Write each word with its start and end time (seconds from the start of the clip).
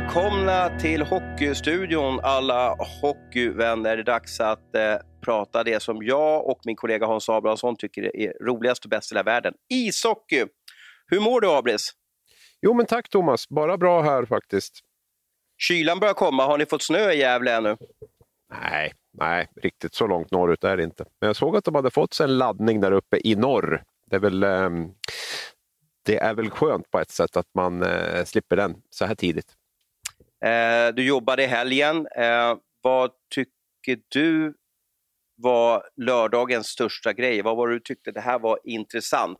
Välkomna 0.00 0.78
till 0.78 1.02
Hockeystudion 1.02 2.20
alla 2.22 2.76
hockeyvänner. 3.02 3.96
Det 3.96 4.02
är 4.02 4.04
dags 4.04 4.40
att 4.40 4.74
eh, 4.74 4.96
prata 5.20 5.64
det 5.64 5.82
som 5.82 6.02
jag 6.02 6.46
och 6.46 6.60
min 6.64 6.76
kollega 6.76 7.06
Hans 7.06 7.28
Abrahamsson 7.28 7.76
tycker 7.76 8.16
är 8.16 8.44
roligast 8.44 8.84
och 8.84 8.90
bäst 8.90 9.12
i 9.12 9.14
hela 9.14 9.22
världen. 9.22 9.54
Ishockey! 9.68 10.44
Hur 11.06 11.20
mår 11.20 11.40
du 11.40 11.50
Abris? 11.50 11.90
Jo 12.62 12.74
men 12.74 12.86
tack 12.86 13.08
Thomas, 13.08 13.48
bara 13.48 13.78
bra 13.78 14.02
här 14.02 14.24
faktiskt. 14.24 14.80
Kylan 15.58 16.00
börjar 16.00 16.14
komma. 16.14 16.46
Har 16.46 16.58
ni 16.58 16.66
fått 16.66 16.82
snö 16.82 17.10
i 17.12 17.18
Gävle 17.18 17.56
ännu? 17.56 17.76
Nej, 18.62 18.92
nej, 19.12 19.48
riktigt 19.62 19.94
så 19.94 20.06
långt 20.06 20.30
norrut 20.30 20.64
är 20.64 20.76
det 20.76 20.82
inte. 20.82 21.04
Men 21.20 21.26
jag 21.26 21.36
såg 21.36 21.56
att 21.56 21.64
de 21.64 21.74
hade 21.74 21.90
fått 21.90 22.14
sig 22.14 22.24
en 22.24 22.38
laddning 22.38 22.80
där 22.80 22.92
uppe 22.92 23.20
i 23.24 23.34
norr. 23.34 23.82
Det 24.06 24.16
är 24.16 24.20
väl, 24.20 24.42
eh, 24.42 24.70
det 26.02 26.16
är 26.16 26.34
väl 26.34 26.50
skönt 26.50 26.90
på 26.90 26.98
ett 27.00 27.10
sätt 27.10 27.36
att 27.36 27.48
man 27.54 27.82
eh, 27.82 28.24
slipper 28.24 28.56
den 28.56 28.76
så 28.90 29.04
här 29.04 29.14
tidigt. 29.14 29.56
Eh, 30.44 30.94
du 30.94 31.04
jobbade 31.04 31.42
i 31.42 31.46
helgen. 31.46 32.06
Eh, 32.16 32.56
vad 32.82 33.10
tycker 33.34 34.02
du 34.08 34.54
var 35.36 35.82
lördagens 35.96 36.66
största 36.66 37.12
grej? 37.12 37.42
Vad 37.42 37.56
var 37.56 37.68
det 37.68 37.74
du 37.74 37.80
tyckte 37.80 38.12
det 38.12 38.20
här 38.20 38.38
var 38.38 38.58
intressant? 38.64 39.38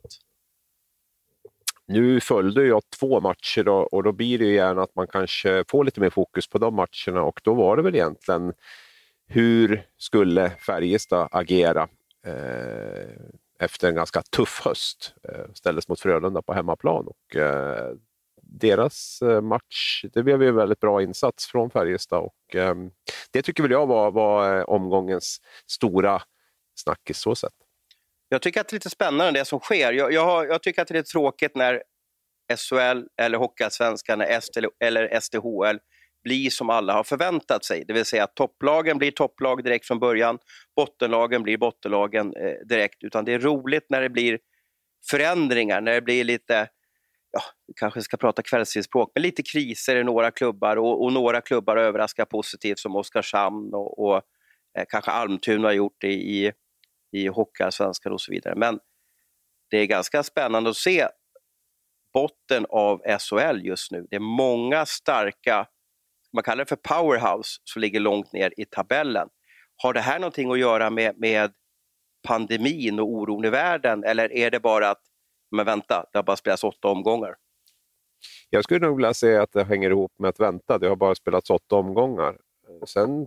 Nu 1.86 2.20
följde 2.20 2.66
jag 2.66 2.82
två 2.98 3.20
matcher 3.20 3.64
då, 3.64 3.74
och 3.74 4.02
då 4.02 4.12
blir 4.12 4.38
det 4.38 4.44
ju 4.44 4.54
gärna 4.54 4.82
att 4.82 4.94
man 4.94 5.06
kanske 5.06 5.64
får 5.68 5.84
lite 5.84 6.00
mer 6.00 6.10
fokus 6.10 6.48
på 6.48 6.58
de 6.58 6.74
matcherna 6.74 7.22
och 7.22 7.40
då 7.44 7.54
var 7.54 7.76
det 7.76 7.82
väl 7.82 7.94
egentligen 7.94 8.52
hur 9.26 9.86
skulle 9.98 10.50
Färjestad 10.50 11.28
agera 11.30 11.88
eh, 12.26 13.08
efter 13.58 13.88
en 13.88 13.94
ganska 13.94 14.22
tuff 14.22 14.60
höst? 14.64 15.14
Eh, 15.28 15.52
ställdes 15.54 15.88
mot 15.88 16.00
Frölunda 16.00 16.42
på 16.42 16.52
hemmaplan 16.52 17.06
och 17.06 17.36
eh, 17.36 17.94
deras 18.52 19.22
eh, 19.22 19.40
match, 19.40 20.04
det 20.12 20.22
blev 20.22 20.42
ju 20.42 20.48
en 20.48 20.54
väldigt 20.54 20.80
bra 20.80 21.02
insats 21.02 21.46
från 21.46 21.70
Färjestad 21.70 22.18
och 22.18 22.56
eh, 22.56 22.74
det 23.30 23.42
tycker 23.42 23.62
väl 23.62 23.72
jag 23.72 23.86
var, 23.86 24.10
var 24.10 24.58
eh, 24.58 24.62
omgångens 24.62 25.40
stora 25.66 26.22
snackis 26.74 27.18
så 27.18 27.34
sett. 27.34 27.52
Jag 28.28 28.42
tycker 28.42 28.60
att 28.60 28.68
det 28.68 28.72
är 28.72 28.76
lite 28.76 28.90
spännande 28.90 29.40
det 29.40 29.44
som 29.44 29.60
sker. 29.60 29.92
Jag, 29.92 30.12
jag, 30.12 30.46
jag 30.46 30.62
tycker 30.62 30.82
att 30.82 30.88
det 30.88 30.98
är 30.98 31.02
tråkigt 31.02 31.56
när 31.56 31.82
SHL 32.56 33.06
eller 33.22 33.38
Hockeyallsvenskan 33.38 34.20
eller 34.80 35.20
SDHL 35.20 35.78
blir 36.24 36.50
som 36.50 36.70
alla 36.70 36.92
har 36.92 37.04
förväntat 37.04 37.64
sig. 37.64 37.84
Det 37.86 37.92
vill 37.92 38.04
säga 38.04 38.24
att 38.24 38.34
topplagen 38.34 38.98
blir 38.98 39.10
topplag 39.10 39.64
direkt 39.64 39.86
från 39.86 39.98
början, 39.98 40.38
bottenlagen 40.76 41.42
blir 41.42 41.58
bottenlagen 41.58 42.36
eh, 42.36 42.66
direkt. 42.68 43.04
Utan 43.04 43.24
det 43.24 43.32
är 43.32 43.38
roligt 43.38 43.86
när 43.88 44.00
det 44.00 44.08
blir 44.08 44.38
förändringar, 45.10 45.80
när 45.80 45.92
det 45.92 46.02
blir 46.02 46.24
lite, 46.24 46.68
ja, 47.32 47.42
vi 47.66 47.74
kanske 47.76 48.02
ska 48.02 48.16
prata 48.16 48.42
kvällstidsspråk, 48.42 49.12
men 49.14 49.22
lite 49.22 49.42
kriser 49.42 49.96
i 49.96 50.04
några 50.04 50.30
klubbar 50.30 50.76
och, 50.76 51.04
och 51.04 51.12
några 51.12 51.40
klubbar 51.40 51.76
överraskar 51.76 52.24
positivt 52.24 52.78
som 52.78 52.96
Oskarshamn 52.96 53.74
och, 53.74 53.98
och 53.98 54.16
eh, 54.78 54.84
kanske 54.88 55.10
Almtuna 55.10 55.68
har 55.68 55.72
gjort 55.72 55.96
det 55.98 56.12
i, 56.12 56.52
i 57.12 57.26
Hockeyallsvenskan 57.26 58.12
och 58.12 58.20
så 58.20 58.32
vidare. 58.32 58.54
Men 58.56 58.80
det 59.70 59.76
är 59.76 59.86
ganska 59.86 60.22
spännande 60.22 60.70
att 60.70 60.76
se 60.76 61.08
botten 62.12 62.66
av 62.68 63.00
SHL 63.18 63.60
just 63.66 63.92
nu. 63.92 64.06
Det 64.10 64.16
är 64.16 64.20
många 64.20 64.86
starka, 64.86 65.66
man 66.32 66.44
kallar 66.44 66.64
det 66.64 66.68
för 66.68 66.76
powerhouse, 66.76 67.60
som 67.64 67.80
ligger 67.80 68.00
långt 68.00 68.32
ner 68.32 68.52
i 68.56 68.64
tabellen. 68.64 69.28
Har 69.76 69.92
det 69.92 70.00
här 70.00 70.18
någonting 70.18 70.52
att 70.52 70.58
göra 70.58 70.90
med, 70.90 71.18
med 71.18 71.52
pandemin 72.28 73.00
och 73.00 73.08
oron 73.08 73.44
i 73.44 73.50
världen 73.50 74.04
eller 74.04 74.32
är 74.32 74.50
det 74.50 74.60
bara 74.60 74.90
att, 74.90 75.02
men 75.50 75.66
vänta, 75.66 76.06
det 76.12 76.18
har 76.18 76.22
bara 76.22 76.36
spelats 76.36 76.64
åtta 76.64 76.88
omgångar? 76.88 77.36
Jag 78.50 78.64
skulle 78.64 78.86
nog 78.86 78.96
vilja 78.96 79.14
säga 79.14 79.42
att 79.42 79.52
det 79.52 79.64
hänger 79.64 79.90
ihop 79.90 80.12
med 80.18 80.28
att 80.28 80.40
vänta. 80.40 80.78
Det 80.78 80.88
har 80.88 80.96
bara 80.96 81.14
spelats 81.14 81.50
åtta 81.50 81.76
omgångar. 81.76 82.38
Sen 82.86 83.26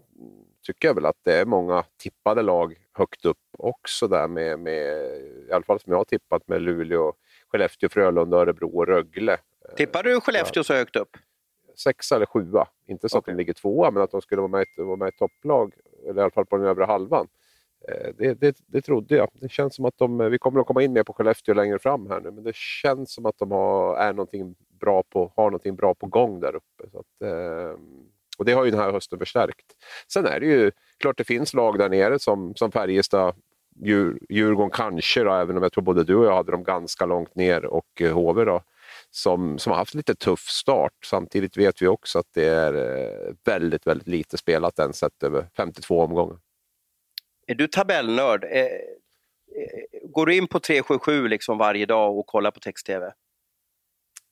tycker 0.65 0.87
jag 0.87 0.95
väl 0.95 1.05
att 1.05 1.19
det 1.23 1.33
är 1.33 1.45
många 1.45 1.83
tippade 1.97 2.41
lag 2.41 2.75
högt 2.93 3.25
upp 3.25 3.37
också 3.57 4.07
där 4.07 4.27
med, 4.27 4.59
med 4.59 5.17
i 5.49 5.51
alla 5.51 5.63
fall 5.63 5.79
som 5.79 5.91
jag 5.91 5.99
har 5.99 6.05
tippat 6.05 6.47
med 6.47 6.61
Luleå, 6.61 7.13
Skellefteå, 7.47 7.89
Frölunda, 7.89 8.37
Örebro 8.37 8.77
och 8.77 8.87
Rögle. 8.87 9.37
Tippar 9.77 10.03
du 10.03 10.21
Skellefteå 10.21 10.63
så 10.63 10.73
högt 10.73 10.95
upp? 10.95 11.17
Sexa 11.75 12.15
eller 12.15 12.25
sjua. 12.25 12.67
Inte 12.87 13.09
så 13.09 13.17
okay. 13.17 13.31
att 13.31 13.37
de 13.37 13.41
ligger 13.41 13.53
tvåa, 13.53 13.91
men 13.91 14.03
att 14.03 14.11
de 14.11 14.21
skulle 14.21 14.41
vara 14.41 14.51
med, 14.51 14.65
vara 14.77 14.95
med 14.95 15.07
i 15.07 15.17
topplag, 15.17 15.73
eller 16.09 16.21
i 16.21 16.23
alla 16.23 16.31
fall 16.31 16.45
på 16.45 16.57
den 16.57 16.65
övre 16.65 16.85
halvan. 16.85 17.27
Eh, 17.87 18.09
det, 18.17 18.33
det, 18.33 18.57
det 18.67 18.81
trodde 18.81 19.15
jag. 19.15 19.29
Det 19.33 19.51
känns 19.51 19.75
som 19.75 19.85
att 19.85 19.97
de, 19.97 20.21
eh, 20.21 20.27
vi 20.27 20.37
kommer 20.37 20.59
att 20.59 20.67
komma 20.67 20.83
in 20.83 20.93
mer 20.93 21.03
på 21.03 21.13
Skellefteå 21.13 21.55
längre 21.55 21.79
fram 21.79 22.09
här 22.09 22.21
nu, 22.21 22.31
men 22.31 22.43
det 22.43 22.55
känns 22.55 23.13
som 23.13 23.25
att 23.25 23.37
de 23.37 23.51
har, 23.51 23.97
är 23.97 24.13
någonting 24.13 24.55
bra 24.79 25.03
på, 25.03 25.33
har 25.35 25.45
någonting 25.45 25.75
bra 25.75 25.95
på 25.95 26.07
gång 26.07 26.39
där 26.39 26.55
uppe. 26.55 26.89
Så 26.91 26.99
att, 26.99 27.21
eh, 27.29 27.79
och 28.37 28.45
det 28.45 28.53
har 28.53 28.65
ju 28.65 28.71
den 28.71 28.79
här 28.79 28.91
hösten 28.91 29.19
förstärkt. 29.19 29.65
Sen 30.13 30.25
är 30.25 30.39
det 30.39 30.45
ju 30.45 30.71
klart 30.99 31.17
det 31.17 31.23
finns 31.23 31.53
lag 31.53 31.77
där 31.77 31.89
nere 31.89 32.19
som, 32.19 32.55
som 32.55 32.71
Färjestad, 32.71 33.35
Djur, 33.83 34.19
Djurgården 34.29 34.71
kanske, 34.71 35.23
då, 35.23 35.33
även 35.33 35.57
om 35.57 35.63
jag 35.63 35.71
tror 35.71 35.83
både 35.83 36.03
du 36.03 36.15
och 36.15 36.25
jag 36.25 36.35
hade 36.35 36.51
dem 36.51 36.63
ganska 36.63 37.05
långt 37.05 37.35
ner 37.35 37.65
och 37.65 38.01
HV 38.13 38.45
då, 38.45 38.61
som, 39.11 39.59
som 39.59 39.71
har 39.71 39.77
haft 39.77 39.93
lite 39.93 40.15
tuff 40.15 40.39
start. 40.39 40.93
Samtidigt 41.05 41.57
vet 41.57 41.81
vi 41.81 41.87
också 41.87 42.19
att 42.19 42.27
det 42.33 42.45
är 42.45 43.35
väldigt, 43.45 43.87
väldigt 43.87 44.07
lite 44.07 44.37
spelat 44.37 44.79
än 44.79 44.93
sett 44.93 45.23
över 45.23 45.45
52 45.57 46.01
omgångar. 46.01 46.37
Är 47.53 47.57
du 47.57 47.67
tabellnörd? 47.67 48.43
Eh, 48.43 48.61
eh, 48.61 48.69
går 50.03 50.25
du 50.25 50.35
in 50.35 50.47
på 50.47 50.59
377 50.59 51.27
liksom 51.27 51.57
varje 51.57 51.85
dag 51.85 52.17
och 52.17 52.25
kollar 52.27 52.51
på 52.51 52.59
text-tv? 52.59 53.11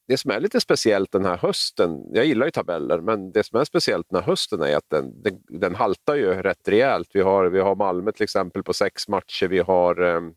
det 0.08 0.18
som 0.18 0.32
är 0.32 0.40
lite 0.40 0.62
speciellt 0.62 1.12
den 1.12 1.26
här 1.26 1.38
hösten, 1.38 2.04
jag 2.14 2.26
gillar 2.26 2.46
ju 2.46 2.52
tabeller, 2.52 3.02
men 3.02 3.32
det 3.32 3.44
som 3.44 3.60
är 3.60 3.66
speciellt 3.66 4.10
den 4.10 4.20
här 4.20 4.28
hösten 4.28 4.62
är 4.62 4.76
att 4.76 4.90
den, 4.90 5.22
den, 5.24 5.40
den 5.50 5.76
haltar 5.76 6.16
ju 6.16 6.34
rätt 6.34 6.68
rejält. 6.68 7.10
Vi 7.14 7.22
har, 7.22 7.46
vi 7.46 7.60
har 7.60 7.76
Malmö 7.76 8.12
till 8.12 8.24
exempel 8.24 8.64
på 8.64 8.74
sex 8.74 9.08
matcher, 9.08 9.48
vi 9.48 9.60
har, 9.60 10.02
ehm, 10.02 10.34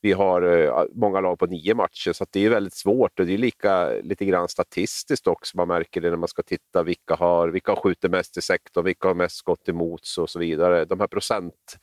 vi 0.00 0.12
har 0.12 0.42
eh, 0.42 0.84
många 0.94 1.20
lag 1.20 1.38
på 1.38 1.46
nio 1.46 1.74
matcher, 1.74 2.12
så 2.12 2.26
det 2.30 2.44
är 2.44 2.50
väldigt 2.50 2.74
svårt 2.74 3.20
och 3.20 3.26
det 3.26 3.34
är 3.34 3.38
lika, 3.38 3.88
lite 4.02 4.24
grann 4.24 4.48
statistiskt 4.48 5.26
också, 5.26 5.56
man 5.56 5.68
märker 5.68 6.00
det 6.00 6.10
när 6.10 6.16
man 6.16 6.28
ska 6.28 6.42
titta 6.42 6.82
vilka 6.82 7.14
har, 7.14 7.48
vilka 7.48 7.72
har 7.72 7.76
skjutit 7.76 8.10
mest 8.10 8.36
i 8.36 8.40
sektorn, 8.40 8.84
vilka 8.84 9.08
har 9.08 9.14
mest 9.14 9.42
gått 9.42 9.68
emot 9.68 10.00
och 10.18 10.30
så 10.30 10.38
vidare. 10.38 10.84
De 10.84 11.00
här 11.00 11.06
procent 11.06 11.76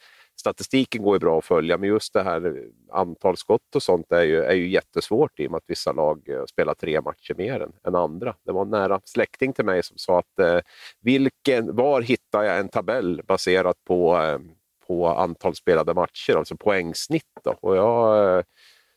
statistiken 0.48 1.04
går 1.04 1.16
ju 1.16 1.20
bra 1.20 1.38
att 1.38 1.46
följa, 1.46 1.78
men 1.78 1.90
just 1.90 2.14
det 2.14 2.24
här 2.24 2.64
antal 2.92 3.38
skott 3.38 3.76
och 3.76 3.84
sånt 3.84 4.12
är 4.12 4.22
ju, 4.22 4.44
är 4.44 4.54
ju 4.54 4.68
jättesvårt 4.68 5.40
i 5.40 5.48
och 5.48 5.52
med 5.52 5.58
att 5.58 5.64
vissa 5.68 5.92
lag 5.92 6.30
eh, 6.30 6.46
spelar 6.46 6.74
tre 6.74 7.02
matcher 7.02 7.34
mer 7.38 7.60
än, 7.60 7.72
än 7.88 7.96
andra. 7.96 8.36
Det 8.44 8.52
var 8.52 8.62
en 8.62 8.70
nära 8.70 9.02
släkting 9.06 9.54
till 9.54 9.66
mig 9.66 9.84
som 9.84 9.98
sa 9.98 10.20
att 10.20 10.40
eh, 10.40 10.60
vilken, 11.02 11.76
var 11.76 12.02
hittar 12.02 12.44
jag 12.44 12.60
en 12.60 12.70
tabell 12.70 13.22
baserat 13.28 13.78
på, 13.84 14.18
eh, 14.18 14.40
på 14.88 15.08
antal 15.08 15.56
spelade 15.56 15.94
matcher, 15.94 16.36
alltså 16.36 16.58
poängsnitt. 16.58 17.40
Då? 17.44 17.56
Och 17.62 17.76
jag, 17.76 18.38
eh, 18.38 18.44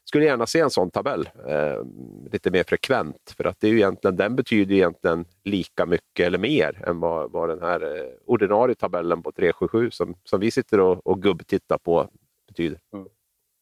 skulle 0.05 0.25
gärna 0.25 0.47
se 0.47 0.61
en 0.61 0.71
sån 0.71 0.91
tabell 0.91 1.31
eh, 1.49 1.85
lite 2.33 2.51
mer 2.51 2.65
frekvent. 2.65 3.35
För 3.37 3.45
att 3.45 3.61
det 3.61 3.67
är 3.67 3.71
ju 3.71 3.77
egentligen, 3.77 4.17
den 4.17 4.37
betyder 4.37 4.75
egentligen 4.75 5.25
lika 5.45 5.87
mycket 5.87 6.27
eller 6.27 6.39
mer 6.39 6.85
än 6.87 7.01
vad, 7.01 7.33
vad 7.33 7.49
den 7.49 7.63
här 7.63 7.97
eh, 7.97 8.05
ordinarie 8.27 8.75
tabellen 8.75 9.23
på 9.23 9.33
377 9.33 9.91
som, 9.91 10.15
som 10.25 10.41
vi 10.41 10.51
sitter 10.51 10.81
och, 10.81 11.07
och 11.07 11.23
gubbtittar 11.23 11.79
på 11.79 12.09
betyder. 12.49 12.79
Mm. 12.95 13.07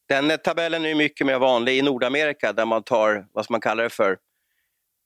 Den 0.08 0.30
eh, 0.30 0.36
tabellen 0.36 0.84
är 0.84 0.94
mycket 0.94 1.26
mer 1.26 1.38
vanlig 1.38 1.78
i 1.78 1.82
Nordamerika 1.82 2.52
där 2.52 2.66
man 2.66 2.82
tar, 2.82 3.26
vad 3.32 3.44
ska 3.44 3.54
man 3.54 3.60
kalla 3.60 3.82
det 3.82 3.90
för, 3.90 4.18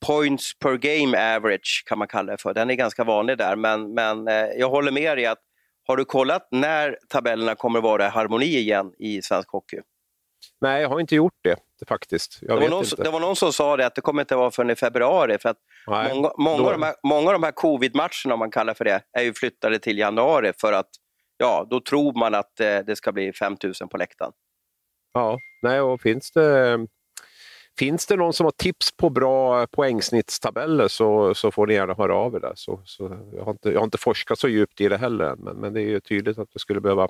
points 0.07 0.59
per 0.59 0.77
game 0.77 1.37
average 1.37 1.85
kan 1.87 1.99
man 1.99 2.09
kalla 2.09 2.33
det 2.33 2.43
för. 2.43 2.55
Den 2.55 2.71
är 2.71 2.75
ganska 2.75 3.05
vanlig 3.05 3.39
där 3.39 3.57
men, 3.57 3.95
men 3.95 4.29
eh, 4.29 4.35
jag 4.35 4.71
håller 4.71 4.93
med 4.93 5.19
dig 5.19 5.27
att 5.27 5.39
har 5.87 5.97
du 5.97 6.05
kollat 6.05 6.49
när 6.51 6.99
tabellerna 7.09 7.55
kommer 7.55 7.79
att 7.79 7.83
vara 7.83 8.07
i 8.07 8.09
harmoni 8.09 8.57
igen 8.59 8.93
i 8.99 9.23
svensk 9.23 9.51
hockey? 9.51 9.81
Nej, 10.61 10.83
jag 10.83 10.89
har 10.89 11.01
inte 11.01 11.15
gjort 11.15 11.39
det 11.43 11.57
faktiskt. 11.89 12.39
Det 12.41 12.55
var, 12.55 12.69
någon, 12.69 12.85
det, 12.99 13.11
var 13.11 13.21
någon, 13.21 13.37
som 13.37 13.53
sa 13.53 13.77
det, 13.77 13.87
att 13.87 13.95
det 13.95 14.01
kommer 14.01 14.23
inte 14.23 14.37
vara 14.37 14.51
förrän 14.51 14.71
i 14.71 14.75
februari. 14.75 15.39
För 15.39 15.49
att 15.49 15.57
Nej, 15.87 16.15
många, 16.15 16.33
många, 16.39 16.67
av 16.67 16.73
de 16.73 16.83
här, 16.83 16.95
många 17.03 17.27
av 17.27 17.33
de 17.33 17.43
här 17.43 17.53
covid-matcherna, 17.53 18.33
om 18.33 18.39
man 18.39 18.51
kallar 18.51 18.75
för 18.75 18.85
det, 18.85 19.03
är 19.13 19.23
ju 19.23 19.35
flyttade 19.35 19.79
till 19.79 19.99
januari 19.99 20.53
för 20.61 20.73
att 20.73 20.89
ja, 21.37 21.67
då 21.71 21.81
tror 21.81 22.19
man 22.19 22.35
att 22.35 22.61
eh, 22.61 22.79
det 22.79 22.97
ska 22.97 23.13
bli 23.13 23.33
5000 23.33 23.89
på 23.89 23.97
läktaren. 23.97 24.33
Ja, 25.13 25.39
nej, 25.63 25.81
och 25.81 26.01
finns 26.01 26.31
det, 26.33 26.79
finns 27.79 28.07
det 28.07 28.17
någon 28.17 28.33
som 28.33 28.45
har 28.45 28.51
tips 28.51 28.97
på 28.97 29.11
bra 29.11 29.67
poängsnittstabeller 29.67 30.89
så, 30.89 31.35
så 31.35 31.51
får 31.51 31.67
ni 31.67 31.75
gärna 31.75 31.95
höra 31.95 32.15
av 32.15 32.35
er 32.35 32.41
där. 32.41 32.53
Så, 32.55 32.83
så, 32.85 33.31
jag, 33.37 33.45
har 33.45 33.51
inte, 33.51 33.71
jag 33.71 33.81
har 33.81 33.85
inte 33.85 33.99
forskat 33.99 34.39
så 34.39 34.49
djupt 34.49 34.81
i 34.81 34.89
det 34.89 34.97
heller 34.97 35.25
än, 35.25 35.39
men, 35.39 35.57
men 35.57 35.73
det 35.73 35.81
är 35.81 35.89
ju 35.89 36.01
tydligt 36.01 36.39
att 36.39 36.49
vi 36.55 36.59
skulle 36.59 36.81
behöva, 36.81 37.09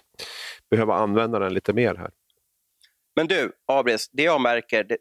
behöva 0.71 0.95
använda 0.95 1.39
den 1.39 1.55
lite 1.55 1.73
mer 1.73 1.95
här. 1.95 2.11
Men 3.17 3.27
du, 3.27 3.53
Abris, 3.67 4.11
det 4.13 4.23
jag 4.23 4.41
märker, 4.41 4.85
det, 4.85 4.97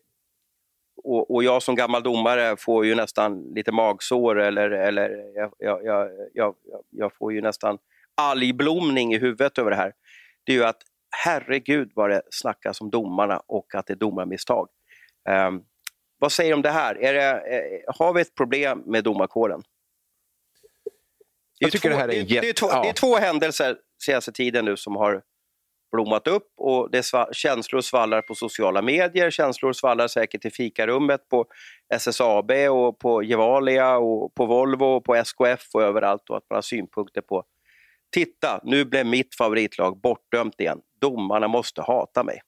och, 1.04 1.32
och, 1.32 1.44
jag 1.44 1.64
som 1.64 1.76
gammal 1.76 2.04
domare 2.04 2.58
får 2.58 2.86
ju 2.86 2.96
nästan 2.96 3.54
lite 3.56 3.72
magsår 3.72 4.40
eller, 4.40 4.72
eller 4.72 5.10
jag, 5.36 5.54
jag, 5.60 6.10
jag, 6.34 6.56
jag, 6.90 7.16
får 7.16 7.34
ju 7.34 7.42
nästan 7.42 7.78
algblomning 8.18 9.14
i 9.14 9.18
huvudet 9.18 9.58
över 9.58 9.70
det 9.70 9.78
här. 9.78 9.94
Det 10.44 10.52
är 10.52 10.56
ju 10.56 10.64
att 10.64 10.82
herregud 11.26 11.92
vad 11.96 12.10
det 12.10 12.22
snackas 12.30 12.82
om 12.82 12.90
domarna 12.90 13.42
och 13.48 13.76
att 13.76 13.88
det 13.88 13.94
är 13.94 13.98
domarmisstag. 13.98 14.68
Um, 15.30 15.64
vad 16.20 16.32
säger 16.32 16.50
du 16.50 16.56
om 16.56 16.62
det 16.62 16.70
här? 16.70 16.96
Är 16.96 17.14
det, 17.14 17.22
är, 17.22 17.84
har 18.00 18.14
vi 18.14 18.22
ett 18.22 18.36
problem 18.36 18.84
med 18.86 19.04
domarkåren? 19.04 19.64
Jag 21.60 21.72
tycker 21.72 21.90
två, 21.90 21.96
det 21.96 22.02
här 22.02 22.10
är 22.10 22.20
en 22.20 22.26
jätte... 22.26 22.46
Det 22.46 22.50
är, 22.50 22.54
två, 22.54 22.68
ja. 22.70 22.82
det 22.84 22.90
är 22.90 22.94
två 22.94 23.16
händelser 23.16 23.78
senaste 24.04 24.32
tiden 24.32 24.66
nu 24.66 24.78
som 24.78 24.96
har 24.96 25.22
blommat 25.92 26.28
upp 26.28 26.48
och 26.58 26.92
det 26.92 27.04
sva, 27.04 27.28
känslor 27.34 27.82
svallar 27.82 28.22
på 28.22 28.36
sociala 28.36 28.82
medier, 28.82 29.32
känslor 29.32 29.74
svallar 29.74 30.08
säkert 30.08 30.46
i 30.46 30.50
fikarummet 30.50 31.30
på 31.30 31.46
SSAB 31.94 32.52
och 32.52 33.00
på 33.00 33.24
Gevalia 33.24 33.98
och 33.98 34.36
på 34.36 34.46
Volvo 34.46 34.86
och 34.86 35.06
på 35.06 35.16
SKF 35.16 35.70
och 35.74 35.84
överallt 35.84 36.30
och 36.30 36.38
att 36.38 36.46
man 36.50 36.58
har 36.58 36.62
synpunkter 36.62 37.22
på 37.22 37.44
Titta, 38.14 38.60
nu 38.64 38.86
blev 38.86 39.06
mitt 39.06 39.36
favoritlag 39.36 40.02
bortdömt 40.02 40.60
igen. 40.60 40.80
Domarna 41.02 41.48
måste 41.48 41.82
hata 41.82 42.24
mig. 42.24 42.42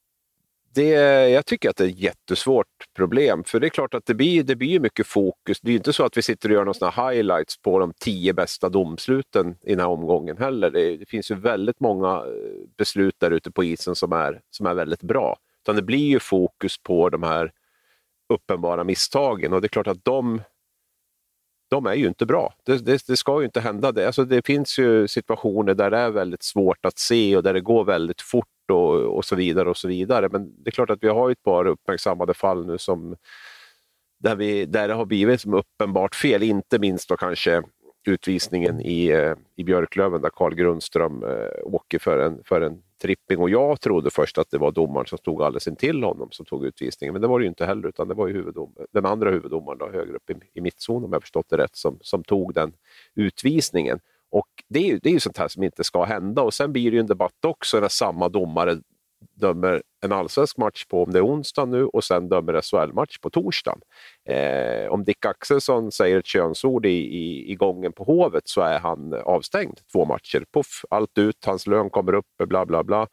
Det, 0.76 0.90
jag 1.30 1.46
tycker 1.46 1.70
att 1.70 1.76
det 1.76 1.84
är 1.84 1.90
ett 1.90 2.00
jättesvårt 2.00 2.68
problem, 2.96 3.44
för 3.44 3.60
det 3.60 3.68
är 3.68 3.70
klart 3.70 3.94
att 3.94 4.06
det 4.06 4.14
blir, 4.14 4.44
det 4.44 4.56
blir 4.56 4.80
mycket 4.80 5.08
fokus. 5.08 5.62
Det 5.62 5.72
är 5.72 5.76
inte 5.76 5.94
så 5.94 6.06
att 6.06 6.18
vi 6.18 6.22
sitter 6.22 6.50
och 6.50 6.56
gör 6.56 6.66
några 6.66 7.10
highlights 7.10 7.58
på 7.58 7.80
de 7.80 7.94
tio 8.00 8.34
bästa 8.34 8.70
domsluten 8.70 9.56
i 9.62 9.70
den 9.70 9.80
här 9.80 9.88
omgången 9.88 10.38
heller. 10.38 10.72
Det, 10.72 10.98
det 10.98 11.06
finns 11.06 11.32
ju 11.32 11.36
väldigt 11.36 11.80
många 11.80 12.08
eh, 12.08 12.68
beslut 12.78 13.16
där 13.18 13.32
ute 13.32 13.52
på 13.52 13.64
isen 13.64 13.96
som 13.96 14.14
är, 14.14 14.42
som 14.50 14.66
är 14.66 14.74
väldigt 14.74 15.04
bra. 15.04 15.38
Utan 15.64 15.76
det 15.76 15.82
blir 15.82 16.08
ju 16.08 16.20
fokus 16.20 16.78
på 16.78 17.10
de 17.10 17.24
här 17.24 17.52
uppenbara 18.34 18.84
misstagen 18.84 19.54
och 19.54 19.62
det 19.62 19.66
är 19.66 19.70
klart 19.70 19.88
att 19.88 20.06
de, 20.06 20.42
de 21.70 21.86
är 21.86 21.94
ju 21.94 22.08
inte 22.08 22.26
bra. 22.26 22.54
Det, 22.66 22.86
det, 22.86 23.08
det 23.08 23.18
ska 23.18 23.40
ju 23.40 23.46
inte 23.46 23.62
hända. 23.62 23.92
Det, 23.92 24.06
alltså 24.06 24.26
det 24.26 24.46
finns 24.46 24.80
ju 24.80 25.08
situationer 25.08 25.74
där 25.74 25.92
det 25.92 25.98
är 25.98 26.10
väldigt 26.10 26.44
svårt 26.44 26.86
att 26.86 27.00
se 27.00 27.38
och 27.38 27.44
där 27.44 27.54
det 27.54 27.62
går 27.62 27.84
väldigt 27.84 28.22
fort 28.22 28.48
och, 28.74 29.18
och 29.18 29.26
så 29.26 29.36
vidare. 29.36 29.70
och 29.70 29.78
så 29.78 29.88
vidare. 29.88 30.30
Men 30.32 30.64
det 30.64 30.70
är 30.70 30.72
klart 30.72 30.90
att 30.90 31.04
vi 31.04 31.08
har 31.08 31.32
ett 31.32 31.44
par 31.44 31.66
uppmärksammade 31.68 32.34
fall 32.34 32.66
nu 32.66 32.78
som 32.78 33.16
där, 34.20 34.36
vi, 34.36 34.66
där 34.66 34.88
det 34.88 34.94
har 34.94 35.06
blivit 35.06 35.42
som 35.42 35.54
uppenbart 35.54 36.16
fel, 36.16 36.44
inte 36.44 36.80
minst 36.80 37.10
då 37.10 37.18
kanske 37.18 37.64
utvisningen 38.08 38.82
i, 38.82 39.08
eh, 39.08 39.34
i 39.56 39.64
Björklöven 39.64 40.22
där 40.22 40.30
Carl 40.30 40.56
Grundström 40.56 41.24
eh, 41.24 41.48
åker 41.64 42.00
för 42.00 42.20
en, 42.20 42.44
för 42.46 42.62
en 42.62 42.82
tripping 43.02 43.40
och 43.40 43.50
jag 43.50 43.82
trodde 43.82 44.10
först 44.10 44.38
att 44.38 44.52
det 44.52 44.58
var 44.58 44.72
domaren 44.72 45.08
som 45.08 45.18
stod 45.18 45.42
alldeles 45.42 45.68
intill 45.68 46.04
honom 46.04 46.32
som 46.32 46.46
tog 46.46 46.66
utvisningen, 46.66 47.14
men 47.14 47.22
det 47.22 47.28
var 47.28 47.40
det 47.40 47.44
ju 47.44 47.50
inte 47.50 47.66
heller 47.66 47.88
utan 47.88 48.08
det 48.08 48.14
var 48.14 48.28
ju 48.28 48.52
den 48.92 49.06
andra 49.06 49.32
huvuddomaren 49.32 49.78
då, 49.78 49.90
högre 49.92 50.16
upp 50.16 50.30
i, 50.30 50.34
i 50.54 50.62
mittzon 50.62 51.04
om 51.04 51.14
jag 51.14 51.22
förstått 51.22 51.50
det 51.50 51.58
rätt 51.58 51.76
som, 51.76 51.98
som 52.02 52.24
tog 52.24 52.54
den 52.54 52.74
utvisningen. 53.16 54.00
Och 54.34 54.48
det 54.70 54.80
är, 54.80 54.84
ju, 54.84 55.00
det 55.00 55.10
är 55.10 55.14
ju 55.14 55.20
sånt 55.20 55.38
här 55.38 55.48
som 55.48 55.64
inte 55.64 55.84
ska 55.84 56.04
hända 56.04 56.42
och 56.42 56.54
sen 56.54 56.74
blir 56.74 56.92
det 56.92 56.96
ju 56.96 57.00
en 57.00 57.08
debatt 57.08 57.46
också 57.46 57.80
när 57.80 57.88
samma 57.88 58.30
domare 58.30 58.78
dömer 59.36 59.84
en 60.02 60.12
allsvensk 60.12 60.58
match 60.58 60.86
på 60.86 61.04
om 61.04 61.12
det 61.12 61.20
är 61.20 61.26
onsdag 61.26 61.66
nu 61.66 61.86
och 61.86 62.04
sen 62.04 62.30
dömer 62.30 62.62
SHL-match 62.62 63.18
på 63.18 63.30
torsdagen. 63.30 63.82
Eh, 64.30 64.88
om 64.88 65.04
Dick 65.04 65.26
Axelsson 65.26 65.92
säger 65.92 66.20
ett 66.20 66.26
könsord 66.26 66.86
i, 66.86 66.90
i, 66.90 67.52
i 67.52 67.56
gången 67.56 67.94
på 67.94 68.04
Hovet 68.04 68.48
så 68.48 68.62
är 68.62 68.80
han 68.80 69.14
avstängd 69.14 69.80
två 69.92 70.06
matcher. 70.06 70.46
Puff, 70.54 70.86
allt 70.90 71.18
ut, 71.18 71.46
hans 71.46 71.68
lön 71.68 71.90
kommer 71.90 72.14
upp, 72.14 72.26
bla 72.48 72.66
bla 72.66 72.84
bla. 72.84 73.08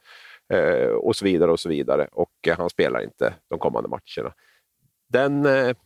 Eh, 0.52 0.88
och 0.88 1.16
så 1.16 1.24
vidare 1.24 1.50
och 1.50 1.60
så 1.60 1.68
vidare. 1.68 2.08
Och 2.12 2.48
eh, 2.48 2.56
han 2.56 2.70
spelar 2.70 3.02
inte 3.02 3.34
de 3.48 3.58
kommande 3.58 3.88
matcherna. 3.88 4.34
Den 5.08 5.46
eh, 5.46 5.76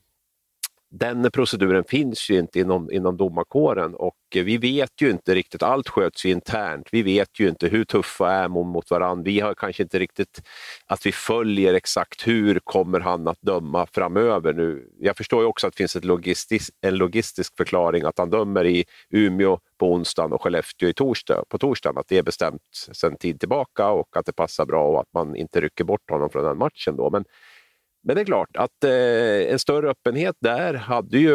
den 0.99 1.31
proceduren 1.31 1.85
finns 1.85 2.31
ju 2.31 2.39
inte 2.39 2.61
inom, 2.61 2.91
inom 2.91 3.17
domarkåren 3.17 3.95
och 3.95 4.17
vi 4.35 4.59
vet 4.59 5.03
ju 5.03 5.11
inte 5.11 5.35
riktigt, 5.35 5.63
allt 5.63 5.89
sköts 5.89 6.27
ju 6.27 6.31
internt. 6.31 6.89
Vi 6.93 7.03
vet 7.03 7.41
ju 7.41 7.49
inte 7.49 7.69
hur 7.69 7.85
tuffa 7.85 8.33
är 8.33 8.49
mot, 8.49 8.67
mot 8.67 8.91
varandra. 8.91 9.23
Vi 9.25 9.41
har 9.41 9.55
kanske 9.55 9.83
inte 9.83 9.99
riktigt 9.99 10.43
att 10.87 11.07
vi 11.07 11.13
följer 11.13 11.75
exakt 11.75 12.27
hur 12.27 12.59
kommer 12.65 13.01
han 13.01 13.29
att 13.29 13.43
döma 13.43 13.87
framöver 13.87 14.53
nu. 14.53 14.89
Jag 15.01 15.17
förstår 15.17 15.41
ju 15.43 15.47
också 15.47 15.67
att 15.67 15.73
det 15.73 15.77
finns 15.77 15.97
ett 15.97 16.05
logistisk, 16.05 16.71
en 16.81 16.97
logistisk 16.97 17.57
förklaring 17.57 18.05
att 18.05 18.19
han 18.19 18.31
dömer 18.31 18.67
i 18.67 18.85
Umeå 19.11 19.59
på 19.79 19.93
onsdagen 19.93 20.33
och 20.33 20.43
Skellefteå 20.43 20.89
i 20.89 20.95
torsdag, 20.95 21.45
på 21.49 21.59
torsdagen. 21.59 21.99
Att 21.99 22.09
det 22.09 22.19
är 22.19 22.23
bestämt 22.23 22.63
sedan 22.93 23.17
tid 23.17 23.41
tillbaka 23.41 23.89
och 23.89 24.17
att 24.17 24.27
det 24.27 24.33
passar 24.33 24.67
bra 24.67 24.89
och 24.89 25.01
att 25.01 25.13
man 25.15 25.37
inte 25.37 25.61
rycker 25.61 25.85
bort 25.85 26.11
honom 26.11 26.31
från 26.31 26.45
den 26.45 26.59
matchen. 26.59 26.97
Då. 26.97 27.11
Men 27.11 27.25
men 28.05 28.17
det 28.17 28.23
är 28.23 28.25
klart 28.25 28.57
att 28.57 28.85
eh, 28.85 29.53
en 29.53 29.59
större 29.59 29.91
öppenhet 29.91 30.37
där 30.41 30.75
hade 30.75 31.19
ju 31.19 31.35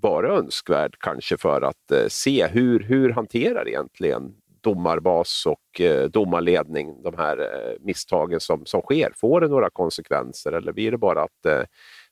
varit 0.00 0.30
önskvärd 0.30 0.96
kanske 1.00 1.36
för 1.36 1.62
att 1.62 1.90
eh, 1.92 2.08
se 2.08 2.46
hur, 2.46 2.80
hur 2.80 3.10
hanterar 3.10 3.68
egentligen 3.68 4.34
domarbas 4.60 5.46
och 5.46 5.80
eh, 5.80 6.04
domarledning 6.04 7.02
de 7.02 7.14
här 7.16 7.38
eh, 7.38 7.76
misstagen 7.80 8.40
som, 8.40 8.66
som 8.66 8.80
sker. 8.80 9.12
Får 9.14 9.40
det 9.40 9.48
några 9.48 9.70
konsekvenser 9.70 10.52
eller 10.52 10.72
blir 10.72 10.90
det 10.90 10.98
bara 10.98 11.22
att 11.22 11.46
eh, 11.46 11.62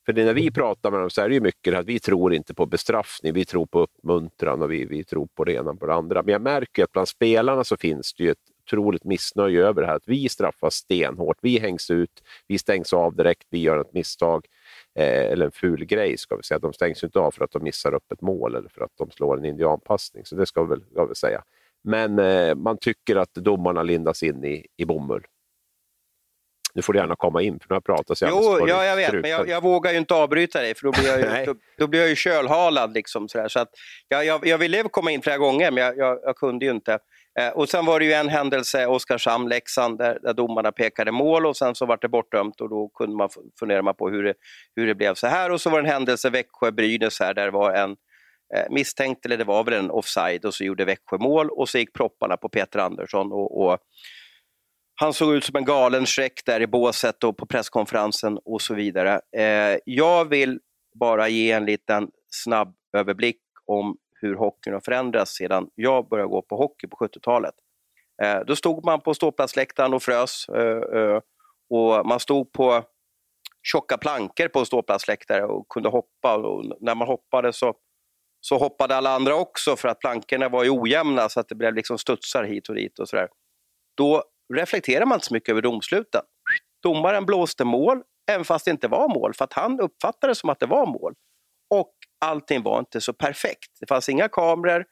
för 0.06 0.12
när 0.12 0.34
vi 0.34 0.50
pratar 0.50 0.90
med 0.90 1.00
dem 1.00 1.10
så 1.10 1.22
är 1.22 1.28
det 1.28 1.34
ju 1.34 1.40
mycket 1.40 1.74
att 1.74 1.86
vi 1.86 2.00
tror 2.00 2.34
inte 2.34 2.54
på 2.54 2.66
bestraffning, 2.66 3.32
vi 3.32 3.44
tror 3.44 3.66
på 3.66 3.80
uppmuntran 3.80 4.62
och 4.62 4.72
vi, 4.72 4.84
vi 4.84 5.04
tror 5.04 5.28
på 5.34 5.44
det 5.44 5.52
ena 5.52 5.74
på 5.74 5.86
det 5.86 5.94
andra. 5.94 6.22
Men 6.22 6.32
jag 6.32 6.42
märker 6.42 6.84
att 6.84 6.92
bland 6.92 7.08
spelarna 7.08 7.64
så 7.64 7.76
finns 7.76 8.14
det 8.14 8.24
ju 8.24 8.30
ett 8.30 8.38
otroligt 8.66 9.04
missnöje 9.04 9.66
över 9.66 9.80
det 9.82 9.86
här. 9.86 9.94
Att 9.94 10.08
vi 10.08 10.28
straffas 10.28 10.74
stenhårt, 10.74 11.36
vi 11.42 11.58
hängs 11.58 11.90
ut, 11.90 12.22
vi 12.46 12.58
stängs 12.58 12.92
av 12.92 13.16
direkt, 13.16 13.46
vi 13.50 13.58
gör 13.58 13.80
ett 13.80 13.92
misstag. 13.92 14.46
Eh, 14.98 15.32
eller 15.32 15.46
en 15.46 15.52
ful 15.52 15.84
grej 15.84 16.18
ska 16.18 16.36
vi 16.36 16.42
säga. 16.42 16.58
De 16.58 16.72
stängs 16.72 17.04
inte 17.04 17.18
av 17.18 17.30
för 17.30 17.44
att 17.44 17.52
de 17.52 17.62
missar 17.62 17.94
upp 17.94 18.12
ett 18.12 18.20
mål 18.20 18.54
eller 18.54 18.68
för 18.68 18.84
att 18.84 18.92
de 18.98 19.10
slår 19.10 19.38
en 19.38 19.44
indianpassning. 19.44 20.24
Så 20.24 20.36
det 20.36 20.46
ska 20.46 20.62
vi 20.62 20.68
väl, 20.68 20.84
ska 20.90 21.04
vi 21.04 21.14
säga. 21.14 21.42
Men 21.84 22.18
eh, 22.18 22.54
man 22.54 22.78
tycker 22.78 23.16
att 23.16 23.34
domarna 23.34 23.82
lindas 23.82 24.22
in 24.22 24.44
i, 24.44 24.66
i 24.76 24.84
bomull. 24.84 25.26
Nu 26.74 26.82
får 26.82 26.92
du 26.92 26.98
gärna 26.98 27.16
komma 27.16 27.42
in, 27.42 27.58
för 27.60 27.66
nu 27.68 27.72
har 27.74 27.76
jag 27.76 27.84
pratat 27.84 28.18
så 28.18 28.26
Jo, 28.30 28.68
ja, 28.68 28.84
jag 28.84 28.96
vet, 28.96 29.12
men 29.12 29.30
jag, 29.30 29.48
jag, 29.48 29.62
vågar 29.62 29.92
ju 29.92 29.98
inte 29.98 30.14
avbryta 30.14 30.60
dig, 30.60 30.74
för 30.74 30.84
då 30.84 30.92
blir 30.92 31.08
jag 31.08 31.20
ju, 31.20 31.46
då, 31.52 31.54
då, 31.78 31.86
blir 31.86 32.00
jag 32.00 32.08
ju 32.08 32.16
kölhalad. 32.16 32.94
Liksom, 32.94 33.28
sådär. 33.28 33.48
Så 33.48 33.60
att, 33.60 33.68
jag, 34.08 34.24
jag, 34.24 34.46
jag 34.46 34.58
ville 34.58 34.82
komma 34.82 35.10
in 35.10 35.22
flera 35.22 35.38
gånger, 35.38 35.70
men 35.70 35.84
jag, 35.84 35.98
jag, 35.98 36.18
jag 36.22 36.36
kunde 36.36 36.64
ju 36.64 36.70
inte. 36.70 36.98
Eh, 37.40 37.48
och 37.48 37.68
sen 37.68 37.86
var 37.86 38.00
det 38.00 38.06
ju 38.06 38.12
en 38.12 38.28
händelse, 38.28 38.86
Oskarshamn-Leksand, 38.86 39.98
där, 39.98 40.18
där 40.22 40.34
domarna 40.34 40.72
pekade 40.72 41.12
mål 41.12 41.46
och 41.46 41.56
sen 41.56 41.74
så 41.74 41.86
var 41.86 41.98
det 42.00 42.08
bortdömt 42.08 42.60
och 42.60 42.68
då 42.68 42.88
kunde 42.88 43.16
man 43.16 43.28
fundera 43.58 43.94
på 43.94 44.10
hur 44.10 44.22
det, 44.22 44.34
hur 44.76 44.86
det 44.86 44.94
blev 44.94 45.14
så 45.14 45.26
här. 45.26 45.50
Och 45.50 45.60
så 45.60 45.70
var 45.70 45.82
det 45.82 45.88
en 45.88 45.92
händelse 45.92 46.30
Växjö-Brynäs 46.30 47.20
här 47.20 47.34
där 47.34 47.44
det 47.44 47.50
var 47.50 47.72
en 47.72 47.90
eh, 48.54 48.70
misstänkt, 48.70 49.26
eller 49.26 49.36
det 49.36 49.44
var 49.44 49.64
väl 49.64 49.74
en 49.74 49.90
offside 49.90 50.44
och 50.44 50.54
så 50.54 50.64
gjorde 50.64 50.84
Växjö 50.84 51.18
mål 51.18 51.50
och 51.50 51.68
så 51.68 51.78
gick 51.78 51.92
propparna 51.92 52.36
på 52.36 52.48
Peter 52.48 52.78
Andersson 52.78 53.32
och, 53.32 53.64
och 53.64 53.78
han 55.00 55.12
såg 55.12 55.34
ut 55.34 55.44
som 55.44 55.56
en 55.56 55.64
galen 55.64 56.06
Shrek 56.06 56.42
där 56.46 56.60
i 56.60 56.66
båset 56.66 57.24
och 57.24 57.36
på 57.36 57.46
presskonferensen 57.46 58.38
och 58.44 58.62
så 58.62 58.74
vidare. 58.74 59.20
Eh, 59.36 59.78
jag 59.84 60.24
vill 60.24 60.60
bara 61.00 61.28
ge 61.28 61.50
en 61.50 61.66
liten 61.66 62.08
snabb 62.30 62.74
överblick 62.96 63.40
om 63.66 63.96
hur 64.24 64.34
hockeyn 64.36 64.74
har 64.74 64.80
förändrats 64.80 65.36
sedan 65.36 65.68
jag 65.74 66.08
började 66.08 66.28
gå 66.28 66.42
på 66.42 66.56
hockey 66.56 66.86
på 66.86 66.96
70-talet. 66.96 67.54
Eh, 68.22 68.40
då 68.46 68.56
stod 68.56 68.84
man 68.84 69.00
på 69.00 69.14
ståplatsläktaren 69.14 69.94
och 69.94 70.02
frös 70.02 70.48
eh, 70.48 71.00
eh, 71.00 71.20
och 71.70 72.06
man 72.06 72.20
stod 72.20 72.52
på 72.52 72.84
tjocka 73.62 73.98
plankor 73.98 74.48
på 74.48 74.64
ståplatsläktare 74.64 75.44
och 75.44 75.68
kunde 75.68 75.88
hoppa. 75.88 76.36
Och 76.36 76.76
när 76.80 76.94
man 76.94 77.08
hoppade 77.08 77.52
så, 77.52 77.74
så 78.40 78.58
hoppade 78.58 78.96
alla 78.96 79.10
andra 79.10 79.34
också 79.34 79.76
för 79.76 79.88
att 79.88 80.00
plankorna 80.00 80.48
var 80.48 80.64
ju 80.64 80.70
ojämna 80.70 81.28
så 81.28 81.40
att 81.40 81.48
det 81.48 81.54
blev 81.54 81.74
liksom 81.74 81.98
studsar 81.98 82.44
hit 82.44 82.68
och 82.68 82.74
dit 82.74 82.98
och 82.98 83.08
sådär. 83.08 83.28
Då 83.96 84.22
reflekterar 84.54 85.06
man 85.06 85.16
inte 85.16 85.26
så 85.26 85.34
mycket 85.34 85.48
över 85.48 85.62
domsluten. 85.62 86.22
Domaren 86.82 87.26
blåste 87.26 87.64
mål, 87.64 88.02
även 88.30 88.44
fast 88.44 88.64
det 88.64 88.70
inte 88.70 88.88
var 88.88 89.08
mål, 89.08 89.34
för 89.34 89.44
att 89.44 89.52
han 89.52 89.80
uppfattade 89.80 90.30
det 90.30 90.34
som 90.34 90.50
att 90.50 90.60
det 90.60 90.66
var 90.66 90.86
mål. 90.86 91.14
Allting 92.24 92.62
var 92.62 92.78
inte 92.78 93.00
så 93.00 93.12
perfekt. 93.12 93.70
Det 93.80 93.86
fanns 93.86 94.08
inga 94.08 94.28
kameror, 94.28 94.84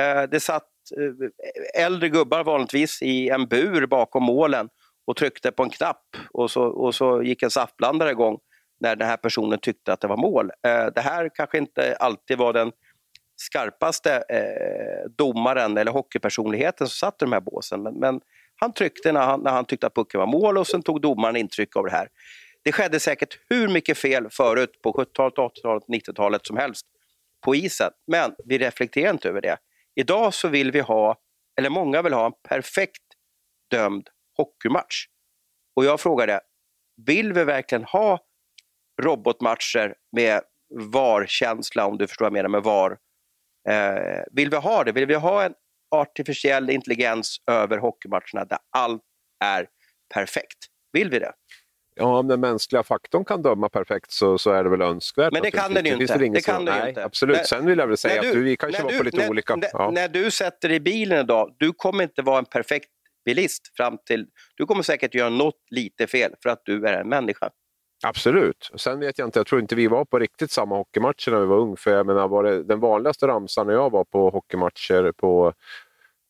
eh, 0.00 0.22
det 0.22 0.40
satt 0.40 0.68
eh, 0.96 1.84
äldre 1.84 2.08
gubbar 2.08 2.44
vanligtvis 2.44 3.02
i 3.02 3.28
en 3.28 3.46
bur 3.46 3.86
bakom 3.86 4.22
målen 4.22 4.68
och 5.06 5.16
tryckte 5.16 5.52
på 5.52 5.62
en 5.62 5.70
knapp 5.70 6.16
och 6.32 6.50
så, 6.50 6.62
och 6.62 6.94
så 6.94 7.22
gick 7.22 7.42
en 7.42 7.50
saftblandare 7.50 8.10
igång 8.10 8.38
när 8.80 8.96
den 8.96 9.08
här 9.08 9.16
personen 9.16 9.58
tyckte 9.58 9.92
att 9.92 10.00
det 10.00 10.08
var 10.08 10.16
mål. 10.16 10.50
Eh, 10.66 10.86
det 10.94 11.00
här 11.00 11.30
kanske 11.34 11.58
inte 11.58 11.96
alltid 12.00 12.38
var 12.38 12.52
den 12.52 12.72
skarpaste 13.36 14.22
domaren 15.18 15.78
eller 15.78 15.92
hockeypersonligheten 15.92 16.86
som 16.86 16.94
satt 16.94 17.22
i 17.22 17.24
de 17.24 17.32
här 17.32 17.40
båsen, 17.40 17.82
men, 17.82 17.94
men 17.94 18.20
han 18.60 18.72
tryckte 18.72 19.12
när 19.12 19.20
han, 19.20 19.40
när 19.40 19.50
han 19.50 19.64
tyckte 19.64 19.86
att 19.86 19.94
pucken 19.94 20.20
var 20.20 20.26
mål 20.26 20.58
och 20.58 20.66
sen 20.66 20.82
tog 20.82 21.00
domaren 21.00 21.36
intryck 21.36 21.76
av 21.76 21.84
det 21.84 21.90
här. 21.90 22.08
Det 22.64 22.72
skedde 22.72 23.00
säkert 23.00 23.38
hur 23.50 23.68
mycket 23.68 23.98
fel 23.98 24.30
förut 24.30 24.82
på 24.82 24.92
70-talet, 24.92 25.34
80-talet, 25.34 25.84
90-talet 25.88 26.46
som 26.46 26.56
helst 26.56 26.86
på 27.44 27.54
isen, 27.54 27.90
men 28.06 28.34
vi 28.44 28.58
reflekterar 28.58 29.10
inte 29.10 29.28
över 29.28 29.40
det. 29.40 29.56
Idag 29.94 30.34
så 30.34 30.48
vill 30.48 30.72
vi 30.72 30.80
ha, 30.80 31.16
eller 31.58 31.70
många 31.70 32.02
vill 32.02 32.12
ha, 32.12 32.26
en 32.26 32.32
perfekt 32.48 33.02
dömd 33.70 34.08
hockeymatch. 34.36 35.06
Och 35.76 35.84
jag 35.84 36.00
frågade, 36.00 36.40
vill 37.06 37.32
vi 37.32 37.44
verkligen 37.44 37.84
ha 37.84 38.18
robotmatcher 39.02 39.94
med 40.16 40.40
VAR-känsla, 40.74 41.86
om 41.86 41.98
du 41.98 42.06
förstår 42.06 42.24
vad 42.24 42.28
jag 42.28 42.32
menar 42.32 42.48
med 42.48 42.62
VAR? 42.62 42.98
Eh, 43.68 44.22
vill 44.32 44.50
vi 44.50 44.56
ha 44.56 44.84
det? 44.84 44.92
Vill 44.92 45.06
vi 45.06 45.14
ha 45.14 45.44
en 45.44 45.54
artificiell 45.90 46.70
intelligens 46.70 47.36
över 47.50 47.78
hockeymatcherna 47.78 48.44
där 48.44 48.58
allt 48.76 49.02
är 49.44 49.66
perfekt? 50.14 50.58
Vill 50.92 51.10
vi 51.10 51.18
det? 51.18 51.32
Ja, 51.94 52.18
om 52.18 52.28
den 52.28 52.40
mänskliga 52.40 52.82
faktorn 52.82 53.24
kan 53.24 53.42
döma 53.42 53.68
perfekt 53.68 54.12
så, 54.12 54.38
så 54.38 54.50
är 54.50 54.64
det 54.64 54.70
väl 54.70 54.82
önskvärt. 54.82 55.32
Men 55.32 55.42
det 55.42 55.50
kan 55.50 55.74
den 55.74 55.84
ju 55.84 55.92
inte. 55.92 56.18
Det, 56.18 56.28
det 56.28 56.40
kan 56.40 56.64
den 56.64 56.78
nej, 56.78 56.88
inte. 56.88 57.04
Absolut. 57.04 57.36
När, 57.36 57.44
Sen 57.44 57.66
vill 57.66 57.78
jag 57.78 57.86
väl 57.86 57.96
säga 57.96 58.22
du, 58.22 58.28
att 58.28 58.34
du, 58.34 58.42
vi 58.42 58.56
kanske 58.56 58.82
var 58.82 58.98
på 58.98 59.04
lite 59.04 59.16
när, 59.16 59.30
olika... 59.30 59.56
När, 59.56 59.68
ja. 59.72 59.90
när 59.90 60.08
du 60.08 60.30
sätter 60.30 60.68
dig 60.68 60.76
i 60.76 60.80
bilen 60.80 61.20
idag, 61.20 61.54
du 61.58 61.72
kommer 61.72 62.04
inte 62.04 62.22
vara 62.22 62.38
en 62.38 62.44
perfekt 62.44 62.88
bilist 63.24 63.76
fram 63.76 63.98
till... 64.06 64.26
Du 64.56 64.66
kommer 64.66 64.82
säkert 64.82 65.14
göra 65.14 65.28
något 65.30 65.54
lite 65.70 66.06
fel 66.06 66.32
för 66.42 66.50
att 66.50 66.62
du 66.64 66.86
är 66.86 67.00
en 67.00 67.08
människa. 67.08 67.50
Absolut. 68.02 68.70
Sen 68.76 69.00
vet 69.00 69.18
jag 69.18 69.28
inte, 69.28 69.38
jag 69.38 69.46
tror 69.46 69.60
inte 69.60 69.74
vi 69.74 69.86
var 69.86 70.04
på 70.04 70.18
riktigt 70.18 70.50
samma 70.50 70.76
hockeymatcher 70.76 71.30
när 71.30 71.40
vi 71.40 71.46
var 71.46 71.58
unga. 71.58 71.76
För 71.76 71.90
jag 71.90 72.06
menar, 72.06 72.28
var 72.28 72.44
det, 72.44 72.62
den 72.62 72.80
vanligaste 72.80 73.26
ramsan 73.26 73.66
när 73.66 73.74
jag 73.74 73.90
var 73.90 74.04
på 74.04 74.30
hockeymatcher 74.30 75.12
på 75.12 75.52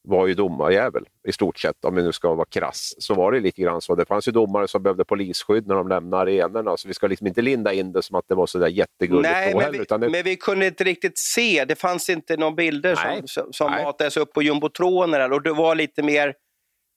var 0.03 0.27
ju 0.27 0.35
domarjävel 0.35 1.05
i 1.29 1.33
stort 1.33 1.59
sett, 1.59 1.85
om 1.85 1.95
vi 1.95 2.03
nu 2.03 2.13
ska 2.13 2.35
vara 2.35 2.47
krass. 2.51 2.95
Så 2.99 3.15
var 3.15 3.33
det 3.33 3.41
lite 3.41 3.63
grann 3.63 3.81
så. 3.81 3.95
Det 3.95 4.07
fanns 4.07 4.29
ju 4.29 4.33
domare 4.33 4.69
som 4.69 4.83
behövde 4.83 5.05
polisskydd 5.05 5.67
när 5.67 5.75
de 5.75 5.89
lämnade 5.89 6.23
arenorna, 6.23 6.77
så 6.77 6.89
vi 6.89 6.95
ska 6.95 7.07
liksom 7.07 7.27
inte 7.27 7.43
linda 7.43 7.73
in 7.73 7.93
det 7.93 8.03
som 8.03 8.17
att 8.17 8.25
det 8.29 8.35
var 8.35 8.47
så 8.47 8.59
där 8.59 8.69
jättegulligt 8.69 9.33
Nej, 9.33 9.55
men, 9.55 9.73
vi, 9.73 9.79
utan 9.79 10.01
det... 10.01 10.09
men 10.09 10.23
vi 10.23 10.37
kunde 10.37 10.67
inte 10.67 10.85
riktigt 10.85 11.19
se. 11.19 11.65
Det 11.65 11.77
fanns 11.77 12.09
inte 12.09 12.37
några 12.37 12.53
bilder 12.53 12.99
Nej. 13.05 13.23
som, 13.27 13.53
som 13.53 13.71
Nej. 13.71 13.85
matades 13.85 14.17
upp 14.17 14.33
på 14.33 14.43
jumbotroner 14.43 15.33
och 15.33 15.43
det 15.43 15.53
var 15.53 15.75
lite 15.75 16.03
mer, 16.03 16.35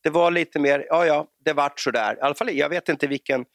det 0.04 0.10
var 0.10 0.32
lite 0.32 0.60
mer, 0.60 0.86
ja 0.90 1.06
ja, 1.06 1.28
det 1.46 1.54
vart 1.54 1.80
sådär. 1.80 2.16
I 2.16 2.22
alla 2.22 2.36
fall, 2.36 2.52
jag 2.52 2.70
vet 2.70 2.90
inte 2.90 3.08
vilken 3.08 3.46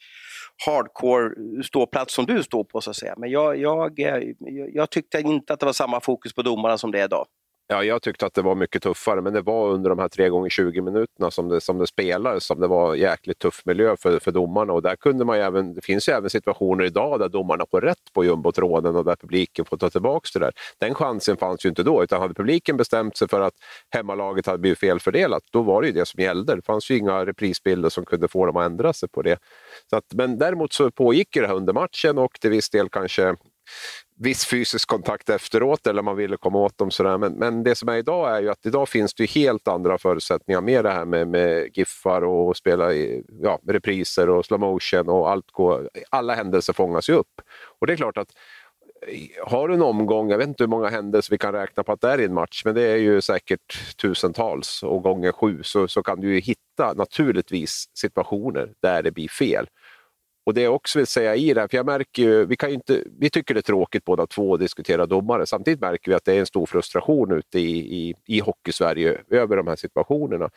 hardcore 0.66 1.30
ståplats 1.62 2.14
som 2.14 2.26
du 2.26 2.42
står 2.42 2.64
på 2.64 2.80
så 2.80 2.90
att 2.90 2.96
säga, 2.96 3.14
men 3.16 3.30
jag, 3.30 3.56
jag, 3.58 3.92
jag, 3.96 4.34
jag 4.74 4.90
tyckte 4.90 5.20
inte 5.20 5.52
att 5.52 5.60
det 5.60 5.66
var 5.66 5.72
samma 5.72 6.00
fokus 6.00 6.34
på 6.34 6.42
domarna 6.42 6.78
som 6.78 6.90
det 6.92 7.00
är 7.00 7.04
idag. 7.04 7.26
Ja, 7.70 7.84
jag 7.84 8.02
tyckte 8.02 8.26
att 8.26 8.34
det 8.34 8.42
var 8.42 8.54
mycket 8.54 8.82
tuffare, 8.82 9.20
men 9.20 9.32
det 9.32 9.40
var 9.40 9.68
under 9.68 9.90
de 9.90 9.98
här 9.98 10.08
3 10.08 10.28
gånger 10.28 10.50
20 10.50 10.80
minuterna 10.80 11.30
som 11.30 11.48
det, 11.48 11.60
som 11.60 11.78
det 11.78 11.86
spelades 11.86 12.44
som 12.44 12.60
det 12.60 12.66
var 12.66 12.94
jäkligt 12.94 13.38
tuff 13.38 13.62
miljö 13.64 13.96
för, 13.96 14.18
för 14.18 14.32
domarna. 14.32 14.72
Och 14.72 14.82
där 14.82 14.96
kunde 14.96 15.24
man 15.24 15.36
även, 15.36 15.74
det 15.74 15.84
finns 15.84 16.08
ju 16.08 16.12
även 16.12 16.30
situationer 16.30 16.84
idag 16.84 17.20
där 17.20 17.28
domarna 17.28 17.64
får 17.70 17.80
rätt 17.80 18.12
på 18.14 18.24
jumbotråden 18.24 18.96
och 18.96 19.04
där 19.04 19.16
publiken 19.16 19.64
får 19.64 19.76
ta 19.76 19.90
tillbaka 19.90 20.28
det 20.34 20.40
där. 20.40 20.52
Den 20.78 20.94
chansen 20.94 21.36
fanns 21.36 21.64
ju 21.64 21.68
inte 21.68 21.82
då, 21.82 22.02
utan 22.02 22.20
hade 22.20 22.34
publiken 22.34 22.76
bestämt 22.76 23.16
sig 23.16 23.28
för 23.28 23.40
att 23.40 23.54
hemmalaget 23.90 24.46
hade 24.46 24.58
blivit 24.58 24.78
felfördelat, 24.78 25.42
då 25.52 25.62
var 25.62 25.82
det 25.82 25.88
ju 25.88 25.92
det 25.92 26.06
som 26.06 26.22
gällde. 26.22 26.54
Det 26.56 26.62
fanns 26.62 26.90
ju 26.90 26.96
inga 26.96 27.26
reprisbilder 27.26 27.88
som 27.88 28.04
kunde 28.04 28.28
få 28.28 28.46
dem 28.46 28.56
att 28.56 28.66
ändra 28.66 28.92
sig 28.92 29.08
på 29.08 29.22
det. 29.22 29.38
Så 29.90 29.96
att, 29.96 30.04
men 30.14 30.38
däremot 30.38 30.72
så 30.72 30.90
pågick 30.90 31.28
det 31.32 31.46
här 31.46 31.54
under 31.54 31.72
matchen 31.72 32.18
och 32.18 32.32
till 32.40 32.50
viss 32.50 32.70
del 32.70 32.88
kanske 32.88 33.36
viss 34.18 34.46
fysisk 34.46 34.88
kontakt 34.88 35.28
efteråt 35.28 35.86
eller 35.86 36.02
man 36.02 36.16
ville 36.16 36.36
komma 36.36 36.58
åt 36.58 36.78
dem. 36.78 36.90
Sådär. 36.90 37.18
Men, 37.18 37.32
men 37.32 37.62
det 37.62 37.74
som 37.74 37.88
är 37.88 37.96
idag 37.96 38.36
är 38.36 38.42
ju 38.42 38.50
att 38.50 38.66
idag 38.66 38.88
finns 38.88 39.14
det 39.14 39.30
helt 39.30 39.68
andra 39.68 39.98
förutsättningar 39.98 40.60
med 40.60 40.84
det 40.84 40.90
här 40.90 41.04
med, 41.04 41.28
med 41.28 41.70
giffar 41.76 42.22
och 42.22 42.56
spela 42.56 42.92
i, 42.92 43.24
ja, 43.42 43.60
repriser 43.68 44.28
och 44.28 44.46
slow 44.46 44.60
motion 44.60 45.08
och 45.08 45.30
allt 45.30 45.50
går, 45.50 45.90
alla 46.10 46.34
händelser 46.34 46.72
fångas 46.72 47.08
ju 47.08 47.12
upp. 47.12 47.40
Och 47.80 47.86
det 47.86 47.92
är 47.92 47.96
klart 47.96 48.18
att 48.18 48.28
eh, 49.06 49.48
har 49.48 49.68
du 49.68 49.74
en 49.74 49.82
omgång, 49.82 50.30
jag 50.30 50.38
vet 50.38 50.48
inte 50.48 50.62
hur 50.62 50.68
många 50.68 50.88
händelser 50.88 51.30
vi 51.30 51.38
kan 51.38 51.52
räkna 51.52 51.82
på 51.82 51.92
att 51.92 52.00
det 52.00 52.10
är 52.10 52.20
i 52.20 52.24
en 52.24 52.34
match, 52.34 52.62
men 52.64 52.74
det 52.74 52.82
är 52.82 52.96
ju 52.96 53.20
säkert 53.20 53.96
tusentals 53.96 54.82
och 54.82 55.02
gånger 55.02 55.32
sju 55.32 55.62
så, 55.62 55.88
så 55.88 56.02
kan 56.02 56.20
du 56.20 56.34
ju 56.34 56.40
hitta 56.40 56.92
naturligtvis 56.96 57.84
situationer 57.94 58.72
där 58.82 59.02
det 59.02 59.10
blir 59.10 59.28
fel. 59.28 59.66
Och 60.48 60.54
det 60.54 60.62
jag 60.62 60.74
också 60.74 60.98
vill 60.98 61.06
säga 61.06 61.36
i 61.36 61.54
det 61.54 61.60
här, 61.60 61.68
för 61.68 61.76
jag 61.76 61.86
märker 61.86 62.22
ju, 62.22 62.46
vi, 62.46 62.56
kan 62.56 62.70
inte, 62.70 63.04
vi 63.18 63.30
tycker 63.30 63.54
det 63.54 63.60
är 63.60 63.62
tråkigt 63.62 64.04
båda 64.04 64.26
två 64.26 64.54
att 64.54 64.60
diskutera 64.60 65.06
domare. 65.06 65.46
Samtidigt 65.46 65.80
märker 65.80 66.10
vi 66.10 66.14
att 66.14 66.24
det 66.24 66.34
är 66.34 66.40
en 66.40 66.46
stor 66.46 66.66
frustration 66.66 67.32
ute 67.32 67.60
i, 67.60 67.78
i, 67.78 68.14
i 68.26 68.40
Hockeysverige 68.40 69.18
över 69.30 69.56
de 69.56 69.66
här 69.66 69.76
situationerna. 69.76 70.50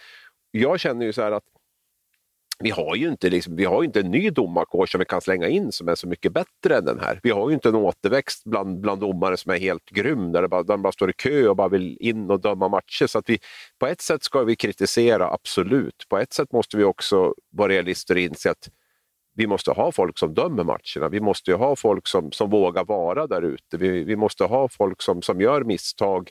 Jag 0.51 0.79
känner 0.79 1.05
ju 1.05 1.13
så 1.13 1.21
här 1.21 1.31
att 1.31 1.43
vi 2.59 2.69
har 2.69 2.95
ju 2.95 3.07
inte, 3.07 3.29
liksom, 3.29 3.55
vi 3.55 3.65
har 3.65 3.83
inte 3.83 3.99
en 3.99 4.11
ny 4.11 4.29
domarkår 4.29 4.85
som 4.85 4.99
vi 4.99 5.05
kan 5.05 5.21
slänga 5.21 5.47
in 5.47 5.71
som 5.71 5.87
är 5.87 5.95
så 5.95 6.07
mycket 6.07 6.31
bättre 6.31 6.77
än 6.77 6.85
den 6.85 6.99
här. 6.99 7.19
Vi 7.23 7.29
har 7.29 7.49
ju 7.49 7.53
inte 7.53 7.69
en 7.69 7.75
återväxt 7.75 8.43
bland, 8.45 8.79
bland 8.79 9.01
domare 9.01 9.37
som 9.37 9.51
är 9.51 9.57
helt 9.57 9.89
grym, 9.89 10.31
där, 10.31 10.47
bara, 10.47 10.63
de 10.63 10.81
bara 10.81 10.91
står 10.91 11.09
i 11.09 11.13
kö 11.13 11.47
och 11.47 11.55
bara 11.55 11.69
vill 11.69 11.97
in 11.99 12.31
och 12.31 12.41
döma 12.41 12.67
matcher. 12.67 13.07
Så 13.07 13.19
att 13.19 13.29
vi, 13.29 13.39
på 13.79 13.87
ett 13.87 14.01
sätt 14.01 14.23
ska 14.23 14.43
vi 14.43 14.55
kritisera, 14.55 15.31
absolut. 15.31 16.05
På 16.09 16.17
ett 16.17 16.33
sätt 16.33 16.51
måste 16.51 16.77
vi 16.77 16.83
också 16.83 17.33
vara 17.49 17.69
realister 17.69 18.15
och 18.15 18.21
inse 18.21 18.51
att 18.51 18.69
vi 19.41 19.47
måste 19.47 19.71
ha 19.71 19.91
folk 19.91 20.17
som 20.17 20.33
dömer 20.33 20.63
matcherna. 20.63 21.09
Vi 21.09 21.19
måste 21.19 21.53
ha 21.53 21.75
folk 21.75 22.07
som, 22.07 22.31
som 22.31 22.49
vågar 22.49 22.85
vara 22.85 23.27
där 23.27 23.41
ute. 23.41 23.77
Vi, 23.77 24.03
vi 24.03 24.15
måste 24.15 24.43
ha 24.43 24.69
folk 24.69 25.01
som, 25.01 25.21
som 25.21 25.41
gör 25.41 25.63
misstag. 25.63 26.29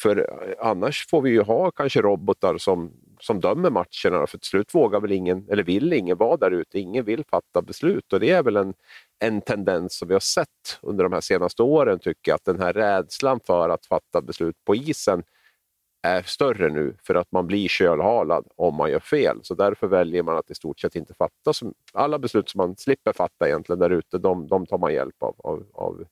För 0.00 0.16
eh, 0.16 0.66
annars 0.68 1.06
får 1.06 1.22
vi 1.22 1.30
ju 1.30 1.42
ha 1.42 1.70
kanske 1.70 2.02
robotar 2.02 2.58
som, 2.58 2.92
som 3.20 3.40
dömer 3.40 3.70
matcherna. 3.70 4.26
För 4.26 4.38
till 4.38 4.48
slut 4.48 4.74
vågar 4.74 5.00
väl 5.00 5.12
ingen, 5.12 5.46
eller 5.50 5.62
vill 5.62 5.92
ingen 5.92 6.16
vara 6.16 6.36
där 6.36 6.50
ute. 6.50 6.78
Ingen 6.78 7.04
vill 7.04 7.24
fatta 7.24 7.62
beslut 7.62 8.12
och 8.12 8.20
det 8.20 8.30
är 8.30 8.42
väl 8.42 8.56
en, 8.56 8.74
en 9.18 9.40
tendens 9.40 9.98
som 9.98 10.08
vi 10.08 10.14
har 10.14 10.20
sett 10.20 10.78
under 10.82 11.04
de 11.04 11.12
här 11.12 11.20
senaste 11.20 11.62
åren 11.62 11.98
tycker 11.98 12.30
jag. 12.30 12.34
Att 12.34 12.44
den 12.44 12.60
här 12.60 12.72
rädslan 12.72 13.40
för 13.46 13.68
att 13.68 13.86
fatta 13.86 14.22
beslut 14.22 14.56
på 14.64 14.74
isen 14.74 15.22
är 16.02 16.22
större 16.22 16.68
nu 16.68 16.96
för 17.02 17.14
att 17.14 17.32
man 17.32 17.46
blir 17.46 17.68
kölhalad 17.68 18.46
om 18.56 18.74
man 18.74 18.90
gör 18.90 19.00
fel. 19.00 19.38
Så 19.42 19.54
därför 19.54 19.86
väljer 19.86 20.22
man 20.22 20.36
att 20.36 20.50
i 20.50 20.54
stort 20.54 20.80
sett 20.80 20.94
inte 20.94 21.14
fatta. 21.14 21.52
Alla 21.92 22.18
beslut 22.18 22.48
som 22.48 22.58
man 22.58 22.76
slipper 22.76 23.12
fatta 23.12 23.48
egentligen 23.48 23.78
där 23.78 23.90
ute, 23.90 24.18
de, 24.18 24.48
de 24.48 24.66
tar 24.66 24.78
man 24.78 24.94
hjälp 24.94 25.22
av, 25.22 25.34
av, 25.38 25.66
av 25.72 26.04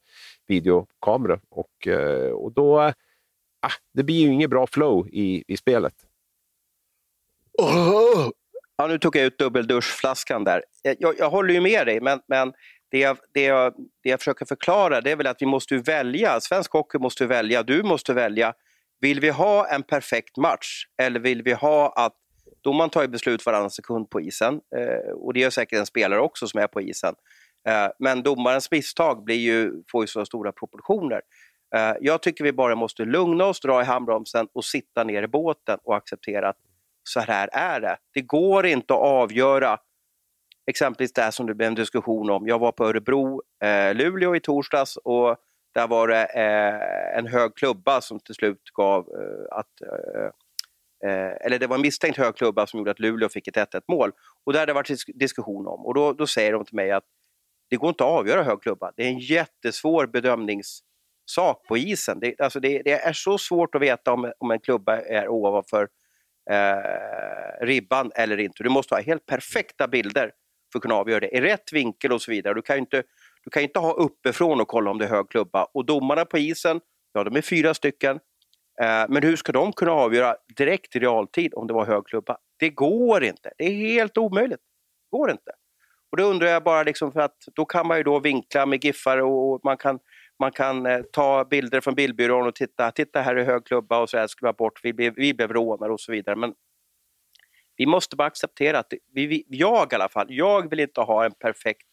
videokameror. 0.46 1.40
Och, 1.48 1.86
eh, 1.86 2.30
och 2.30 2.52
då, 2.52 2.82
äh, 2.82 2.92
det 3.94 4.02
blir 4.02 4.16
ju 4.16 4.32
inget 4.32 4.50
bra 4.50 4.66
flow 4.66 5.08
i, 5.08 5.44
i 5.48 5.56
spelet. 5.56 5.94
Ja, 8.78 8.86
nu 8.86 8.98
tog 8.98 9.16
jag 9.16 9.24
ut 9.24 9.38
dubbelduschflaskan 9.38 10.44
där. 10.44 10.64
Eh, 10.84 10.94
jag, 10.98 11.14
jag 11.18 11.30
håller 11.30 11.54
ju 11.54 11.60
med 11.60 11.86
dig, 11.86 12.00
men, 12.00 12.20
men 12.28 12.52
det 12.90 12.98
jag, 12.98 13.18
det, 13.34 13.42
jag, 13.42 13.74
det 14.02 14.08
jag 14.10 14.20
försöker 14.20 14.46
förklara 14.46 15.00
det 15.00 15.10
är 15.10 15.16
väl 15.16 15.26
att 15.26 15.42
vi 15.42 15.46
måste 15.46 15.76
välja, 15.76 16.40
svensk 16.40 16.72
hockey 16.72 16.98
måste 16.98 17.26
välja, 17.26 17.62
du 17.62 17.82
måste 17.82 18.14
välja 18.14 18.54
vill 19.00 19.20
vi 19.20 19.30
ha 19.30 19.68
en 19.68 19.82
perfekt 19.82 20.36
match 20.36 20.84
eller 21.02 21.20
vill 21.20 21.42
vi 21.42 21.52
ha 21.52 21.92
att 21.96 22.14
domaren 22.60 22.90
tar 22.90 23.06
beslut 23.06 23.46
varannan 23.46 23.70
sekund 23.70 24.10
på 24.10 24.20
isen 24.20 24.60
eh, 24.76 25.12
och 25.12 25.34
det 25.34 25.40
gör 25.40 25.50
säkert 25.50 25.78
en 25.78 25.86
spelare 25.86 26.20
också 26.20 26.48
som 26.48 26.60
är 26.60 26.66
på 26.66 26.80
isen. 26.80 27.14
Eh, 27.68 27.88
men 27.98 28.22
domarens 28.22 28.70
misstag 28.70 29.24
blir 29.24 29.36
ju, 29.36 29.82
får 29.92 30.02
ju 30.02 30.06
så 30.06 30.24
stora 30.24 30.52
proportioner. 30.52 31.20
Eh, 31.76 31.94
jag 32.00 32.22
tycker 32.22 32.44
vi 32.44 32.52
bara 32.52 32.76
måste 32.76 33.04
lugna 33.04 33.44
oss, 33.44 33.60
dra 33.60 33.82
i 33.82 33.84
handbromsen 33.84 34.48
och 34.52 34.64
sitta 34.64 35.04
ner 35.04 35.22
i 35.22 35.28
båten 35.28 35.78
och 35.82 35.96
acceptera 35.96 36.48
att 36.48 36.56
så 37.02 37.20
här 37.20 37.48
är 37.52 37.80
det. 37.80 37.96
Det 38.14 38.20
går 38.20 38.66
inte 38.66 38.94
att 38.94 39.00
avgöra 39.00 39.78
exempelvis 40.66 41.12
det 41.12 41.32
som 41.32 41.46
det 41.46 41.54
blev 41.54 41.68
en 41.68 41.74
diskussion 41.74 42.30
om. 42.30 42.48
Jag 42.48 42.58
var 42.58 42.72
på 42.72 42.84
Örebro, 42.84 43.42
eh, 43.64 43.94
Luleå 43.94 44.36
i 44.36 44.40
torsdags 44.40 44.96
och 44.96 45.36
där 45.76 45.86
var 45.86 46.08
det 46.08 46.24
eh, 46.24 47.18
en 47.18 47.26
hög 47.26 47.54
klubba 47.54 48.00
som 48.00 48.20
till 48.20 48.34
slut 48.34 48.62
gav 48.74 49.00
eh, 49.00 49.58
att 49.58 49.80
eh, 49.80 50.24
eh 51.10 51.32
eller 51.40 51.58
det 51.58 51.66
var 51.66 51.76
en 51.76 51.82
misstänkt 51.82 52.18
hög 52.18 52.36
klubba 52.36 52.66
som 52.66 52.78
gjorde 52.78 52.90
att 52.90 53.00
Luleå 53.00 53.28
fick 53.28 53.48
ett 53.48 53.56
1-1 53.56 53.82
mål. 53.88 54.12
Och 54.44 54.52
där 54.52 54.60
hade 54.60 54.70
det 54.70 54.74
varit 54.74 55.04
diskussion 55.14 55.66
om. 55.66 55.86
Och 55.86 55.94
då, 55.94 56.12
då 56.12 56.26
säger 56.26 56.52
de 56.52 56.64
till 56.64 56.74
mig 56.74 56.90
att 56.90 57.04
det 57.70 57.76
går 57.76 57.88
inte 57.88 58.04
att 58.04 58.10
avgöra 58.10 58.42
hög 58.42 58.62
klubba. 58.62 58.92
Det 58.96 59.02
är 59.02 59.08
en 59.08 59.18
jättesvår 59.18 60.06
bedömningssak 60.06 61.66
på 61.68 61.76
isen. 61.76 62.20
Det, 62.20 62.40
alltså 62.40 62.60
det, 62.60 62.82
det 62.82 62.92
är 62.92 63.12
så 63.12 63.38
svårt 63.38 63.74
att 63.74 63.82
veta 63.82 64.12
om, 64.12 64.32
om 64.38 64.50
en 64.50 64.60
klubba 64.60 65.00
är 65.00 65.28
ovanför 65.28 65.88
eh, 66.50 67.66
ribban 67.66 68.12
eller 68.14 68.40
inte. 68.40 68.62
Du 68.62 68.68
måste 68.68 68.94
ha 68.94 69.02
helt 69.02 69.26
perfekta 69.26 69.88
bilder 69.88 70.32
för 70.72 70.78
att 70.78 70.82
kunna 70.82 70.94
avgöra 70.94 71.20
det 71.20 71.36
i 71.36 71.40
rätt 71.40 71.72
vinkel 71.72 72.12
och 72.12 72.22
så 72.22 72.30
vidare. 72.30 72.54
Du 72.54 72.62
kan 72.62 72.78
inte 72.78 73.02
du 73.46 73.50
kan 73.50 73.62
inte 73.62 73.80
ha 73.80 73.92
uppifrån 73.92 74.60
och 74.60 74.68
kolla 74.68 74.90
om 74.90 74.98
det 74.98 75.04
är 75.04 75.08
hög 75.08 75.28
klubba. 75.28 75.64
Och 75.64 75.84
domarna 75.84 76.24
på 76.24 76.38
isen, 76.38 76.80
ja 77.12 77.24
de 77.24 77.36
är 77.36 77.42
fyra 77.42 77.74
stycken. 77.74 78.16
Eh, 78.82 79.04
men 79.08 79.22
hur 79.22 79.36
ska 79.36 79.52
de 79.52 79.72
kunna 79.72 79.92
avgöra 79.92 80.36
direkt 80.56 80.96
i 80.96 80.98
realtid 80.98 81.54
om 81.54 81.66
det 81.66 81.74
var 81.74 81.86
hög 81.86 82.06
klubba? 82.06 82.38
Det 82.58 82.70
går 82.70 83.24
inte. 83.24 83.52
Det 83.58 83.64
är 83.64 83.70
helt 83.70 84.18
omöjligt. 84.18 84.60
Det 85.10 85.16
går 85.18 85.30
inte. 85.30 85.50
Och 86.10 86.16
då 86.16 86.24
undrar 86.24 86.48
jag 86.48 86.62
bara, 86.62 86.82
liksom 86.82 87.12
för 87.12 87.20
att 87.20 87.36
då 87.54 87.64
kan 87.64 87.86
man 87.86 87.96
ju 87.96 88.02
då 88.02 88.18
vinkla 88.18 88.66
med 88.66 88.84
giffar 88.84 89.18
och 89.18 89.60
man 89.64 89.76
kan, 89.76 89.98
man 90.38 90.52
kan 90.52 90.86
eh, 90.86 91.02
ta 91.02 91.44
bilder 91.44 91.80
från 91.80 91.94
bildbyrån 91.94 92.46
och 92.46 92.54
titta, 92.54 92.90
titta 92.90 93.20
här 93.20 93.36
är 93.36 93.44
hög 93.44 93.66
klubba 93.66 94.02
och 94.02 94.10
så 94.10 94.18
här 94.18 94.26
skruva 94.26 94.52
bort, 94.52 94.80
vi 94.82 94.92
blev, 94.92 95.14
vi 95.16 95.34
blev 95.34 95.52
rånare 95.52 95.92
och 95.92 96.00
så 96.00 96.12
vidare. 96.12 96.36
Men 96.36 96.54
vi 97.76 97.86
måste 97.86 98.16
bara 98.16 98.28
acceptera 98.28 98.78
att, 98.78 98.92
vi, 99.12 99.26
vi, 99.26 99.44
jag 99.48 99.92
i 99.92 99.94
alla 99.94 100.08
fall, 100.08 100.26
jag 100.28 100.70
vill 100.70 100.80
inte 100.80 101.00
ha 101.00 101.24
en 101.24 101.32
perfekt 101.32 101.86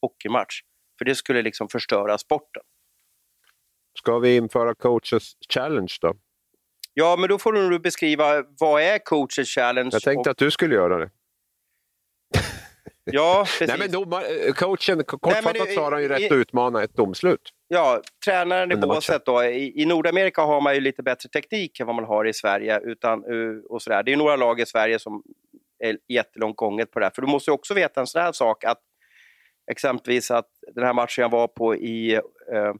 hockeymatch. 0.00 0.60
För 1.00 1.04
det 1.04 1.14
skulle 1.14 1.42
liksom 1.42 1.68
förstöra 1.68 2.18
sporten. 2.18 2.62
Ska 3.98 4.18
vi 4.18 4.36
införa 4.36 4.74
coaches 4.74 5.32
challenge 5.54 5.96
då? 6.00 6.14
Ja, 6.94 7.16
men 7.16 7.28
då 7.28 7.38
får 7.38 7.52
du 7.52 7.78
beskriva 7.78 8.44
vad 8.58 8.82
är 8.82 8.98
coaches 8.98 9.48
challenge? 9.48 9.90
Jag 9.92 10.02
tänkte 10.02 10.30
och... 10.30 10.32
att 10.32 10.38
du 10.38 10.50
skulle 10.50 10.74
göra 10.74 10.98
det. 10.98 11.10
Ja, 13.04 13.44
precis. 13.44 13.68
Nej, 13.68 13.78
men 13.78 13.90
domar, 13.90 14.24
eh, 14.46 14.52
coachen, 14.52 15.04
kortfattat 15.04 15.72
så 15.74 15.80
har 15.80 15.92
han 15.92 16.02
ju 16.02 16.08
rätt 16.08 16.32
att 16.32 16.36
utmana 16.36 16.82
ett 16.82 16.96
domslut. 16.96 17.50
Ja, 17.68 18.02
tränaren 18.24 18.72
i 18.72 18.76
båset 18.76 19.26
då. 19.26 19.44
I, 19.44 19.82
I 19.82 19.86
Nordamerika 19.86 20.42
har 20.42 20.60
man 20.60 20.74
ju 20.74 20.80
lite 20.80 21.02
bättre 21.02 21.28
teknik 21.28 21.80
än 21.80 21.86
vad 21.86 21.96
man 21.96 22.04
har 22.04 22.24
i 22.24 22.32
Sverige. 22.32 22.80
Utan, 22.80 23.24
eh, 23.24 23.64
och 23.68 23.82
sådär. 23.82 24.02
Det 24.02 24.12
är 24.12 24.16
några 24.16 24.36
lag 24.36 24.60
i 24.60 24.66
Sverige 24.66 24.98
som 24.98 25.22
är 25.78 25.98
jättelångt 26.08 26.56
gånget 26.56 26.90
på 26.90 26.98
det 26.98 27.06
här. 27.06 27.12
För 27.14 27.22
du 27.22 27.28
måste 27.28 27.50
också 27.50 27.74
veta 27.74 28.00
en 28.00 28.06
sån 28.06 28.22
här 28.22 28.32
sak 28.32 28.64
att 28.64 28.80
exempelvis 29.70 30.30
att 30.30 30.48
den 30.74 30.84
här 30.84 30.92
matchen 30.92 31.22
jag 31.22 31.30
var 31.30 31.48
på 31.48 31.76
i, 31.76 32.14
eh, 32.52 32.74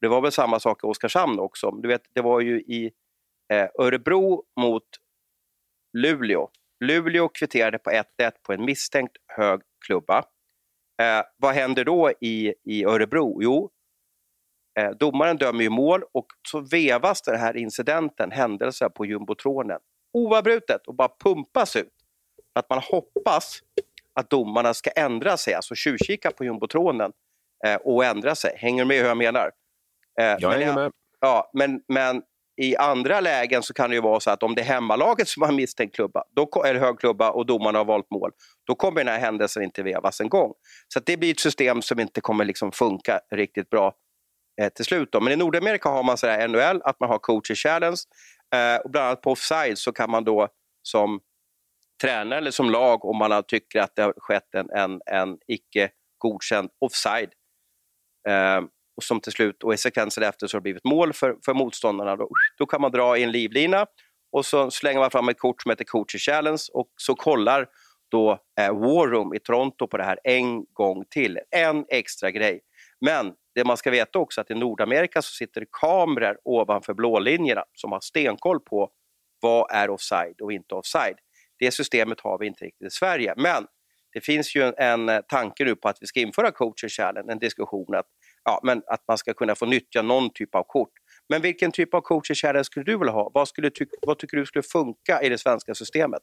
det 0.00 0.08
var 0.08 0.20
väl 0.20 0.32
samma 0.32 0.60
sak 0.60 0.84
i 0.84 0.86
Oskarshamn 0.86 1.38
också, 1.38 1.70
du 1.70 1.88
vet, 1.88 2.02
det 2.14 2.20
var 2.20 2.40
ju 2.40 2.60
i 2.60 2.92
eh, 3.52 3.68
Örebro 3.78 4.44
mot 4.60 4.84
Luleå. 5.98 6.48
Luleå 6.84 7.28
kvitterade 7.28 7.78
på 7.78 7.90
1-1 7.90 8.02
på 8.42 8.52
en 8.52 8.64
misstänkt 8.64 9.16
hög 9.26 9.60
klubba. 9.86 10.18
Eh, 11.02 11.24
vad 11.36 11.54
händer 11.54 11.84
då 11.84 12.12
i, 12.20 12.54
i 12.64 12.84
Örebro? 12.84 13.42
Jo, 13.42 13.70
eh, 14.78 14.90
domaren 14.90 15.36
dömer 15.36 15.62
ju 15.62 15.70
mål 15.70 16.02
och 16.12 16.26
så 16.48 16.60
vevas 16.60 17.22
den 17.22 17.40
här 17.40 17.56
incidenten, 17.56 18.30
händelsen 18.30 18.90
på 18.94 19.06
jumbotronen 19.06 19.80
oavbrutet 20.16 20.86
och 20.86 20.94
bara 20.94 21.10
pumpas 21.24 21.76
ut. 21.76 21.92
Att 22.54 22.70
man 22.70 22.78
hoppas 22.78 23.60
att 24.16 24.30
domarna 24.30 24.74
ska 24.74 24.90
ändra 24.90 25.36
sig, 25.36 25.54
alltså 25.54 25.74
tjuvkika 25.74 26.30
på 26.30 26.44
jumbotronen 26.44 27.12
eh, 27.66 27.74
och 27.74 28.04
ändra 28.04 28.34
sig. 28.34 28.56
Hänger 28.56 28.82
du 28.82 28.88
med 28.88 28.96
hur 28.96 29.06
jag 29.06 29.16
menar? 29.16 29.50
Eh, 30.20 30.36
jag 30.38 30.50
hänger 30.50 30.74
med. 30.74 30.92
Ja, 31.20 31.50
men, 31.52 31.80
men 31.88 32.22
i 32.56 32.76
andra 32.76 33.20
lägen 33.20 33.62
så 33.62 33.74
kan 33.74 33.90
det 33.90 33.96
ju 33.96 34.02
vara 34.02 34.20
så 34.20 34.30
att 34.30 34.42
om 34.42 34.54
det 34.54 34.60
är 34.60 34.64
hemmalaget 34.64 35.28
som 35.28 35.42
har 35.42 35.52
misstänkt 35.52 35.94
klubba, 35.94 36.24
då, 36.36 36.64
eller 36.66 36.80
hög 36.80 36.98
klubba 36.98 37.30
och 37.30 37.46
domarna 37.46 37.78
har 37.78 37.84
valt 37.84 38.10
mål, 38.10 38.30
då 38.66 38.74
kommer 38.74 39.04
den 39.04 39.08
här 39.14 39.20
händelsen 39.20 39.62
inte 39.62 39.82
vevas 39.82 40.20
en 40.20 40.28
gång. 40.28 40.52
Så 40.88 41.00
det 41.00 41.16
blir 41.16 41.30
ett 41.30 41.40
system 41.40 41.82
som 41.82 42.00
inte 42.00 42.20
kommer 42.20 42.44
liksom 42.44 42.72
funka 42.72 43.20
riktigt 43.34 43.70
bra 43.70 43.94
eh, 44.60 44.68
till 44.68 44.84
slut. 44.84 45.08
Då. 45.12 45.20
Men 45.20 45.32
i 45.32 45.36
Nordamerika 45.36 45.88
har 45.88 46.02
man 46.02 46.16
så 46.16 46.26
här 46.26 46.48
NHL, 46.48 46.82
att 46.84 47.00
man 47.00 47.08
har 47.08 47.18
coacher 47.18 47.54
challenge. 47.54 47.98
Eh, 48.54 48.80
och 48.84 48.90
bland 48.90 49.06
annat 49.06 49.22
på 49.22 49.30
offside 49.30 49.78
så 49.78 49.92
kan 49.92 50.10
man 50.10 50.24
då 50.24 50.48
som 50.82 51.20
tränare 52.02 52.38
eller 52.38 52.50
som 52.50 52.70
lag, 52.70 53.04
om 53.04 53.16
man 53.16 53.42
tycker 53.48 53.80
att 53.80 53.96
det 53.96 54.02
har 54.02 54.14
skett 54.16 54.54
en, 54.54 54.70
en, 54.70 55.00
en 55.06 55.38
icke 55.46 55.90
godkänd 56.18 56.70
offside, 56.78 57.30
eh, 58.28 58.60
och 58.96 59.02
som 59.02 59.20
till 59.20 59.32
slut, 59.32 59.62
och 59.62 59.74
i 59.74 59.76
sekvensen 59.76 60.22
efter 60.22 60.46
så 60.46 60.56
har 60.56 60.60
det 60.60 60.62
blivit 60.62 60.84
mål 60.84 61.12
för, 61.12 61.36
för 61.44 61.54
motståndarna, 61.54 62.16
då, 62.16 62.28
då 62.58 62.66
kan 62.66 62.80
man 62.80 62.92
dra 62.92 63.16
i 63.16 63.22
en 63.22 63.32
livlina 63.32 63.86
och 64.32 64.46
så 64.46 64.70
slänger 64.70 65.00
man 65.00 65.10
fram 65.10 65.28
ett 65.28 65.38
kort 65.38 65.62
som 65.62 65.70
heter 65.70 65.84
Coacher 65.84 66.18
Challenge 66.18 66.62
och 66.72 66.88
så 66.96 67.14
kollar 67.14 67.68
då 68.10 68.38
eh, 68.60 68.72
War 68.72 69.06
Room 69.06 69.34
i 69.34 69.38
Toronto 69.38 69.86
på 69.86 69.96
det 69.96 70.04
här 70.04 70.18
en 70.24 70.64
gång 70.72 71.04
till. 71.10 71.38
En 71.50 71.84
extra 71.88 72.30
grej. 72.30 72.60
Men 73.00 73.32
det 73.54 73.64
man 73.64 73.76
ska 73.76 73.90
veta 73.90 74.18
också 74.18 74.40
är 74.40 74.42
att 74.42 74.50
i 74.50 74.54
Nordamerika 74.54 75.22
så 75.22 75.32
sitter 75.32 75.60
det 75.60 75.66
kameror 75.70 76.38
ovanför 76.44 76.94
blålinjerna 76.94 77.64
som 77.74 77.92
har 77.92 78.00
stenkoll 78.00 78.60
på 78.60 78.90
vad 79.40 79.70
är 79.70 79.90
offside 79.90 80.40
och 80.40 80.52
inte 80.52 80.74
offside. 80.74 81.16
Det 81.58 81.70
systemet 81.70 82.20
har 82.20 82.38
vi 82.38 82.46
inte 82.46 82.64
riktigt 82.64 82.86
i 82.86 82.90
Sverige. 82.90 83.34
Men 83.36 83.66
det 84.12 84.20
finns 84.20 84.56
ju 84.56 84.62
en, 84.62 85.08
en 85.08 85.22
tanke 85.28 85.64
nu 85.64 85.76
på 85.76 85.88
att 85.88 85.96
vi 86.00 86.06
ska 86.06 86.20
införa 86.20 86.50
coacher 86.50 86.88
challenge, 86.88 87.32
en 87.32 87.38
diskussion 87.38 87.94
att, 87.94 88.06
ja, 88.44 88.60
men 88.62 88.82
att 88.86 89.04
man 89.08 89.18
ska 89.18 89.34
kunna 89.34 89.54
få 89.54 89.66
nyttja 89.66 90.02
någon 90.02 90.30
typ 90.32 90.54
av 90.54 90.62
kort. 90.62 90.92
Men 91.28 91.42
vilken 91.42 91.72
typ 91.72 91.94
av 91.94 92.00
coacher 92.00 92.34
challenge 92.34 92.64
skulle 92.64 92.84
du 92.84 92.98
vilja 92.98 93.12
ha? 93.12 93.30
Vad, 93.34 93.48
skulle 93.48 93.70
ty 93.70 93.86
vad 94.06 94.18
tycker 94.18 94.36
du 94.36 94.46
skulle 94.46 94.62
funka 94.62 95.22
i 95.22 95.28
det 95.28 95.38
svenska 95.38 95.74
systemet? 95.74 96.22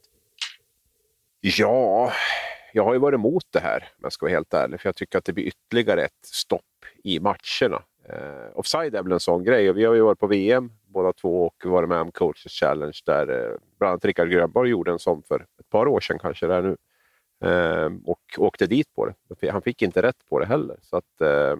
Ja, 1.42 2.14
jag 2.74 2.84
har 2.84 2.94
ju 2.94 3.00
varit 3.00 3.18
emot 3.18 3.44
det 3.50 3.60
här 3.60 3.78
om 3.78 4.00
jag 4.02 4.14
ska 4.14 4.26
vara 4.26 4.34
helt 4.34 4.54
ärlig, 4.54 4.82
för 4.82 4.88
jag 4.88 4.96
tycker 4.96 5.18
att 5.18 5.26
det 5.26 5.34
blir 5.34 5.46
ytterligare 5.46 6.06
ett 6.06 6.26
stopp 6.26 6.62
i 7.04 7.20
matcherna. 7.20 7.84
Eh, 8.10 8.50
offside 8.54 8.96
är 8.96 9.04
väl 9.04 9.12
en 9.12 9.20
sån 9.20 9.44
grej 9.44 9.70
och 9.70 9.78
vi 9.78 9.86
har 9.86 9.94
ju 9.94 10.02
varit 10.02 10.20
på 10.20 10.28
VM 10.28 10.72
båda 10.86 11.14
två 11.14 11.46
och 11.46 11.66
varit 11.66 11.90
med 11.90 12.02
om 12.02 12.12
Coaches 12.12 12.52
Challenge 12.52 13.00
där 13.06 13.28
eh, 13.30 13.58
bland 13.80 13.92
annat 13.92 14.06
Rickard 14.06 14.30
Grönborg 14.30 14.70
gjorde 14.70 14.92
en 14.92 15.00
sån 15.00 15.24
för 15.24 15.46
ett 15.60 15.70
par 15.70 15.88
år 15.88 16.00
sedan 16.00 16.20
kanske 16.20 16.48
där 16.48 16.62
nu. 16.62 16.78
Eh, 17.50 17.92
och 18.06 18.22
åkte 18.38 18.68
dit 18.68 18.94
på 18.96 19.06
det. 19.06 19.50
Han 19.50 19.62
fick 19.62 19.82
inte 19.82 20.02
rätt 20.02 20.30
på 20.30 20.40
det 20.40 20.46
heller. 20.46 20.78
Så 20.82 20.98
att, 20.98 21.22
eh, 21.22 21.56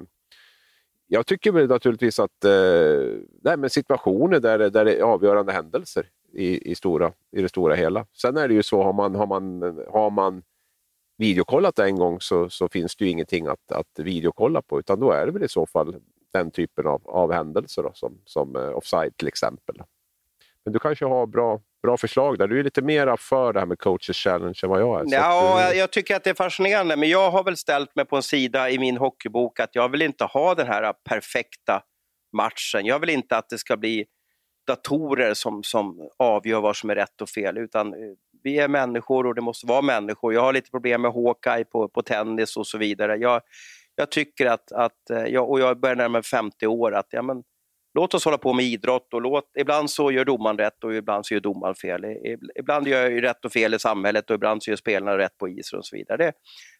jag 1.08 1.26
tycker 1.26 1.52
väl 1.52 1.68
naturligtvis 1.68 2.20
att 2.20 2.46
eh, 2.46 3.20
nej, 3.42 3.58
men 3.58 3.70
situationer 3.70 4.40
där, 4.40 4.70
där 4.70 4.86
det 4.86 4.96
är 4.96 5.02
avgörande 5.02 5.54
händelser 5.54 6.10
i, 6.34 6.72
i, 6.72 6.76
stora, 6.76 7.14
i 7.32 7.42
det 7.42 7.50
stora 7.50 7.76
hela. 7.76 8.06
Sen 8.14 8.38
är 8.38 8.48
det 8.48 8.54
ju 8.54 8.64
så, 8.64 8.84
har 8.84 8.94
man, 8.94 9.16
har 9.16 9.28
man, 9.28 9.62
har 9.92 10.10
man 10.10 10.44
videokollat 11.18 11.80
en 11.80 11.96
gång 11.96 12.22
så, 12.22 12.50
så 12.50 12.70
finns 12.70 12.96
det 12.96 13.06
ju 13.06 13.12
ingenting 13.12 13.48
att, 13.48 13.72
att 13.72 14.00
videokolla 14.00 14.62
på 14.62 14.80
utan 14.80 15.00
då 15.00 15.12
är 15.12 15.26
det 15.26 15.32
väl 15.32 15.44
i 15.44 15.50
så 15.50 15.66
fall 15.66 15.96
den 16.34 16.52
typen 16.52 16.88
av, 16.88 17.02
av 17.10 17.34
händelser 17.34 17.84
då, 17.84 17.92
som, 17.94 18.22
som 18.26 18.56
uh, 18.56 18.78
offside 18.78 19.18
till 19.18 19.28
exempel. 19.28 19.76
Men 20.66 20.74
du 20.74 20.80
kanske 20.80 21.06
har 21.06 21.28
bra, 21.28 21.62
bra 21.84 21.98
förslag 21.98 22.38
där. 22.38 22.48
Du 22.48 22.60
är 22.60 22.64
lite 22.64 22.82
mer 22.82 23.16
för 23.18 23.54
det 23.54 23.60
här 23.60 23.68
med 23.68 23.80
coaches 23.80 24.18
challenge 24.18 24.60
än 24.64 24.70
vad 24.70 24.82
jag 24.82 25.00
är. 25.00 25.14
Ja, 25.16 25.70
du... 25.72 25.78
jag 25.78 25.92
tycker 25.92 26.16
att 26.16 26.24
det 26.24 26.30
är 26.30 26.34
fascinerande, 26.34 26.96
men 26.96 27.10
jag 27.10 27.32
har 27.32 27.44
väl 27.44 27.58
ställt 27.58 27.96
mig 27.96 28.06
på 28.06 28.16
en 28.16 28.24
sida 28.24 28.70
i 28.70 28.80
min 28.80 28.98
hockeybok 28.98 29.60
att 29.60 29.76
jag 29.76 29.90
vill 29.90 30.02
inte 30.02 30.26
ha 30.26 30.56
den 30.56 30.68
här 30.68 30.94
perfekta 31.10 31.84
matchen. 32.34 32.86
Jag 32.86 33.00
vill 33.00 33.10
inte 33.10 33.38
att 33.38 33.50
det 33.50 33.58
ska 33.58 33.78
bli 33.78 34.06
datorer 34.68 35.34
som, 35.34 35.64
som 35.64 36.10
avgör 36.18 36.62
vad 36.62 36.76
som 36.76 36.90
är 36.90 36.96
rätt 36.96 37.22
och 37.22 37.30
fel, 37.30 37.58
utan 37.58 37.94
eh, 37.94 38.00
vi 38.44 38.60
är 38.60 38.68
människor 38.68 39.26
och 39.26 39.36
det 39.36 39.42
måste 39.42 39.68
vara 39.68 39.82
människor. 39.82 40.34
Jag 40.34 40.42
har 40.42 40.54
lite 40.54 40.72
problem 40.72 41.02
med 41.02 41.14
Hawkeye 41.14 41.66
på, 41.66 41.90
på 41.90 42.02
tennis 42.02 42.58
och 42.58 42.68
så 42.68 42.78
vidare. 42.78 43.16
Jag, 43.16 43.42
jag 43.96 44.12
tycker 44.12 44.46
att, 44.46 44.72
att 44.72 45.10
eh, 45.10 45.26
jag, 45.26 45.50
och 45.50 45.60
jag 45.60 45.80
börjar 45.80 45.96
närma 45.96 46.10
mig 46.10 46.24
50 46.24 46.68
år, 46.68 46.96
att 46.96 47.08
ja, 47.10 47.22
men, 47.22 47.44
låt 47.94 48.14
oss 48.14 48.26
hålla 48.26 48.38
på 48.38 48.54
med 48.54 48.66
idrott 48.66 49.14
och 49.14 49.22
låt, 49.22 49.52
ibland 49.58 49.90
så 49.90 50.12
gör 50.12 50.26
domaren 50.26 50.58
rätt 50.58 50.84
och 50.84 50.94
ibland 50.94 51.26
så 51.26 51.34
gör 51.34 51.42
domaren 51.42 51.76
fel. 51.76 52.06
Ibland 52.56 52.88
gör 52.88 53.10
jag 53.10 53.24
rätt 53.24 53.46
och 53.46 53.52
fel 53.52 53.74
i 53.74 53.80
samhället 53.80 54.30
och 54.30 54.36
ibland 54.36 54.64
så 54.64 54.70
gör 54.72 54.76
spelarna 54.76 55.18
rätt 55.18 55.38
på 55.38 55.50
isen 55.50 55.80
och 55.80 55.86
så 55.86 55.96
vidare. 55.96 56.18
Det, 56.18 56.34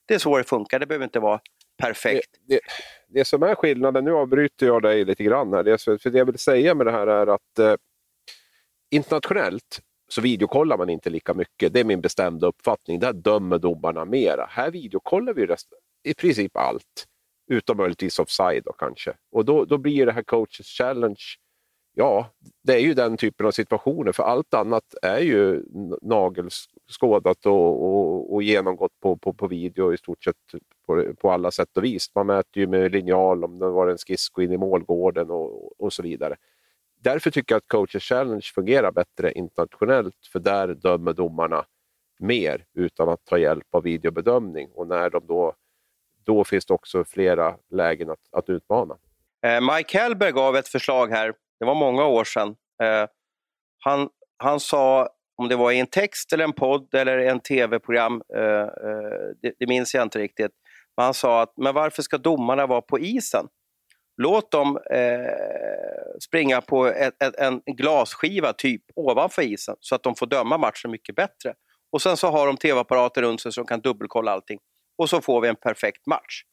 det 0.08 0.14
är 0.14 0.20
så 0.20 0.38
det 0.38 0.44
funkar, 0.44 0.80
det 0.80 0.86
behöver 0.86 1.06
inte 1.06 1.20
vara 1.20 1.40
perfekt. 1.82 2.30
Det, 2.48 2.56
det, 2.56 2.62
det, 3.08 3.26
som 3.26 3.44
är 3.44 3.56
skillnaden, 3.56 4.06
nu 4.06 4.12
avbryter 4.12 4.66
jag 4.66 4.82
dig 4.82 5.06
lite 5.06 5.24
grann 5.24 5.54
här, 5.54 5.64
det, 5.64 5.82
för 5.82 6.10
det 6.10 6.18
jag 6.18 6.26
vill 6.26 6.40
säga 6.40 6.76
med 6.76 6.86
det 6.86 6.92
här 6.92 7.08
är 7.08 7.28
att 7.28 7.60
eh, 7.60 7.76
internationellt 8.92 9.82
så 10.08 10.22
videokollar 10.22 10.78
man 10.78 10.90
inte 10.90 11.10
lika 11.10 11.34
mycket. 11.34 11.74
Det 11.74 11.80
är 11.80 11.84
min 11.84 12.02
bestämda 12.02 12.48
uppfattning. 12.48 13.00
Där 13.00 13.14
dömer 13.14 13.60
domarna 13.60 14.06
mera. 14.06 14.46
Här 14.50 14.72
videokollar 14.72 15.34
vi 15.34 15.46
resten 15.46 15.78
i 16.04 16.14
princip 16.14 16.58
allt. 16.58 17.08
Utom 17.48 17.78
möjligtvis 17.78 18.20
offside 18.20 18.64
då 18.64 18.74
kanske. 18.74 19.14
Och 19.32 19.46
då, 19.46 19.66
då 19.66 19.78
blir 19.78 20.06
det 20.06 20.12
här 20.12 20.24
coaches 20.24 20.68
challenge, 20.68 21.24
ja, 21.94 22.30
det 22.64 22.74
är 22.74 22.80
ju 22.80 22.94
den 22.94 23.18
typen 23.18 23.46
av 23.46 23.52
situationer. 23.52 24.12
För 24.12 24.24
allt 24.24 24.54
annat 24.54 24.96
är 25.02 25.20
ju 25.20 25.64
nagelskådat 26.02 27.46
och, 27.46 27.84
och, 27.86 28.34
och 28.34 28.44
genomgått 28.44 29.00
på, 29.00 29.18
på, 29.18 29.34
på 29.34 29.48
video 29.48 29.94
i 29.94 29.98
stort 29.98 30.24
sett 30.24 30.36
på, 30.86 31.14
på 31.22 31.32
alla 31.32 31.52
sätt 31.52 31.78
och 31.78 31.84
vis. 31.84 32.12
Man 32.16 32.28
mäter 32.28 32.62
ju 32.62 32.68
med 32.68 32.92
linjal 32.92 33.44
om 33.44 33.60
det 33.60 33.70
var 33.70 33.88
en 33.88 33.98
skisko 33.98 34.42
in 34.42 34.52
i 34.52 34.58
målgården 34.58 35.30
och, 35.30 35.82
och 35.82 35.94
så 35.94 36.04
vidare 36.04 36.36
därför 37.04 37.32
tycker 37.32 37.56
jag 37.56 37.58
att 37.58 37.68
Coaches 37.68 38.04
Challenge 38.04 38.46
fungerar 38.56 38.92
bättre 38.92 39.32
internationellt, 39.32 40.16
för 40.32 40.40
där 40.40 40.68
dömer 40.68 41.14
domarna 41.14 41.66
mer 42.20 42.66
utan 42.74 43.10
att 43.10 43.26
ta 43.26 43.38
hjälp 43.38 43.68
av 43.72 43.84
videobedömning. 43.84 44.70
Och 44.74 44.88
när 44.88 45.10
de 45.10 45.28
då, 45.28 45.54
då 46.26 46.44
finns 46.44 46.66
det 46.66 46.74
också 46.74 47.04
flera 47.04 47.56
lägen 47.72 48.10
att, 48.10 48.20
att 48.32 48.50
utmana. 48.50 48.98
Eh, 49.46 49.76
Mike 49.76 49.98
Hellberg 50.00 50.32
gav 50.32 50.56
ett 50.56 50.68
förslag 50.68 51.08
här, 51.08 51.34
det 51.60 51.66
var 51.66 51.76
många 51.76 52.06
år 52.06 52.24
sedan. 52.24 52.56
Eh, 52.84 53.08
han, 53.80 54.10
han 54.38 54.60
sa, 54.60 55.10
om 55.36 55.48
det 55.48 55.56
var 55.56 55.72
i 55.72 55.80
en 55.80 55.88
text 55.88 56.34
eller 56.34 56.44
en 56.44 56.54
podd 56.54 56.94
eller 56.94 57.18
en 57.18 57.40
tv-program, 57.40 58.22
eh, 58.36 58.42
eh, 58.42 58.68
det, 59.42 59.54
det 59.60 59.68
minns 59.68 59.94
jag 59.94 60.04
inte 60.04 60.20
riktigt, 60.20 60.52
men 60.98 61.04
han 61.04 61.14
sa 61.14 61.42
att 61.42 61.54
men 61.58 61.74
varför 61.74 62.02
ska 62.02 62.18
domarna 62.18 62.68
vara 62.68 62.82
på 62.82 63.00
isen? 63.00 63.48
Låt 64.18 64.52
dem 64.52 64.80
eh, 64.92 66.18
springa 66.20 66.62
på 66.62 66.88
ett, 66.88 67.24
ett, 67.24 67.36
en 67.36 67.62
glasskiva 67.66 68.54
typ 68.54 68.82
ovanför 68.96 69.42
isen 69.42 69.76
så 69.80 69.96
att 69.96 70.04
de 70.04 70.16
får 70.16 70.26
döma 70.26 70.58
matchen 70.58 70.92
mycket 70.92 71.16
bättre. 71.16 71.54
Och 71.92 72.02
sen 72.02 72.18
så 72.18 72.28
har 72.28 72.48
de 72.48 72.58
tv-apparater 72.58 73.22
runt 73.22 73.42
sig 73.42 73.52
så 73.52 73.62
de 73.62 73.68
kan 73.68 73.82
dubbelkolla 73.82 74.32
allting. 74.32 74.60
Och 74.98 75.10
så 75.10 75.22
får 75.22 75.42
vi 75.42 75.48
en 75.48 75.56
perfekt 75.56 76.06
match. 76.08 76.44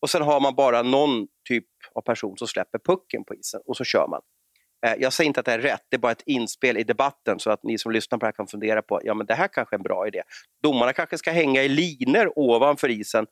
Och 0.00 0.10
sen 0.10 0.22
har 0.22 0.40
man 0.40 0.54
bara 0.54 0.82
någon 0.82 1.26
typ 1.48 1.66
av 1.94 2.00
person 2.00 2.36
som 2.36 2.48
släpper 2.48 2.78
pucken 2.78 3.24
på 3.24 3.34
isen 3.34 3.60
och 3.66 3.76
så 3.76 3.84
kör 3.84 4.06
man. 4.08 4.20
Eh, 4.86 4.94
jag 4.98 5.12
säger 5.12 5.28
inte 5.28 5.40
att 5.40 5.46
det 5.46 5.52
är 5.52 5.58
rätt, 5.58 5.86
det 5.88 5.96
är 5.96 5.98
bara 5.98 6.12
ett 6.12 6.22
inspel 6.26 6.78
i 6.78 6.84
debatten 6.84 7.38
så 7.38 7.50
att 7.50 7.62
ni 7.62 7.78
som 7.78 7.92
lyssnar 7.92 8.18
på 8.18 8.24
det 8.24 8.26
här 8.26 8.32
kan 8.32 8.46
fundera 8.46 8.82
på, 8.82 9.00
ja 9.04 9.14
men 9.14 9.26
det 9.26 9.34
här 9.34 9.48
kanske 9.48 9.74
är 9.76 9.78
en 9.78 9.82
bra 9.82 10.06
idé. 10.06 10.22
Domarna 10.62 10.92
kanske 10.92 11.18
ska 11.18 11.30
hänga 11.30 11.62
i 11.62 11.68
liner 11.68 12.38
ovanför 12.38 12.88
isen 12.88 13.26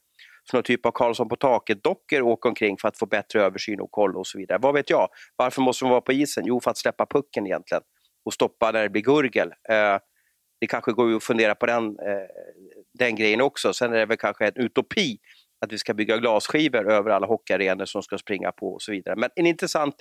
som 0.51 0.57
någon 0.57 0.65
typ 0.65 0.87
av 0.87 0.91
Karlsson 0.91 1.29
på 1.29 1.37
taket-dockor 1.37 2.23
åker 2.23 2.49
omkring 2.49 2.77
för 2.79 2.89
att 2.89 2.99
få 2.99 3.07
bättre 3.07 3.43
översyn 3.43 3.81
och 3.81 3.91
koll 3.91 4.17
och 4.17 4.27
så 4.27 4.39
vidare. 4.39 4.59
Vad 4.63 4.75
vet 4.75 4.91
jag? 4.91 5.09
Varför 5.37 5.63
måste 5.63 5.85
de 5.85 5.91
vara 5.91 6.01
på 6.01 6.13
isen? 6.13 6.45
Jo, 6.47 6.61
för 6.61 6.71
att 6.71 6.79
släppa 6.79 7.07
pucken 7.07 7.47
egentligen 7.47 7.83
och 8.25 8.33
stoppa 8.33 8.71
när 8.71 8.83
det 8.83 8.89
blir 8.89 9.03
gurgel. 9.03 9.49
Eh, 9.49 9.99
det 10.61 10.67
kanske 10.67 10.93
går 10.93 11.17
att 11.17 11.25
fundera 11.25 11.55
på 11.55 11.67
den, 11.67 11.85
eh, 11.85 12.27
den 13.05 13.17
grejen 13.17 13.41
också. 13.41 13.73
Sen 13.73 13.93
är 13.93 13.99
det 13.99 14.07
väl 14.07 14.17
kanske 14.17 14.47
en 14.47 14.57
utopi 14.57 15.19
att 15.61 15.73
vi 15.73 15.79
ska 15.79 15.95
bygga 15.95 16.17
glasskivor 16.17 16.93
över 16.93 17.11
alla 17.11 17.27
hockeyarenor 17.27 17.85
som 17.85 18.03
ska 18.03 18.19
springa 18.19 18.53
på 18.53 18.73
och 18.75 18.83
så 18.83 18.93
vidare. 18.93 19.17
Men 19.17 19.31
en 19.37 19.47
intressant 19.47 19.95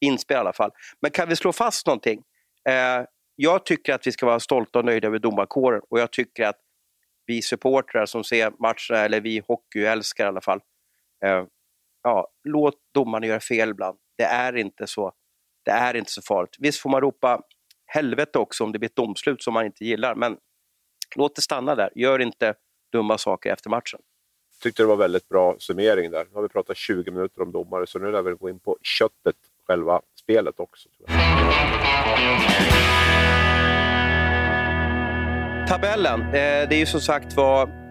inspel 0.00 0.36
i 0.36 0.40
alla 0.40 0.52
fall. 0.52 0.70
Men 1.02 1.10
kan 1.10 1.28
vi 1.28 1.36
slå 1.36 1.52
fast 1.52 1.86
någonting? 1.86 2.22
Eh, 2.68 3.04
jag 3.36 3.64
tycker 3.64 3.94
att 3.94 4.06
vi 4.06 4.12
ska 4.12 4.26
vara 4.26 4.40
stolta 4.40 4.78
och 4.78 4.84
nöjda 4.84 5.08
över 5.08 5.18
domarkåren 5.18 5.82
och 5.90 6.00
jag 6.00 6.12
tycker 6.12 6.46
att 6.46 6.58
vi 7.26 7.42
supportrar 7.42 8.06
som 8.06 8.24
ser 8.24 8.50
matcherna, 8.58 9.04
eller 9.04 9.20
vi 9.20 9.42
hockeyälskare 9.46 10.26
i 10.26 10.28
alla 10.28 10.40
fall, 10.40 10.60
Eh, 11.24 11.44
ja, 12.02 12.28
låt 12.44 12.74
domarna 12.94 13.26
göra 13.26 13.40
fel 13.40 13.70
ibland. 13.70 13.98
Det 14.18 14.24
är 14.24 14.56
inte 14.56 14.86
så, 14.86 15.12
det 15.64 15.70
är 15.70 15.96
inte 15.96 16.10
så 16.10 16.22
farligt. 16.22 16.56
Visst 16.58 16.80
får 16.80 16.90
man 16.90 17.00
ropa 17.00 17.40
helvete 17.86 18.38
också 18.38 18.64
om 18.64 18.72
det 18.72 18.78
blir 18.78 18.88
ett 18.88 18.96
domslut 18.96 19.42
som 19.42 19.54
man 19.54 19.66
inte 19.66 19.84
gillar, 19.84 20.14
men 20.14 20.36
låt 21.16 21.36
det 21.36 21.42
stanna 21.42 21.74
där. 21.74 21.90
Gör 21.94 22.18
inte 22.18 22.54
dumma 22.92 23.18
saker 23.18 23.52
efter 23.52 23.70
matchen. 23.70 24.00
tyckte 24.62 24.82
det 24.82 24.86
var 24.86 24.96
väldigt 24.96 25.28
bra 25.28 25.56
summering 25.58 26.10
där. 26.10 26.24
Nu 26.24 26.34
har 26.34 26.42
vi 26.42 26.48
pratat 26.48 26.76
20 26.76 27.10
minuter 27.10 27.42
om 27.42 27.52
domare, 27.52 27.86
så 27.86 27.98
nu 27.98 28.12
lär 28.12 28.22
vi 28.22 28.32
gå 28.32 28.48
in 28.50 28.60
på 28.60 28.78
köttet, 28.82 29.36
själva 29.66 30.00
spelet 30.20 30.60
också. 30.60 30.88
Tabellen, 35.68 36.20
eh, 36.20 36.68
det 36.68 36.74
är 36.74 36.78
ju 36.78 36.86
som 36.86 37.00
sagt 37.00 37.36
var 37.36 37.81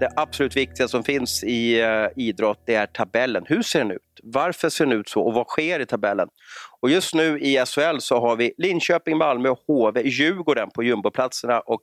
det 0.00 0.10
absolut 0.16 0.56
viktigaste 0.56 0.88
som 0.88 1.04
finns 1.04 1.44
i 1.44 1.80
eh, 1.80 2.06
idrott, 2.16 2.62
det 2.66 2.74
är 2.74 2.86
tabellen. 2.86 3.44
Hur 3.46 3.62
ser 3.62 3.78
den 3.78 3.90
ut? 3.90 4.20
Varför 4.22 4.68
ser 4.68 4.86
den 4.86 5.00
ut 5.00 5.08
så 5.08 5.22
och 5.22 5.34
vad 5.34 5.46
sker 5.46 5.80
i 5.80 5.86
tabellen? 5.86 6.28
Och 6.80 6.90
just 6.90 7.14
nu 7.14 7.38
i 7.38 7.64
SHL 7.66 7.98
så 7.98 8.20
har 8.20 8.36
vi 8.36 8.52
Linköping, 8.58 9.16
Malmö, 9.16 9.54
HV, 9.66 10.02
Djurgården 10.02 10.70
på 10.70 10.82
jumboplatserna 10.82 11.60
och 11.60 11.80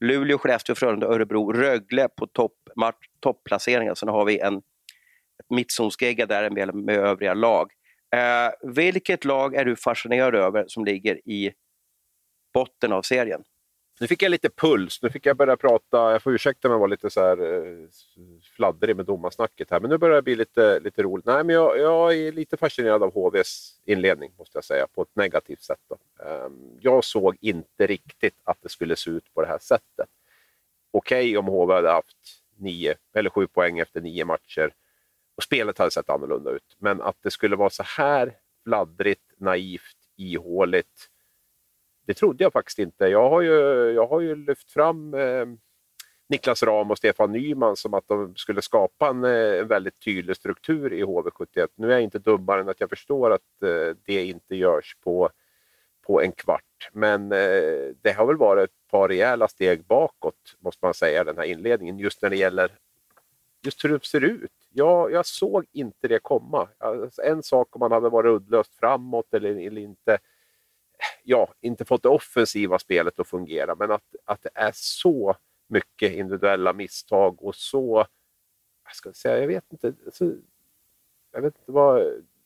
Luleå, 0.00 0.38
Skellefteå, 0.38 0.74
Frölunda, 0.74 1.06
Örebro, 1.06 1.52
Rögle 1.52 2.08
på 2.08 2.26
topp, 2.26 2.52
topplaceringen. 3.20 3.96
Sen 3.96 4.08
har 4.08 4.24
vi 4.24 4.38
en 4.38 4.62
mittzonsgegga 5.50 6.26
där 6.26 6.50
med, 6.50 6.74
med 6.74 6.96
övriga 6.96 7.34
lag. 7.34 7.70
Eh, 8.14 8.72
vilket 8.74 9.24
lag 9.24 9.54
är 9.54 9.64
du 9.64 9.76
fascinerad 9.76 10.34
över 10.34 10.64
som 10.68 10.84
ligger 10.84 11.28
i 11.28 11.52
botten 12.54 12.92
av 12.92 13.02
serien? 13.02 13.42
Nu 14.00 14.06
fick 14.06 14.22
jag 14.22 14.30
lite 14.30 14.50
puls. 14.50 15.02
Nu 15.02 15.10
fick 15.10 15.26
jag 15.26 15.36
börja 15.36 15.56
prata. 15.56 16.12
Jag 16.12 16.22
får 16.22 16.32
ursäkta 16.32 16.68
om 16.68 16.72
jag 16.72 16.78
var 16.78 16.88
lite 16.88 17.10
så 17.10 17.20
här 17.20 17.54
eh, 17.54 17.88
fladdrig 18.56 18.96
med 18.96 19.06
domarsnacket 19.06 19.70
här. 19.70 19.80
Men 19.80 19.90
nu 19.90 19.98
börjar 19.98 20.16
det 20.16 20.22
bli 20.22 20.34
lite, 20.34 20.80
lite 20.80 21.02
roligt. 21.02 21.26
Nej, 21.26 21.44
men 21.44 21.54
jag, 21.54 21.78
jag 21.78 22.14
är 22.14 22.32
lite 22.32 22.56
fascinerad 22.56 23.02
av 23.02 23.14
HVs 23.14 23.80
inledning, 23.84 24.32
måste 24.38 24.56
jag 24.56 24.64
säga, 24.64 24.86
på 24.94 25.02
ett 25.02 25.16
negativt 25.16 25.62
sätt. 25.62 25.80
Då. 25.88 26.24
Ehm, 26.24 26.78
jag 26.80 27.04
såg 27.04 27.36
inte 27.40 27.86
riktigt 27.86 28.40
att 28.44 28.58
det 28.62 28.68
skulle 28.68 28.96
se 28.96 29.10
ut 29.10 29.34
på 29.34 29.42
det 29.42 29.48
här 29.48 29.58
sättet. 29.58 30.08
Okej 30.90 31.22
okay, 31.22 31.36
om 31.36 31.46
HV 31.46 31.74
hade 31.74 31.90
haft 31.90 32.42
nio 32.56 32.94
eller 33.14 33.30
sju 33.30 33.46
poäng 33.46 33.78
efter 33.78 34.00
nio 34.00 34.24
matcher 34.24 34.74
och 35.36 35.42
spelet 35.42 35.78
hade 35.78 35.90
sett 35.90 36.10
annorlunda 36.10 36.50
ut. 36.50 36.76
Men 36.78 37.00
att 37.00 37.16
det 37.22 37.30
skulle 37.30 37.56
vara 37.56 37.70
så 37.70 37.82
här 37.82 38.36
fladdrigt, 38.64 39.32
naivt, 39.36 39.96
ihåligt 40.16 41.08
det 42.06 42.14
trodde 42.14 42.44
jag 42.44 42.52
faktiskt 42.52 42.78
inte. 42.78 43.06
Jag 43.06 43.30
har 43.30 43.40
ju, 43.40 43.52
jag 43.94 44.06
har 44.06 44.20
ju 44.20 44.34
lyft 44.34 44.72
fram 44.72 45.14
eh, 45.14 45.46
Niklas 46.28 46.62
Ram 46.62 46.90
och 46.90 46.98
Stefan 46.98 47.32
Nyman 47.32 47.76
som 47.76 47.94
att 47.94 48.08
de 48.08 48.36
skulle 48.36 48.62
skapa 48.62 49.08
en, 49.08 49.24
eh, 49.24 49.60
en 49.60 49.68
väldigt 49.68 50.04
tydlig 50.04 50.36
struktur 50.36 50.92
i 50.92 51.04
HV71. 51.04 51.68
Nu 51.74 51.86
är 51.86 51.92
jag 51.92 52.02
inte 52.02 52.18
dummare 52.18 52.60
än 52.60 52.68
att 52.68 52.80
jag 52.80 52.90
förstår 52.90 53.30
att 53.30 53.62
eh, 53.62 53.96
det 54.04 54.24
inte 54.24 54.56
görs 54.56 54.96
på, 55.04 55.30
på 56.06 56.22
en 56.22 56.32
kvart. 56.32 56.90
Men 56.92 57.32
eh, 57.32 57.94
det 58.02 58.12
har 58.16 58.26
väl 58.26 58.36
varit 58.36 58.64
ett 58.64 58.90
par 58.90 59.08
rejäla 59.08 59.48
steg 59.48 59.84
bakåt, 59.84 60.56
måste 60.58 60.84
man 60.86 60.94
säga, 60.94 61.24
den 61.24 61.36
här 61.36 61.44
inledningen. 61.44 61.98
Just 61.98 62.22
när 62.22 62.30
det 62.30 62.36
gäller 62.36 62.70
just 63.64 63.84
hur 63.84 63.88
det 63.88 64.04
ser 64.04 64.24
ut. 64.24 64.50
Jag, 64.72 65.12
jag 65.12 65.26
såg 65.26 65.66
inte 65.72 66.08
det 66.08 66.18
komma. 66.18 66.68
Alltså, 66.78 67.22
en 67.22 67.42
sak 67.42 67.76
om 67.76 67.80
man 67.80 67.92
hade 67.92 68.08
varit 68.08 68.30
uddlöst 68.30 68.74
framåt 68.74 69.34
eller, 69.34 69.66
eller 69.66 69.80
inte 69.80 70.18
ja, 71.22 71.54
inte 71.60 71.84
fått 71.84 72.02
det 72.02 72.08
offensiva 72.08 72.78
spelet 72.78 73.20
att 73.20 73.28
fungera, 73.28 73.74
men 73.74 73.90
att, 73.90 74.14
att 74.24 74.42
det 74.42 74.50
är 74.54 74.70
så 74.74 75.36
mycket 75.66 76.12
individuella 76.12 76.72
misstag 76.72 77.42
och 77.42 77.54
så, 77.54 78.06
jag 78.84 78.96
ska 78.96 79.12
säga, 79.12 79.38
jag 79.38 79.46
vet 79.46 79.64
inte, 79.72 79.94
så, 80.12 80.32
jag 81.32 81.42
vet 81.42 81.56
inte 81.58 81.72
vad, 81.72 82.02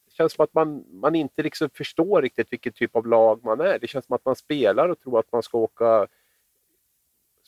det 0.06 0.12
känns 0.12 0.32
som 0.32 0.44
att 0.44 0.54
man, 0.54 0.84
man 0.90 1.14
inte 1.14 1.42
liksom 1.42 1.70
förstår 1.70 2.22
riktigt 2.22 2.52
vilken 2.52 2.72
typ 2.72 2.96
av 2.96 3.06
lag 3.06 3.44
man 3.44 3.60
är. 3.60 3.78
Det 3.78 3.86
känns 3.86 4.06
som 4.06 4.14
att 4.14 4.24
man 4.24 4.36
spelar 4.36 4.88
och 4.88 5.00
tror 5.00 5.18
att 5.18 5.32
man 5.32 5.42
ska 5.42 5.58
åka 5.58 6.06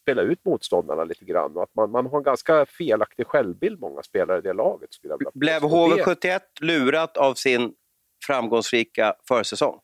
spela 0.08 0.22
ut 0.22 0.44
motståndarna 0.44 1.04
lite 1.04 1.24
grann 1.24 1.56
och 1.56 1.62
att 1.62 1.74
man, 1.74 1.90
man 1.90 2.06
har 2.06 2.18
en 2.18 2.22
ganska 2.24 2.66
felaktig 2.66 3.26
självbild, 3.26 3.80
många 3.80 4.02
spelare 4.02 4.38
i 4.38 4.40
det 4.40 4.52
laget. 4.52 4.94
Skulle 4.94 5.16
jag 5.20 5.32
Blev 5.34 5.62
HV71 5.62 6.40
lurat 6.60 7.16
av 7.16 7.34
sin 7.34 7.74
framgångsrika 8.26 9.14
försäsong? 9.28 9.80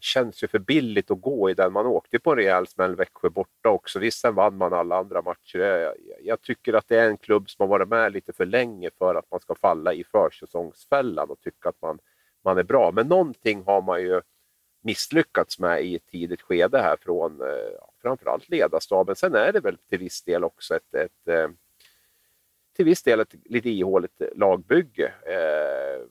Det 0.00 0.04
känns 0.04 0.42
ju 0.42 0.48
för 0.48 0.58
billigt 0.58 1.10
att 1.10 1.20
gå 1.20 1.50
i 1.50 1.54
den. 1.54 1.72
Man 1.72 1.86
åkte 1.86 2.18
på 2.18 2.30
en 2.30 2.36
rejäl 2.36 2.66
smäll 2.66 2.96
Växjö 2.96 3.30
borta 3.30 3.68
också. 3.68 3.98
Visst, 3.98 4.20
sen 4.20 4.34
vann 4.34 4.56
man 4.56 4.72
alla 4.72 4.96
andra 4.96 5.22
matcher. 5.22 5.58
Jag, 5.58 5.94
jag, 6.22 6.42
tycker 6.42 6.72
att 6.72 6.88
det 6.88 6.96
är 6.96 7.08
en 7.08 7.16
klubb 7.16 7.50
som 7.50 7.62
har 7.62 7.68
varit 7.78 7.88
med 7.88 8.12
lite 8.12 8.32
för 8.32 8.46
länge 8.46 8.90
för 8.98 9.14
att 9.14 9.30
man 9.30 9.40
ska 9.40 9.54
falla 9.54 9.92
i 9.92 10.04
försäsongsfällan 10.04 11.30
och 11.30 11.40
tycka 11.40 11.68
att 11.68 11.82
man, 11.82 11.98
man 12.44 12.58
är 12.58 12.62
bra. 12.62 12.92
Men 12.92 13.08
någonting 13.08 13.62
har 13.66 13.82
man 13.82 14.02
ju 14.02 14.20
misslyckats 14.82 15.58
med 15.58 15.84
i 15.84 15.96
ett 15.96 16.06
tidigt 16.06 16.42
skede 16.42 16.78
här 16.78 16.96
från 17.00 17.40
eh, 17.40 17.46
ja, 17.78 17.92
framförallt 18.02 18.48
ledarstaben. 18.48 19.16
Sen 19.16 19.34
är 19.34 19.52
det 19.52 19.60
väl 19.60 19.78
till 19.88 19.98
viss 19.98 20.22
del 20.22 20.44
också 20.44 20.76
ett, 20.76 20.94
ett 20.94 21.28
eh, 21.28 21.48
till 22.76 22.84
viss 22.84 23.02
del 23.02 23.20
ett 23.20 23.34
lite 23.44 23.70
ihåligt 23.70 24.22
lagbygge 24.36 25.12
eh, 25.26 26.06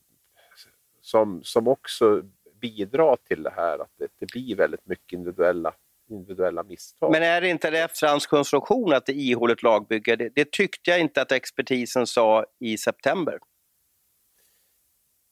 som, 1.02 1.44
som 1.44 1.68
också 1.68 2.22
bidra 2.60 3.16
till 3.18 3.44
det 3.44 3.54
här, 3.56 3.80
att 3.80 3.92
det, 3.98 4.08
det 4.20 4.32
blir 4.32 4.56
väldigt 4.56 4.86
mycket 4.86 5.14
individuella 5.14 5.74
individuella 6.10 6.64
misstag. 6.64 7.12
Men 7.12 7.24
är 7.24 7.42
det 7.42 7.50
inte 7.50 7.70
det 7.70 7.80
efterhandskonstruktion 7.80 8.94
att 8.94 9.06
det 9.06 9.12
är 9.12 9.32
ihåligt 9.32 9.64
lagbygge? 9.64 10.16
Det, 10.16 10.30
det, 10.36 10.52
tyckte 10.52 10.90
jag 10.92 11.00
inte 11.00 11.22
att 11.22 11.32
expertisen 11.32 12.08
sa 12.08 12.46
i 12.60 12.78
september. 12.78 13.40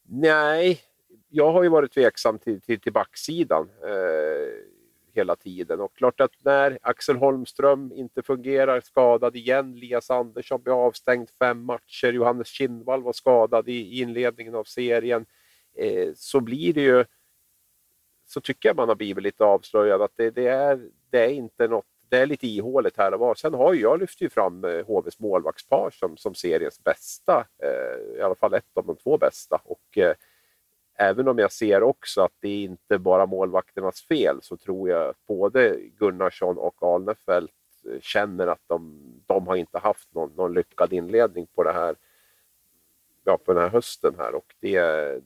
Nej, 0.10 0.82
jag 1.30 1.52
har 1.52 1.63
ju 1.63 1.70
varit 1.70 1.92
tveksam 1.92 2.40
till, 2.40 2.62
till, 2.62 2.80
till 2.80 2.94
backsidan 2.94 3.70
eh, 3.84 4.63
hela 5.13 5.36
tiden. 5.36 5.80
Och 5.80 5.96
klart 5.96 6.20
att 6.20 6.32
när 6.44 6.80
Axel 6.82 7.16
Holmström 7.16 7.92
inte 7.96 8.22
fungerar, 8.22 8.82
skadad 8.82 9.36
igen, 9.36 9.76
Lias 9.76 10.10
Andersson 10.10 10.62
blir 10.62 10.86
avstängd 10.86 11.30
fem 11.40 11.63
matcher, 11.63 12.13
Johannes 12.13 12.48
Kindvall 12.48 13.04
var 13.04 13.13
skadad 13.13 13.70
i, 13.70 13.74
i 13.74 14.02
inledningen 14.02 14.56
av 14.56 14.63
serien, 14.63 15.26
eh, 15.78 16.10
så 16.16 16.40
blir 16.40 16.74
det 16.74 16.82
ju 16.82 17.06
så 18.28 18.42
tycker 18.42 18.70
jag 18.70 18.76
man 18.76 18.88
har 18.88 18.96
blivit 18.96 19.24
lite 19.24 19.44
avslöjad 19.44 20.02
att 20.02 20.13
det, 20.16 20.32
det, 20.32 20.48
är, 20.48 20.90
det 21.10 21.20
är 21.20 21.30
inte 21.30 21.68
något 21.68 21.86
det 22.10 22.18
är 22.18 22.26
lite 22.26 22.48
ihåligt 22.48 22.98
här 22.98 23.13
och 23.13 23.20
var. 23.20 23.36
Sen 23.36 23.54
har 23.54 23.74
jag 23.74 24.00
lyft 24.00 24.22
ju 24.22 24.30
fram 24.30 24.63
eh, 24.63 24.86
HVs 24.86 25.20
målvaktspar 25.20 25.90
som, 25.90 26.18
som 26.18 26.36
seriens 26.36 26.84
bästa, 26.84 27.46
eh, 27.63 28.18
i 28.18 28.22
alla 28.22 28.36
fall 28.36 28.54
ett 28.54 28.78
av 28.78 28.86
de 28.86 28.96
två 28.96 29.18
bästa. 29.18 29.62
Och, 29.63 29.98
eh, 29.98 30.16
även 30.96 31.28
om 31.28 31.40
jag 31.40 31.52
ser 31.52 31.84
också 31.84 32.22
att 32.22 32.34
det 32.40 32.63
inte 32.63 32.98
bara 33.00 33.26
målvakternas 33.26 34.02
fel 34.02 34.40
så 34.42 34.58
tror 34.58 34.90
jag 34.90 35.10
att 35.10 35.26
både 35.28 35.80
Gunnarsson 36.00 36.58
och 36.58 36.84
Alnefelt 36.84 37.52
eh, 37.86 38.00
känner 38.02 38.48
att 38.48 38.63
de, 38.68 39.02
de 39.26 39.48
har 39.48 39.56
inte 39.56 39.80
haft 39.80 40.13
någon, 40.13 40.32
någon 40.36 40.54
lyckad 40.54 40.94
inledning 40.94 41.48
på, 41.56 41.63
det 41.63 41.74
här, 41.74 41.96
ja, 43.24 43.38
på 43.38 43.54
den 43.54 43.63
här 43.63 43.70
hösten. 43.70 44.16
här 44.18 44.36
och 44.36 44.56
det, 44.60 44.80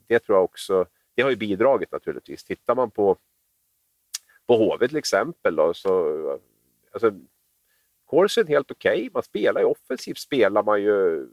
det 0.08 0.20
tror 0.20 0.38
jag 0.38 0.44
också 0.44 0.86
det 1.22 1.26
har 1.26 1.30
ju 1.30 1.36
bidragit 1.36 1.92
naturligtvis. 1.92 2.44
Tittar 2.44 2.76
man 2.76 2.92
på, 2.92 3.18
på 4.48 4.58
HV 4.58 4.88
till 4.88 4.98
exempel 4.98 5.56
då, 5.56 5.74
så 5.74 6.40
alltså, 6.92 7.12
Corsen 8.06 8.48
helt 8.48 8.72
okej. 8.72 8.98
Okay. 8.98 9.10
Man 9.14 9.24
spelar 9.24 9.62
ju 9.62 9.68
offensivt 9.68 10.18
spelar 10.18 10.64
man 10.64 10.82
ju, 10.82 11.28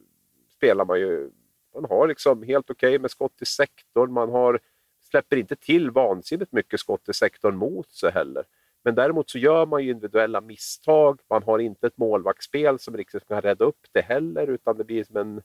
spelar 0.57 0.85
man 0.85 1.01
ju 1.01 1.31
man 1.75 1.85
har 1.85 2.09
liksom 2.09 2.43
helt 2.43 2.71
okej 2.71 2.89
okay 2.89 2.99
med 2.99 3.11
skott 3.11 3.43
i 3.43 3.45
sektorn. 3.45 4.13
Man 4.13 4.31
har, 4.31 4.61
släpper 5.11 5.37
inte 5.37 5.57
till 5.57 5.91
vansinnigt 5.91 6.53
mycket 6.53 6.81
skott 6.81 7.09
i 7.09 7.13
sektorn 7.13 7.57
mot 7.57 7.91
sig 7.91 8.13
heller. 8.13 8.45
Men 8.85 8.95
däremot 8.95 9.31
så 9.31 9.39
gör 9.39 9.67
man 9.67 9.85
ju 9.85 9.91
individuella 9.91 10.41
misstag. 10.41 11.21
Man 11.31 11.43
har 11.43 11.59
inte 11.59 11.87
ett 11.87 11.99
målvaktsspel 11.99 12.79
som 12.79 12.97
riktigt 12.97 13.29
kan 13.29 13.43
rädda 13.43 13.65
upp 13.65 13.87
det 13.93 14.01
heller 14.01 14.47
utan 14.47 14.77
det 14.77 14.85
blir 14.85 15.05
som 15.05 15.17
en 15.17 15.43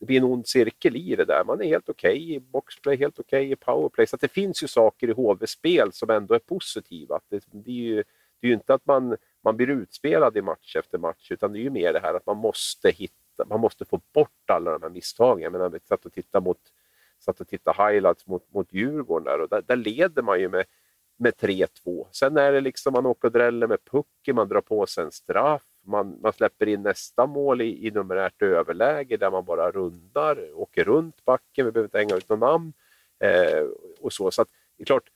det 0.00 0.06
blir 0.06 0.16
en 0.16 0.24
ond 0.24 0.46
cirkel 0.46 0.96
i 0.96 1.16
det 1.16 1.24
där. 1.24 1.44
Man 1.44 1.60
är 1.60 1.64
helt 1.64 1.88
okej 1.88 2.12
okay 2.12 2.34
i 2.34 2.40
boxplay, 2.40 2.96
helt 2.96 3.18
okej 3.18 3.40
okay 3.40 3.52
i 3.52 3.56
powerplay. 3.56 4.06
Så 4.06 4.16
det 4.16 4.28
finns 4.28 4.62
ju 4.62 4.68
saker 4.68 5.08
i 5.08 5.12
HV-spel 5.12 5.92
som 5.92 6.10
ändå 6.10 6.34
är 6.34 6.38
positiva. 6.38 7.20
Det, 7.28 7.44
det, 7.52 7.70
är 7.70 7.74
ju, 7.74 7.96
det 8.40 8.46
är 8.46 8.48
ju 8.48 8.54
inte 8.54 8.74
att 8.74 8.86
man, 8.86 9.16
man 9.44 9.56
blir 9.56 9.70
utspelad 9.70 10.36
i 10.36 10.42
match 10.42 10.76
efter 10.76 10.98
match, 10.98 11.30
utan 11.30 11.52
det 11.52 11.58
är 11.58 11.62
ju 11.62 11.70
mer 11.70 11.92
det 11.92 12.00
här 12.00 12.14
att 12.14 12.26
man 12.26 12.36
måste 12.36 12.90
hitta, 12.90 13.44
man 13.46 13.60
måste 13.60 13.84
få 13.84 14.00
bort 14.12 14.50
alla 14.52 14.70
de 14.70 14.82
här 14.82 14.90
misstagen. 14.90 15.42
Jag 15.42 15.52
menar, 15.52 15.68
vi 15.70 15.80
satt 15.80 16.06
och 16.06 16.12
tittade 16.12 16.44
mot 16.44 16.58
satt 17.24 17.40
och 17.40 17.48
tittade 17.48 17.84
highlights 17.84 18.26
mot, 18.26 18.52
mot 18.52 18.72
Djurgården 18.72 19.24
där 19.24 19.40
och 19.40 19.48
där, 19.48 19.62
där 19.62 19.76
leder 19.76 20.22
man 20.22 20.40
ju 20.40 20.48
med, 20.48 20.64
med 21.16 21.34
3-2. 21.34 22.06
Sen 22.10 22.36
är 22.36 22.52
det 22.52 22.60
liksom 22.60 22.92
man 22.92 23.06
åker 23.06 23.28
och 23.28 23.32
dräller 23.32 23.66
med 23.66 23.84
pucken, 23.84 24.36
man 24.36 24.48
drar 24.48 24.60
på 24.60 24.86
sig 24.86 25.04
en 25.04 25.12
straff, 25.12 25.62
man, 25.84 26.18
man 26.22 26.32
släpper 26.32 26.68
in 26.68 26.82
nästa 26.82 27.26
mål 27.26 27.60
i, 27.60 27.86
i 27.86 27.90
numerärt 27.90 28.42
överläge 28.42 29.16
där 29.16 29.30
man 29.30 29.44
bara 29.44 29.70
rundar, 29.70 30.54
åker 30.54 30.84
runt 30.84 31.24
backen, 31.24 31.66
vi 31.66 31.72
behöver 31.72 31.86
inte 31.86 31.98
hänga 31.98 32.16
ut 32.16 32.28
någon 32.28 32.40
namn. 32.40 32.72
Eh, 33.18 33.66
och 34.00 34.12
så. 34.12 34.30
så 34.30 34.42
att, 34.42 34.48
det 34.76 34.82
är 34.82 34.86
klart, 34.86 35.10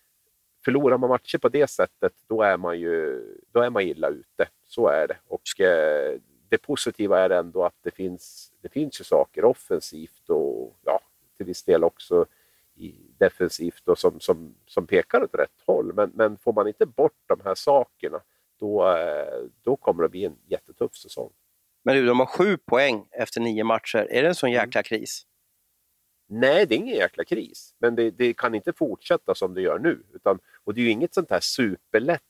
förlorar 0.64 0.98
man 0.98 1.10
matcher 1.10 1.38
på 1.38 1.48
det 1.48 1.66
sättet, 1.66 2.12
då 2.26 2.42
är 2.42 2.56
man 2.56 2.80
ju 2.80 3.24
då 3.52 3.60
är 3.60 3.70
man 3.70 3.82
illa 3.82 4.08
ute. 4.08 4.48
Så 4.64 4.88
är 4.88 5.08
det. 5.08 5.16
Och 5.26 5.60
eh, 5.60 6.20
det 6.48 6.58
positiva 6.58 7.20
är 7.20 7.30
ändå 7.30 7.64
att 7.64 7.76
det 7.82 7.90
finns 7.90 8.52
det 8.60 8.68
finns 8.68 9.00
ju 9.00 9.04
saker 9.04 9.44
offensivt 9.44 10.30
och 10.30 10.76
ja, 10.84 11.00
till 11.36 11.46
viss 11.46 11.64
del 11.64 11.84
också 11.84 12.26
i 12.74 12.94
defensivt 13.18 13.88
och 13.88 13.98
som, 13.98 14.20
som, 14.20 14.54
som 14.66 14.86
pekar 14.86 15.22
åt 15.22 15.34
rätt 15.34 15.62
håll. 15.66 15.92
Men, 15.92 16.10
men 16.14 16.36
får 16.36 16.52
man 16.52 16.68
inte 16.68 16.86
bort 16.86 17.22
de 17.26 17.40
här 17.44 17.54
sakerna 17.54 18.20
då, 18.58 18.88
eh, 18.96 19.44
då 19.62 19.76
kommer 19.76 20.02
det 20.02 20.08
bli 20.08 20.24
en 20.24 20.36
jättetuff 20.46 20.96
säsong. 20.96 21.32
Men 21.84 21.96
du, 21.96 22.06
de 22.06 22.18
har 22.18 22.26
sju 22.26 22.56
poäng 22.56 23.08
efter 23.12 23.40
nio 23.40 23.64
matcher. 23.64 24.06
Är 24.10 24.22
det 24.22 24.28
en 24.28 24.34
sån 24.34 24.50
jäkla 24.50 24.82
kris? 24.82 25.26
Nej, 26.26 26.66
det 26.66 26.74
är 26.74 26.76
ingen 26.76 26.96
jäkla 26.96 27.24
kris. 27.24 27.74
Men 27.78 27.94
det, 27.94 28.10
det, 28.10 28.34
kan 28.34 28.54
inte 28.54 28.72
fortsätta 28.72 29.34
som 29.34 29.54
det 29.54 29.62
gör 29.62 29.78
nu. 29.78 30.02
Utan, 30.14 30.38
och 30.64 30.74
det 30.74 30.80
är 30.80 30.82
ju 30.82 30.90
inget 30.90 31.14
sånt 31.14 31.30
här 31.30 31.40
superlätt 31.40 32.22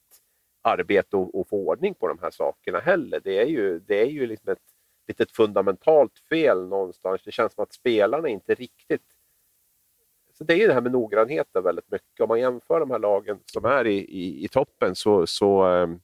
arbete 0.62 1.16
att, 1.16 1.48
få 1.48 1.68
ordning 1.68 1.94
på 1.94 2.08
de 2.08 2.18
här 2.22 2.30
sakerna 2.30 2.78
heller. 2.78 3.20
Det 3.24 3.38
är 3.38 3.46
ju, 3.46 3.78
det 3.78 4.00
är 4.00 4.06
ju 4.06 4.26
liksom 4.26 4.52
ett 4.52 4.58
litet 5.08 5.30
fundamentalt 5.30 6.18
fel 6.18 6.68
någonstans. 6.68 7.22
Det 7.24 7.32
känns 7.32 7.54
som 7.54 7.62
att 7.62 7.72
spelarna 7.72 8.28
inte 8.28 8.54
riktigt... 8.54 9.02
Så 10.32 10.44
det 10.44 10.54
är 10.54 10.58
ju 10.58 10.66
det 10.66 10.74
här 10.74 10.80
med 10.80 10.92
noggrannheten 10.92 11.62
väldigt 11.64 11.90
mycket. 11.90 12.20
Om 12.20 12.28
man 12.28 12.40
jämför 12.40 12.80
de 12.80 12.90
här 12.90 12.98
lagen 12.98 13.38
som 13.46 13.64
är 13.64 13.86
i, 13.86 13.98
i, 13.98 14.44
i 14.44 14.48
toppen 14.48 14.94
så, 14.94 15.26
så, 15.26 15.62
ehm, 15.62 16.00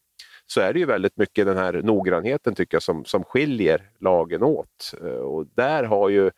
så 0.47 0.61
är 0.61 0.73
det 0.73 0.79
ju 0.79 0.85
väldigt 0.87 1.17
mycket 1.17 1.47
den 1.47 1.57
här 1.57 1.73
noggrannheten 1.73 2.55
tycker 2.55 2.75
jag 2.75 2.83
som, 2.83 3.05
som 3.05 3.25
skiljer 3.25 3.91
lagen 3.99 4.43
åt. 4.43 4.95
Eh, 5.03 5.07
och 5.07 5.47
där 5.47 5.85
har 5.85 6.09
ju 6.09 6.31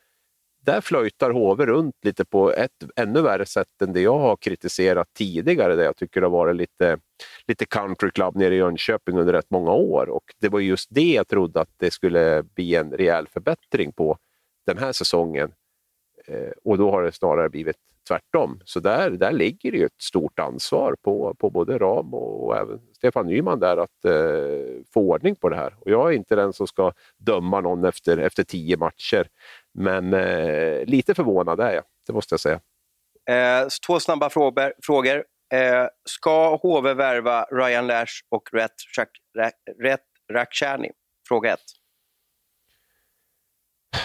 där 0.67 0.81
flöjtar 0.81 1.31
HV 1.31 1.67
runt 1.67 1.95
lite 2.03 2.25
på 2.25 2.53
ett 2.53 2.85
ännu 2.97 3.23
värre 3.23 3.47
sätt 3.47 3.83
än 3.83 3.93
det 3.93 4.01
jag 4.01 4.19
har 4.19 4.37
kritiserat 4.37 5.09
tidigare, 5.15 5.77
där 5.77 5.85
jag 5.85 5.97
tycker 5.97 6.21
det 6.21 6.27
har 6.27 6.33
varit 6.33 6.57
lite, 6.57 6.99
lite 7.49 7.67
country 7.67 8.11
club 8.11 8.37
nere 8.37 8.55
i 8.55 8.59
Jönköping 8.59 9.19
under 9.19 9.33
rätt 9.33 9.51
många 9.51 9.73
år. 9.73 10.09
Och 10.09 10.25
det 10.41 10.49
var 10.49 10.61
just 10.61 10.89
det 10.91 11.13
jag 11.13 11.29
trodde 11.29 11.61
att 11.61 11.71
det 11.77 11.91
skulle 11.91 12.43
bli 12.43 12.75
en 12.75 12.93
rejäl 12.93 13.29
förbättring 13.29 13.93
på 13.93 14.19
den 14.67 14.79
här 14.79 14.93
säsongen. 14.93 15.53
Eh, 16.27 16.53
och 16.65 16.79
då 16.79 16.91
har 16.91 17.03
det 17.03 17.13
snarare 17.13 17.49
blivit 17.49 17.77
tvärtom. 18.09 18.61
Så 18.65 18.81
där, 18.81 19.11
där 19.11 19.33
ligger 19.33 19.73
det 19.73 19.79
ju 19.79 19.87
ett 19.87 20.03
stort 20.03 20.39
ansvar 20.39 20.97
på, 21.03 21.35
på 21.39 21.51
både 21.51 21.79
Ram 21.79 22.15
och, 22.15 22.47
och 22.47 22.57
även 22.57 22.81
Stefan 22.97 23.27
Nyman 23.27 23.61
där 23.61 23.77
att 23.77 24.05
eh, 24.05 24.83
få 24.95 25.01
ordning 25.01 25.37
på 25.37 25.49
det 25.49 25.57
här. 25.57 25.75
Och 25.81 25.91
jag 25.91 26.13
är 26.13 26.17
inte 26.17 26.37
den 26.37 26.53
som 26.53 26.67
ska 26.67 26.93
döma 27.19 27.61
någon 27.61 27.85
efter, 27.85 28.19
efter 28.19 28.45
tio 28.45 28.77
matcher. 28.77 29.29
Men 29.75 30.15
eh, 30.15 30.85
lite 30.85 31.15
förvånad 31.15 31.61
är 31.61 31.73
jag, 31.73 31.85
det 32.07 32.13
måste 32.13 32.33
jag 32.33 32.41
säga. 32.41 32.61
Eh, 33.31 33.69
två 33.87 34.01
snabba 34.01 34.31
frågor. 34.31 34.73
frågor. 34.83 35.25
Eh, 35.53 35.87
ska 36.05 36.57
HV 36.57 36.95
värva 36.95 37.45
Ryan 37.45 37.87
Lash 37.87 38.23
och 38.29 38.49
Ret, 38.53 38.73
Ret 39.83 40.01
Rakhshani? 40.33 40.91
Fråga 41.29 41.53
ett. 41.53 41.61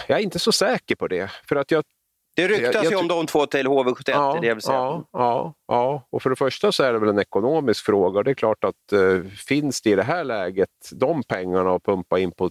Jag 0.06 0.18
är 0.18 0.22
inte 0.22 0.38
så 0.38 0.52
säker 0.52 0.94
på 0.94 1.08
det. 1.08 1.30
För 1.48 1.56
att 1.56 1.70
jag 1.70 1.84
det 2.34 2.48
ryktas 2.48 2.90
ju 2.90 2.96
om 2.96 3.08
de 3.08 3.26
två 3.26 3.46
till 3.46 3.66
HV71, 3.66 4.02
ja, 4.06 4.38
det 4.42 4.54
vill 4.54 4.62
säga. 4.62 4.76
Ja, 4.76 5.08
ja, 5.12 5.54
ja, 5.68 6.06
och 6.10 6.22
för 6.22 6.30
det 6.30 6.36
första 6.36 6.72
så 6.72 6.82
är 6.82 6.92
det 6.92 6.98
väl 6.98 7.08
en 7.08 7.18
ekonomisk 7.18 7.84
fråga. 7.84 8.22
Det 8.22 8.30
är 8.30 8.34
klart 8.34 8.64
att 8.64 8.92
eh, 8.92 9.22
finns 9.46 9.82
det 9.82 9.90
i 9.90 9.94
det 9.94 10.02
här 10.02 10.24
läget 10.24 10.68
de 10.92 11.22
pengarna 11.22 11.74
att 11.74 11.82
pumpa 11.82 12.18
in 12.18 12.32
på 12.32 12.50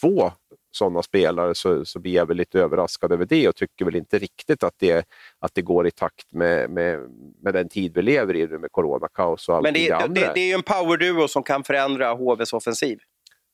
två 0.00 0.32
sådana 0.72 1.02
spelare 1.02 1.54
så, 1.54 1.84
så 1.84 1.98
blir 1.98 2.14
jag 2.14 2.26
väl 2.26 2.36
lite 2.36 2.60
överraskad 2.60 3.12
över 3.12 3.26
det 3.26 3.48
och 3.48 3.56
tycker 3.56 3.84
väl 3.84 3.96
inte 3.96 4.18
riktigt 4.18 4.62
att 4.62 4.74
det, 4.78 5.06
att 5.38 5.54
det 5.54 5.62
går 5.62 5.86
i 5.86 5.90
takt 5.90 6.32
med, 6.32 6.70
med, 6.70 7.00
med 7.42 7.54
den 7.54 7.68
tid 7.68 7.92
vi 7.94 8.02
lever 8.02 8.36
i 8.36 8.46
nu 8.46 8.58
med 8.58 8.72
coronakaos 8.72 9.48
och 9.48 9.54
allt 9.54 9.62
Men 9.62 9.74
det, 9.74 9.88
det, 9.88 10.08
det, 10.08 10.32
det 10.34 10.40
är 10.40 10.46
ju 10.46 10.54
en 10.54 10.62
powerduo 10.62 11.28
som 11.28 11.42
kan 11.42 11.64
förändra 11.64 12.12
HVs 12.12 12.52
offensiv. 12.52 12.98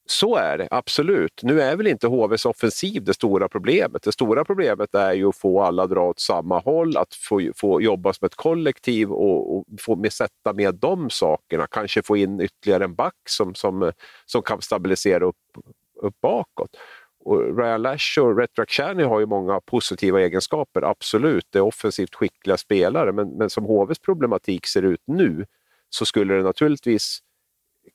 Så 0.09 0.37
är 0.37 0.59
det, 0.59 0.69
absolut. 0.71 1.41
Nu 1.43 1.61
är 1.61 1.77
väl 1.77 1.87
inte 1.87 2.07
HVs 2.07 2.47
offensiv 2.47 3.05
det 3.05 3.15
stora 3.15 3.49
problemet. 3.49 4.03
Det 4.03 4.13
stora 4.13 4.45
problemet 4.45 4.95
är 4.95 5.13
ju 5.13 5.29
att 5.29 5.37
få 5.37 5.63
alla 5.63 5.83
att 5.83 5.91
dra 5.91 6.09
åt 6.09 6.21
samma 6.21 6.59
håll, 6.59 6.97
att 6.97 7.15
få, 7.15 7.51
få 7.57 7.83
jobba 7.83 8.13
som 8.13 8.27
ett 8.27 8.35
kollektiv 8.35 9.13
och, 9.13 9.57
och 9.57 9.65
få 9.81 9.97
med, 9.97 10.13
sätta 10.13 10.53
med 10.53 10.75
de 10.75 11.11
sakerna. 11.11 11.67
Kanske 11.67 12.03
få 12.03 12.17
in 12.17 12.41
ytterligare 12.41 12.85
en 12.85 12.95
back 12.95 13.15
som, 13.29 13.55
som, 13.55 13.93
som 14.27 14.43
kan 14.43 14.63
stabilisera 14.63 15.25
upp, 15.25 15.37
upp 16.03 16.21
bakåt. 16.21 16.71
Och 17.25 17.59
Ryan 17.59 17.83
Lash 17.83 18.21
och 18.21 18.39
Retrack 18.39 18.79
har 18.79 19.21
ju 19.21 19.27
många 19.27 19.61
positiva 19.61 20.21
egenskaper, 20.21 20.83
absolut. 20.83 21.47
Det 21.51 21.59
är 21.59 21.63
offensivt 21.63 22.15
skickliga 22.15 22.57
spelare, 22.57 23.13
men, 23.13 23.29
men 23.29 23.51
som 23.51 23.65
HVs 23.65 23.99
problematik 23.99 24.67
ser 24.67 24.83
ut 24.83 25.03
nu 25.07 25.47
så 25.91 26.05
skulle 26.05 26.35
det 26.35 26.43
naturligtvis 26.43 27.21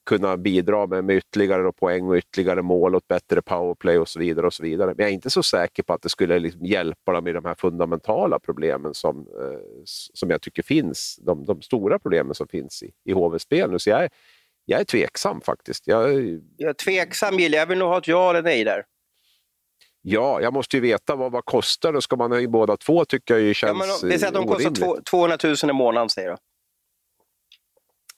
kunna 0.05 0.37
bidra 0.37 0.87
med, 0.87 1.03
med 1.03 1.17
ytterligare 1.17 1.71
poäng 1.71 2.07
och 2.07 2.15
ytterligare 2.15 2.61
mål 2.61 2.95
och 2.95 3.01
ett 3.01 3.07
bättre 3.07 3.41
powerplay 3.41 3.97
och 3.97 4.09
så 4.09 4.19
vidare. 4.19 4.47
och 4.47 4.53
så 4.53 4.63
vidare. 4.63 4.87
Men 4.87 4.95
jag 4.97 5.09
är 5.09 5.13
inte 5.13 5.29
så 5.29 5.43
säker 5.43 5.83
på 5.83 5.93
att 5.93 6.01
det 6.01 6.09
skulle 6.09 6.39
liksom 6.39 6.65
hjälpa 6.65 7.11
dem 7.13 7.27
i 7.27 7.31
de 7.31 7.45
här 7.45 7.55
fundamentala 7.55 8.39
problemen 8.39 8.93
som, 8.93 9.17
eh, 9.19 9.59
som 10.13 10.29
jag 10.29 10.41
tycker 10.41 10.63
finns. 10.63 11.19
De, 11.21 11.45
de 11.45 11.61
stora 11.61 11.99
problemen 11.99 12.35
som 12.35 12.47
finns 12.47 12.83
i, 12.83 12.91
i 13.05 13.11
HV-spel 13.11 13.71
nu. 13.71 13.79
Så 13.79 13.89
jag 13.89 14.03
är, 14.03 14.09
jag 14.65 14.79
är 14.79 14.85
tveksam 14.85 15.41
faktiskt. 15.41 15.87
Jag, 15.87 16.13
jag 16.57 16.69
är 16.69 16.73
tveksam 16.73 17.39
Gille, 17.39 17.57
jag 17.57 17.65
vill 17.65 17.77
nog 17.77 17.89
ha 17.89 17.97
ett 17.97 18.07
ja 18.07 18.29
eller 18.29 18.41
nej 18.41 18.63
där. 18.63 18.83
Ja, 20.03 20.41
jag 20.41 20.53
måste 20.53 20.77
ju 20.77 20.81
veta 20.81 21.15
vad 21.15 21.31
vad 21.31 21.45
kostar 21.45 21.93
och 21.93 22.03
ska 22.03 22.15
man 22.15 22.31
ha 22.31 22.39
i 22.39 22.47
båda 22.47 22.77
två 22.77 23.05
tycker 23.05 23.33
jag 23.33 23.43
ju 23.43 23.53
känns 23.53 23.69
ja, 23.69 23.97
men, 24.01 24.09
Det 24.09 24.19
säger 24.19 24.27
att 24.27 24.33
de 24.33 24.47
kostar 24.47 25.01
200 25.01 25.37
000 25.43 25.55
i 25.69 25.73
månaden 25.73 26.09
säger 26.09 26.29
du. 26.29 26.35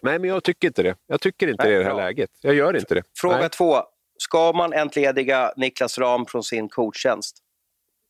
Nej, 0.04 0.20
men 0.20 0.30
jag 0.30 0.44
tycker 0.44 0.68
inte 0.68 0.84
det. 0.84 0.96
Jag 1.08 1.22
tycker 1.22 1.48
inte 1.48 1.64
Nej, 1.64 1.72
det 1.72 1.76
i 1.76 1.84
det 1.84 1.86
här 1.86 1.92
ja. 1.92 1.98
läget. 1.98 2.30
Jag 2.42 2.56
gör 2.56 2.78
inte 2.78 2.96
det. 2.96 3.04
Fråga 3.18 3.38
Nej. 3.38 3.50
två. 3.50 3.84
Ska 4.18 4.54
man 4.54 4.74
entlediga 4.74 5.54
Niklas 5.58 5.98
Ram 5.98 6.26
från 6.26 6.44
sin 6.44 6.70
coachtjänst? 6.70 7.38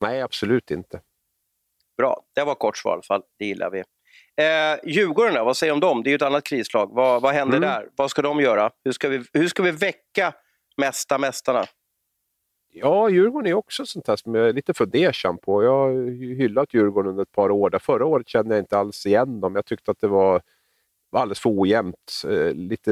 Nej, 0.02 0.22
absolut 0.22 0.72
inte. 0.72 1.02
Bra, 1.98 2.24
det 2.36 2.44
var 2.44 2.56
kort 2.56 2.78
svar 2.78 2.92
i 2.92 2.94
alla 2.94 3.02
fall. 3.02 3.22
Det 3.40 3.46
gillar 3.46 3.70
vi. 3.70 3.80
Eh, 4.36 4.92
Djurgården 4.92 5.34
då, 5.34 5.44
vad 5.44 5.58
säger 5.58 5.72
du 5.72 5.74
om 5.74 5.80
dem? 5.80 6.04
Det 6.04 6.10
är 6.10 6.12
ju 6.12 6.16
ett 6.16 6.22
annat 6.22 6.44
krislag. 6.44 6.90
Vad, 6.94 7.22
vad 7.22 7.34
händer 7.34 7.58
mm. 7.58 7.70
där? 7.70 7.90
Vad 7.96 8.12
ska 8.12 8.22
de 8.22 8.42
göra? 8.42 8.72
Hur 8.84 8.92
ska 8.92 9.10
vi, 9.10 9.24
hur 9.34 9.48
ska 9.48 9.64
vi 9.64 9.72
väcka 9.72 10.34
mesta 10.78 11.18
mästarna? 11.18 11.66
Ja, 12.70 13.10
Djurgården 13.10 13.50
är 13.50 13.54
också 13.54 13.86
sånt 13.86 14.08
här 14.08 14.16
som 14.16 14.36
jag 14.36 14.50
är 14.50 14.54
lite 14.54 14.74
fundersam 14.74 15.38
på. 15.38 15.64
Jag 15.64 15.72
har 15.72 15.92
hyllat 16.36 16.74
Djurgården 16.74 17.10
under 17.10 17.24
ett 17.24 17.32
par 17.32 17.52
år. 17.52 17.70
Där 17.70 17.80
förra 17.80 18.06
året 18.06 18.28
kände 18.28 18.56
jag 18.56 18.62
inte 18.62 18.78
alls 18.78 19.06
igen 19.06 19.42
dem. 19.42 19.56
Jag 19.56 19.66
tyckte 19.66 19.92
att 19.92 20.00
det 20.00 20.08
var 20.08 20.42
var 21.14 21.22
alldeles 21.22 21.40
för 21.40 21.60
ojämnt. 21.60 22.24
Eh, 22.30 22.54
lite, 22.54 22.92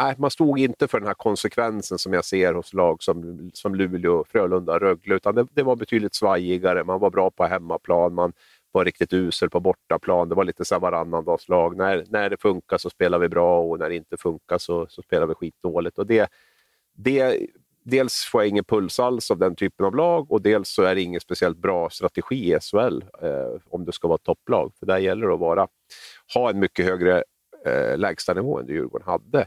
nej, 0.00 0.14
man 0.18 0.30
stod 0.30 0.58
inte 0.58 0.88
för 0.88 1.00
den 1.00 1.06
här 1.06 1.14
konsekvensen 1.14 1.98
som 1.98 2.12
jag 2.12 2.24
ser 2.24 2.54
hos 2.54 2.74
lag 2.74 3.02
som, 3.02 3.50
som 3.54 3.74
Luleå, 3.74 4.24
Frölunda, 4.28 4.78
Rögle, 4.78 5.14
utan 5.14 5.34
det, 5.34 5.46
det 5.50 5.62
var 5.62 5.76
betydligt 5.76 6.14
svajigare. 6.14 6.84
Man 6.84 7.00
var 7.00 7.10
bra 7.10 7.30
på 7.30 7.44
hemmaplan, 7.44 8.14
man 8.14 8.32
var 8.72 8.84
riktigt 8.84 9.12
usel 9.12 9.50
på 9.50 9.60
bortaplan. 9.60 10.28
Det 10.28 10.34
var 10.34 10.44
lite 10.44 10.64
så 10.64 10.78
varannandagslag. 10.78 11.76
När, 11.76 12.04
när 12.08 12.30
det 12.30 12.40
funkar 12.40 12.78
så 12.78 12.90
spelar 12.90 13.18
vi 13.18 13.28
bra 13.28 13.60
och 13.60 13.78
när 13.78 13.88
det 13.88 13.96
inte 13.96 14.16
funkar 14.16 14.58
så, 14.58 14.86
så 14.88 15.02
spelar 15.02 15.26
vi 15.26 15.34
skitdåligt. 15.34 15.98
Och 15.98 16.06
det, 16.06 16.30
det, 16.92 17.46
dels 17.82 18.24
får 18.24 18.42
jag 18.42 18.48
ingen 18.48 18.64
puls 18.64 19.00
alls 19.00 19.30
av 19.30 19.38
den 19.38 19.56
typen 19.56 19.86
av 19.86 19.96
lag 19.96 20.32
och 20.32 20.42
dels 20.42 20.68
så 20.68 20.82
är 20.82 20.94
det 20.94 21.02
ingen 21.02 21.20
speciellt 21.20 21.58
bra 21.58 21.90
strategi 21.90 22.54
i 22.54 22.58
SHL 22.60 23.04
eh, 23.22 23.60
om 23.70 23.84
det 23.84 23.92
ska 23.92 24.08
vara 24.08 24.18
topplag. 24.18 24.72
För 24.78 24.86
där 24.86 24.98
gäller 24.98 25.26
det 25.26 25.34
att 25.34 25.40
vara 25.40 25.68
ha 26.34 26.50
en 26.50 26.58
mycket 26.58 26.86
högre 26.86 27.24
eh, 27.66 27.98
lägstanivå 27.98 28.58
än 28.58 28.66
det 28.66 28.72
Djurgården 28.72 29.06
hade. 29.06 29.46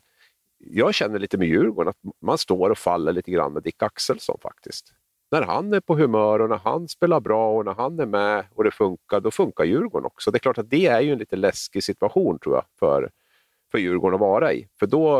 Jag 0.57 0.93
känner 0.93 1.19
lite 1.19 1.37
med 1.37 1.47
Djurgården 1.47 1.89
att 1.89 2.13
man 2.21 2.37
står 2.37 2.69
och 2.69 2.77
faller 2.77 3.11
lite 3.11 3.31
grann 3.31 3.53
med 3.53 3.63
Dick 3.63 3.83
Axelsson 3.83 4.37
faktiskt. 4.41 4.93
När 5.31 5.41
han 5.41 5.73
är 5.73 5.79
på 5.79 5.95
humör 5.95 6.41
och 6.41 6.49
när 6.49 6.57
han 6.57 6.87
spelar 6.87 7.19
bra 7.19 7.57
och 7.57 7.65
när 7.65 7.73
han 7.73 7.99
är 7.99 8.05
med 8.05 8.45
och 8.55 8.63
det 8.63 8.71
funkar, 8.71 9.19
då 9.19 9.31
funkar 9.31 9.63
Djurgården 9.63 10.05
också. 10.05 10.31
Det 10.31 10.37
är 10.37 10.39
klart 10.39 10.57
att 10.57 10.69
det 10.69 10.85
är 10.85 11.01
ju 11.01 11.11
en 11.11 11.19
lite 11.19 11.35
läskig 11.35 11.83
situation 11.83 12.39
tror 12.39 12.55
jag 12.55 12.63
för, 12.79 13.09
för 13.75 13.81
Djurgården 13.81 14.15
att 14.15 14.21
vara 14.21 14.53
i. 14.53 14.67
För 14.79 14.87
då, 14.87 15.19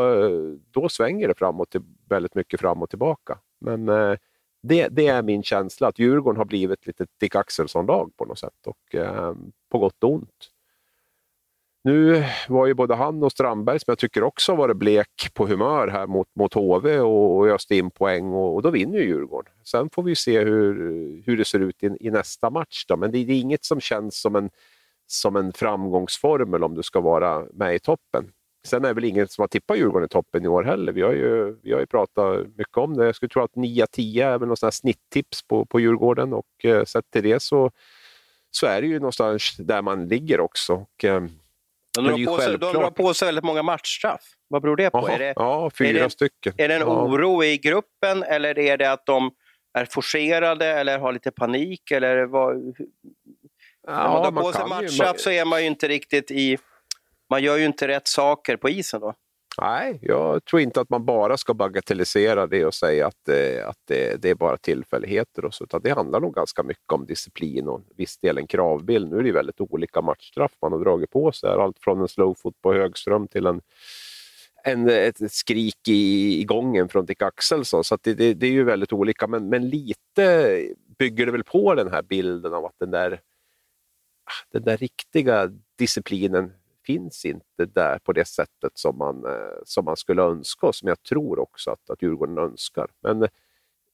då 0.70 0.88
svänger 0.88 1.28
det 1.28 1.34
framåt, 1.34 1.76
väldigt 2.08 2.34
mycket 2.34 2.60
fram 2.60 2.82
och 2.82 2.90
tillbaka. 2.90 3.38
Men 3.60 3.88
eh, 3.88 4.14
det, 4.62 4.88
det, 4.88 5.06
är 5.06 5.22
min 5.22 5.42
känsla, 5.42 5.88
att 5.88 5.98
Djurgården 5.98 6.38
har 6.38 6.44
blivit 6.44 6.86
lite 6.86 7.06
Dick 7.20 7.34
Axelsson-lag 7.34 8.12
på 8.16 8.24
något 8.24 8.38
sätt. 8.38 8.66
Och, 8.66 8.94
eh, 8.94 9.34
på 9.70 9.78
gott 9.78 10.04
och 10.04 10.12
ont. 10.12 10.50
Nu 11.84 12.24
var 12.48 12.66
ju 12.66 12.74
både 12.74 12.94
han 12.94 13.22
och 13.22 13.32
Strandberg, 13.32 13.80
som 13.80 13.90
jag 13.90 13.98
tycker 13.98 14.22
också 14.22 14.52
har 14.52 14.56
varit 14.56 14.76
blek 14.76 15.30
på 15.34 15.46
humör 15.46 15.88
här 15.88 16.06
mot, 16.06 16.28
mot 16.34 16.54
HV 16.54 17.00
och, 17.00 17.36
och 17.36 17.48
öste 17.48 17.76
in 17.76 17.90
poäng 17.90 18.32
och, 18.32 18.54
och, 18.54 18.62
då 18.62 18.70
vinner 18.70 18.98
ju 18.98 19.04
Djurgården. 19.04 19.52
Sen 19.64 19.90
får 19.90 20.02
vi 20.02 20.16
se 20.16 20.44
hur, 20.44 20.74
hur 21.26 21.36
det 21.36 21.44
ser 21.44 21.60
ut 21.60 21.82
i, 21.82 21.90
i 22.00 22.10
nästa 22.10 22.50
match. 22.50 22.84
Då. 22.88 22.96
Men 22.96 23.12
det, 23.12 23.24
det, 23.24 23.32
är 23.32 23.40
inget 23.40 23.64
som 23.64 23.80
känns 23.80 24.20
som 24.20 24.36
en, 24.36 24.50
som 25.06 25.36
en 25.36 25.52
framgångsformel 25.52 26.64
om 26.64 26.74
du 26.74 26.82
ska 26.82 27.00
vara 27.00 27.46
med 27.52 27.74
i 27.74 27.78
toppen. 27.78 28.32
Sen 28.66 28.84
är 28.84 28.88
det 28.88 28.94
väl 28.94 29.04
ingen 29.04 29.28
som 29.28 29.42
har 29.42 29.48
tippat 29.48 29.78
Djurgården 29.78 30.06
i 30.06 30.08
toppen 30.08 30.44
i 30.44 30.48
år 30.48 30.62
heller. 30.62 30.92
Vi 30.92 31.02
har 31.02 31.12
ju, 31.12 31.56
vi 31.62 31.72
har 31.72 31.80
ju 31.80 31.86
pratat 31.86 32.46
mycket 32.56 32.76
om 32.76 32.96
det. 32.96 33.06
Jag 33.06 33.16
skulle 33.16 33.30
tro 33.30 33.42
att 33.42 33.52
9-10 33.52 34.26
är 34.26 34.38
väl 34.38 34.48
något 34.48 34.74
snitttips 34.74 35.42
på, 35.42 35.64
på 35.64 35.80
Djurgården 35.80 36.32
och 36.32 36.64
eh, 36.64 36.84
sett 36.84 37.10
till 37.10 37.22
det 37.22 37.40
så, 37.42 37.70
så 38.50 38.66
är 38.66 38.80
det 38.80 38.86
ju 38.86 38.98
någonstans 38.98 39.56
där 39.58 39.82
man 39.82 40.08
ligger 40.08 40.40
också. 40.40 40.74
Och, 40.74 41.04
eh, 41.04 41.22
de 41.94 42.04
drar, 42.04 42.26
på 42.26 42.38
sig, 42.38 42.58
de 42.58 42.72
drar 42.72 42.90
på 42.90 43.14
sig 43.14 43.26
väldigt 43.26 43.44
många 43.44 43.62
matchstraff. 43.62 44.22
Vad 44.48 44.62
beror 44.62 44.76
det 44.76 44.90
på? 44.90 44.98
Aha, 44.98 45.08
är 45.08 45.18
det, 45.18 45.32
ja, 45.36 45.70
fyra 45.78 45.98
är 45.98 46.04
det, 46.04 46.10
stycken. 46.10 46.54
Är 46.56 46.68
det 46.68 46.74
en 46.74 46.80
ja. 46.80 47.02
oro 47.02 47.44
i 47.44 47.58
gruppen 47.58 48.22
eller 48.22 48.58
är 48.58 48.76
det 48.76 48.92
att 48.92 49.06
de 49.06 49.30
är 49.74 49.84
forcerade 49.84 50.66
eller 50.66 50.98
har 50.98 51.12
lite 51.12 51.30
panik? 51.30 51.90
Eller 51.90 52.26
vad, 52.26 52.74
Ja, 53.86 53.92
När 53.92 54.08
man 54.08 54.34
drar 54.34 54.42
på 54.42 54.52
sig 54.52 54.68
matchstraff 54.68 55.20
så 55.20 55.30
är 55.30 55.44
man 55.44 55.60
ju 55.60 55.66
inte 55.66 55.88
riktigt 55.88 56.30
i... 56.30 56.58
Man 57.30 57.42
gör 57.42 57.56
ju 57.56 57.64
inte 57.64 57.88
rätt 57.88 58.08
saker 58.08 58.56
på 58.56 58.68
isen 58.68 59.00
då. 59.00 59.14
Nej, 59.60 59.98
jag 60.02 60.44
tror 60.44 60.62
inte 60.62 60.80
att 60.80 60.90
man 60.90 61.04
bara 61.04 61.36
ska 61.36 61.54
bagatellisera 61.54 62.46
det 62.46 62.64
och 62.64 62.74
säga 62.74 63.06
att, 63.06 63.28
eh, 63.28 63.68
att 63.68 63.78
det, 63.84 64.22
det, 64.22 64.30
är 64.30 64.34
bara 64.34 64.56
tillfälligheter. 64.56 65.44
Och 65.44 65.54
så, 65.54 65.64
utan 65.64 65.80
det 65.82 65.90
handlar 65.90 66.20
nog 66.20 66.34
ganska 66.34 66.62
mycket 66.62 66.92
om 66.92 67.06
disciplin 67.06 67.68
och 67.68 67.80
viss 67.96 68.18
del 68.18 68.38
en 68.38 68.46
kravbild. 68.46 69.10
Nu 69.10 69.18
är 69.18 69.22
det 69.22 69.32
väldigt 69.32 69.60
olika 69.60 70.00
matchstraff 70.02 70.52
man 70.62 70.72
har 70.72 70.78
dragit 70.78 71.10
på 71.10 71.32
sig. 71.32 71.50
Allt 71.50 71.78
från 71.80 72.00
en 72.00 72.08
slowfoot 72.08 72.62
på 72.62 72.72
Högström 72.72 73.28
till 73.28 73.46
en, 73.46 73.60
en, 74.64 74.88
ett 74.88 75.32
skrik 75.32 75.88
i, 75.88 76.40
i 76.40 76.44
gången 76.44 76.88
från 76.88 77.06
Dick 77.06 77.22
Axelsson. 77.22 77.84
Så 77.84 77.98
det, 78.02 78.14
det, 78.14 78.34
det, 78.34 78.46
är 78.46 78.52
ju 78.52 78.64
väldigt 78.64 78.92
olika, 78.92 79.26
men, 79.26 79.48
men 79.48 79.68
lite 79.68 80.62
bygger 80.98 81.26
det 81.26 81.32
väl 81.32 81.44
på 81.44 81.74
den 81.74 81.90
här 81.90 82.02
bilden 82.02 82.54
av 82.54 82.64
att 82.64 82.78
den 82.78 82.90
där 82.90 83.12
ah, 84.24 84.48
den 84.52 84.62
där 84.62 84.76
riktiga 84.76 85.50
disciplinen 85.78 86.52
finns 86.86 87.24
inte 87.24 87.66
där 87.74 87.98
på 87.98 88.12
det 88.12 88.24
sättet 88.24 88.72
som 88.74 88.98
man, 88.98 89.24
eh, 89.24 89.58
som 89.64 89.84
man 89.84 89.96
skulle 89.96 90.22
önska 90.22 90.66
och 90.66 90.74
som 90.74 90.88
jag 90.88 91.02
tror 91.02 91.38
också 91.38 91.70
att, 91.70 91.90
att 91.90 92.02
Djurgården 92.02 92.38
önskar. 92.38 92.90
Men 93.02 93.22
eh, 93.22 93.28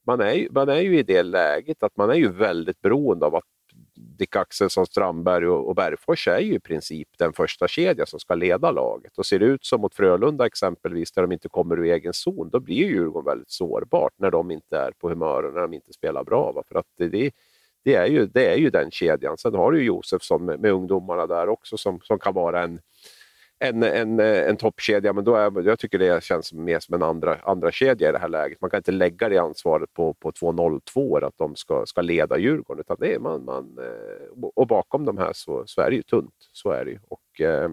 man 0.06 0.20
är, 0.20 0.48
man 0.50 0.68
är 0.68 0.80
ju 0.80 0.98
i 0.98 1.02
det 1.02 1.22
läget 1.22 1.82
att 1.82 1.96
man 1.96 2.10
är 2.10 2.14
ju 2.14 2.32
väldigt 2.32 2.80
beroende 2.80 3.26
av 3.26 3.34
att 3.34 3.44
Dick 3.94 4.36
Axelsson, 4.36 4.86
Strandberg 4.86 5.48
och, 5.48 5.68
och 5.68 5.74
Bergfors 5.74 6.28
är 6.28 6.38
ju 6.38 6.54
i 6.54 6.60
princip 6.60 7.08
den 7.18 7.32
första 7.32 7.68
kedja 7.68 8.06
som 8.06 8.20
ska 8.20 8.34
leda 8.34 8.70
laget. 8.70 9.18
Och 9.18 9.26
ser 9.26 9.38
det 9.38 9.46
ut 9.46 9.64
som 9.64 9.80
mot 9.80 9.94
Frölunda 9.94 10.46
exempelvis, 10.46 11.12
där 11.12 11.22
de 11.22 11.32
inte 11.32 11.48
kommer 11.48 11.78
ur 11.78 11.84
egen 11.84 12.12
zon, 12.12 12.50
då 12.50 12.60
blir 12.60 12.76
Djurgården 12.76 13.24
väldigt 13.24 13.50
sårbart 13.50 14.12
när 14.16 14.30
de 14.30 14.50
inte 14.50 14.78
är 14.78 14.92
på 14.92 15.08
humör 15.08 15.42
och 15.42 15.54
när 15.54 15.60
de 15.60 15.74
inte 15.74 15.92
spelar 15.92 16.24
bra. 16.24 16.62
För 16.68 16.78
att 16.78 16.86
det, 16.98 17.08
det, 17.08 17.30
det 17.84 17.94
är 17.94 18.06
ju, 18.06 18.26
det 18.26 18.46
är 18.46 18.56
ju 18.56 18.70
den 18.70 18.90
kedjan. 18.90 19.38
Sen 19.38 19.54
har 19.54 19.72
du 19.72 19.82
Josefsson 19.82 20.44
med, 20.44 20.60
med 20.60 20.72
ungdomarna 20.72 21.26
där 21.26 21.48
också 21.48 21.76
som, 21.76 22.00
som 22.00 22.18
kan 22.18 22.34
vara 22.34 22.62
en, 22.62 22.80
en, 23.58 23.82
en, 23.82 24.20
en 24.20 24.56
toppkedja, 24.56 25.12
men 25.12 25.24
då 25.24 25.34
är, 25.34 25.62
jag 25.62 25.78
tycker 25.78 25.98
det 25.98 26.24
känns 26.24 26.52
mer 26.52 26.80
som 26.80 26.94
en 26.94 27.02
andra, 27.02 27.36
andra 27.42 27.72
kedja 27.72 28.08
i 28.08 28.12
det 28.12 28.18
här 28.18 28.28
läget. 28.28 28.60
Man 28.60 28.70
kan 28.70 28.78
inte 28.78 28.92
lägga 28.92 29.28
det 29.28 29.38
ansvaret 29.38 29.92
på, 29.92 30.14
på 30.14 30.32
202 30.32 31.16
att 31.16 31.38
de 31.38 31.56
ska, 31.56 31.86
ska 31.86 32.00
leda 32.00 32.38
Djurgården, 32.38 32.80
utan 32.80 32.96
det 33.00 33.14
är 33.14 33.18
man, 33.18 33.44
man, 33.44 33.78
eh, 33.78 34.50
och 34.54 34.66
bakom 34.66 35.04
de 35.04 35.18
här 35.18 35.32
så, 35.34 35.62
så 35.66 35.80
är 35.80 35.90
det 35.90 35.96
ju 35.96 36.02
tunt. 36.02 36.34
Så 36.52 36.70
är 36.70 36.84
det 36.84 36.90
ju. 36.90 36.98
Och, 37.08 37.40
eh, 37.40 37.70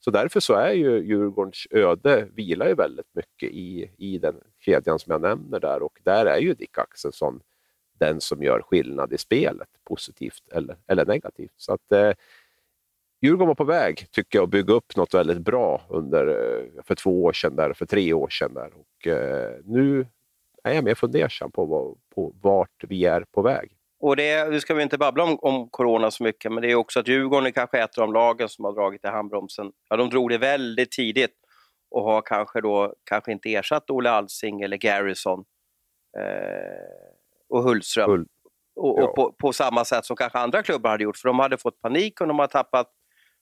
så 0.00 0.10
därför 0.10 0.40
så 0.40 0.54
är 0.54 0.72
ju 0.72 0.98
Djurgårdens 0.98 1.66
öde 1.70 2.28
vilar 2.34 2.68
ju 2.68 2.74
väldigt 2.74 3.14
mycket 3.14 3.50
i, 3.50 3.90
i 3.98 4.18
den 4.18 4.34
kedjan 4.60 4.98
som 4.98 5.10
jag 5.10 5.20
nämner 5.20 5.60
där 5.60 5.82
och 5.82 5.98
där 6.04 6.26
är 6.26 6.38
ju 6.38 6.54
Dick 6.54 6.78
Axelsson 6.78 7.40
den 7.98 8.20
som 8.20 8.42
gör 8.42 8.62
skillnad 8.62 9.12
i 9.12 9.18
spelet, 9.18 9.68
positivt 9.84 10.48
eller, 10.52 10.76
eller 10.86 11.06
negativt. 11.06 11.52
Så 11.56 11.72
att, 11.72 11.92
eh, 11.92 12.12
Djurgården 13.22 13.48
var 13.48 13.54
på 13.54 13.64
väg, 13.64 14.06
tycker 14.10 14.38
jag, 14.38 14.44
att 14.44 14.50
bygga 14.50 14.74
upp 14.74 14.96
något 14.96 15.14
väldigt 15.14 15.38
bra 15.38 15.82
under, 15.88 16.26
eh, 16.26 16.82
för 16.82 16.94
två 16.94 17.24
år 17.24 17.32
sedan, 17.32 17.56
där, 17.56 17.72
för 17.72 17.86
tre 17.86 18.12
år 18.12 18.28
sedan. 18.28 18.54
Där. 18.54 18.70
Och, 18.74 19.06
eh, 19.06 19.60
nu 19.64 20.06
är 20.64 20.74
jag 20.74 20.84
mer 20.84 20.94
fundersam 20.94 21.50
på, 21.50 21.64
vad, 21.64 21.96
på 22.14 22.34
vart 22.42 22.84
vi 22.88 23.04
är 23.04 23.24
på 23.32 23.42
väg. 23.42 23.76
Och 24.00 24.16
det, 24.16 24.50
nu 24.50 24.60
ska 24.60 24.74
vi 24.74 24.82
inte 24.82 24.98
babbla 24.98 25.24
om, 25.24 25.38
om 25.40 25.68
corona 25.68 26.10
så 26.10 26.22
mycket, 26.22 26.52
men 26.52 26.62
det 26.62 26.70
är 26.70 26.74
också 26.74 27.00
att 27.00 27.08
Djurgården 27.08 27.46
är 27.46 27.50
kanske 27.50 27.78
ett 27.78 27.98
av 27.98 28.06
de 28.06 28.12
lagen 28.12 28.48
som 28.48 28.64
har 28.64 28.72
dragit 28.72 29.04
i 29.04 29.08
handbromsen. 29.08 29.72
Ja, 29.88 29.96
de 29.96 30.10
drog 30.10 30.30
det 30.30 30.38
väldigt 30.38 30.92
tidigt 30.92 31.34
och 31.90 32.02
har 32.02 32.22
kanske 32.22 32.60
då 32.60 32.94
kanske 33.04 33.32
inte 33.32 33.54
ersatt 33.54 33.90
Olle 33.90 34.10
Alsing 34.10 34.60
eller 34.60 34.76
Garrison. 34.76 35.44
Eh, 36.18 37.13
och 37.54 37.62
Hultström. 37.62 38.10
Hull. 38.10 38.26
Och, 38.76 38.98
och 38.98 39.14
på, 39.14 39.32
på, 39.32 39.52
samma 39.52 39.84
sätt 39.84 40.04
som 40.04 40.16
kanske 40.16 40.38
andra 40.38 40.62
klubbar 40.62 40.90
hade 40.90 41.04
gjort, 41.04 41.16
för 41.16 41.28
de 41.28 41.38
hade 41.38 41.58
fått 41.58 41.80
panik 41.80 42.20
och 42.20 42.26
de 42.26 42.38
har 42.38 42.46
tappat 42.46 42.90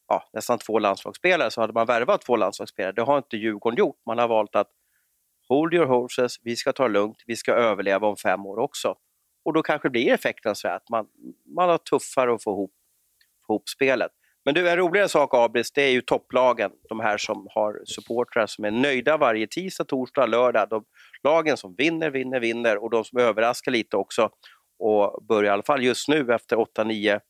ja, 0.09 0.31
nästan 0.33 0.59
två 0.59 0.79
landslagsspelare, 0.79 1.51
så 1.51 1.61
hade 1.61 1.73
man 1.73 1.87
värvat 1.87 2.23
två 2.23 2.37
landslagsspelare. 2.37 2.93
Det 2.93 3.03
har 3.03 3.19
inte 3.19 3.37
Djurgården 3.37 3.79
gjort. 3.79 3.97
Man 4.07 4.19
har 4.19 4.29
valt 4.29 4.57
att 4.57 4.71
hold 5.49 5.75
your 5.75 5.87
horses, 5.87 6.37
vi 6.43 6.57
ska 6.57 6.73
ta 6.73 6.83
det 6.83 6.93
lugnt, 6.93 7.17
vi 7.27 7.37
ska 7.37 7.53
överleva 7.53 8.07
om 8.07 8.17
fem 8.17 8.47
år 8.47 8.59
också. 8.59 8.95
Och 9.45 9.53
då 9.53 9.63
kanske 9.63 9.91
blir 9.91 10.13
effekten 10.13 10.55
så 10.55 10.69
att 10.69 10.89
man, 10.89 11.07
man 11.57 11.69
har 11.69 11.79
tuffare 11.79 12.35
att 12.35 12.43
få 12.43 12.51
ihop, 12.51 12.73
få 13.47 13.53
ihop 13.53 13.69
spelet. 13.69 14.11
Men 14.45 14.55
du, 14.55 14.71
en 14.71 14.77
roligare 14.77 15.09
sak 15.09 15.35
Abris, 15.35 15.73
det 15.73 15.83
är 15.83 15.91
ju 15.91 16.01
topplagen, 16.01 16.71
de 16.89 17.01
här 17.01 17.19
som 17.19 17.49
har 17.51 17.81
supportrar 17.85 18.47
som 18.47 18.65
är 18.65 18.71
nöjda 18.71 19.17
varje 19.17 19.47
tisdag, 19.47 19.85
torsdag, 19.85 20.27
lördag. 20.27 20.69
De 20.71 20.85
lagen 21.23 21.57
som 21.57 21.75
vinner, 21.79 22.11
vinner, 22.11 22.41
vinner 22.41 22.85
och 22.85 22.91
de 22.91 23.05
som 23.05 23.19
överraskar 23.19 23.73
lite 23.73 23.97
också 23.97 24.31
och 24.79 25.25
börjar 25.25 25.51
i 25.51 25.53
alla 25.53 25.63
fall 25.63 25.83
just 25.83 26.09
nu 26.09 26.35
efter 26.35 26.57
8-9 26.57 27.21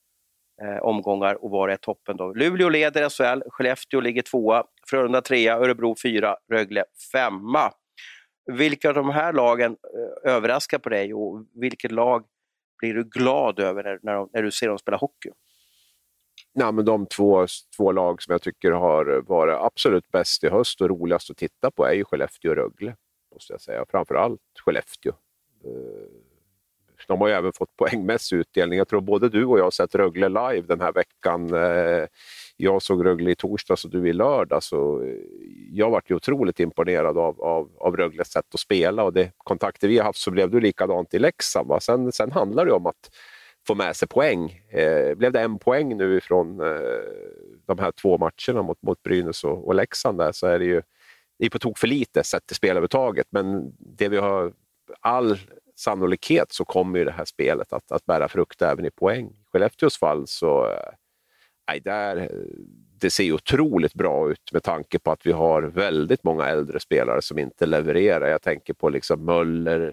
eh, 0.62 0.83
omgångar 0.83 1.44
och 1.44 1.51
vara 1.51 1.75
i 1.75 1.77
toppen. 1.77 2.16
Då. 2.16 2.35
Luleå 2.35 2.68
leder 2.68 3.09
SHL, 3.09 3.42
Skellefteå 3.51 4.01
ligger 4.01 4.22
tvåa, 4.22 4.64
Frölunda 4.90 5.20
trea, 5.20 5.57
Örebro 5.57 5.94
fyra, 6.03 6.37
Rögle 6.53 6.85
femma. 7.12 7.72
Vilka 8.53 8.88
av 8.88 8.94
de 8.94 9.11
här 9.11 9.33
lagen 9.33 9.72
eh, 9.72 10.33
överraskar 10.33 10.79
på 10.79 10.88
dig 10.88 11.14
och 11.14 11.46
vilket 11.55 11.92
lag 11.92 12.25
blir 12.79 12.94
du 12.94 13.05
glad 13.05 13.61
över 13.61 13.83
när, 13.83 13.98
när, 14.03 14.27
när 14.33 14.42
du 14.42 14.51
ser 14.51 14.68
dem 14.68 14.79
spela 14.79 14.96
hockey? 14.96 15.31
Nej, 16.55 16.73
men 16.73 16.85
de 16.85 17.07
två, 17.07 17.47
två 17.77 17.93
lag 17.93 18.23
som 18.23 18.33
jag 18.33 18.43
tycker 18.43 18.71
har 18.71 19.23
varit 19.27 19.59
absolut 19.61 20.11
bäst 20.11 20.45
i 20.45 20.49
höst 20.49 20.81
och 20.81 20.88
roligast 20.88 21.31
att 21.31 21.37
titta 21.37 21.71
på 21.71 21.85
är 21.85 21.93
ju 21.93 22.05
Skellefteå 22.05 22.51
och 22.51 22.57
Rögle. 22.57 22.97
Måste 23.33 23.53
jag 23.53 23.61
säga. 23.61 23.85
Framförallt 23.88 24.41
Skellefteå. 24.65 25.12
Eh, 25.65 26.33
de 27.09 27.21
har 27.21 27.29
ju 27.29 27.35
även 27.35 27.53
fått 27.53 27.77
poängmässig 27.77 28.37
utdelning. 28.37 28.79
Jag 28.79 28.88
tror 28.88 29.01
både 29.01 29.29
du 29.29 29.45
och 29.45 29.59
jag 29.59 29.65
har 29.65 29.71
sett 29.71 29.95
Rögle 29.95 30.29
live 30.29 30.67
den 30.67 30.81
här 30.81 30.93
veckan. 30.93 31.55
Eh, 31.55 32.07
jag 32.57 32.83
såg 32.83 33.07
Rögle 33.07 33.31
i 33.31 33.35
torsdags 33.35 33.85
och 33.85 33.91
du 33.91 34.09
i 34.09 34.12
lördags. 34.12 34.73
Eh, 34.73 34.79
jag 35.71 35.91
varit 35.91 36.11
ju 36.11 36.15
otroligt 36.15 36.61
imponerad 36.61 37.19
av, 37.19 37.43
av, 37.43 37.71
av 37.79 37.97
Rögles 37.97 38.29
sätt 38.29 38.55
att 38.55 38.61
spela 38.61 39.05
och 39.05 39.12
de 39.12 39.31
kontakter 39.37 39.88
vi 39.88 39.99
har 39.99 40.05
haft 40.05 40.19
så 40.19 40.31
blev 40.31 40.51
det 40.51 40.61
likadant 40.61 41.15
i 41.15 41.19
Leksand. 41.19 41.69
Va? 41.69 41.81
Sen, 41.81 42.12
sen 42.12 42.33
handlar 42.33 42.67
det 42.67 42.73
om 42.73 42.87
att 42.87 43.11
få 43.66 43.75
med 43.75 43.96
sig 43.96 44.09
poäng. 44.09 44.62
Eh, 44.70 45.14
blev 45.14 45.33
det 45.33 45.40
en 45.40 45.59
poäng 45.59 45.96
nu 45.96 46.16
ifrån 46.16 46.61
eh, 46.61 46.66
de 47.66 47.79
här 47.79 47.92
två 47.92 48.18
matcherna 48.18 48.62
mot, 48.62 48.83
mot 48.83 49.03
Brynäs 49.03 49.44
och, 49.44 49.66
och 49.66 49.75
Leksand 49.75 50.18
där, 50.18 50.33
så 50.33 50.46
är 50.46 50.59
det 50.59 50.64
ju 50.64 50.83
det 51.38 51.46
är 51.46 51.51
på 51.51 51.59
tok 51.59 51.79
för 51.79 51.87
lite 51.87 52.25
sett 52.25 52.46
till 52.46 52.57
spelövertaget. 52.57 53.27
Men 53.31 53.72
det 53.79 54.09
vi 54.09 54.16
har 54.16 54.53
all 55.01 55.38
sannolikhet 55.77 56.53
så 56.53 56.64
kommer 56.64 56.98
ju 56.98 57.05
det 57.05 57.12
här 57.12 57.25
spelet 57.25 57.72
att, 57.72 57.92
att 57.92 58.07
bära 58.07 58.29
frukt 58.29 58.62
även 58.62 58.85
i 58.85 58.90
poäng. 58.90 59.27
I 59.27 59.44
Skellefteås 59.53 59.98
fall 59.98 60.27
så 60.27 60.70
eh, 60.70 60.92
nej, 61.68 61.81
där, 61.81 62.16
eh, 62.16 62.29
det 63.01 63.11
ser 63.11 63.33
otroligt 63.33 63.94
bra 63.94 64.31
ut 64.31 64.53
med 64.53 64.62
tanke 64.62 64.98
på 64.98 65.11
att 65.11 65.27
vi 65.27 65.33
har 65.33 65.62
väldigt 65.62 66.25
många 66.25 66.46
äldre 66.46 66.81
spelare 66.81 67.22
som 67.22 67.38
inte 67.38 67.66
levererar. 67.66 68.29
Jag 68.29 68.42
tänker 68.42 68.75
på 68.75 68.88
liksom 68.88 69.25
Möller, 69.25 69.92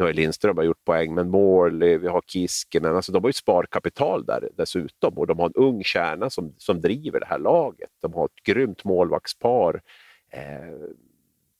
nu 0.00 0.06
har 0.06 0.12
Lindström 0.12 0.56
har 0.56 0.64
gjort 0.64 0.84
poäng, 0.84 1.14
men 1.14 1.30
Morley, 1.30 1.98
vi 1.98 2.08
har 2.08 2.22
Kiskinen. 2.26 2.96
Alltså 2.96 3.12
de 3.12 3.22
har 3.22 3.28
ju 3.28 3.32
sparkapital 3.32 4.24
där 4.24 4.48
dessutom 4.56 5.18
och 5.18 5.26
de 5.26 5.38
har 5.38 5.46
en 5.46 5.54
ung 5.54 5.84
kärna 5.84 6.30
som, 6.30 6.54
som 6.58 6.80
driver 6.80 7.20
det 7.20 7.26
här 7.26 7.38
laget. 7.38 7.90
De 8.02 8.14
har 8.14 8.24
ett 8.24 8.42
grymt 8.44 8.84
målvaktspar. 8.84 9.82
Eh, 10.30 10.88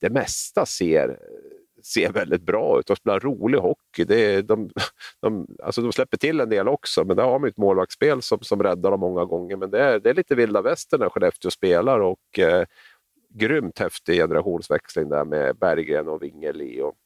det 0.01 0.11
mesta 0.11 0.67
ser, 0.67 1.19
ser 1.83 2.13
väldigt 2.13 2.43
bra 2.43 2.79
ut. 2.79 2.87
De 2.87 2.97
spelar 2.97 3.21
rolig 3.21 3.59
hockey. 3.59 4.05
Det 4.05 4.43
de, 4.43 4.71
de, 5.21 5.47
alltså 5.63 5.83
de 5.83 5.93
släpper 5.93 6.17
till 6.17 6.41
en 6.41 6.49
del 6.49 6.69
också, 6.69 7.05
men 7.05 7.17
där 7.17 7.25
har 7.25 7.39
man 7.39 7.49
ett 7.49 7.57
målvaktsspel 7.57 8.23
som, 8.23 8.39
som 8.41 8.63
räddar 8.63 8.91
dem 8.91 9.01
många 9.01 9.25
gånger. 9.25 9.57
Men 9.57 9.71
det 9.71 9.81
är, 9.81 10.01
det 10.01 10.11
är 10.11 10.15
lite 10.15 10.35
vilda 10.35 10.63
västern 10.63 11.01
när 11.01 11.09
Skellefteå 11.09 11.51
spelar 11.51 12.01
och 12.01 12.39
eh, 12.39 12.65
grymt 13.35 13.79
häftig 13.79 14.17
generationsväxling 14.17 15.09
där 15.09 15.25
med 15.25 15.57
Berggren 15.57 16.09
och 16.09 16.23
Wingeli 16.23 16.81
och 16.81 16.97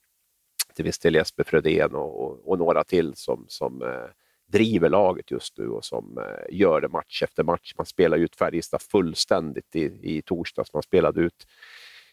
till 0.75 0.85
viss 0.85 0.99
del 0.99 1.14
Jesper 1.14 1.45
Fredén 1.45 1.95
och, 1.95 2.25
och, 2.25 2.49
och, 2.49 2.59
några 2.59 2.85
till 2.85 3.14
som, 3.14 3.45
som 3.49 3.83
eh, 3.83 4.11
driver 4.53 4.89
laget 4.89 5.31
just 5.31 5.59
nu 5.59 5.68
och 5.68 5.85
som 5.85 6.18
eh, 6.18 6.57
gör 6.57 6.81
det 6.81 6.89
match 6.89 7.22
efter 7.22 7.43
match. 7.43 7.75
Man 7.77 7.87
spelar 7.87 8.18
ut 8.18 8.37
Färjestad 8.37 8.83
fullständigt 8.83 9.77
i, 9.77 9.85
i 10.03 10.22
torsdags. 10.22 10.72
Man 10.72 10.83
spelade 10.83 11.20
ut 11.20 11.47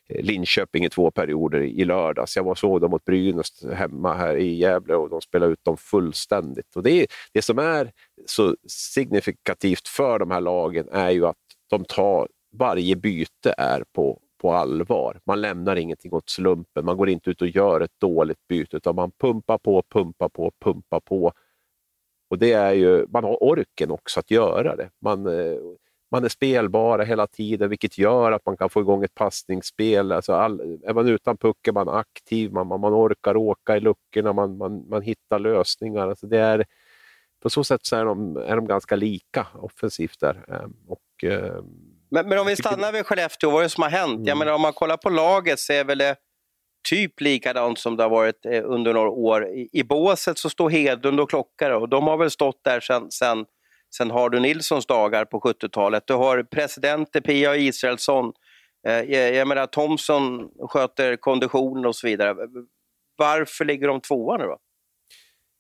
eh, 0.10 0.24
Linköping 0.24 0.86
i 0.86 0.90
två 0.90 1.12
perioder 1.12 1.62
i 1.62 1.86
lördags. 1.86 2.36
Jag 2.36 2.44
var 2.44 2.56
såg 2.56 2.82
dem 2.82 2.92
mot 2.92 3.06
Brynäs 3.06 3.66
hemma 3.74 4.14
här 4.14 4.36
i 4.36 4.56
Gävle 4.56 4.96
och 4.96 5.10
de 5.10 5.22
spelade 5.22 5.54
ut 5.54 5.64
dem 5.64 5.78
fullständigt. 5.78 6.76
Och 6.76 6.84
det, 6.84 7.08
det 7.34 7.42
som 7.42 7.60
är 7.60 7.92
så 8.26 8.56
signifikativt 8.68 9.88
för 9.88 10.20
de 10.20 10.32
här 10.32 10.42
lagen 10.42 10.90
är 10.92 11.10
ju 11.10 11.26
att 11.26 11.38
de 11.70 11.86
tar 11.86 12.28
varje 12.54 12.96
byte 12.96 13.54
är 13.58 13.84
på 13.94 14.22
på 14.42 14.54
allvar. 14.54 15.20
Man 15.26 15.42
lämnar 15.42 15.76
ingenting 15.76 16.14
åt 16.14 16.30
slumpen. 16.30 16.86
Man 16.86 16.98
går 16.98 17.10
inte 17.10 17.30
ut 17.30 17.42
och 17.42 17.48
gör 17.48 17.82
ett 17.82 18.00
dåligt 18.00 18.48
byte, 18.48 18.78
utan 18.78 18.96
man 18.96 19.12
pumpar 19.12 19.58
på, 19.58 19.84
pumpar 19.90 20.30
på, 20.30 20.52
pumpar 20.60 21.00
på. 21.00 21.34
Och 22.30 22.38
det 22.38 22.52
är 22.52 22.74
ju, 22.74 23.08
man 23.10 23.24
har 23.24 23.44
orken 23.44 23.92
också 23.92 24.20
att 24.20 24.32
göra 24.32 24.76
det. 24.76 24.90
Man, 25.00 25.28
eh, 25.28 25.58
man 26.12 26.24
är 26.24 26.30
spelbara 26.30 27.04
hela 27.04 27.28
tiden, 27.28 27.70
vilket 27.70 27.98
gör 27.98 28.32
att 28.32 28.46
man 28.46 28.58
kan 28.58 28.70
få 28.70 28.82
igång 28.82 29.04
ett 29.04 29.16
passningsspel. 29.16 30.12
Alltså 30.12 30.34
all, 30.34 30.60
är 30.84 30.94
man 30.94 31.08
utan 31.08 31.38
puck 31.38 31.68
är 31.68 31.72
man 31.72 31.90
aktiv, 31.90 32.52
man, 32.52 32.68
man, 32.68 32.80
man 32.80 32.94
orkar 32.94 33.38
åka 33.38 33.78
i 33.78 33.80
luckorna, 33.80 34.34
man, 34.34 34.58
man, 34.58 34.90
man 34.90 35.02
hittar 35.02 35.40
lösningar. 35.40 36.08
Alltså 36.08 36.28
det 36.28 36.40
är, 36.40 36.66
på 37.40 37.50
så 37.50 37.64
sätt 37.64 37.86
så 37.86 37.96
är 37.96 38.06
de, 38.06 38.38
är 38.38 38.56
de 38.56 38.68
ganska 38.68 38.96
lika 38.96 39.48
offensivt 39.54 40.20
där. 40.20 40.46
Ehm, 40.48 40.74
och, 40.88 41.24
ehm, 41.24 41.91
men, 42.12 42.30
men 42.30 42.40
om 42.40 42.48
vi 42.48 42.56
stannar 42.56 42.92
vid 42.92 43.06
Skellefteå, 43.06 43.50
vad 43.50 43.60
är 43.60 43.64
det 43.64 43.70
som 43.70 43.84
har 43.84 43.90
hänt? 43.90 44.16
Mm. 44.16 44.26
Jag 44.26 44.38
menar, 44.38 44.52
om 44.52 44.62
man 44.62 44.74
kollar 44.74 44.98
på 44.98 45.10
laget 45.10 45.60
så 45.60 45.74
är 45.74 45.84
väl 45.84 45.98
det 45.98 46.16
typ 46.90 47.22
likadant 47.22 47.80
som 47.80 47.98
det 47.98 48.04
har 48.04 48.10
varit 48.10 48.46
eh, 48.46 48.62
under 48.66 48.94
några 48.94 49.10
år. 49.10 49.48
I, 49.48 49.70
i 49.72 49.84
båset 49.84 50.38
så 50.38 50.50
står 50.50 50.70
Hedlund 50.70 51.20
och 51.20 51.30
Klockare 51.30 51.76
och 51.76 51.90
de 51.90 52.08
har 52.08 52.18
väl 52.18 52.32
stått 52.32 52.64
där 52.64 52.80
sen, 52.80 53.12
sen, 53.12 53.46
sen 53.96 54.12
Hardy 54.12 54.40
Nilssons 54.40 54.86
dagar 54.86 55.26
på 55.26 55.40
70-talet. 55.40 56.04
Du 56.08 56.14
har 56.14 56.44
presidenter 56.44 57.22
Pia 57.22 57.56
Israelsson, 57.56 58.34
eh, 58.88 59.02
jag 59.12 59.48
menar 59.48 59.68
Thomson 59.68 60.50
sköter 60.70 61.16
konditionen 61.16 61.86
och 61.86 61.96
så 61.96 62.08
vidare. 62.08 62.36
Varför 63.18 63.66
ligger 63.66 63.88
de 63.88 64.02
tvåa 64.02 64.38
nu 64.38 64.44
då? 64.44 64.58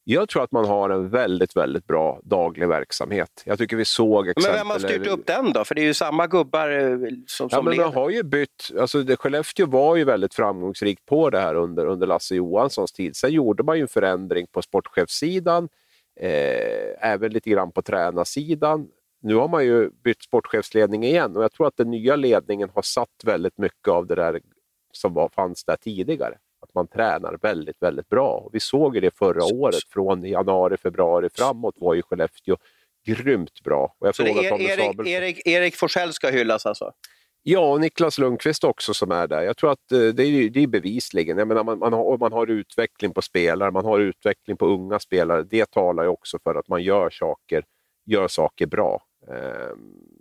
Jag 0.04 0.30
tror 0.30 0.44
att 0.44 0.52
man 0.52 0.66
har 0.66 0.90
en 0.90 1.10
väldigt, 1.10 1.56
väldigt 1.56 1.88
bra 1.88 2.20
daglig 2.24 2.68
verksamhet. 2.68 3.44
Jag 3.46 3.58
tycker 3.58 3.78
vi 3.78 3.86
såg 3.86 4.28
exempel... 4.28 4.52
Men 4.52 4.60
vem 4.60 4.70
har 4.70 4.80
styrt 4.80 5.08
upp 5.08 5.28
den 5.28 5.54
då? 5.54 5.66
För 5.66 5.76
det 5.76 5.82
är 5.82 5.86
ju 5.86 5.94
samma 5.94 6.28
gubbar 6.28 6.70
eh, 6.70 6.98
som, 7.28 7.48
ja, 7.52 7.58
som 7.58 7.66
men 7.66 7.78
Man 7.78 7.94
har 7.94 8.10
ju 8.10 8.24
bytt. 8.24 8.72
Alltså, 8.80 9.04
det, 9.04 9.18
Skellefteå 9.18 9.66
var 9.66 9.96
ju 9.96 10.04
väldigt 10.04 10.34
framgångsrikt 10.34 11.06
på 11.06 11.30
det 11.30 11.40
här 11.40 11.56
under, 11.56 11.86
under 11.86 12.08
Lasse 12.08 12.36
Johanssons 12.36 12.92
tid. 12.92 13.16
Sen 13.16 13.32
gjorde 13.32 13.64
man 13.64 13.78
ju 13.78 13.82
en 13.82 13.88
förändring 13.88 14.48
på 14.52 14.62
sportchefssidan, 14.62 15.70
eh, 16.20 17.12
även 17.12 17.32
lite 17.32 17.50
grann 17.50 17.72
på 17.72 17.82
tränarsidan. 17.82 18.88
Nu 19.22 19.36
har 19.36 19.48
man 19.48 19.66
ju 19.66 19.90
bytt 20.04 20.24
sportchefsledning 20.24 21.04
igen 21.04 21.38
och 21.38 21.44
jag 21.44 21.52
tror 21.52 21.68
att 21.68 21.78
den 21.78 21.92
nya 21.92 22.16
ledningen 22.16 22.70
har 22.74 22.82
satt 22.82 23.24
väldigt 23.24 23.58
mycket 23.58 23.88
av 23.88 24.08
det 24.08 24.16
där 24.16 24.40
som 24.92 25.14
var, 25.14 25.30
fanns 25.30 25.64
där 25.64 25.76
tidigare 25.76 26.38
att 26.62 26.74
man 26.76 26.88
tränar 26.88 27.38
väldigt, 27.42 27.82
väldigt 27.82 28.10
bra. 28.10 28.50
Vi 28.54 28.60
såg 28.60 29.02
det 29.02 29.18
förra 29.18 29.44
året, 29.44 29.84
från 29.90 30.26
januari, 30.26 30.78
februari 30.78 31.30
framåt 31.34 31.76
var 31.78 31.94
ju 31.94 32.02
Skellefteå 32.02 32.58
grymt 33.06 33.64
bra. 33.64 33.96
Och 34.00 34.08
jag 34.08 34.16
Så 34.16 34.24
det 34.24 34.30
är 34.30 34.62
Erik, 34.62 35.08
Erik, 35.08 35.48
Erik 35.48 35.76
Forsell 35.76 36.14
ska 36.14 36.30
hyllas 36.30 36.66
alltså? 36.66 36.92
Ja, 37.44 37.72
och 37.74 37.82
Niklas 37.82 38.18
Lundqvist 38.18 38.64
också 38.64 38.94
som 38.94 39.12
är 39.12 39.28
där. 39.28 39.42
Jag 39.42 39.58
tror 39.58 39.72
att 39.72 39.92
eh, 39.92 40.00
det 40.00 40.24
är, 40.24 40.50
det 40.50 40.64
är 40.64 40.68
bevisligen. 40.68 41.38
Jag 41.38 41.48
menar, 41.48 41.64
man, 41.64 41.80
man, 41.80 41.94
har, 41.94 42.18
man 42.18 42.32
har 42.32 42.48
utveckling 42.48 43.14
på 43.14 43.22
spelare, 43.22 43.72
man 43.72 43.86
har 43.86 44.00
utveckling 44.00 44.58
på 44.58 44.66
unga 44.66 45.00
spelare. 45.00 45.44
Det 45.44 45.72
talar 45.72 46.04
ju 46.04 46.10
också 46.10 46.40
för 46.44 46.56
att 46.56 46.68
man 46.68 46.84
gör 46.84 47.10
saker, 47.10 47.64
gör 48.06 48.28
saker 48.28 48.66
bra. 48.66 49.04
Ehm, 49.28 50.21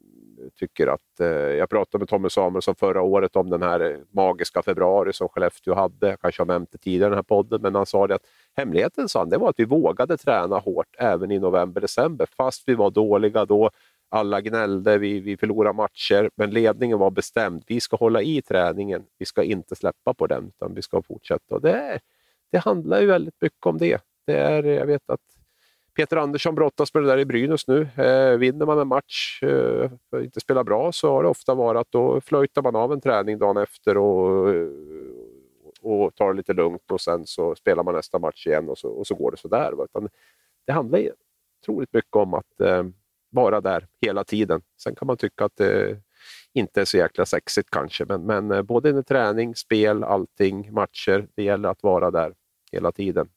tycker 0.58 0.86
att, 0.86 1.20
eh, 1.20 1.26
jag 1.28 1.70
pratade 1.70 2.02
med 2.02 2.08
Tommy 2.08 2.30
Samuelsson 2.30 2.74
förra 2.74 3.02
året 3.02 3.36
om 3.36 3.50
den 3.50 3.62
här 3.62 3.80
eh, 3.80 3.98
magiska 4.10 4.62
februari 4.62 5.12
som 5.12 5.28
Skellefteå 5.28 5.74
hade. 5.74 6.08
Jag 6.08 6.20
kanske 6.20 6.42
har 6.42 6.46
nämnt 6.46 6.72
det 6.72 6.78
tidigare 6.78 7.06
i 7.06 7.10
den 7.10 7.18
här 7.18 7.22
podden, 7.22 7.62
men 7.62 7.74
han 7.74 7.86
sa 7.86 8.06
det 8.06 8.14
att 8.14 8.26
hemligheten 8.56 9.08
sa 9.08 9.18
han, 9.18 9.28
det 9.30 9.38
var 9.38 9.48
att 9.48 9.58
vi 9.58 9.64
vågade 9.64 10.16
träna 10.16 10.58
hårt 10.58 10.96
även 10.98 11.30
i 11.30 11.38
november-december, 11.38 12.26
fast 12.36 12.62
vi 12.68 12.74
var 12.74 12.90
dåliga 12.90 13.44
då. 13.44 13.70
Alla 14.08 14.40
gnällde, 14.40 14.98
vi, 14.98 15.20
vi 15.20 15.36
förlorade 15.36 15.76
matcher, 15.76 16.30
men 16.34 16.50
ledningen 16.50 16.98
var 16.98 17.10
bestämd. 17.10 17.64
Vi 17.66 17.80
ska 17.80 17.96
hålla 17.96 18.22
i 18.22 18.42
träningen, 18.42 19.04
vi 19.18 19.26
ska 19.26 19.42
inte 19.42 19.76
släppa 19.76 20.14
på 20.14 20.26
den, 20.26 20.48
utan 20.48 20.74
vi 20.74 20.82
ska 20.82 21.02
fortsätta. 21.02 21.54
Och 21.54 21.60
det, 21.60 22.00
det 22.52 22.58
handlar 22.58 23.00
ju 23.00 23.06
väldigt 23.06 23.40
mycket 23.40 23.66
om 23.66 23.78
det. 23.78 24.00
det 24.26 24.36
är, 24.36 24.62
jag 24.62 24.86
vet 24.86 25.10
att 25.10 25.20
Peter 25.94 26.16
Andersson 26.16 26.54
brottas 26.54 26.94
med 26.94 27.02
det 27.02 27.08
där 27.08 27.18
i 27.18 27.24
Brynäs 27.24 27.68
nu. 27.68 27.88
Eh, 27.96 28.38
vinner 28.38 28.66
man 28.66 28.78
en 28.78 28.88
match 28.88 29.42
eh, 29.42 29.90
och 30.12 30.22
inte 30.22 30.40
spelar 30.40 30.64
bra 30.64 30.92
så 30.92 31.12
har 31.12 31.22
det 31.22 31.28
ofta 31.28 31.54
varit 31.54 31.80
att 31.80 31.92
då 31.92 32.20
flöjtar 32.20 32.62
man 32.62 32.76
av 32.76 32.92
en 32.92 33.00
träning 33.00 33.38
dagen 33.38 33.56
efter 33.56 33.96
och, 33.96 34.54
och 35.82 36.14
tar 36.14 36.32
det 36.32 36.36
lite 36.36 36.52
lugnt 36.52 36.90
och 36.90 37.00
sen 37.00 37.26
så 37.26 37.54
spelar 37.54 37.82
man 37.82 37.94
nästa 37.94 38.18
match 38.18 38.46
igen 38.46 38.68
och 38.68 38.78
så, 38.78 38.88
och 38.88 39.06
så 39.06 39.14
går 39.14 39.30
det 39.30 39.36
sådär. 39.36 39.84
Utan 39.84 40.08
det 40.66 40.72
handlar 40.72 41.10
otroligt 41.62 41.92
mycket 41.92 42.16
om 42.16 42.34
att 42.34 42.60
eh, 42.60 42.84
vara 43.30 43.60
där 43.60 43.86
hela 44.00 44.24
tiden. 44.24 44.62
Sen 44.82 44.94
kan 44.94 45.06
man 45.06 45.16
tycka 45.16 45.44
att 45.44 45.56
det 45.56 45.96
inte 46.52 46.80
är 46.80 46.84
så 46.84 46.96
jäkla 46.96 47.26
sexigt 47.26 47.70
kanske, 47.70 48.04
men, 48.04 48.26
men 48.26 48.50
eh, 48.50 48.62
både 48.62 48.88
under 48.88 49.02
träning, 49.02 49.54
spel, 49.54 50.04
allting, 50.04 50.72
matcher, 50.72 51.28
det 51.34 51.42
gäller 51.42 51.68
att 51.68 51.82
vara 51.82 52.10
där 52.10 52.34
hela 52.72 52.92
tiden. 52.92 53.28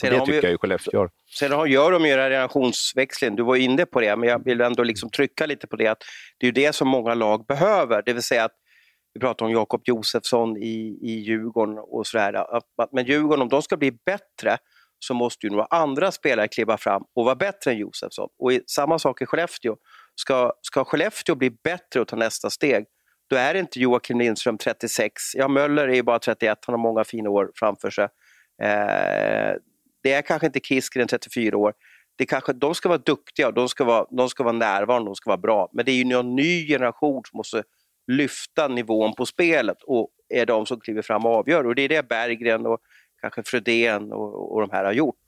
Sen 0.00 0.12
det 0.12 0.20
tycker 0.20 0.32
vi, 0.32 0.38
jag 0.42 0.50
ju 0.50 0.58
Skellefteå 0.58 1.00
gör. 1.00 1.10
Sen 1.38 1.52
har, 1.52 1.66
gör 1.66 1.92
de 1.92 2.04
ju 2.06 2.10
generationsväxling, 2.10 3.36
du 3.36 3.42
var 3.42 3.56
inne 3.56 3.86
på 3.86 4.00
det, 4.00 4.16
men 4.16 4.28
jag 4.28 4.44
vill 4.44 4.60
ändå 4.60 4.82
liksom 4.82 5.10
trycka 5.10 5.46
lite 5.46 5.66
på 5.66 5.76
det 5.76 5.86
att 5.86 6.02
det 6.38 6.46
är 6.48 6.52
det 6.52 6.72
som 6.72 6.88
många 6.88 7.14
lag 7.14 7.46
behöver, 7.46 8.02
det 8.06 8.12
vill 8.12 8.22
säga 8.22 8.44
att 8.44 8.54
vi 9.14 9.20
pratar 9.20 9.46
om 9.46 9.52
Jakob 9.52 9.82
Josefsson 9.84 10.56
i, 10.56 10.98
i 11.02 11.10
Djurgården 11.10 11.78
och 11.78 12.06
sådär. 12.06 12.44
Men 12.92 13.04
Djurgården, 13.04 13.42
om 13.42 13.48
de 13.48 13.62
ska 13.62 13.76
bli 13.76 13.92
bättre 13.92 14.58
så 14.98 15.14
måste 15.14 15.46
ju 15.46 15.50
några 15.50 15.66
andra 15.70 16.12
spelare 16.12 16.48
kliva 16.48 16.76
fram 16.76 17.02
och 17.14 17.24
vara 17.24 17.34
bättre 17.34 17.70
än 17.70 17.78
Josefsson. 17.78 18.28
Och 18.38 18.52
samma 18.66 18.98
sak 18.98 19.22
i 19.22 19.26
Skellefteå. 19.26 19.76
Ska, 20.14 20.52
ska 20.62 20.84
Skellefteå 20.84 21.34
bli 21.34 21.50
bättre 21.50 22.00
och 22.00 22.08
ta 22.08 22.16
nästa 22.16 22.50
steg, 22.50 22.84
då 23.30 23.36
är 23.36 23.54
det 23.54 23.60
inte 23.60 23.80
Joakim 23.80 24.18
Lindström 24.18 24.58
36, 24.58 25.12
ja 25.34 25.48
Möller 25.48 25.88
är 25.88 25.94
ju 25.94 26.02
bara 26.02 26.18
31, 26.18 26.58
han 26.66 26.72
har 26.72 26.78
många 26.78 27.04
fina 27.04 27.30
år 27.30 27.50
framför 27.54 27.90
sig. 27.90 28.08
Eh, 28.62 29.54
det 30.02 30.12
är 30.12 30.22
kanske 30.22 30.46
inte 30.46 30.60
Kiskren 30.60 31.08
34 31.08 31.56
år. 31.56 31.74
Det 32.18 32.26
kanske, 32.26 32.52
de 32.52 32.74
ska 32.74 32.88
vara 32.88 32.98
duktiga, 32.98 33.50
de 33.50 33.68
ska 33.68 33.84
vara, 33.84 34.06
de 34.10 34.28
ska 34.28 34.44
vara 34.44 34.56
närvarande, 34.56 35.08
de 35.08 35.14
ska 35.14 35.30
vara 35.30 35.38
bra. 35.38 35.68
Men 35.72 35.84
det 35.84 35.92
är 35.92 36.04
ju 36.04 36.18
en 36.18 36.36
ny 36.36 36.66
generation 36.66 37.22
som 37.30 37.36
måste 37.36 37.62
lyfta 38.12 38.68
nivån 38.68 39.14
på 39.14 39.26
spelet 39.26 39.82
och 39.82 40.10
är 40.28 40.46
de 40.46 40.66
som 40.66 40.80
kliver 40.80 41.02
fram 41.02 41.26
och 41.26 41.32
avgör. 41.32 41.66
Och 41.66 41.74
det 41.74 41.82
är 41.82 41.88
det 41.88 42.08
Berggren 42.08 42.66
och 42.66 42.78
kanske 43.20 43.42
Fredén 43.42 44.12
och, 44.12 44.54
och 44.54 44.60
de 44.60 44.70
här 44.70 44.84
har 44.84 44.92
gjort. 44.92 45.24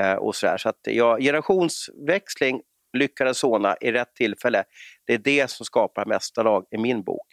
Eh, 0.00 0.14
och 0.14 0.36
så 0.36 0.46
där. 0.46 0.56
så 0.56 0.68
att, 0.68 0.78
ja, 0.82 1.18
generationsväxling 1.18 2.60
lyckades 2.98 3.38
såna 3.38 3.76
i 3.80 3.92
rätt 3.92 4.14
tillfälle. 4.14 4.64
Det 5.06 5.14
är 5.14 5.18
det 5.18 5.50
som 5.50 5.66
skapar 5.66 6.06
mästarlag 6.06 6.64
i 6.70 6.78
min 6.78 7.02
bok. 7.02 7.26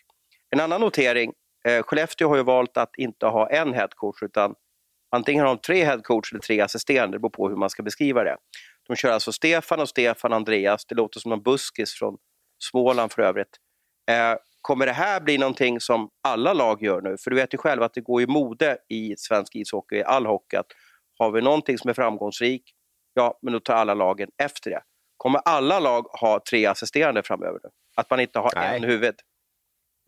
En 0.50 0.60
annan 0.60 0.82
notering, 0.82 1.34
eh, 1.68 1.84
Skellefteå 1.84 2.30
har 2.30 2.36
ju 2.38 2.44
valt 2.44 2.78
att 2.78 2.92
inte 2.98 3.26
ha 3.26 3.50
en 3.50 3.74
headcoach 3.74 4.24
utan 4.24 4.56
Antingen 5.12 5.46
har 5.46 5.56
de 5.56 5.62
tre 5.62 5.84
headcoach 5.84 6.32
eller 6.32 6.42
tre 6.42 6.62
assisterande, 6.62 7.16
det 7.16 7.20
beror 7.20 7.30
på 7.30 7.50
hur 7.50 7.56
man 7.56 7.70
ska 7.70 7.84
beskriva 7.84 8.24
det. 8.24 8.38
De 8.88 8.96
kör 8.96 9.12
alltså 9.12 9.32
Stefan 9.32 9.80
och 9.80 9.90
Stefan 9.90 10.34
Andreas, 10.34 10.86
det 10.86 10.96
låter 10.96 11.20
som 11.20 11.32
en 11.32 11.42
buskis 11.42 11.94
från 11.94 12.18
Småland 12.64 13.12
för 13.12 13.22
övrigt. 13.22 13.58
Eh, 14.12 14.36
kommer 14.62 14.86
det 14.86 14.92
här 14.92 15.22
bli 15.22 15.38
någonting 15.38 15.80
som 15.80 16.10
alla 16.24 16.54
lag 16.54 16.84
gör 16.84 17.02
nu? 17.02 17.18
För 17.18 17.30
du 17.30 17.36
vet 17.36 17.54
ju 17.54 17.58
själv 17.58 17.84
att 17.84 17.94
det 17.94 18.02
går 18.02 18.22
i 18.22 18.28
mode 18.28 18.78
i 18.90 19.16
svensk 19.18 19.56
ishockey, 19.56 19.96
i 19.96 20.04
all 20.04 20.26
hockey, 20.26 20.58
att 20.58 20.72
har 21.20 21.32
vi 21.32 21.42
någonting 21.42 21.78
som 21.78 21.90
är 21.90 21.94
framgångsrik, 21.94 22.64
ja, 23.14 23.40
men 23.42 23.54
då 23.54 23.60
tar 23.60 23.74
alla 23.74 23.94
lagen 23.94 24.30
efter 24.44 24.70
det. 24.70 24.82
Kommer 25.18 25.42
alla 25.46 25.80
lag 25.80 26.02
ha 26.02 26.40
tre 26.50 26.66
assisterande 26.66 27.24
framöver 27.24 27.60
nu? 27.64 27.70
Att 27.96 28.10
man 28.10 28.20
inte 28.20 28.40
har 28.40 28.52
Nej. 28.56 28.78
en 28.78 28.84
huvud? 28.84 29.16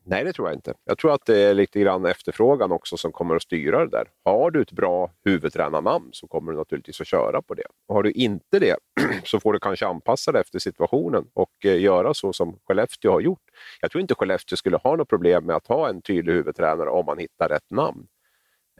Nej, 0.03 0.23
det 0.23 0.33
tror 0.33 0.47
jag 0.47 0.57
inte. 0.57 0.73
Jag 0.85 0.97
tror 0.97 1.13
att 1.13 1.25
det 1.25 1.37
är 1.37 1.53
lite 1.53 1.79
grann 1.79 2.05
efterfrågan 2.05 2.71
också 2.71 2.97
som 2.97 3.11
kommer 3.11 3.35
att 3.35 3.41
styra 3.41 3.79
det 3.85 3.91
där. 3.91 4.07
Har 4.23 4.51
du 4.51 4.61
ett 4.61 4.71
bra 4.71 5.11
huvudtränarnamn 5.25 6.09
så 6.11 6.27
kommer 6.27 6.51
du 6.51 6.57
naturligtvis 6.57 7.01
att 7.01 7.07
köra 7.07 7.41
på 7.41 7.53
det. 7.53 7.63
Och 7.87 7.95
har 7.95 8.03
du 8.03 8.11
inte 8.11 8.59
det 8.59 8.75
så 9.23 9.39
får 9.39 9.53
du 9.53 9.59
kanske 9.59 9.87
anpassa 9.87 10.31
dig 10.31 10.41
efter 10.41 10.59
situationen 10.59 11.25
och 11.33 11.65
eh, 11.65 11.81
göra 11.81 12.13
så 12.13 12.33
som 12.33 12.59
Skellefteå 12.67 13.11
har 13.11 13.21
gjort. 13.21 13.43
Jag 13.81 13.91
tror 13.91 14.01
inte 14.01 14.15
Skellefteå 14.15 14.57
skulle 14.57 14.77
ha 14.77 14.95
något 14.95 15.09
problem 15.09 15.45
med 15.45 15.55
att 15.55 15.67
ha 15.67 15.89
en 15.89 16.01
tydlig 16.01 16.33
huvudtränare 16.33 16.89
om 16.89 17.05
man 17.05 17.17
hittar 17.17 17.49
rätt 17.49 17.71
namn. 17.71 18.07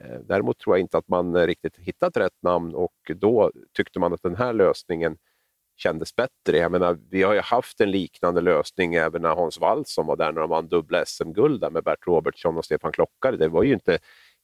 Eh, 0.02 0.20
däremot 0.20 0.58
tror 0.58 0.76
jag 0.76 0.80
inte 0.80 0.98
att 0.98 1.08
man 1.08 1.36
eh, 1.36 1.46
riktigt 1.46 1.76
hittat 1.78 2.16
rätt 2.16 2.42
namn 2.42 2.74
och 2.74 2.94
då 3.14 3.52
tyckte 3.76 3.98
man 3.98 4.12
att 4.12 4.22
den 4.22 4.36
här 4.36 4.52
lösningen 4.52 5.16
kändes 5.76 6.16
bättre. 6.16 6.58
Jag 6.58 6.72
menar, 6.72 6.98
vi 7.10 7.22
har 7.22 7.34
ju 7.34 7.40
haft 7.40 7.80
en 7.80 7.90
liknande 7.90 8.40
lösning 8.40 8.94
även 8.94 9.22
när 9.22 9.34
Hans 9.34 9.60
Wallson 9.60 10.06
var 10.06 10.16
där 10.16 10.32
när 10.32 10.40
de 10.40 10.50
vann 10.50 10.68
dubbla 10.68 11.04
SM-guld 11.04 11.72
med 11.72 11.84
Bert 11.84 12.06
Robertsson 12.06 12.56
och 12.56 12.64
Stefan 12.64 12.92
Klockare. 12.92 13.36
Det 13.36 13.48
var 13.48 13.62
ju 13.62 13.72
inte, 13.72 13.94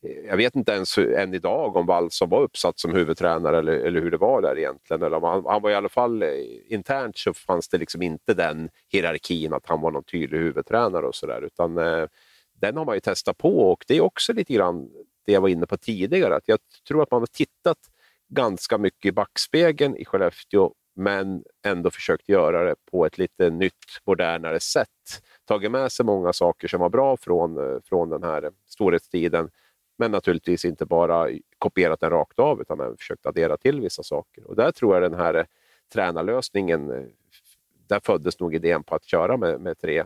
eh, 0.03 0.26
jag 0.29 0.37
vet 0.37 0.57
inte 0.57 0.72
ens 0.72 0.99
än 0.99 1.35
idag 1.35 1.76
om 1.76 1.87
Wallson 1.87 2.29
var 2.29 2.43
uppsatt 2.43 2.79
som 2.79 2.95
huvudtränare 2.95 3.59
eller, 3.59 3.72
eller 3.72 4.01
hur 4.01 4.11
det 4.11 4.16
var 4.16 4.43
där 4.43 4.59
egentligen. 4.59 5.03
Eller 5.03 5.20
han, 5.20 5.45
han 5.47 5.62
var 5.62 5.70
i 5.70 5.74
alla 5.74 5.89
fall 5.89 6.22
eh, 6.22 6.31
internt 6.68 7.18
så 7.18 7.35
fanns 7.35 7.68
det 7.68 7.79
liksom 7.79 8.03
inte 8.03 8.35
den 8.35 8.70
hierarkin 8.89 9.53
att 9.53 9.66
han 9.66 9.81
var 9.81 9.91
någon 9.91 10.05
tydlig 10.05 10.39
huvudtränare 10.39 11.07
och 11.07 11.14
sådär 11.14 11.43
utan 11.43 11.79
eh, 11.79 12.07
den 12.61 12.76
har 12.76 12.85
man 12.85 12.97
ju 12.97 13.01
testat 13.01 13.39
på 13.39 13.72
och 13.72 13.85
det 13.89 13.97
är 13.97 14.01
också 14.01 14.33
lite 14.33 14.53
grann 14.53 14.91
det 15.26 15.33
jag 15.33 15.41
var 15.41 15.49
inne 15.49 15.66
på 15.66 15.76
tidigare. 15.76 16.37
Att 16.37 16.49
jag 16.49 16.59
tror 16.89 17.03
att 17.03 17.11
man 17.11 17.20
har 17.20 17.26
tittat 17.26 17.79
ganska 18.29 18.79
mycket 18.79 19.09
i 19.09 19.12
backspegeln 19.12 19.97
i 19.97 20.05
Skellefteå 20.05 20.72
men 20.99 21.45
ändå 21.67 21.91
försökt 21.91 22.29
göra 22.29 22.65
det 22.65 22.75
på 22.91 23.07
ett 23.07 23.19
lite 23.19 23.51
nytt, 23.51 23.75
modernare 24.05 24.61
sätt. 24.61 24.89
Tagit 25.45 25.71
med 25.71 25.93
sig 25.93 26.07
många 26.07 26.33
saker 26.33 26.69
som 26.69 26.81
var 26.81 26.89
bra 26.89 27.17
från, 27.17 27.59
eh, 27.59 27.81
från 27.85 28.11
den 28.11 28.23
här 28.23 28.51
storhetstiden, 28.67 29.51
men 29.99 30.11
naturligtvis 30.11 30.65
inte 30.65 30.87
bara 30.87 31.29
kopierat 31.59 32.01
den 32.01 32.11
rakt 32.11 32.39
av 32.39 32.61
utan 32.61 32.81
även 32.81 32.97
försökt 32.97 33.27
addera 33.27 33.57
till 33.57 33.81
vissa 33.81 34.03
saker. 34.03 34.47
Och 34.47 34.57
där 34.57 34.73
tror 34.73 34.95
jag 34.95 35.03
den 35.03 35.21
här 35.21 35.35
eh, 35.35 35.45
tränarlösningen, 35.93 36.91
eh, 36.91 37.07
där 37.89 38.01
föddes 38.01 38.41
nog 38.41 38.55
idén 38.55 38.85
på 38.85 38.95
att 38.95 39.05
köra 39.05 39.37
med, 39.37 39.61
med 39.61 39.79
tre, 39.79 40.05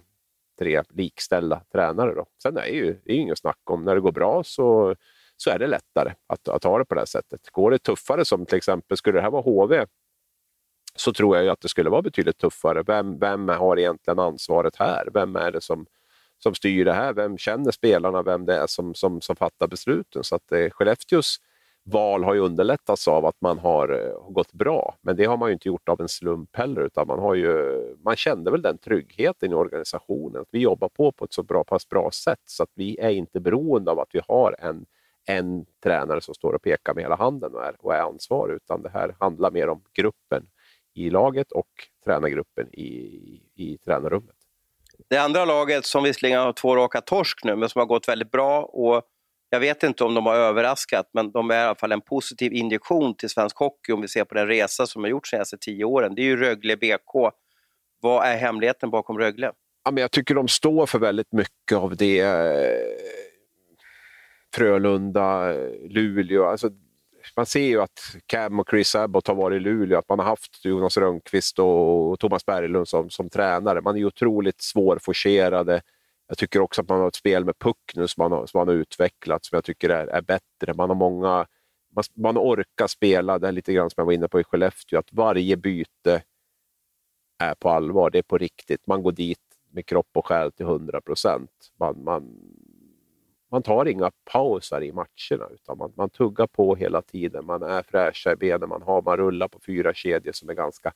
tre 0.58 0.82
likställda 0.88 1.62
tränare. 1.72 2.14
Då. 2.14 2.26
Sen 2.42 2.56
är 2.56 2.62
det 2.62 2.68
ju 2.68 2.96
det 3.04 3.12
är 3.12 3.16
inget 3.16 3.38
snack 3.38 3.60
om, 3.64 3.84
när 3.84 3.94
det 3.94 4.00
går 4.00 4.12
bra 4.12 4.44
så, 4.44 4.96
så 5.36 5.50
är 5.50 5.58
det 5.58 5.66
lättare 5.66 6.12
att, 6.26 6.48
att 6.48 6.64
ha 6.64 6.78
det 6.78 6.84
på 6.84 6.94
det 6.94 7.00
här 7.00 7.06
sättet. 7.06 7.50
Går 7.50 7.70
det 7.70 7.78
tuffare, 7.78 8.24
som 8.24 8.46
till 8.46 8.56
exempel, 8.56 8.96
skulle 8.96 9.18
det 9.18 9.22
här 9.22 9.30
vara 9.30 9.42
HV, 9.42 9.86
så 10.94 11.12
tror 11.12 11.36
jag 11.36 11.48
att 11.48 11.60
det 11.60 11.68
skulle 11.68 11.90
vara 11.90 12.02
betydligt 12.02 12.38
tuffare. 12.38 12.82
Vem, 12.86 13.18
vem 13.18 13.48
har 13.48 13.78
egentligen 13.78 14.18
ansvaret 14.18 14.76
här? 14.76 15.08
Vem 15.14 15.36
är 15.36 15.52
det 15.52 15.60
som, 15.60 15.86
som 16.38 16.54
styr 16.54 16.84
det 16.84 16.92
här? 16.92 17.12
Vem 17.12 17.38
känner 17.38 17.70
spelarna? 17.70 18.22
Vem 18.22 18.46
det 18.46 18.56
är 18.56 18.66
som, 18.66 18.94
som, 18.94 19.20
som 19.20 19.36
fattar 19.36 19.66
besluten? 19.66 20.24
Så 20.24 20.34
att 20.34 20.52
eh, 20.52 20.70
Skellefteås 20.70 21.38
val 21.84 22.24
har 22.24 22.34
ju 22.34 22.40
underlättats 22.40 23.08
av 23.08 23.26
att 23.26 23.40
man 23.40 23.58
har 23.58 23.88
eh, 23.88 24.32
gått 24.32 24.52
bra. 24.52 24.96
Men 25.02 25.16
det 25.16 25.24
har 25.24 25.36
man 25.36 25.48
ju 25.48 25.52
inte 25.52 25.68
gjort 25.68 25.88
av 25.88 26.00
en 26.00 26.08
slump 26.08 26.56
heller, 26.56 26.80
utan 26.80 27.06
man, 27.06 27.18
har 27.18 27.34
ju, 27.34 27.96
man 28.04 28.16
kände 28.16 28.50
väl 28.50 28.62
den 28.62 28.78
tryggheten 28.78 29.52
i 29.52 29.54
organisationen. 29.54 30.42
Att 30.42 30.48
vi 30.50 30.58
jobbar 30.58 30.88
på 30.88 31.12
på 31.12 31.24
ett 31.24 31.32
så 31.32 31.42
bra, 31.42 31.64
pass 31.64 31.88
bra 31.88 32.10
sätt 32.10 32.42
så 32.44 32.62
att 32.62 32.70
vi 32.74 32.98
är 32.98 33.10
inte 33.10 33.40
beroende 33.40 33.90
av 33.90 34.00
att 34.00 34.10
vi 34.12 34.20
har 34.28 34.56
en, 34.58 34.86
en 35.26 35.64
tränare 35.82 36.20
som 36.20 36.34
står 36.34 36.52
och 36.52 36.62
pekar 36.62 36.94
med 36.94 37.04
hela 37.04 37.16
handen 37.16 37.54
och 37.54 37.64
är, 37.64 37.76
och 37.78 37.94
är 37.94 38.00
ansvarig, 38.00 38.54
utan 38.54 38.82
det 38.82 38.90
här 38.90 39.16
handlar 39.20 39.50
mer 39.50 39.68
om 39.68 39.82
gruppen 39.94 40.46
i 40.94 41.10
laget 41.10 41.52
och 41.52 41.68
tränargruppen 42.04 42.74
i, 42.74 42.90
i 43.54 43.78
tränarrummet. 43.84 44.36
Det 45.08 45.18
andra 45.18 45.44
laget 45.44 45.86
som 45.86 46.02
visserligen 46.02 46.40
har 46.40 46.52
två 46.52 46.76
raka 46.76 47.00
torsk 47.00 47.44
nu, 47.44 47.56
men 47.56 47.68
som 47.68 47.78
har 47.78 47.86
gått 47.86 48.08
väldigt 48.08 48.30
bra 48.30 48.62
och 48.62 49.02
jag 49.50 49.60
vet 49.60 49.82
inte 49.82 50.04
om 50.04 50.14
de 50.14 50.26
har 50.26 50.34
överraskat, 50.34 51.10
men 51.12 51.32
de 51.32 51.50
är 51.50 51.54
i 51.54 51.58
alla 51.58 51.74
fall 51.74 51.92
en 51.92 52.00
positiv 52.00 52.52
injektion 52.52 53.16
till 53.16 53.28
svensk 53.28 53.56
hockey 53.56 53.92
om 53.92 54.00
vi 54.00 54.08
ser 54.08 54.24
på 54.24 54.34
den 54.34 54.46
resa 54.46 54.86
som 54.86 55.02
har 55.02 55.10
gjorts 55.10 55.30
de 55.30 55.36
senaste 55.36 55.58
tio 55.58 55.84
åren. 55.84 56.14
Det 56.14 56.22
är 56.22 56.24
ju 56.24 56.36
Rögle 56.36 56.76
BK. 56.76 57.32
Vad 58.00 58.26
är 58.26 58.36
hemligheten 58.36 58.90
bakom 58.90 59.18
Rögle? 59.18 59.52
Ja, 59.84 59.90
men 59.90 60.00
jag 60.00 60.10
tycker 60.10 60.34
de 60.34 60.48
står 60.48 60.86
för 60.86 60.98
väldigt 60.98 61.32
mycket 61.32 61.78
av 61.78 61.96
det. 61.96 62.20
Eh, 62.20 62.96
Frölunda, 64.54 65.52
Luleå. 65.88 66.44
Alltså, 66.44 66.70
man 67.36 67.46
ser 67.46 67.66
ju 67.66 67.82
att 67.82 68.16
Cam 68.26 68.60
och 68.60 68.68
Chris 68.70 68.94
Abbott 68.94 69.26
har 69.26 69.34
varit 69.34 69.56
i 69.56 69.60
Luleå, 69.60 69.98
att 69.98 70.08
man 70.08 70.18
har 70.18 70.26
haft 70.26 70.64
Jonas 70.64 70.96
Rönnqvist 70.96 71.58
och 71.58 72.20
Thomas 72.20 72.46
Berglund 72.46 72.88
som, 72.88 73.10
som 73.10 73.30
tränare. 73.30 73.80
Man 73.80 73.96
är 73.96 74.04
otroligt 74.04 74.62
svårforcerade 74.62 75.82
jag 76.32 76.38
tycker 76.38 76.60
också 76.60 76.80
att 76.80 76.88
man 76.88 77.00
har 77.00 77.08
ett 77.08 77.14
spel 77.14 77.44
med 77.44 77.58
puck 77.58 77.92
nu 77.94 78.08
som 78.08 78.22
man 78.22 78.32
har, 78.32 78.46
som 78.46 78.58
man 78.58 78.68
har 78.68 78.74
utvecklat, 78.74 79.44
som 79.44 79.56
jag 79.56 79.64
tycker 79.64 79.90
är, 79.90 80.06
är 80.06 80.22
bättre. 80.22 80.74
Man 80.74 80.90
har 80.90 80.96
många 80.96 81.46
man, 81.94 82.04
man 82.14 82.38
orkar 82.38 82.86
spela, 82.86 83.38
det 83.38 83.48
är 83.48 83.52
lite 83.52 83.72
grann 83.72 83.90
som 83.90 84.00
jag 84.00 84.04
var 84.04 84.12
inne 84.12 84.28
på 84.28 84.40
i 84.40 84.44
Skellefteå, 84.44 84.98
att 84.98 85.12
varje 85.12 85.56
byte 85.56 86.22
är 87.38 87.54
på 87.54 87.70
allvar, 87.70 88.10
det 88.10 88.18
är 88.18 88.22
på 88.22 88.38
riktigt. 88.38 88.86
Man 88.86 89.02
går 89.02 89.12
dit 89.12 89.38
med 89.70 89.86
kropp 89.86 90.10
och 90.12 90.26
själ 90.26 90.52
till 90.52 90.66
100 90.66 91.00
procent. 91.00 91.50
Man, 91.80 92.04
man, 92.04 92.38
man 93.52 93.62
tar 93.62 93.88
inga 93.88 94.10
pauser 94.32 94.82
i 94.82 94.92
matcherna, 94.92 95.48
utan 95.54 95.78
man, 95.78 95.92
man 95.96 96.10
tuggar 96.10 96.46
på 96.46 96.76
hela 96.76 97.02
tiden. 97.02 97.46
Man 97.46 97.62
är 97.62 97.82
fräscha 97.82 98.32
i 98.32 98.36
benen, 98.36 98.68
man, 98.68 98.82
har, 98.82 99.02
man 99.02 99.16
rullar 99.16 99.48
på 99.48 99.60
fyra 99.66 99.94
kedjor 99.94 100.32
som 100.32 100.48
är 100.48 100.54
ganska, 100.54 100.92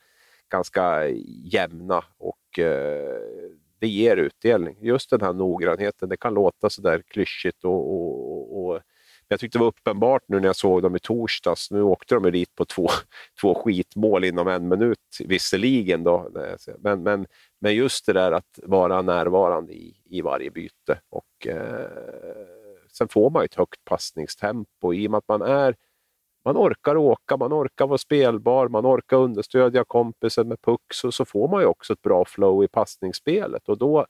ganska 0.48 1.08
jämna 1.44 2.04
och 2.18 2.58
eh, 2.58 3.20
det 3.78 3.88
ger 3.88 4.16
utdelning. 4.16 4.76
Just 4.80 5.10
den 5.10 5.20
här 5.20 5.32
noggrannheten, 5.32 6.08
det 6.08 6.16
kan 6.16 6.34
låta 6.34 6.70
sådär 6.70 7.02
klyschigt 7.08 7.64
och, 7.64 7.92
och, 7.92 8.32
och 8.32 8.35
jag 9.28 9.40
tyckte 9.40 9.58
det 9.58 9.60
var 9.60 9.68
uppenbart 9.68 10.22
nu 10.28 10.40
när 10.40 10.46
jag 10.46 10.56
såg 10.56 10.82
dem 10.82 10.96
i 10.96 10.98
torsdags. 10.98 11.70
Nu 11.70 11.82
åkte 11.82 12.14
de 12.14 12.30
dit 12.30 12.54
på 12.54 12.64
två, 12.64 12.88
två 13.40 13.54
skitmål 13.54 14.24
inom 14.24 14.48
en 14.48 14.68
minut 14.68 15.18
visserligen. 15.24 16.04
Då. 16.04 16.30
Men, 16.78 17.02
men, 17.02 17.26
men 17.60 17.74
just 17.74 18.06
det 18.06 18.12
där 18.12 18.32
att 18.32 18.58
vara 18.62 19.02
närvarande 19.02 19.72
i, 19.72 19.96
i 20.04 20.20
varje 20.20 20.50
byte. 20.50 21.00
Och, 21.10 21.46
eh, 21.46 21.90
sen 22.92 23.08
får 23.08 23.30
man 23.30 23.44
ett 23.44 23.54
högt 23.54 23.84
passningstempo 23.84 24.94
i 24.94 25.06
och 25.06 25.10
med 25.10 25.18
att 25.18 25.28
man 25.28 25.42
är 25.42 25.76
man 26.44 26.56
orkar 26.56 26.96
åka, 26.96 27.36
man 27.36 27.52
orkar 27.52 27.86
vara 27.86 27.98
spelbar, 27.98 28.68
man 28.68 28.86
orkar 28.86 29.16
understödja 29.16 29.84
kompisen 29.84 30.48
med 30.48 30.62
puck, 30.62 30.94
så, 30.94 31.12
så 31.12 31.24
får 31.24 31.48
man 31.48 31.60
ju 31.60 31.66
också 31.66 31.92
ett 31.92 32.02
bra 32.02 32.24
flow 32.24 32.64
i 32.64 32.68
passningsspelet. 32.68 33.68
Och 33.68 33.78
då, 33.78 34.06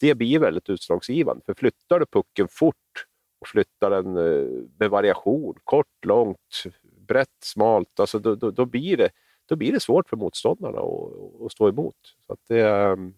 det 0.00 0.14
blir 0.14 0.38
väldigt 0.38 0.68
utslagsgivande, 0.68 1.42
för 1.46 1.54
flyttar 1.54 2.00
du 2.00 2.06
pucken 2.06 2.48
fort 2.50 3.06
och 3.38 3.48
flyttar 3.48 3.90
den 3.90 4.16
eh, 4.16 4.64
med 4.78 4.90
variation, 4.90 5.58
kort, 5.64 6.04
långt, 6.04 6.64
brett, 7.08 7.36
smalt, 7.44 8.00
alltså 8.00 8.18
då, 8.18 8.34
då, 8.34 8.50
då, 8.50 8.64
blir, 8.64 8.96
det, 8.96 9.10
då 9.46 9.56
blir 9.56 9.72
det 9.72 9.80
svårt 9.80 10.08
för 10.08 10.16
motståndarna 10.16 10.78
att, 10.78 11.42
att 11.46 11.52
stå 11.52 11.68
emot. 11.68 11.96
Så 12.26 12.32
att 12.32 12.40
det, 12.48 12.68
ehm, 12.68 13.14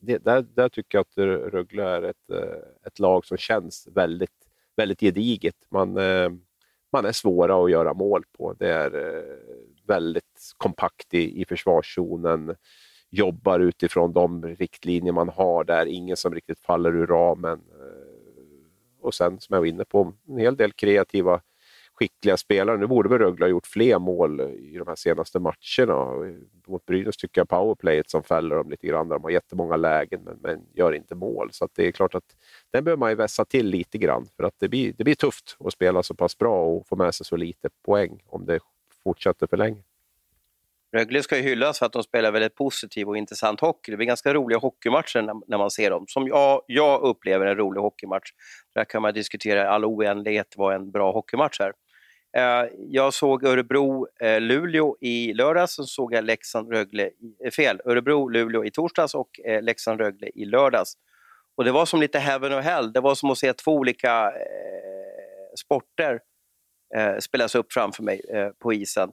det, 0.00 0.18
där, 0.18 0.46
där 0.54 0.68
tycker 0.68 0.98
jag 0.98 1.02
att 1.02 1.52
Rögle 1.52 1.82
är 1.82 2.02
ett, 2.02 2.30
eh, 2.32 2.86
ett 2.86 2.98
lag 2.98 3.26
som 3.26 3.36
känns 3.36 3.88
väldigt, 3.94 4.48
väldigt 4.76 5.00
gediget. 5.00 5.56
Man, 5.70 5.96
ehm, 5.96 6.40
man 6.92 7.04
är 7.04 7.12
svåra 7.12 7.64
att 7.64 7.70
göra 7.70 7.94
mål 7.94 8.24
på. 8.38 8.52
Det 8.52 8.68
är 8.68 9.16
eh, 9.16 9.36
väldigt 9.86 10.52
kompakt 10.56 11.14
i, 11.14 11.40
i 11.40 11.44
försvarszonen, 11.44 12.54
jobbar 13.10 13.60
utifrån 13.60 14.12
de 14.12 14.46
riktlinjer 14.46 15.12
man 15.12 15.28
har 15.28 15.64
där, 15.64 15.86
ingen 15.86 16.16
som 16.16 16.34
riktigt 16.34 16.60
faller 16.60 16.96
ur 16.96 17.06
ramen. 17.06 17.60
Och 19.08 19.14
sen, 19.14 19.40
som 19.40 19.54
jag 19.54 19.60
var 19.60 19.66
inne 19.66 19.84
på, 19.84 20.12
en 20.28 20.38
hel 20.38 20.56
del 20.56 20.72
kreativa 20.72 21.40
skickliga 21.94 22.36
spelare. 22.36 22.76
Nu 22.76 22.86
borde 22.86 23.08
väl 23.08 23.18
Rögle 23.18 23.44
ha 23.44 23.50
gjort 23.50 23.66
fler 23.66 23.98
mål 23.98 24.40
i 24.40 24.76
de 24.78 24.88
här 24.88 24.96
senaste 24.96 25.38
matcherna. 25.38 26.34
Mot 26.66 26.86
Brynäs 26.86 27.16
tycker 27.16 27.40
jag 27.40 27.48
powerplayet 27.48 28.10
som 28.10 28.22
fäller 28.22 28.56
dem 28.56 28.70
lite 28.70 28.86
grann. 28.86 29.08
De 29.08 29.22
har 29.22 29.30
jättemånga 29.30 29.76
lägen 29.76 30.20
men, 30.24 30.38
men 30.42 30.60
gör 30.74 30.92
inte 30.92 31.14
mål. 31.14 31.48
Så 31.52 31.68
det 31.74 31.86
är 31.86 31.92
klart 31.92 32.14
att 32.14 32.36
den 32.72 32.84
behöver 32.84 33.00
man 33.00 33.10
ju 33.10 33.16
vässa 33.16 33.44
till 33.44 33.66
lite 33.66 33.98
grann. 33.98 34.26
För 34.36 34.44
att 34.44 34.54
det 34.58 34.68
blir, 34.68 34.92
det 34.98 35.04
blir 35.04 35.14
tufft 35.14 35.56
att 35.60 35.72
spela 35.72 36.02
så 36.02 36.14
pass 36.14 36.38
bra 36.38 36.64
och 36.64 36.86
få 36.86 36.96
med 36.96 37.14
sig 37.14 37.26
så 37.26 37.36
lite 37.36 37.68
poäng 37.84 38.22
om 38.26 38.46
det 38.46 38.60
fortsätter 39.04 39.46
för 39.46 39.56
länge. 39.56 39.82
Rögle 40.96 41.22
ska 41.22 41.36
ju 41.36 41.42
hyllas 41.42 41.78
för 41.78 41.86
att 41.86 41.92
de 41.92 42.02
spelar 42.02 42.32
väldigt 42.32 42.54
positiv 42.54 43.08
och 43.08 43.16
intressant 43.16 43.60
hockey. 43.60 43.90
Det 43.90 43.96
blir 43.96 44.06
ganska 44.06 44.34
roliga 44.34 44.58
hockeymatcher 44.58 45.22
när, 45.22 45.58
man 45.58 45.70
ser 45.70 45.90
dem. 45.90 46.04
Som 46.08 46.28
jag, 46.28 46.62
jag 46.66 47.02
upplever 47.02 47.46
en 47.46 47.56
rolig 47.56 47.80
hockeymatch. 47.80 48.30
Där 48.74 48.84
kan 48.84 49.02
man 49.02 49.14
diskutera 49.14 49.62
i 49.62 49.66
all 49.66 49.84
oändlighet 49.84 50.54
vad 50.56 50.74
en 50.74 50.90
bra 50.90 51.12
hockeymatch 51.12 51.60
är. 51.60 51.72
Eh, 52.36 52.68
jag 52.88 53.14
såg 53.14 53.44
Örebro-Luleå 53.44 54.96
eh, 55.00 55.08
i 55.08 55.34
lördags, 55.34 55.74
så 55.74 55.84
såg 55.84 56.14
jag 56.14 56.24
Leksand-Rögle, 56.24 57.10
eh, 57.44 57.50
fel, 57.50 57.80
Örebro-Luleå 57.84 58.64
i 58.64 58.70
torsdags 58.70 59.14
och 59.14 59.30
Leksand-Rögle 59.62 60.30
i 60.34 60.44
lördags. 60.44 60.94
Och 61.58 61.64
det 61.64 61.72
var 61.72 61.86
som 61.86 62.00
lite 62.00 62.18
heaven 62.18 62.52
och 62.52 62.62
hell, 62.62 62.92
det 62.92 63.00
var 63.00 63.14
som 63.14 63.30
att 63.30 63.38
se 63.38 63.52
två 63.52 63.72
olika 63.72 64.26
eh, 64.26 65.54
sporter 65.58 66.20
eh, 66.96 67.18
spelas 67.18 67.54
upp 67.54 67.72
framför 67.72 68.02
mig 68.02 68.20
eh, 68.32 68.48
på 68.48 68.72
isen. 68.72 69.10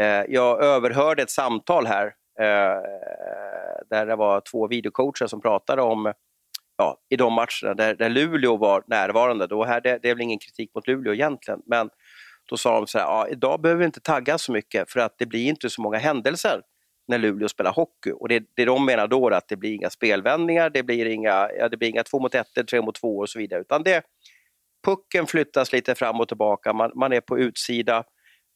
Eh, 0.00 0.24
jag 0.28 0.62
överhörde 0.62 1.22
ett 1.22 1.30
samtal 1.30 1.86
här 1.86 2.06
eh, 2.40 2.82
där 3.90 4.06
det 4.06 4.16
var 4.16 4.40
två 4.40 4.68
videocoacher 4.68 5.26
som 5.26 5.40
pratade 5.40 5.82
om 5.82 6.12
ja, 6.76 6.98
i 7.08 7.16
de 7.16 7.32
matcherna 7.32 7.74
där, 7.74 7.94
där 7.94 8.08
Luleå 8.08 8.56
var 8.56 8.84
närvarande. 8.86 9.46
Då 9.46 9.64
här, 9.64 9.80
det, 9.80 9.98
det 10.02 10.10
är 10.10 10.14
väl 10.14 10.22
ingen 10.22 10.38
kritik 10.38 10.70
mot 10.74 10.86
Luleå 10.86 11.14
egentligen, 11.14 11.60
men 11.66 11.90
då 12.48 12.56
sa 12.56 12.74
de 12.74 12.86
så 12.86 12.98
här, 12.98 13.04
ja, 13.04 13.28
idag 13.28 13.60
behöver 13.60 13.78
vi 13.78 13.86
inte 13.86 14.00
tagga 14.00 14.38
så 14.38 14.52
mycket 14.52 14.90
för 14.90 15.00
att 15.00 15.14
det 15.18 15.26
blir 15.26 15.48
inte 15.48 15.70
så 15.70 15.82
många 15.82 15.98
händelser 15.98 16.60
när 17.08 17.18
Luleå 17.18 17.48
spelar 17.48 17.72
hockey. 17.72 18.10
Och 18.12 18.28
det, 18.28 18.44
det 18.54 18.64
de 18.64 18.84
menar 18.84 19.06
då 19.06 19.28
är 19.28 19.32
att 19.32 19.48
det 19.48 19.56
blir 19.56 19.74
inga 19.74 19.90
spelvändningar, 19.90 20.70
det 20.70 20.82
blir 20.82 21.06
inga, 21.06 21.50
ja, 21.58 21.68
det 21.68 21.76
blir 21.76 21.88
inga 21.88 22.02
två 22.02 22.18
mot 22.18 22.34
ett, 22.34 22.66
tre 22.70 22.80
mot 22.80 22.94
två 22.94 23.18
och 23.18 23.28
så 23.28 23.38
vidare. 23.38 23.60
Utan 23.60 23.82
det, 23.82 24.02
pucken 24.86 25.26
flyttas 25.26 25.72
lite 25.72 25.94
fram 25.94 26.20
och 26.20 26.28
tillbaka, 26.28 26.72
man, 26.72 26.92
man 26.94 27.12
är 27.12 27.20
på 27.20 27.38
utsida. 27.38 28.04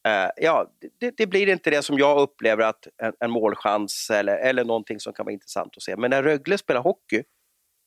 Eh, 0.07 0.29
ja, 0.35 0.71
det, 0.99 1.17
det, 1.17 1.27
blir 1.27 1.49
inte 1.49 1.69
det 1.69 1.81
som 1.81 1.97
jag 1.97 2.19
upplever 2.19 2.63
att 2.63 2.87
en, 3.03 3.13
en 3.19 3.31
målchans 3.31 4.09
eller, 4.09 4.37
eller 4.37 4.63
någonting 4.63 4.99
som 4.99 5.13
kan 5.13 5.25
vara 5.25 5.33
intressant 5.33 5.77
att 5.77 5.83
se. 5.83 5.95
Men 5.97 6.09
när 6.09 6.23
Rögle 6.23 6.57
spelar 6.57 6.81
hockey 6.81 7.23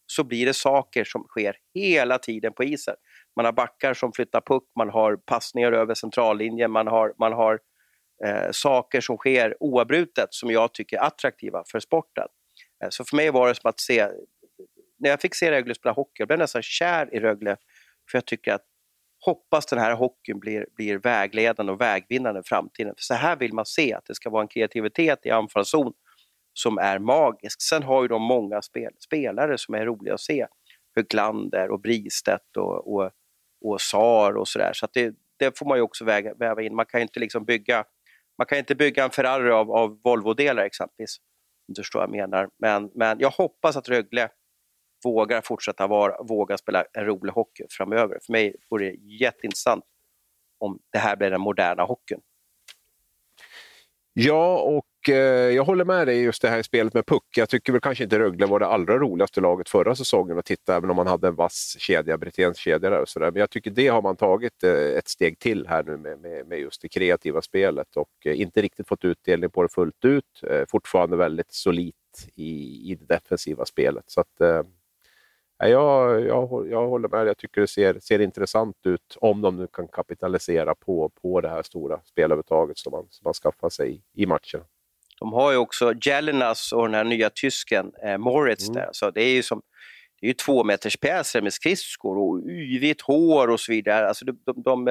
så 0.06 0.24
blir 0.24 0.46
det 0.46 0.54
saker 0.54 1.04
som 1.04 1.24
sker 1.24 1.56
hela 1.74 2.18
tiden 2.18 2.52
på 2.52 2.64
isen. 2.64 2.94
Man 3.36 3.44
har 3.44 3.52
backar 3.52 3.94
som 3.94 4.12
flyttar 4.12 4.40
puck, 4.40 4.64
man 4.78 4.90
har 4.90 5.16
passningar 5.16 5.72
över 5.72 5.94
centrallinjen, 5.94 6.70
man 6.70 6.86
har, 6.86 7.14
man 7.18 7.32
har 7.32 7.58
eh, 8.24 8.50
saker 8.50 9.00
som 9.00 9.16
sker 9.16 9.56
oavbrutet 9.60 10.28
som 10.30 10.50
jag 10.50 10.74
tycker 10.74 10.96
är 10.96 11.00
attraktiva 11.00 11.64
för 11.72 11.80
sporten. 11.80 12.28
Eh, 12.84 12.88
så 12.90 13.04
för 13.04 13.16
mig 13.16 13.30
var 13.30 13.48
det 13.48 13.54
som 13.54 13.68
att 13.68 13.80
se, 13.80 14.08
när 14.98 15.10
jag 15.10 15.20
fick 15.20 15.34
se 15.34 15.50
Rögle 15.50 15.74
spela 15.74 15.92
hockey, 15.92 16.14
jag 16.18 16.28
blev 16.28 16.38
nästan 16.38 16.62
kär 16.62 17.14
i 17.14 17.20
Rögle 17.20 17.56
för 18.10 18.18
jag 18.18 18.26
tycker 18.26 18.52
att 18.52 18.64
hoppas 19.24 19.66
den 19.66 19.78
här 19.78 19.94
hockeyn 19.94 20.40
blir, 20.40 20.66
blir 20.76 20.98
vägledande 20.98 21.72
och 21.72 21.80
vägvinnande 21.80 22.40
i 22.40 22.42
framtiden. 22.46 22.94
För 22.96 23.02
så 23.02 23.14
här 23.14 23.36
vill 23.36 23.52
man 23.52 23.66
se 23.66 23.94
att 23.94 24.04
det 24.04 24.14
ska 24.14 24.30
vara 24.30 24.42
en 24.42 24.48
kreativitet 24.48 25.26
i 25.26 25.30
anfallszon 25.30 25.92
som 26.52 26.78
är 26.78 26.98
magisk. 26.98 27.62
Sen 27.62 27.82
har 27.82 28.02
ju 28.02 28.08
de 28.08 28.22
många 28.22 28.62
spel, 28.62 28.92
spelare 29.04 29.58
som 29.58 29.74
är 29.74 29.86
roliga 29.86 30.14
att 30.14 30.20
se. 30.20 30.46
Höglander 30.96 31.70
och 31.70 31.80
Bristedt 31.80 32.56
och, 32.56 32.94
och, 32.94 33.10
och 33.64 33.80
Sar 33.80 34.36
och 34.36 34.48
sådär. 34.48 34.70
Så, 34.72 34.86
så 34.86 34.90
det, 34.92 35.14
det, 35.38 35.58
får 35.58 35.66
man 35.66 35.78
ju 35.78 35.82
också 35.82 36.04
väga, 36.04 36.34
väva 36.34 36.62
in. 36.62 36.74
Man 36.74 36.86
kan 36.86 37.00
ju 37.00 37.02
inte 37.02 37.20
liksom 37.20 37.44
bygga 37.44 37.84
man 38.38 38.46
kan 38.46 38.58
inte 38.58 38.74
bygga 38.74 39.04
en 39.04 39.10
Ferrari 39.10 39.50
av, 39.50 39.70
av 39.70 40.00
Volvo-delar 40.04 40.64
exempelvis. 40.64 41.16
du 41.68 41.82
förstår 41.82 42.00
vad 42.00 42.08
jag 42.08 42.16
menar. 42.16 42.48
Men, 42.58 42.90
men 42.94 43.20
jag 43.20 43.30
hoppas 43.30 43.76
att 43.76 43.88
Rögle 43.88 44.28
vågar 45.04 45.40
fortsätta 45.40 45.86
vara, 45.86 46.22
våga 46.22 46.58
spela 46.58 46.84
en 46.92 47.04
rolig 47.04 47.32
hockey 47.32 47.64
framöver. 47.70 48.18
För 48.22 48.32
mig 48.32 48.56
vore 48.70 48.84
det 48.84 48.96
jätteintressant 48.96 49.84
om 50.58 50.78
det 50.92 50.98
här 50.98 51.16
blir 51.16 51.30
den 51.30 51.40
moderna 51.40 51.82
hockeyn. 51.82 52.20
Ja, 54.16 54.58
och 54.58 55.08
eh, 55.08 55.50
jag 55.54 55.64
håller 55.64 55.84
med 55.84 56.06
dig 56.06 56.22
just 56.22 56.42
det 56.42 56.48
här 56.48 56.62
spelet 56.62 56.94
med 56.94 57.06
puck. 57.06 57.24
Jag 57.36 57.48
tycker 57.48 57.72
väl 57.72 57.80
kanske 57.80 58.04
inte 58.04 58.18
Rögle 58.18 58.46
var 58.46 58.60
det 58.60 58.66
allra 58.66 58.98
roligaste 58.98 59.40
laget 59.40 59.68
förra 59.68 59.94
säsongen 59.94 60.38
att 60.38 60.44
titta, 60.44 60.76
även 60.76 60.90
om 60.90 60.96
man 60.96 61.06
hade 61.06 61.28
en 61.28 61.34
vass 61.34 61.76
kedja, 61.78 62.18
Briténs 62.18 62.58
kedja 62.58 62.90
där 62.90 63.00
och 63.00 63.08
sådär. 63.08 63.30
Men 63.30 63.40
jag 63.40 63.50
tycker 63.50 63.70
det 63.70 63.88
har 63.88 64.02
man 64.02 64.16
tagit 64.16 64.62
eh, 64.64 64.72
ett 64.72 65.08
steg 65.08 65.38
till 65.38 65.66
här 65.66 65.82
nu 65.82 65.96
med, 65.96 66.20
med, 66.20 66.46
med, 66.46 66.58
just 66.58 66.82
det 66.82 66.88
kreativa 66.88 67.42
spelet 67.42 67.96
och 67.96 68.10
eh, 68.24 68.40
inte 68.40 68.62
riktigt 68.62 68.88
fått 68.88 69.04
utdelning 69.04 69.50
på 69.50 69.62
det 69.62 69.68
fullt 69.68 70.04
ut. 70.04 70.42
Eh, 70.50 70.62
fortfarande 70.68 71.16
väldigt 71.16 71.52
solitt 71.52 71.94
i, 72.34 72.52
i 72.90 72.94
det 72.94 73.14
defensiva 73.14 73.64
spelet. 73.64 74.04
Så 74.06 74.20
att, 74.20 74.40
eh, 74.40 74.62
jag, 75.58 76.26
jag, 76.26 76.68
jag 76.70 76.88
håller 76.88 77.08
med. 77.08 77.26
Jag 77.26 77.38
tycker 77.38 77.60
det 77.60 77.66
ser, 77.66 77.98
ser 78.00 78.20
intressant 78.20 78.76
ut 78.84 79.16
om 79.16 79.40
de 79.40 79.56
nu 79.56 79.66
kan 79.72 79.88
kapitalisera 79.88 80.74
på, 80.74 81.08
på 81.22 81.40
det 81.40 81.48
här 81.48 81.62
stora 81.62 82.00
spelövertaget 82.04 82.78
som 82.78 82.90
man, 82.90 83.06
som 83.10 83.24
man 83.24 83.34
skaffar 83.34 83.70
sig 83.70 84.02
i 84.14 84.26
matcherna. 84.26 84.64
De 85.18 85.32
har 85.32 85.52
ju 85.52 85.58
också 85.58 85.94
Jelinas 86.02 86.72
och 86.72 86.82
den 86.82 86.94
här 86.94 87.04
nya 87.04 87.30
tysken 87.30 87.92
eh, 88.04 88.18
Moritz 88.18 88.68
mm. 88.68 88.74
där. 88.74 88.88
Så 88.92 89.10
det 89.10 89.22
är 89.22 89.34
ju 89.34 89.42
som 89.42 89.62
det 90.20 90.26
är 90.26 90.28
ju 90.28 90.34
två 90.34 90.64
meters 90.64 90.96
pjäser 90.96 91.42
med 91.42 91.52
skridskor 91.52 92.18
och 92.18 92.50
yvigt 92.50 93.00
hår 93.00 93.50
och 93.50 93.60
så 93.60 93.72
vidare. 93.72 94.08
Alltså 94.08 94.24
de, 94.24 94.38
de, 94.46 94.62
de, 94.62 94.84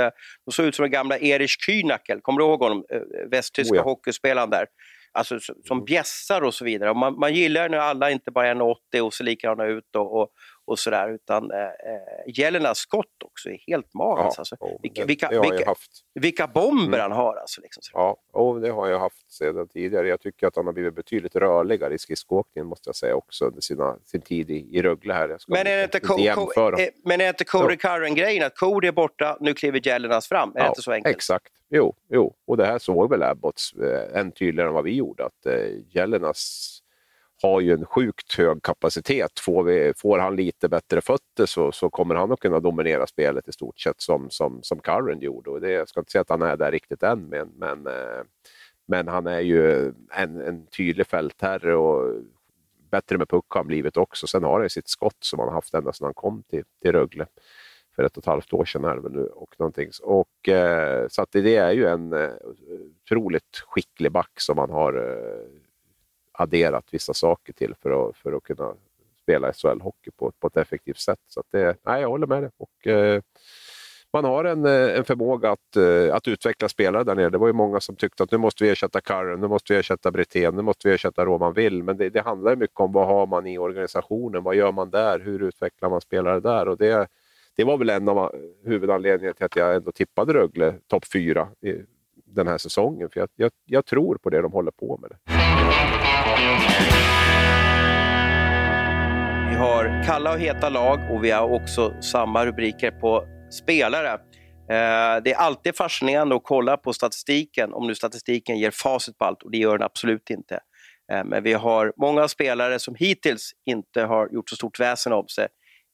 de 0.46 0.52
såg 0.52 0.66
ut 0.66 0.76
som 0.76 0.84
den 0.84 0.92
gamla 0.92 1.18
Erich 1.18 1.58
Kühnackel, 1.68 2.22
kommer 2.22 2.40
du 2.40 2.46
ihåg 2.46 2.60
honom? 2.60 2.86
Eh, 2.90 3.30
västtyska 3.32 3.74
oh 3.74 3.78
ja. 3.78 3.84
hockeyspelaren 3.84 4.50
där 4.50 4.66
alltså, 5.14 5.40
som 5.40 5.78
mm. 5.78 5.86
bjässar 5.86 6.42
och 6.42 6.54
så 6.54 6.66
vidare. 6.66 6.90
Och 6.90 6.98
man, 6.98 7.20
man 7.20 7.34
gillar 7.34 7.70
när 7.70 7.78
alla 7.78 8.12
inte 8.12 8.32
bara 8.32 8.48
är 8.48 8.56
1,80 8.56 9.00
och 9.00 9.14
ser 9.14 9.24
likadana 9.24 9.66
ut 9.66 9.96
och, 9.96 10.22
och, 10.22 10.30
och 10.66 10.80
sådär, 10.80 11.10
utan 11.10 11.52
eh, 11.52 11.60
eh 11.60 11.70
Jelenas 12.26 12.78
skott 12.78 13.24
också 13.26 13.50
är 13.50 13.58
helt 13.68 13.94
magiskt. 13.94 14.38
Ja, 14.38 14.42
alltså. 14.42 14.56
vilka, 14.82 15.06
vilka, 15.06 15.30
vilka, 15.30 15.76
vilka, 16.14 16.48
bomber 16.48 17.00
mm. 17.00 17.00
han 17.00 17.12
har. 17.12 17.36
Alltså, 17.36 17.62
liksom. 17.62 17.82
Ja, 17.94 18.18
oh, 18.34 18.60
det 18.60 18.70
har 18.70 18.88
jag 18.88 19.00
haft 19.00 19.32
sedan 19.32 19.68
tidigare. 19.68 20.08
Jag 20.08 20.22
tycker 20.22 20.48
att 20.48 20.56
han 20.56 20.66
har 20.66 20.74
blivit 20.74 20.96
betydligt 20.96 21.36
rörligare 21.36 21.94
i 21.94 21.98
skridskoåkningen 21.98 22.68
måste 22.68 22.90
jag 22.90 22.96
säga 22.96 23.16
också 23.16 23.46
under 23.46 23.62
sina, 23.62 23.98
sin 24.04 24.22
tid 24.22 24.52
i, 24.52 24.78
i 24.78 24.82
Rögle 24.82 25.14
här. 25.14 25.38
men 25.48 25.68
är, 25.68 25.84
inte, 25.84 26.00
Co 26.00 26.20
eh, 26.20 26.88
men 27.06 27.22
är 27.22 27.30
inte 27.30 27.46
Cody 27.46 27.78
Curran-grejen 27.78 28.46
att 28.46 28.58
Cody 28.58 28.88
är 28.88 28.92
borta, 28.92 29.38
nu 29.40 29.54
kliver 29.54 29.88
Jelenas 29.88 30.28
fram? 30.28 30.50
Är 30.50 30.60
ja, 30.60 30.64
det 30.64 30.70
inte 30.70 30.82
så 30.82 30.92
enkelt? 30.92 31.16
Exakt. 31.16 31.54
Jo, 31.70 31.96
jo, 32.10 32.36
och 32.48 32.58
det 32.58 32.66
här 32.66 32.80
såg 32.80 33.10
väl 33.10 33.24
Abbots 33.24 33.74
eh, 33.74 34.20
än 34.20 34.32
tydligare 34.32 34.70
än 34.70 34.74
vad 34.74 34.84
vi 34.84 34.96
gjorde. 34.96 35.26
Att 35.26 35.46
eh, 35.46 35.56
Jelenas 35.90 36.83
har 37.44 37.62
ju 37.62 37.74
en 37.74 37.86
sjukt 37.86 38.38
hög 38.38 38.64
kapacitet. 38.64 39.40
Får, 39.40 39.64
vi, 39.64 39.94
får 39.98 40.20
han 40.20 40.36
lite 40.36 40.70
bättre 40.70 41.02
fötter 41.02 41.46
så, 41.46 41.72
så 41.72 41.90
kommer 41.90 42.16
han 42.16 42.32
att 42.32 42.40
kunna 42.40 42.60
dominera 42.60 43.08
spelet 43.08 43.48
i 43.48 43.52
stort 43.52 43.80
sett 43.80 44.02
som, 44.02 44.30
som, 44.30 44.60
som 44.64 44.80
Curran 44.80 45.20
gjorde. 45.20 45.50
Och 45.50 45.62
det, 45.62 45.72
jag 45.72 45.90
ska 45.90 46.00
inte 46.00 46.12
säga 46.12 46.22
att 46.22 46.30
han 46.30 46.42
är 46.42 46.58
där 46.58 46.72
riktigt 46.72 47.04
än, 47.04 47.30
men, 47.30 47.50
men, 47.56 47.88
eh, 47.88 48.24
men 48.86 49.08
han 49.08 49.28
är 49.28 49.40
ju 49.40 49.88
en, 50.12 50.42
en 50.42 50.68
tydlig 50.68 51.08
fältherre 51.08 51.76
och 51.76 52.16
bättre 52.92 53.18
med 53.18 53.30
puck 53.30 53.46
har 53.50 53.60
han 53.60 53.68
blivit 53.68 53.98
också. 53.98 54.28
Sen 54.28 54.44
har 54.44 54.60
han 54.60 54.70
sitt 54.70 54.88
skott 54.88 55.18
som 55.20 55.40
han 55.40 55.54
haft 55.54 55.74
ända 55.74 55.94
sedan 55.94 56.06
han 56.06 56.14
kom 56.14 56.44
till, 56.44 56.64
till 56.82 56.92
Rögle 56.92 57.26
för 57.96 58.04
ett 58.04 58.18
och 58.18 58.24
ett 58.24 58.28
halvt 58.28 58.54
år 58.54 58.66
sedan 58.66 58.86
är 58.86 58.96
det 58.96 59.02
väl 59.02 59.12
nu. 59.12 59.26
Och 59.26 59.56
någonting. 59.60 59.90
Och, 60.04 60.50
eh, 60.50 61.08
så 61.08 61.22
att 61.22 61.32
det 61.32 61.56
är 61.56 61.72
ju 61.72 61.86
en 61.86 62.14
eh, 62.14 62.32
otroligt 63.06 63.64
skicklig 63.68 64.12
back 64.12 64.32
som 64.36 64.56
man 64.56 64.70
har 64.70 64.94
eh, 64.94 65.63
adderat 66.34 66.86
vissa 66.92 67.14
saker 67.14 67.54
till 67.54 67.76
för 67.82 68.10
att, 68.10 68.18
för 68.18 68.34
att 68.34 68.44
kunna 68.44 68.74
spela 69.22 69.52
SHL-hockey 69.52 70.12
på, 70.18 70.32
på 70.40 70.48
ett 70.48 70.58
effektivt 70.58 71.00
sätt. 71.00 71.20
Så 71.28 71.40
att 71.40 71.46
det, 71.52 71.78
nej, 71.84 72.02
jag 72.02 72.10
håller 72.10 72.28
med 72.28 72.44
dig. 72.44 72.52
Och, 72.58 72.88
eh, 72.88 73.22
man 74.14 74.26
har 74.26 74.46
en, 74.46 74.66
eh, 74.66 74.98
en 74.98 75.04
förmåga 75.04 75.52
att, 75.52 75.76
eh, 75.76 76.16
att 76.16 76.28
utveckla 76.28 76.70
spelare 76.70 77.04
där 77.04 77.16
nere. 77.16 77.30
Det 77.30 77.38
var 77.38 77.48
ju 77.48 77.54
många 77.54 77.80
som 77.80 77.96
tyckte 77.96 78.24
att 78.24 78.32
nu 78.32 78.38
måste 78.38 78.64
vi 78.64 78.70
ersätta 78.70 79.02
Curran, 79.02 79.42
nu 79.42 79.48
måste 79.48 79.74
vi 79.74 79.80
ersätta 79.80 80.12
Brithén, 80.12 80.56
nu 80.56 80.62
måste 80.62 80.88
vi 80.88 80.94
ersätta 80.94 81.26
Roman 81.26 81.54
Will. 81.54 81.84
Men 81.84 81.98
det, 81.98 82.10
det 82.10 82.22
handlar 82.22 82.56
mycket 82.56 82.80
om 82.80 82.92
vad 82.92 83.08
har 83.08 83.28
man 83.28 83.48
i 83.48 83.58
organisationen, 83.58 84.44
vad 84.44 84.56
gör 84.56 84.72
man 84.72 84.90
där, 84.90 85.20
hur 85.20 85.44
utvecklar 85.44 85.90
man 85.90 86.02
spelare 86.02 86.40
där? 86.40 86.68
Och 86.68 86.78
det, 86.78 87.08
det 87.56 87.64
var 87.64 87.78
väl 87.78 87.90
en 87.90 88.10
av 88.10 88.18
eh, 88.18 88.30
huvudanledningarna 88.66 89.34
till 89.34 89.46
att 89.46 89.56
jag 89.56 89.76
ändå 89.76 89.92
tippade 89.92 90.34
Rögle 90.34 90.76
topp 90.88 91.06
fyra 91.14 91.48
den 92.26 92.48
här 92.48 92.58
säsongen. 92.58 93.10
För 93.10 93.20
jag, 93.20 93.30
jag, 93.36 93.52
jag, 93.66 93.86
tror 93.86 94.16
på 94.16 94.30
det 94.30 94.42
de 94.42 94.52
håller 94.52 94.72
på 94.72 95.00
med. 95.02 95.12
Vi 99.50 99.56
har 99.56 100.04
kalla 100.06 100.34
och 100.34 100.40
heta 100.40 100.70
lag 100.70 101.00
och 101.12 101.24
vi 101.24 101.32
har 101.32 101.54
också 101.54 102.02
samma 102.02 102.46
rubriker 102.46 102.92
på 102.92 103.28
spelare. 103.52 104.14
Eh, 104.70 105.24
det 105.24 105.32
är 105.32 105.36
alltid 105.36 105.76
fascinerande 105.76 106.36
att 106.36 106.44
kolla 106.44 106.78
på 106.78 106.94
statistiken, 106.94 107.74
om 107.74 107.88
nu 107.88 107.96
statistiken 107.96 108.58
ger 108.58 108.72
facit 108.72 109.18
på 109.18 109.26
allt 109.26 109.44
och 109.44 109.52
det 109.52 109.58
gör 109.58 109.78
den 109.78 109.86
absolut 109.86 110.30
inte. 110.30 110.60
Eh, 111.12 111.24
men 111.24 111.44
vi 111.44 111.54
har 111.54 111.94
många 111.98 112.28
spelare 112.28 112.80
som 112.80 112.96
hittills 112.96 113.52
inte 113.66 114.02
har 114.02 114.30
gjort 114.32 114.50
så 114.50 114.56
stort 114.56 114.80
väsen 114.80 115.14
av 115.14 115.26
sig 115.26 115.48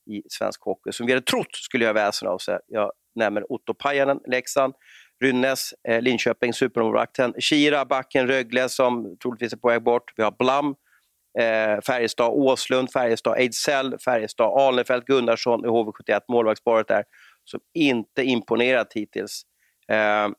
i 0.09 0.21
svensk 0.29 0.61
hockey 0.61 0.91
som 0.91 1.05
vi 1.05 1.13
hade 1.13 1.25
trott 1.25 1.55
skulle 1.55 1.83
göra 1.85 1.93
väsen 1.93 2.27
av 2.27 2.37
sig. 2.37 2.59
Jag 2.67 2.91
nämner 3.15 3.51
Otto 3.51 3.73
Pajanen, 3.73 4.19
Leksand, 4.27 4.73
Rynnes, 5.21 5.73
eh, 5.87 6.01
Linköping, 6.01 6.53
supermålvakten, 6.53 7.33
Kira, 7.39 7.85
backen, 7.85 8.27
Rögle 8.27 8.69
som 8.69 9.17
troligtvis 9.23 9.53
är 9.53 9.57
på 9.57 9.67
väg 9.67 9.83
bort. 9.83 10.13
Vi 10.15 10.23
har 10.23 10.31
Blam, 10.39 10.75
eh, 11.39 11.81
Färjestad, 11.81 12.31
Åslund, 12.31 12.91
Färjestad, 12.91 13.37
Ejdsell, 13.37 13.97
Färjestad, 13.99 14.59
Alnefelt, 14.59 15.05
Gunnarsson 15.05 15.65
i 15.65 15.67
HV71, 15.67 16.21
målvaktsparet 16.27 16.87
där, 16.87 17.03
som 17.43 17.59
inte 17.73 18.23
imponerat 18.23 18.93
hittills. 18.93 19.43
Eh, 19.87 20.29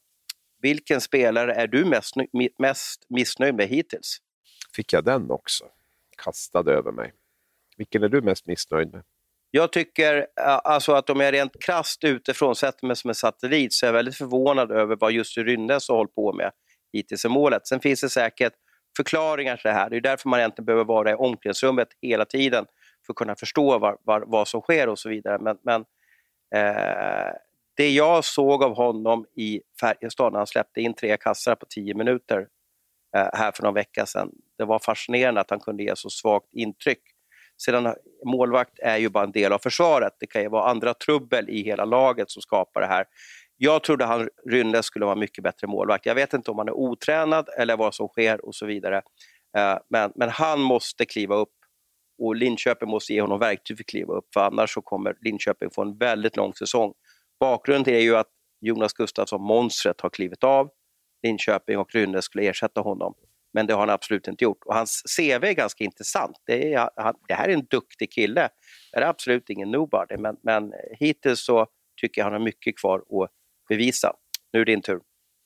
vilken 0.62 1.00
spelare 1.00 1.54
är 1.54 1.66
du 1.66 1.84
mest, 1.84 2.14
mest 2.58 3.06
missnöjd 3.08 3.54
med 3.54 3.68
hittills? 3.68 4.18
Fick 4.76 4.92
jag 4.92 5.04
den 5.04 5.30
också? 5.30 5.64
Kastad 6.16 6.70
över 6.70 6.92
mig. 6.92 7.12
Vilken 7.76 8.02
är 8.02 8.08
du 8.08 8.22
mest 8.22 8.46
missnöjd 8.46 8.92
med? 8.92 9.02
Jag 9.50 9.72
tycker 9.72 10.16
eh, 10.16 10.58
alltså 10.64 10.92
att 10.92 11.10
om 11.10 11.20
jag 11.20 11.34
rent 11.34 11.62
krasst 11.64 12.04
utifrån 12.04 12.56
sätter 12.56 12.86
mig 12.86 12.96
som 12.96 13.08
en 13.08 13.14
satellit 13.14 13.72
så 13.72 13.86
är 13.86 13.88
jag 13.88 13.92
väldigt 13.92 14.16
förvånad 14.16 14.70
över 14.70 14.96
vad 15.00 15.12
Jussi 15.12 15.42
Rynnes 15.42 15.88
har 15.88 15.96
hållit 15.96 16.14
på 16.14 16.32
med 16.32 16.50
hittills 16.92 17.24
i 17.24 17.28
målet. 17.28 17.66
Sen 17.66 17.80
finns 17.80 18.00
det 18.00 18.08
säkert 18.08 18.52
förklaringar 18.96 19.56
till 19.56 19.68
det 19.68 19.74
här. 19.74 19.90
Det 19.90 19.96
är 19.96 20.00
därför 20.00 20.28
man 20.28 20.38
egentligen 20.38 20.66
behöver 20.66 20.84
vara 20.84 21.10
i 21.10 21.14
omklädningsrummet 21.14 21.88
hela 22.02 22.24
tiden 22.24 22.66
för 23.06 23.12
att 23.12 23.16
kunna 23.16 23.36
förstå 23.36 23.78
var, 23.78 23.98
var, 24.04 24.24
vad 24.26 24.48
som 24.48 24.60
sker 24.60 24.88
och 24.88 24.98
så 24.98 25.08
vidare. 25.08 25.38
Men, 25.38 25.58
men 25.62 25.80
eh, 26.54 27.32
det 27.76 27.90
jag 27.90 28.24
såg 28.24 28.62
av 28.62 28.76
honom 28.76 29.26
i 29.36 29.60
Färjestad 29.80 30.32
när 30.32 30.38
han 30.38 30.46
släppte 30.46 30.80
in 30.80 30.94
tre 30.94 31.16
kassar 31.16 31.54
på 31.54 31.66
tio 31.66 31.94
minuter 31.94 32.46
eh, 33.16 33.28
här 33.32 33.52
för 33.52 33.62
någon 33.62 33.74
vecka 33.74 34.06
sedan, 34.06 34.30
det 34.58 34.64
var 34.64 34.78
fascinerande 34.78 35.40
att 35.40 35.50
han 35.50 35.60
kunde 35.60 35.82
ge 35.82 35.96
så 35.96 36.10
svagt 36.10 36.52
intryck. 36.52 37.02
Sedan 37.64 37.86
eh, 37.86 37.92
målvakt 38.26 38.78
är 38.78 38.96
ju 38.96 39.08
bara 39.08 39.24
en 39.24 39.32
del 39.32 39.52
av 39.52 39.58
försvaret. 39.58 40.12
Det 40.20 40.26
kan 40.26 40.42
ju 40.42 40.48
vara 40.48 40.70
andra 40.70 40.94
trubbel 40.94 41.50
i 41.50 41.62
hela 41.62 41.84
laget 41.84 42.30
som 42.30 42.42
skapar 42.42 42.80
det 42.80 42.86
här. 42.86 43.04
Jag 43.56 43.82
trodde 43.82 44.04
han 44.04 44.28
Rynne 44.46 44.82
skulle 44.82 45.04
vara 45.04 45.16
mycket 45.16 45.44
bättre 45.44 45.66
målvakt. 45.66 46.06
Jag 46.06 46.14
vet 46.14 46.32
inte 46.32 46.50
om 46.50 46.58
han 46.58 46.68
är 46.68 46.72
otränad 46.72 47.48
eller 47.58 47.76
vad 47.76 47.94
som 47.94 48.08
sker 48.08 48.44
och 48.44 48.54
så 48.54 48.66
vidare. 48.66 49.02
Eh, 49.56 49.78
men, 49.90 50.12
men 50.14 50.28
han 50.28 50.60
måste 50.60 51.04
kliva 51.04 51.36
upp 51.36 51.52
och 52.22 52.36
Linköping 52.36 52.88
måste 52.88 53.12
ge 53.12 53.20
honom 53.20 53.38
verktyg 53.38 53.76
för 53.76 53.82
att 53.82 53.86
kliva 53.86 54.14
upp 54.14 54.26
för 54.34 54.40
annars 54.40 54.74
så 54.74 54.82
kommer 54.82 55.16
Linköping 55.20 55.70
få 55.70 55.82
en 55.82 55.98
väldigt 55.98 56.36
lång 56.36 56.54
säsong. 56.54 56.92
Bakgrunden 57.40 57.94
är 57.94 57.98
ju 57.98 58.16
att 58.16 58.28
Jonas 58.60 58.92
Gustafsson, 58.92 59.42
monstret, 59.42 60.00
har 60.00 60.10
klivit 60.10 60.44
av. 60.44 60.70
Linköping 61.22 61.78
och 61.78 61.94
Rynne 61.94 62.22
skulle 62.22 62.48
ersätta 62.48 62.80
honom. 62.80 63.14
Men 63.52 63.66
det 63.66 63.72
har 63.72 63.80
han 63.80 63.90
absolut 63.90 64.28
inte 64.28 64.44
gjort. 64.44 64.64
Och 64.64 64.74
hans 64.74 65.02
CV 65.16 65.44
är 65.44 65.52
ganska 65.52 65.84
intressant. 65.84 66.36
Det, 66.46 66.74
är, 66.74 66.90
han, 66.96 67.14
det 67.28 67.34
här 67.34 67.48
är 67.48 67.52
en 67.52 67.66
duktig 67.70 68.12
kille. 68.12 68.48
Det 68.92 68.98
är 68.98 69.02
absolut 69.02 69.50
ingen 69.50 69.70
nobody, 69.70 70.16
men, 70.16 70.36
men 70.42 70.72
hittills 70.98 71.44
så 71.44 71.66
tycker 72.00 72.20
jag 72.20 72.26
han 72.26 72.32
har 72.32 72.40
mycket 72.40 72.78
kvar 72.78 72.98
att 72.98 73.30
bevisa. 73.68 74.12
Nu 74.52 74.60
är 74.60 74.64
det 74.64 74.72
din 74.72 74.82
tur. 74.82 75.00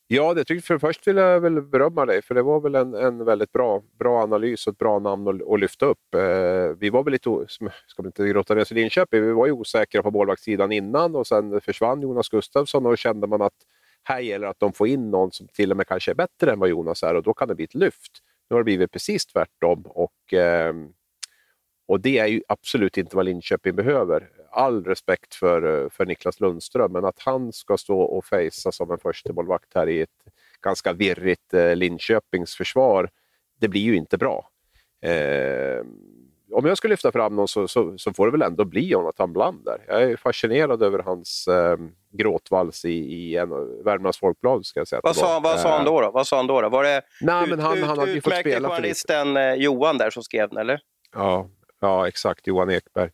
Ja, 0.07 0.35
det 0.35 0.45
tycker, 0.45 0.63
för 0.63 0.79
först 0.79 1.09
vill 1.09 1.17
jag 1.17 1.41
väl 1.41 1.63
berömma 1.63 2.07
dig, 2.07 2.23
för 2.23 2.35
det 2.35 2.43
var 2.43 2.61
väl 2.61 2.75
en, 2.75 2.95
en 2.95 3.25
väldigt 3.25 3.53
bra, 3.53 3.83
bra 3.99 4.23
analys 4.23 4.67
och 4.67 4.73
ett 4.73 4.79
bra 4.79 4.99
namn 4.99 5.29
att, 5.29 5.53
att 5.53 5.61
lyfta 5.61 5.87
upp. 5.87 6.15
Eh, 6.15 6.77
vi 6.79 6.91
var 6.91 7.05
väl 7.05 7.13
lite, 7.13 7.31
ska 7.87 8.03
vi 8.03 8.07
inte 8.07 8.29
grotta 8.29 8.55
ner 8.55 8.63
oss 8.63 8.73
i 8.73 8.75
Linköping, 8.75 9.23
vi 9.23 9.33
var 9.33 9.47
ju 9.47 9.53
osäkra 9.53 10.03
på 10.03 10.11
målvaktssidan 10.11 10.73
innan 10.73 11.17
och 11.17 11.27
sen 11.27 11.61
försvann 11.61 12.03
Jonas 12.03 12.29
Gustafsson 12.29 12.87
och 12.87 12.93
då 12.93 12.97
kände 12.97 13.27
man 13.27 13.43
att 13.43 13.55
här 14.05 14.21
gäller 14.21 14.47
det 14.47 14.51
att 14.51 14.61
de 14.61 14.73
får 14.73 14.89
in 14.89 15.11
någon 15.11 15.33
som 15.33 15.49
till 15.49 15.71
och 15.71 15.77
med 15.77 15.87
kanske 15.87 16.11
är 16.11 16.15
bättre 16.15 16.53
än 16.53 16.59
vad 16.59 16.69
Jonas 16.69 17.03
är 17.03 17.15
och 17.15 17.23
då 17.23 17.35
kan 17.35 17.49
det 17.49 17.55
bli 17.55 17.65
ett 17.65 17.75
lyft. 17.75 18.13
Nu 18.51 18.55
har 18.55 18.61
det 18.61 18.65
blivit 18.65 18.91
precis 18.91 19.27
tvärtom 19.27 19.83
och, 19.87 20.33
ehm, 20.33 20.93
och 21.87 22.01
det 22.01 22.19
är 22.19 22.27
ju 22.27 22.43
absolut 22.49 22.99
inte 22.99 23.17
vad 23.17 23.25
Linköping 23.25 23.77
behöver. 23.77 24.31
All 24.51 24.85
respekt 24.85 25.35
för, 25.35 25.85
eh, 25.85 25.91
för 25.91 26.07
Niklas 26.07 26.41
Lundström, 26.41 26.93
men 26.93 27.05
att 27.05 27.19
han 27.19 27.53
ska 27.53 27.77
stå 27.77 28.01
och 28.01 28.25
fejsa 28.25 28.73
som 28.73 28.91
en 28.91 28.99
förstemålvakt 28.99 29.75
här 29.75 29.89
i 29.89 30.01
ett 30.01 30.25
ganska 30.61 30.93
virrigt 30.93 31.55
eh, 31.55 31.77
Linköpings 31.77 32.55
försvar, 32.57 33.11
det 33.61 33.69
blir 33.69 33.81
ju 33.81 33.97
inte 33.97 34.19
bra. 34.19 34.51
Ehm, 35.03 36.14
Eh, 36.55 36.59
om 36.59 36.67
jag 36.67 36.77
ska 36.77 36.89
lyfta 36.89 37.13
fram 37.13 37.37
någon 37.37 37.49
så, 37.49 37.69
så, 37.69 37.99
så, 37.99 38.13
får 38.13 38.27
det 38.27 38.33
väl 38.33 38.43
ändå 38.43 38.65
bli 38.65 38.89
Jonathan 38.89 39.33
Bland 39.33 39.65
där. 39.65 39.85
Jag 39.89 40.03
är 40.03 40.17
fascinerad 40.17 40.83
över 40.83 40.99
hans 40.99 41.49
eh, 41.49 41.77
gråtvals 42.13 42.85
i, 42.85 42.91
i 42.91 43.37
en, 43.37 43.49
Värmlands 43.85 44.19
Folkblad. 44.19 44.67
Ska 44.67 44.81
jag 44.81 44.89
säga 44.89 45.01
vad, 45.05 45.17
sa, 45.17 45.41
vad 45.41 45.61
sa 45.61 45.77
han 45.77 45.85
då? 45.85 46.01
då? 46.01 46.11
Vad 46.11 46.27
sa 46.27 46.37
han 46.37 46.47
då? 46.47 46.61
då? 46.61 46.69
Var 46.69 46.85
det 46.85 47.03
Nej, 47.21 47.45
ut, 47.45 47.51
men 47.51 47.61
han, 47.61 47.79
ut, 47.79 47.85
han 47.85 47.99
hade 47.99 48.21
fått 48.21 48.35
spela 48.35 48.69
journalisten 48.69 49.37
eh, 49.37 49.55
Johan 49.55 49.99
där 49.99 50.11
som 50.11 50.23
skrev 50.23 50.49
den, 50.49 50.59
eller? 50.59 50.81
Ja, 51.15 51.49
ja, 51.81 52.09
exakt. 52.09 52.47
Johan 52.47 52.71
Ekberg. 52.71 53.11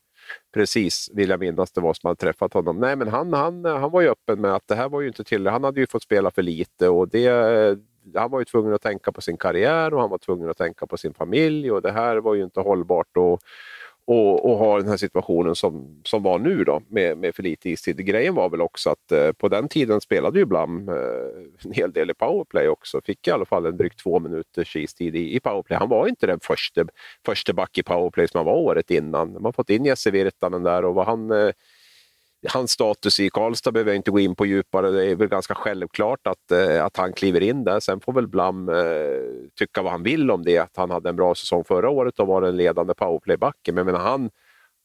Precis, 0.54 1.10
vill 1.14 1.30
jag 1.30 1.40
minnas 1.40 1.72
det 1.72 1.80
var 1.80 1.94
som 1.94 2.08
hade 2.08 2.20
träffat 2.20 2.54
honom. 2.54 2.76
Nej, 2.80 2.96
men 2.96 3.08
han, 3.08 3.32
han, 3.32 3.64
han 3.64 3.90
var 3.90 4.00
ju 4.00 4.08
öppen 4.08 4.40
med 4.40 4.54
att 4.54 4.68
det 4.68 4.74
här 4.74 4.88
var 4.88 5.00
ju 5.00 5.08
inte 5.08 5.24
till. 5.24 5.46
Han 5.46 5.64
hade 5.64 5.80
ju 5.80 5.86
fått 5.86 6.02
spela 6.02 6.30
för 6.30 6.42
lite 6.42 6.88
och 6.88 7.08
det, 7.08 7.78
han 8.14 8.30
var 8.30 8.38
ju 8.38 8.44
tvungen 8.44 8.74
att 8.74 8.82
tänka 8.82 9.12
på 9.12 9.20
sin 9.20 9.36
karriär 9.36 9.94
och 9.94 10.00
han 10.00 10.10
var 10.10 10.18
tvungen 10.18 10.50
att 10.50 10.58
tänka 10.58 10.86
på 10.86 10.96
sin 10.96 11.14
familj 11.14 11.72
och 11.72 11.82
det 11.82 11.92
här 11.92 12.16
var 12.16 12.34
ju 12.34 12.44
inte 12.44 12.60
hållbart. 12.60 13.16
Och, 13.16 13.40
och, 14.10 14.50
och 14.50 14.58
ha 14.58 14.78
den 14.78 14.88
här 14.88 14.96
situationen 14.96 15.54
som, 15.54 16.00
som 16.04 16.22
var 16.22 16.38
nu 16.38 16.64
då 16.64 16.82
med, 16.88 17.18
med 17.18 17.34
för 17.34 17.42
lite 17.42 17.70
istid. 17.70 18.06
Grejen 18.06 18.34
var 18.34 18.48
väl 18.48 18.60
också 18.60 18.90
att 18.90 19.12
eh, 19.12 19.32
på 19.32 19.48
den 19.48 19.68
tiden 19.68 20.00
spelade 20.00 20.38
ju 20.38 20.44
Blam 20.44 20.88
eh, 20.88 20.94
en 21.64 21.72
hel 21.72 21.92
del 21.92 22.10
i 22.10 22.14
powerplay 22.14 22.68
också. 22.68 23.00
Fick 23.04 23.28
i 23.28 23.30
alla 23.30 23.44
fall 23.44 23.66
en 23.66 23.76
drygt 23.76 23.98
två 23.98 24.18
minuters 24.20 24.76
istid 24.76 25.16
i, 25.16 25.36
i 25.36 25.40
powerplay. 25.40 25.78
Han 25.78 25.88
var 25.88 26.08
inte 26.08 26.26
den 26.26 26.40
första, 26.42 26.84
första 27.26 27.52
back 27.52 27.78
i 27.78 27.82
powerplay 27.82 28.28
som 28.28 28.38
han 28.38 28.46
var 28.46 28.54
året 28.54 28.90
innan. 28.90 29.32
Man 29.32 29.44
har 29.44 29.52
fått 29.52 29.70
in 29.70 29.84
Jesse 29.84 30.10
Virtanen 30.10 30.62
där 30.62 30.84
och 30.84 30.94
vad 30.94 31.06
han 31.06 31.30
eh, 31.30 31.50
hans 32.48 32.70
status 32.70 33.20
i 33.20 33.30
Karlstad 33.30 33.72
behöver 33.72 33.90
jag 33.90 33.96
inte 33.96 34.10
gå 34.10 34.20
in 34.20 34.34
på 34.34 34.46
djupare. 34.46 34.90
Det 34.90 35.06
är 35.06 35.14
väl 35.14 35.28
ganska 35.28 35.54
självklart 35.54 36.26
att, 36.26 36.50
eh, 36.50 36.84
att 36.84 36.96
han 36.96 37.12
kliver 37.12 37.40
in 37.40 37.64
där. 37.64 37.80
Sen 37.80 38.00
får 38.00 38.12
väl 38.12 38.28
Blam 38.28 38.68
eh, 38.68 38.74
tycka 39.58 39.82
vad 39.82 39.92
han 39.92 40.02
vill 40.02 40.30
om 40.30 40.44
det, 40.44 40.58
att 40.58 40.76
han 40.76 40.90
hade 40.90 41.08
en 41.08 41.16
bra 41.16 41.34
säsong 41.34 41.64
förra 41.64 41.90
året 41.90 42.20
och 42.20 42.26
var 42.26 42.42
en 42.42 42.56
ledande 42.56 42.94
powerplaybacken. 42.94 43.74
Men 43.74 43.86
menar, 43.86 44.00
han, 44.00 44.30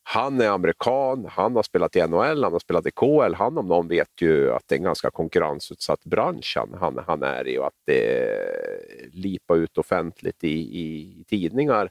han 0.03 0.41
är 0.41 0.49
amerikan, 0.49 1.25
han 1.29 1.55
har 1.55 1.63
spelat 1.63 1.95
i 1.95 2.07
NHL, 2.07 2.43
han 2.43 2.53
har 2.53 2.59
spelat 2.59 2.85
i 2.85 2.91
KL. 2.91 3.33
Han 3.33 3.57
om 3.57 3.67
någon 3.67 3.87
vet 3.87 4.21
ju 4.21 4.51
att 4.51 4.63
det 4.67 4.75
är 4.75 4.79
en 4.79 4.83
ganska 4.83 5.11
konkurrensutsatt 5.11 6.03
bransch 6.03 6.57
han, 6.57 6.77
han, 6.79 7.03
han 7.07 7.23
är 7.23 7.47
i 7.47 7.57
och 7.57 7.67
att 7.67 7.81
det 7.85 8.23
eh, 8.23 9.09
lipa 9.11 9.55
ut 9.55 9.77
offentligt 9.77 10.43
i, 10.43 10.79
i 10.79 11.23
tidningar. 11.27 11.89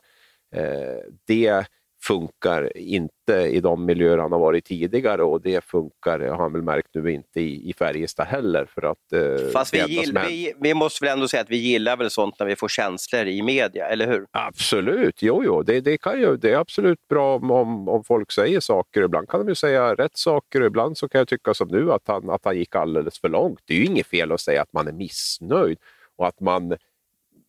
Eh, 0.55 1.11
det 1.27 1.67
funkar 2.07 2.77
inte 2.77 3.33
i 3.33 3.61
de 3.61 3.85
miljöer 3.85 4.19
han 4.19 4.33
har 4.33 4.39
varit 4.39 4.65
tidigare 4.65 5.23
och 5.23 5.41
det 5.41 5.65
funkar, 5.65 6.21
har 6.21 6.37
han 6.37 6.53
väl 6.53 6.63
märkt 6.63 6.89
nu, 6.93 7.13
inte 7.13 7.41
i, 7.41 7.71
i 7.71 7.73
Färjestad 7.73 8.27
heller. 8.27 8.67
För 8.75 8.83
att, 8.83 9.13
eh, 9.13 9.49
Fast 9.53 9.75
vi, 9.75 9.79
gill, 9.79 10.19
vi, 10.29 10.53
vi, 10.61 10.75
måste 10.75 11.05
väl 11.05 11.13
ändå 11.13 11.29
säga 11.29 11.41
att 11.41 11.51
vi 11.51 11.57
gillar 11.57 11.97
väl 11.97 12.11
sånt 12.11 12.35
när 12.39 12.47
vi 12.47 12.57
får 12.57 12.69
känslor 12.69 13.27
i 13.27 13.43
media, 13.43 13.87
eller 13.87 14.07
hur? 14.07 14.27
Absolut, 14.31 15.23
jo, 15.23 15.45
jo. 15.45 15.63
Det, 15.63 15.81
det, 15.81 15.99
kan 15.99 16.21
ju, 16.21 16.37
det 16.37 16.51
är 16.51 16.57
absolut 16.57 17.09
bra 17.09 17.37
om, 17.37 17.89
om 17.89 18.05
folk 18.05 18.33
säger 18.33 18.61
saker. 18.61 19.03
Ibland 19.03 19.29
kan 19.29 19.41
de 19.41 19.49
ju 19.49 19.55
säga 19.55 19.95
rätt 19.95 20.17
saker 20.17 20.61
och 20.61 20.67
ibland 20.67 20.99
så 20.99 21.09
kan 21.09 21.19
jag 21.19 21.29
tycka 21.29 21.55
som 21.55 21.69
nu 21.69 21.93
att 21.93 22.03
han, 22.09 22.31
att 22.31 22.45
han 22.45 22.57
gick 22.59 22.75
alldeles 22.75 23.21
för 23.21 23.29
långt. 23.29 23.61
Det 23.65 23.75
är 23.75 23.79
ju 23.79 23.85
inget 23.85 24.07
fel 24.07 24.33
att 24.33 24.41
säga 24.41 24.63
att 24.63 24.73
man 24.73 24.89
är 24.89 24.93
missnöjd 24.93 25.79
och 26.17 26.27
att 26.27 26.41
man 26.41 26.77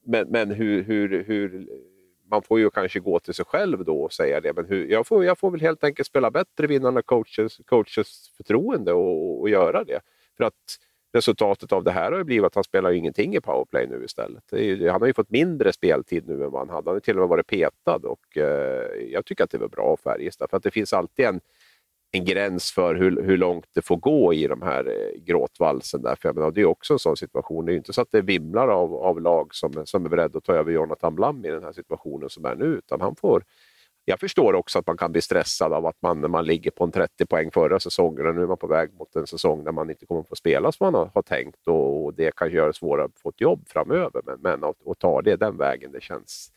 men, 0.05 0.27
men 0.29 0.51
hur, 0.51 0.83
hur, 0.83 1.23
hur 1.23 1.67
man 2.35 2.41
får 2.41 2.59
ju 2.59 2.69
kanske 2.69 2.99
gå 2.99 3.19
till 3.19 3.33
sig 3.33 3.45
själv 3.45 3.85
då 3.85 4.01
och 4.03 4.13
säga 4.13 4.41
det. 4.41 4.53
Men 4.53 4.65
hur, 4.65 4.87
jag, 4.87 5.07
får, 5.07 5.25
jag 5.25 5.39
får 5.39 5.51
väl 5.51 5.61
helt 5.61 5.83
enkelt 5.83 6.07
spela 6.07 6.31
bättre, 6.31 6.67
vinna 6.67 7.01
coaches, 7.01 7.57
coaches 7.65 8.31
förtroende 8.37 8.93
och, 8.93 9.41
och 9.41 9.49
göra 9.49 9.83
det. 9.83 9.99
För 10.37 10.43
att 10.43 10.77
resultatet 11.13 11.71
av 11.71 11.83
det 11.83 11.91
här 11.91 12.11
har 12.11 12.17
ju 12.17 12.23
blivit 12.23 12.45
att 12.45 12.55
han 12.55 12.63
spelar 12.63 12.91
ingenting 12.91 13.35
i 13.35 13.41
powerplay 13.41 13.87
nu 13.87 14.03
istället. 14.05 14.43
Ju, 14.51 14.89
han 14.89 15.01
har 15.01 15.07
ju 15.07 15.13
fått 15.13 15.29
mindre 15.29 15.73
speltid 15.73 16.27
nu 16.27 16.43
än 16.43 16.51
vad 16.51 16.61
han 16.61 16.69
hade. 16.69 16.89
Han 16.89 16.95
har 16.95 16.99
till 16.99 17.15
och 17.15 17.19
med 17.19 17.29
varit 17.29 17.47
petad 17.47 17.99
och 18.03 18.37
eh, 18.37 19.11
jag 19.11 19.25
tycker 19.25 19.43
att 19.43 19.51
det 19.51 19.57
var 19.57 19.67
bra 19.67 19.97
Färjestad. 20.03 20.49
För 20.49 20.57
att 20.57 20.63
det 20.63 20.71
finns 20.71 20.93
alltid 20.93 21.25
en, 21.25 21.41
en 22.15 22.25
gräns 22.25 22.71
för 22.71 22.95
hur, 22.95 23.23
hur 23.23 23.37
långt 23.37 23.65
det 23.73 23.81
får 23.81 23.97
gå 23.97 24.33
i 24.33 24.47
de 24.47 24.61
här 24.61 24.85
eh, 24.87 25.21
gråtvalsen. 25.23 26.01
Där. 26.01 26.15
För 26.21 26.33
menar, 26.33 26.51
det 26.51 26.61
är 26.61 26.65
också 26.65 26.93
en 26.93 26.99
sån 26.99 27.17
situation. 27.17 27.65
Det 27.65 27.69
är 27.71 27.73
ju 27.73 27.77
inte 27.77 27.93
så 27.93 28.01
att 28.01 28.11
det 28.11 28.21
vimlar 28.21 28.67
av, 28.67 28.93
av 28.93 29.21
lag 29.21 29.55
som, 29.55 29.85
som 29.85 30.05
är 30.05 30.09
beredda 30.09 30.37
att 30.37 30.43
ta 30.43 30.53
över 30.53 30.71
Jonathan 30.71 31.15
Blam 31.15 31.45
i 31.45 31.49
den 31.49 31.63
här 31.63 31.71
situationen 31.71 32.29
som 32.29 32.45
är 32.45 32.55
nu. 32.55 32.65
Utan 32.65 33.01
han 33.01 33.15
får, 33.15 33.43
jag 34.05 34.19
förstår 34.19 34.53
också 34.53 34.79
att 34.79 34.87
man 34.87 34.97
kan 34.97 35.11
bli 35.11 35.21
stressad 35.21 35.73
av 35.73 35.85
att 35.85 36.01
man, 36.01 36.21
när 36.21 36.27
man 36.27 36.45
ligger 36.45 36.71
på 36.71 36.83
en 36.83 36.91
30 36.91 37.25
poäng 37.25 37.51
förra 37.51 37.79
säsongen 37.79 38.27
och 38.27 38.35
nu 38.35 38.41
är 38.41 38.47
man 38.47 38.57
på 38.57 38.67
väg 38.67 38.93
mot 38.93 39.15
en 39.15 39.27
säsong 39.27 39.63
där 39.63 39.71
man 39.71 39.89
inte 39.89 40.05
kommer 40.05 40.23
få 40.23 40.35
spela 40.35 40.71
som 40.71 40.85
man 40.85 40.93
har, 40.93 41.11
har 41.13 41.21
tänkt 41.21 41.67
och, 41.67 42.05
och 42.05 42.13
det 42.13 42.35
kan 42.35 42.51
göra 42.51 42.67
det 42.67 42.73
svårare 42.73 43.05
att 43.05 43.19
få 43.19 43.29
ett 43.29 43.41
jobb 43.41 43.67
framöver. 43.67 44.21
Men, 44.25 44.39
men 44.41 44.63
att, 44.63 44.87
att 44.87 44.99
ta 44.99 45.21
det 45.21 45.35
den 45.35 45.57
vägen, 45.57 45.91
det 45.91 46.01
känns 46.01 46.51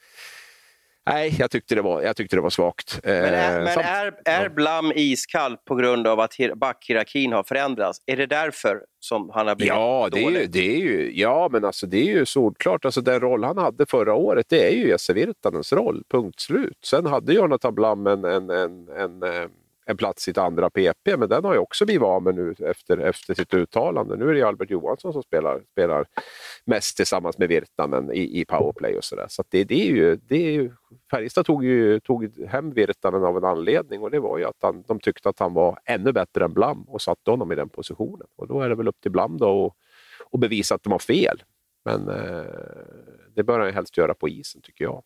Nej, 1.08 1.36
jag 1.38 1.50
tyckte 1.50 1.74
det 1.74 1.82
var, 1.82 2.02
jag 2.02 2.16
tyckte 2.16 2.36
det 2.36 2.42
var 2.42 2.50
svagt. 2.50 3.00
Men 3.04 3.14
är, 3.14 3.58
eh, 3.58 3.64
men 3.64 3.78
är, 3.78 4.14
är 4.24 4.48
Blam 4.48 4.92
iskall 4.94 5.56
på 5.56 5.74
grund 5.74 6.06
av 6.06 6.20
att 6.20 6.34
backhierarkin 6.56 7.32
har 7.32 7.42
förändrats? 7.42 7.98
Är 8.06 8.16
det 8.16 8.26
därför 8.26 8.80
som 9.00 9.30
han 9.34 9.48
har 9.48 9.54
blivit 9.54 9.74
ja, 9.74 10.08
det 10.12 10.22
dålig? 10.22 10.42
Är, 10.42 10.46
det 10.46 10.76
är 10.76 10.80
ju, 10.80 11.12
ja, 11.14 11.48
men 11.52 11.64
alltså, 11.64 11.86
det 11.86 11.98
är 11.98 12.14
ju 12.14 12.26
solklart. 12.26 12.84
Alltså, 12.84 13.00
den 13.00 13.20
roll 13.20 13.44
han 13.44 13.58
hade 13.58 13.86
förra 13.86 14.14
året, 14.14 14.46
det 14.48 14.68
är 14.68 14.76
ju 14.76 14.88
Jesse 14.88 15.12
Virtanens 15.12 15.72
roll, 15.72 16.02
punkt 16.10 16.40
slut. 16.40 16.78
Sen 16.84 17.06
hade 17.06 17.32
Jonathan 17.32 17.74
Blam 17.74 18.06
en, 18.06 18.24
en, 18.24 18.50
en, 18.50 18.88
en 18.88 19.22
eh, 19.22 19.48
en 19.90 19.96
plats 19.96 20.28
i 20.28 20.30
ett 20.30 20.38
andra 20.38 20.70
PP, 20.70 21.16
men 21.16 21.28
den 21.28 21.44
har 21.44 21.52
ju 21.52 21.58
också 21.58 21.84
blivit 21.84 22.02
av 22.02 22.22
med 22.22 22.34
nu 22.34 22.54
efter, 22.58 22.98
efter 22.98 23.34
sitt 23.34 23.54
uttalande. 23.54 24.16
Nu 24.16 24.30
är 24.30 24.34
det 24.34 24.42
Albert 24.42 24.70
Johansson 24.70 25.12
som 25.12 25.22
spelar, 25.22 25.62
spelar 25.72 26.06
mest 26.64 26.96
tillsammans 26.96 27.38
med 27.38 27.48
Virtanen 27.48 28.12
i, 28.12 28.40
i 28.40 28.44
powerplay 28.44 28.96
och 28.96 29.04
sådär. 29.04 29.26
Så, 29.28 29.42
så 29.42 29.44
det, 29.48 29.64
det, 29.64 29.88
är 29.88 29.92
ju, 29.92 30.16
det 30.16 30.36
är 30.36 30.52
ju, 30.52 30.72
Färjestad 31.10 31.46
tog, 31.46 31.64
ju, 31.64 32.00
tog 32.00 32.46
hem 32.48 32.72
Virtanen 32.72 33.24
av 33.24 33.36
en 33.36 33.44
anledning 33.44 34.02
och 34.02 34.10
det 34.10 34.20
var 34.20 34.38
ju 34.38 34.44
att 34.44 34.56
han, 34.62 34.84
de 34.88 35.00
tyckte 35.00 35.28
att 35.28 35.38
han 35.38 35.54
var 35.54 35.78
ännu 35.84 36.12
bättre 36.12 36.44
än 36.44 36.52
Blam 36.52 36.82
och 36.82 37.02
satte 37.02 37.30
honom 37.30 37.52
i 37.52 37.54
den 37.54 37.68
positionen. 37.68 38.26
Och 38.36 38.48
då 38.48 38.60
är 38.60 38.68
det 38.68 38.74
väl 38.74 38.88
upp 38.88 39.00
till 39.00 39.12
Blam 39.12 39.38
då 39.38 39.74
att 40.32 40.40
bevisa 40.40 40.74
att 40.74 40.82
de 40.82 40.92
har 40.92 40.98
fel. 40.98 41.42
Men 41.84 42.08
eh, 42.08 42.44
det 43.34 43.42
bör 43.42 43.58
han 43.58 43.68
ju 43.68 43.74
helst 43.74 43.96
göra 43.96 44.14
på 44.14 44.28
isen 44.28 44.60
tycker 44.62 44.84
jag. 44.84 45.02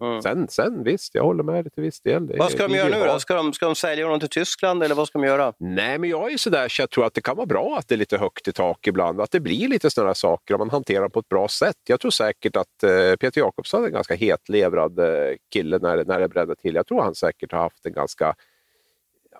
Mm. 0.00 0.22
Sen, 0.22 0.48
sen 0.48 0.82
visst, 0.84 1.14
jag 1.14 1.22
håller 1.22 1.42
med 1.42 1.64
dig 1.64 1.70
till 1.70 1.82
viss 1.82 2.00
del. 2.00 2.36
vad 2.38 2.50
ska 2.50 2.68
de 2.68 2.74
göra 2.74 2.88
nu 2.88 3.04
då? 3.06 3.18
Ska 3.18 3.34
de, 3.34 3.52
ska 3.52 3.66
de 3.66 3.74
sälja 3.74 4.04
honom 4.04 4.20
till 4.20 4.28
Tyskland 4.28 4.82
eller 4.82 4.94
vad 4.94 5.08
ska 5.08 5.18
de 5.18 5.26
göra? 5.26 5.52
Nej, 5.58 5.98
men 5.98 6.10
jag 6.10 6.32
är 6.32 6.36
sådär 6.36 6.68
så 6.68 6.82
jag 6.82 6.90
tror 6.90 7.06
att 7.06 7.14
det 7.14 7.20
kan 7.20 7.36
vara 7.36 7.46
bra 7.46 7.76
att 7.78 7.88
det 7.88 7.94
är 7.94 7.96
lite 7.96 8.18
högt 8.18 8.48
i 8.48 8.52
tak 8.52 8.86
ibland. 8.86 9.20
Att 9.20 9.30
det 9.30 9.40
blir 9.40 9.68
lite 9.68 9.90
sådana 9.90 10.14
saker 10.14 10.54
om 10.54 10.58
man 10.58 10.70
hanterar 10.70 11.08
på 11.08 11.20
ett 11.20 11.28
bra 11.28 11.48
sätt. 11.48 11.76
Jag 11.88 12.00
tror 12.00 12.10
säkert 12.10 12.56
att 12.56 12.82
eh, 12.82 13.16
Peter 13.20 13.40
Jakobsson 13.40 13.82
är 13.82 13.86
en 13.86 13.92
ganska 13.92 14.14
hetlevrad 14.14 14.98
eh, 14.98 15.36
kille 15.52 15.78
när, 15.78 16.04
när 16.04 16.20
det 16.20 16.28
bränner 16.28 16.54
till. 16.54 16.74
Jag 16.74 16.86
tror 16.86 17.02
han 17.02 17.14
säkert 17.14 17.52
har 17.52 17.58
haft 17.58 17.86
en 17.86 17.92
ganska 17.92 18.34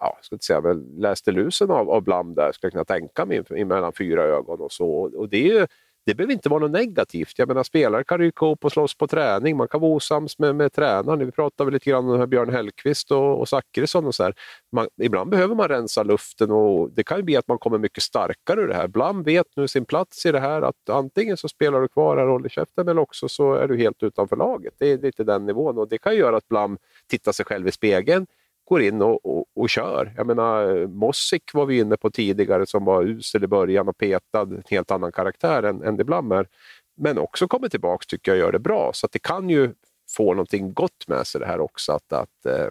ja, 0.00 0.18
ska 0.22 0.34
inte 0.34 0.44
säga, 0.44 0.60
men 0.60 0.94
läste 0.98 1.32
lusen 1.32 1.70
av, 1.70 1.90
av 1.90 2.02
Blam 2.02 2.34
där, 2.34 2.52
skulle 2.52 2.68
jag 2.68 2.72
kunna 2.72 3.00
tänka 3.00 3.26
mig, 3.26 3.64
mellan 3.64 3.92
fyra 3.92 4.22
ögon 4.22 4.60
och 4.60 4.72
så. 4.72 4.88
Och 5.16 5.28
det 5.28 5.36
är 5.36 5.60
ju, 5.60 5.66
det 6.06 6.14
behöver 6.14 6.32
inte 6.32 6.48
vara 6.48 6.60
något 6.60 6.70
negativt. 6.70 7.38
Jag 7.38 7.48
menar, 7.48 7.62
spelare 7.62 8.04
kan 8.04 8.18
ryka 8.18 8.46
upp 8.46 8.64
och 8.64 8.72
slåss 8.72 8.94
på 8.98 9.06
träning. 9.06 9.56
Man 9.56 9.68
kan 9.68 9.80
vara 9.80 9.92
osams 9.92 10.38
med, 10.38 10.56
med 10.56 10.72
tränaren. 10.72 11.26
Vi 11.26 11.32
pratade 11.32 11.70
lite 11.70 11.90
grann 11.90 12.10
om 12.10 12.30
Björn 12.30 12.52
Hellkvist 12.52 13.10
och, 13.10 13.40
och 13.40 13.48
Zachrisson. 13.48 14.06
Och 14.06 14.14
så 14.14 14.32
man, 14.72 14.88
ibland 15.02 15.30
behöver 15.30 15.54
man 15.54 15.68
rensa 15.68 16.02
luften 16.02 16.50
och 16.50 16.90
det 16.90 17.04
kan 17.04 17.16
ju 17.16 17.22
bli 17.22 17.36
att 17.36 17.48
man 17.48 17.58
kommer 17.58 17.78
mycket 17.78 18.02
starkare 18.02 18.60
ur 18.60 18.68
det 18.68 18.74
här. 18.74 18.84
Ibland 18.84 19.24
vet 19.24 19.46
nu 19.56 19.68
sin 19.68 19.84
plats 19.84 20.26
i 20.26 20.32
det 20.32 20.40
här 20.40 20.62
att 20.62 20.90
antingen 20.90 21.36
så 21.36 21.48
spelar 21.48 21.80
du 21.80 21.88
kvar 21.88 22.16
här 22.16 22.26
och 22.26 22.32
håller 22.32 22.48
käften 22.48 22.88
eller 22.88 23.00
också 23.00 23.28
så 23.28 23.54
är 23.54 23.68
du 23.68 23.76
helt 23.76 24.02
utanför 24.02 24.36
laget. 24.36 24.74
Det 24.78 24.92
är 24.92 24.98
lite 24.98 25.24
den 25.24 25.46
nivån 25.46 25.78
och 25.78 25.88
det 25.88 25.98
kan 25.98 26.16
göra 26.16 26.36
att 26.36 26.48
Blam 26.48 26.78
tittar 27.06 27.32
sig 27.32 27.44
själv 27.44 27.68
i 27.68 27.72
spegeln 27.72 28.26
går 28.66 28.82
in 28.82 29.02
och, 29.02 29.26
och, 29.26 29.44
och, 29.54 29.70
kör. 29.70 30.12
Jag 30.16 30.26
menar, 30.26 30.86
Mossik 30.86 31.54
var 31.54 31.66
vi 31.66 31.78
inne 31.78 31.96
på 31.96 32.10
tidigare 32.10 32.66
som 32.66 32.84
var 32.84 33.02
usel 33.02 33.44
i 33.44 33.46
början 33.46 33.88
och 33.88 33.98
petad, 33.98 34.42
en 34.42 34.62
helt 34.70 34.90
annan 34.90 35.12
karaktär 35.12 35.62
än, 35.62 35.82
än 35.82 35.96
det 35.96 36.00
ibland. 36.00 36.46
Men 36.96 37.18
också 37.18 37.48
kommer 37.48 37.68
tillbaka 37.68 38.04
tycker 38.08 38.30
jag 38.32 38.38
gör 38.38 38.52
det 38.52 38.58
bra. 38.58 38.90
Så 38.94 39.08
det 39.12 39.18
kan 39.18 39.50
ju 39.50 39.74
få 40.16 40.34
någonting 40.34 40.72
gott 40.72 41.08
med 41.08 41.26
sig 41.26 41.40
det 41.40 41.46
här 41.46 41.60
också. 41.60 41.92
Att, 41.92 42.12
att, 42.12 42.46
eh, 42.46 42.70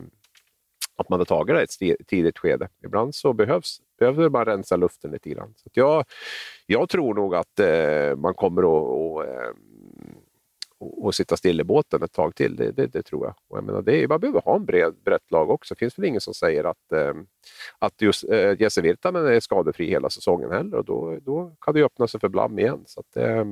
att 0.96 1.10
man 1.10 1.20
har 1.20 1.26
tagit 1.26 1.80
det 1.80 1.86
i 1.86 1.92
ett 1.92 2.08
tidigt 2.08 2.40
skede. 2.40 2.70
Ibland 2.86 3.16
så 3.16 3.34
behövs, 3.34 3.82
behöver 4.00 4.30
man 4.30 4.46
rensa 4.46 4.76
luften 4.76 5.12
lite 5.12 5.30
grann. 5.30 5.54
Så 5.56 5.70
jag, 5.74 6.06
jag 6.66 6.90
tror 6.90 7.14
nog 7.14 7.36
att 7.36 7.60
eh, 7.60 8.16
man 8.16 8.34
kommer 8.34 8.62
att 8.62 9.28
eh, 9.28 9.54
och, 10.80 11.16
sitta 11.16 11.38
still 11.38 11.60
i 11.60 11.64
båten 11.64 12.04
ett 12.04 12.12
tag 12.12 12.36
till. 12.36 12.56
Det, 12.56 12.72
det, 12.72 12.88
det 12.88 13.04
tror 13.04 13.26
jag. 13.26 13.36
Och 13.50 13.58
jag 13.58 13.64
menar, 13.64 13.82
det 13.82 14.04
är, 14.04 14.08
man 14.08 14.20
behöver 14.20 14.42
ha 14.42 14.56
en 14.56 14.66
bred, 14.66 14.96
brett 15.06 15.32
lag 15.32 15.50
också. 15.50 15.74
Det 15.74 15.80
finns 15.80 16.00
väl 16.00 16.06
ingen 16.06 16.22
som 16.22 16.34
säger 16.34 16.64
att, 16.64 16.92
eh, 16.92 17.14
att 17.80 18.02
just 18.02 18.24
eh, 18.24 18.62
Jesse 18.62 18.82
Virtanen 18.82 19.26
är 19.26 19.40
skadefri 19.40 19.90
hela 19.90 20.10
säsongen 20.10 20.52
heller. 20.52 20.78
Och 20.78 20.86
då, 20.86 21.20
då 21.22 21.56
kan 21.62 21.74
det 21.74 21.84
öppna 21.84 22.08
sig 22.08 22.20
för 22.20 22.30
Blam 22.30 22.60
igen. 22.60 22.84
Så 22.86 23.00
att, 23.00 23.18
eh, 23.18 23.46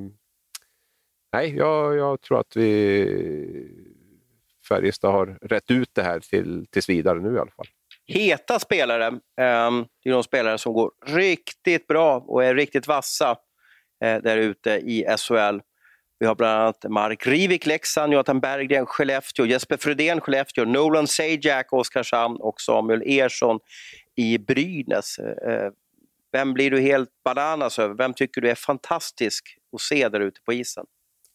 nej, 1.33 1.55
jag, 1.55 1.95
jag 1.95 2.21
tror 2.21 2.39
att 2.39 2.57
vi 2.57 3.93
Färjestad 4.67 5.11
har 5.11 5.37
rätt 5.41 5.71
ut 5.71 5.89
det 5.93 6.03
här 6.03 6.19
till, 6.19 6.65
tills 6.69 6.89
vidare 6.89 7.19
nu 7.19 7.35
i 7.35 7.39
alla 7.39 7.51
fall. 7.51 7.67
Heta 8.05 8.59
spelare, 8.59 9.07
um, 9.07 9.19
det 10.03 10.09
är 10.09 10.13
de 10.13 10.23
spelare 10.23 10.57
som 10.57 10.73
går 10.73 10.91
riktigt 11.05 11.87
bra 11.87 12.17
och 12.27 12.43
är 12.43 12.55
riktigt 12.55 12.87
vassa 12.87 13.37
eh, 14.03 14.21
där 14.21 14.37
ute 14.37 14.69
i 14.69 15.05
SHL. 15.17 15.59
Vi 16.23 16.27
har 16.27 16.35
bland 16.35 16.61
annat 16.61 16.85
Mark 16.89 17.27
Rivik, 17.27 17.65
Leksand, 17.65 18.13
Jonathan 18.13 18.39
Berggren, 18.39 18.85
Skellefteå, 18.85 19.45
Jesper 19.45 19.77
Fredén, 19.77 20.21
Skellefteå, 20.21 20.65
Nolan 20.65 21.07
Sajak, 21.07 21.73
Oskarshamn 21.73 22.37
och 22.39 22.61
Samuel 22.61 23.01
Ersson 23.05 23.59
i 24.15 24.37
Brynäs. 24.37 25.19
Eh, 25.19 25.53
eh, 25.53 25.71
vem 26.31 26.53
blir 26.53 26.71
du 26.71 26.81
helt 26.81 27.09
bananas 27.23 27.79
över? 27.79 27.95
Vem 27.95 28.13
tycker 28.13 28.41
du 28.41 28.49
är 28.49 28.55
fantastisk 28.55 29.57
att 29.75 29.81
se 29.81 30.09
där 30.09 30.19
ute 30.19 30.41
på 30.41 30.53
isen? 30.53 30.85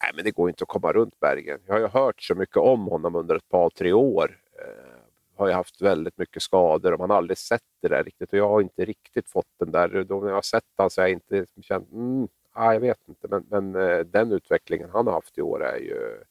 Nej, 0.03 0.11
men 0.15 0.23
det 0.23 0.31
går 0.31 0.49
inte 0.49 0.63
att 0.63 0.67
komma 0.67 0.93
runt 0.93 1.19
Bergen. 1.19 1.59
Jag 1.67 1.73
har 1.73 1.79
ju 1.79 1.87
hört 1.87 2.21
så 2.21 2.35
mycket 2.35 2.57
om 2.57 2.85
honom 2.85 3.15
under 3.15 3.35
ett 3.35 3.49
par, 3.49 3.69
tre 3.69 3.93
år. 3.93 4.37
Eh, 4.61 4.99
har 5.37 5.47
ju 5.47 5.53
haft 5.53 5.81
väldigt 5.81 6.17
mycket 6.17 6.41
skador 6.41 6.93
och 6.93 6.99
man 6.99 7.09
har 7.09 7.17
aldrig 7.17 7.37
sett 7.37 7.61
det 7.81 7.87
där 7.87 8.03
riktigt. 8.03 8.33
Och 8.33 8.39
jag 8.39 8.49
har 8.49 8.61
inte 8.61 8.85
riktigt 8.85 9.29
fått 9.29 9.59
den 9.59 9.71
där... 9.71 10.03
Då 10.03 10.19
när 10.19 10.27
jag 10.27 10.35
har 10.35 10.41
sett 10.41 10.63
honom 10.77 10.89
så 10.89 11.01
har 11.01 11.07
jag 11.07 11.13
inte 11.13 11.45
känt... 11.61 11.91
Mm, 11.91 12.27
ah, 12.59 12.73
jag 12.73 12.79
vet 12.79 13.07
inte, 13.07 13.27
men, 13.27 13.45
men 13.49 13.75
eh, 13.75 13.99
den 13.99 14.31
utvecklingen 14.31 14.89
han 14.89 15.07
har 15.07 15.13
haft 15.13 15.37
i 15.37 15.41
år 15.41 15.63
är 15.63 15.77
ju 15.77 16.23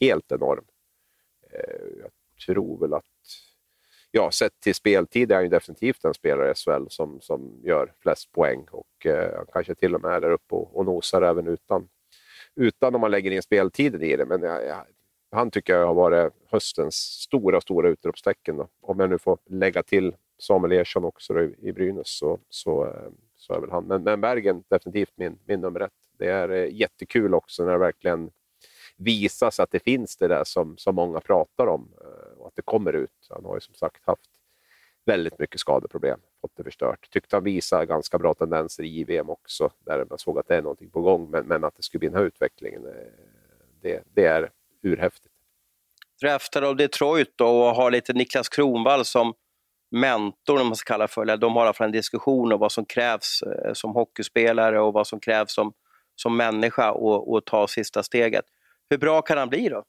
helt 0.00 0.32
enorm. 0.32 0.64
Eh, 1.50 1.98
jag 2.00 2.10
tror 2.46 2.80
väl 2.80 2.94
att 2.94 3.04
ja, 4.10 4.30
sett 4.30 4.60
till 4.60 4.74
speltid 4.74 5.30
är 5.30 5.34
han 5.34 5.44
ju 5.44 5.50
definitivt 5.50 6.04
en 6.04 6.14
spelare 6.14 6.50
i 6.50 6.54
SHL 6.54 6.86
som, 6.88 7.20
som 7.20 7.60
gör 7.62 7.92
flest 7.98 8.32
poäng 8.32 8.66
och 8.70 9.06
eh, 9.06 9.36
han 9.36 9.46
kanske 9.52 9.74
till 9.74 9.94
och 9.94 10.00
med 10.00 10.10
är 10.10 10.20
där 10.20 10.30
uppe 10.30 10.54
och, 10.54 10.76
och 10.76 10.84
nosar 10.84 11.22
även 11.22 11.46
utan, 11.46 11.88
utan 12.54 12.94
om 12.94 13.00
man 13.00 13.10
lägger 13.10 13.30
in 13.30 13.42
speltiden 13.42 14.02
i 14.02 14.16
det. 14.16 14.26
Men 14.26 14.42
jag, 14.42 14.66
jag, 14.66 14.86
han 15.30 15.50
tycker 15.50 15.74
jag 15.74 15.86
har 15.86 15.94
varit 15.94 16.32
höstens 16.50 16.94
stora, 16.94 17.60
stora 17.60 17.88
utropstecken. 17.88 18.56
Då. 18.56 18.68
Om 18.80 19.00
jag 19.00 19.10
nu 19.10 19.18
får 19.18 19.38
lägga 19.46 19.82
till 19.82 20.16
Samuel 20.38 20.72
Ersson 20.72 21.04
också 21.04 21.40
i, 21.40 21.54
i 21.62 21.72
Brynäs 21.72 22.08
så, 22.08 22.38
så, 22.48 22.94
så 23.44 23.54
är 23.54 23.60
väl 23.60 23.70
han. 23.70 23.84
Men, 23.84 24.02
men 24.02 24.20
Bergen 24.20 24.64
definitivt 24.68 25.12
min, 25.16 25.38
min 25.44 25.60
nummer 25.60 25.80
ett. 25.80 25.92
Det 26.18 26.26
är 26.26 26.48
eh, 26.48 26.74
jättekul 26.74 27.34
också 27.34 27.64
när 27.64 27.72
det 27.72 27.78
verkligen 27.78 28.30
visas 28.96 29.60
att 29.60 29.70
det 29.70 29.78
finns 29.78 30.16
det 30.16 30.28
där 30.28 30.44
som, 30.44 30.76
som 30.76 30.94
många 30.94 31.20
pratar 31.20 31.66
om 31.66 31.94
eh, 32.00 32.38
och 32.38 32.46
att 32.46 32.56
det 32.56 32.62
kommer 32.62 32.92
ut. 32.92 33.28
Han 33.30 33.44
har 33.44 33.54
ju 33.54 33.60
som 33.60 33.74
sagt 33.74 34.06
haft 34.06 34.30
väldigt 35.04 35.38
mycket 35.38 35.60
skadeproblem, 35.60 36.20
fått 36.40 36.56
det 36.56 36.64
förstört. 36.64 37.10
Tyckte 37.10 37.36
han 37.36 37.44
visade 37.44 37.86
ganska 37.86 38.18
bra 38.18 38.34
tendenser 38.34 38.82
i 38.82 38.88
JVM 38.88 39.30
också, 39.30 39.70
där 39.78 40.06
man 40.10 40.18
såg 40.18 40.38
att 40.38 40.48
det 40.48 40.56
är 40.56 40.62
någonting 40.62 40.90
på 40.90 41.00
gång, 41.00 41.30
men, 41.30 41.46
men 41.46 41.64
att 41.64 41.76
det 41.76 41.82
skulle 41.82 41.98
bli 41.98 42.08
den 42.08 42.18
här 42.18 42.24
utvecklingen, 42.24 42.86
eh, 42.86 42.92
det, 43.82 44.02
det 44.14 44.24
är 44.24 44.50
urhäftigt. 44.82 45.34
Draftad 46.20 46.64
av 46.64 46.76
Detroit 46.76 47.32
då 47.36 47.46
och 47.46 47.74
har 47.74 47.90
lite 47.90 48.12
Niklas 48.12 48.48
Kronvall 48.48 49.04
som 49.04 49.34
mentor, 49.94 50.60
om 50.60 50.66
man 50.66 50.76
ska 50.76 50.92
kalla 50.92 51.08
för, 51.08 51.22
eller 51.22 51.36
de 51.36 51.56
har 51.56 51.62
i 51.62 51.66
alla 51.66 51.72
fall 51.72 51.86
en 51.86 51.92
diskussion 51.92 52.52
om 52.52 52.60
vad 52.60 52.72
som 52.72 52.84
krävs 52.84 53.42
eh, 53.42 53.72
som 53.72 53.94
hockeyspelare 53.94 54.80
och 54.80 54.92
vad 54.92 55.06
som 55.06 55.20
krävs 55.20 55.54
som, 55.54 55.72
som 56.14 56.36
människa 56.36 56.92
och, 56.92 57.44
ta 57.44 57.68
sista 57.68 58.02
steget. 58.02 58.44
Hur 58.90 58.98
bra 58.98 59.22
kan 59.22 59.38
han 59.38 59.48
bli 59.48 59.68
då? 59.68 59.84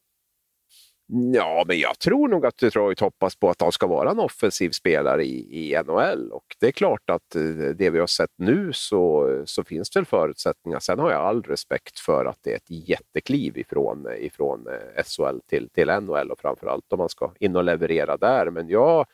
Ja, 1.33 1.63
men 1.67 1.79
jag 1.79 1.99
tror 1.99 2.27
nog 2.27 2.45
att 2.45 2.57
Detroit 2.57 2.99
hoppas 2.99 3.35
på 3.35 3.49
att 3.49 3.61
han 3.61 3.71
ska 3.71 3.87
vara 3.87 4.11
en 4.11 4.19
offensiv 4.19 4.69
spelare 4.69 5.23
i, 5.23 5.71
i 5.71 5.83
NHL. 5.83 6.31
Och 6.31 6.45
det 6.59 6.67
är 6.67 6.71
klart 6.71 7.09
att 7.09 7.35
eh, 7.35 7.41
det 7.75 7.89
vi 7.89 7.99
har 7.99 8.07
sett 8.07 8.33
nu 8.37 8.73
så, 8.73 9.29
så 9.45 9.63
finns 9.63 9.89
det 9.89 10.05
förutsättningar. 10.05 10.79
Sen 10.79 10.99
har 10.99 11.11
jag 11.11 11.21
all 11.21 11.43
respekt 11.43 11.99
för 11.99 12.25
att 12.25 12.39
det 12.43 12.51
är 12.51 12.55
ett 12.55 12.89
jättekliv 12.89 13.57
ifrån, 13.57 14.07
ifrån 14.17 14.67
eh, 14.67 15.03
SHL 15.03 15.39
till, 15.49 15.69
till 15.69 15.87
NHL 15.87 16.31
och 16.31 16.39
framförallt 16.39 16.93
om 16.93 16.97
man 16.97 17.09
ska 17.09 17.31
in 17.39 17.55
och 17.55 17.63
leverera 17.63 18.17
där. 18.17 18.49
Men 18.49 18.69
jag, 18.69 19.05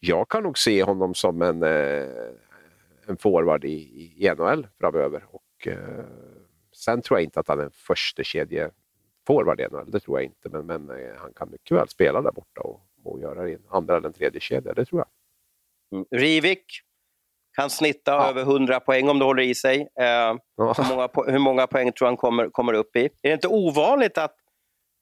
jag 0.00 0.28
kan 0.28 0.42
nog 0.42 0.58
se 0.58 0.82
honom 0.82 1.14
som 1.14 1.42
en, 1.42 1.62
eh, 1.62 2.08
en 3.06 3.16
forward 3.16 3.64
i, 3.64 4.14
i 4.16 4.34
NHL 4.38 4.66
framöver. 4.78 5.24
Och, 5.30 5.68
sen 6.72 7.02
tror 7.02 7.18
jag 7.18 7.24
inte 7.24 7.40
att 7.40 7.48
han 7.48 7.60
är 7.60 7.64
en 7.64 7.70
första 7.70 8.22
kedje 8.22 8.70
forward 9.26 9.60
i 9.60 9.66
NHL, 9.70 9.90
det 9.90 10.00
tror 10.00 10.20
jag 10.20 10.24
inte. 10.24 10.48
Men, 10.48 10.66
men 10.66 10.90
eh, 10.90 11.16
han 11.18 11.32
kan 11.32 11.50
mycket 11.50 11.76
väl 11.76 11.88
spela 11.88 12.22
där 12.22 12.32
borta 12.32 12.60
och, 12.60 12.80
och 13.04 13.20
göra 13.20 13.42
det 13.42 13.50
i 13.50 13.54
en 13.54 13.64
andra 13.68 13.96
eller 13.96 14.08
en 14.08 14.12
tredje 14.12 14.40
kedja, 14.40 14.74
det 14.74 14.84
tror 14.84 15.00
jag. 15.00 15.08
Mm. 15.98 16.06
Rivik 16.10 16.64
kan 17.56 17.70
snitta 17.70 18.12
ja. 18.12 18.28
över 18.28 18.42
100 18.42 18.80
poäng 18.80 19.08
om 19.08 19.18
det 19.18 19.24
håller 19.24 19.42
i 19.42 19.54
sig. 19.54 19.80
Eh, 19.80 20.04
ja. 20.04 20.38
hur, 20.56 20.88
många, 20.88 21.08
hur 21.32 21.38
många 21.38 21.66
poäng 21.66 21.92
tror 21.92 22.06
han 22.06 22.16
kommer, 22.16 22.50
kommer 22.50 22.72
upp 22.72 22.96
i? 22.96 23.04
Är 23.04 23.10
det 23.22 23.32
inte 23.32 23.48
ovanligt 23.48 24.18
att 24.18 24.36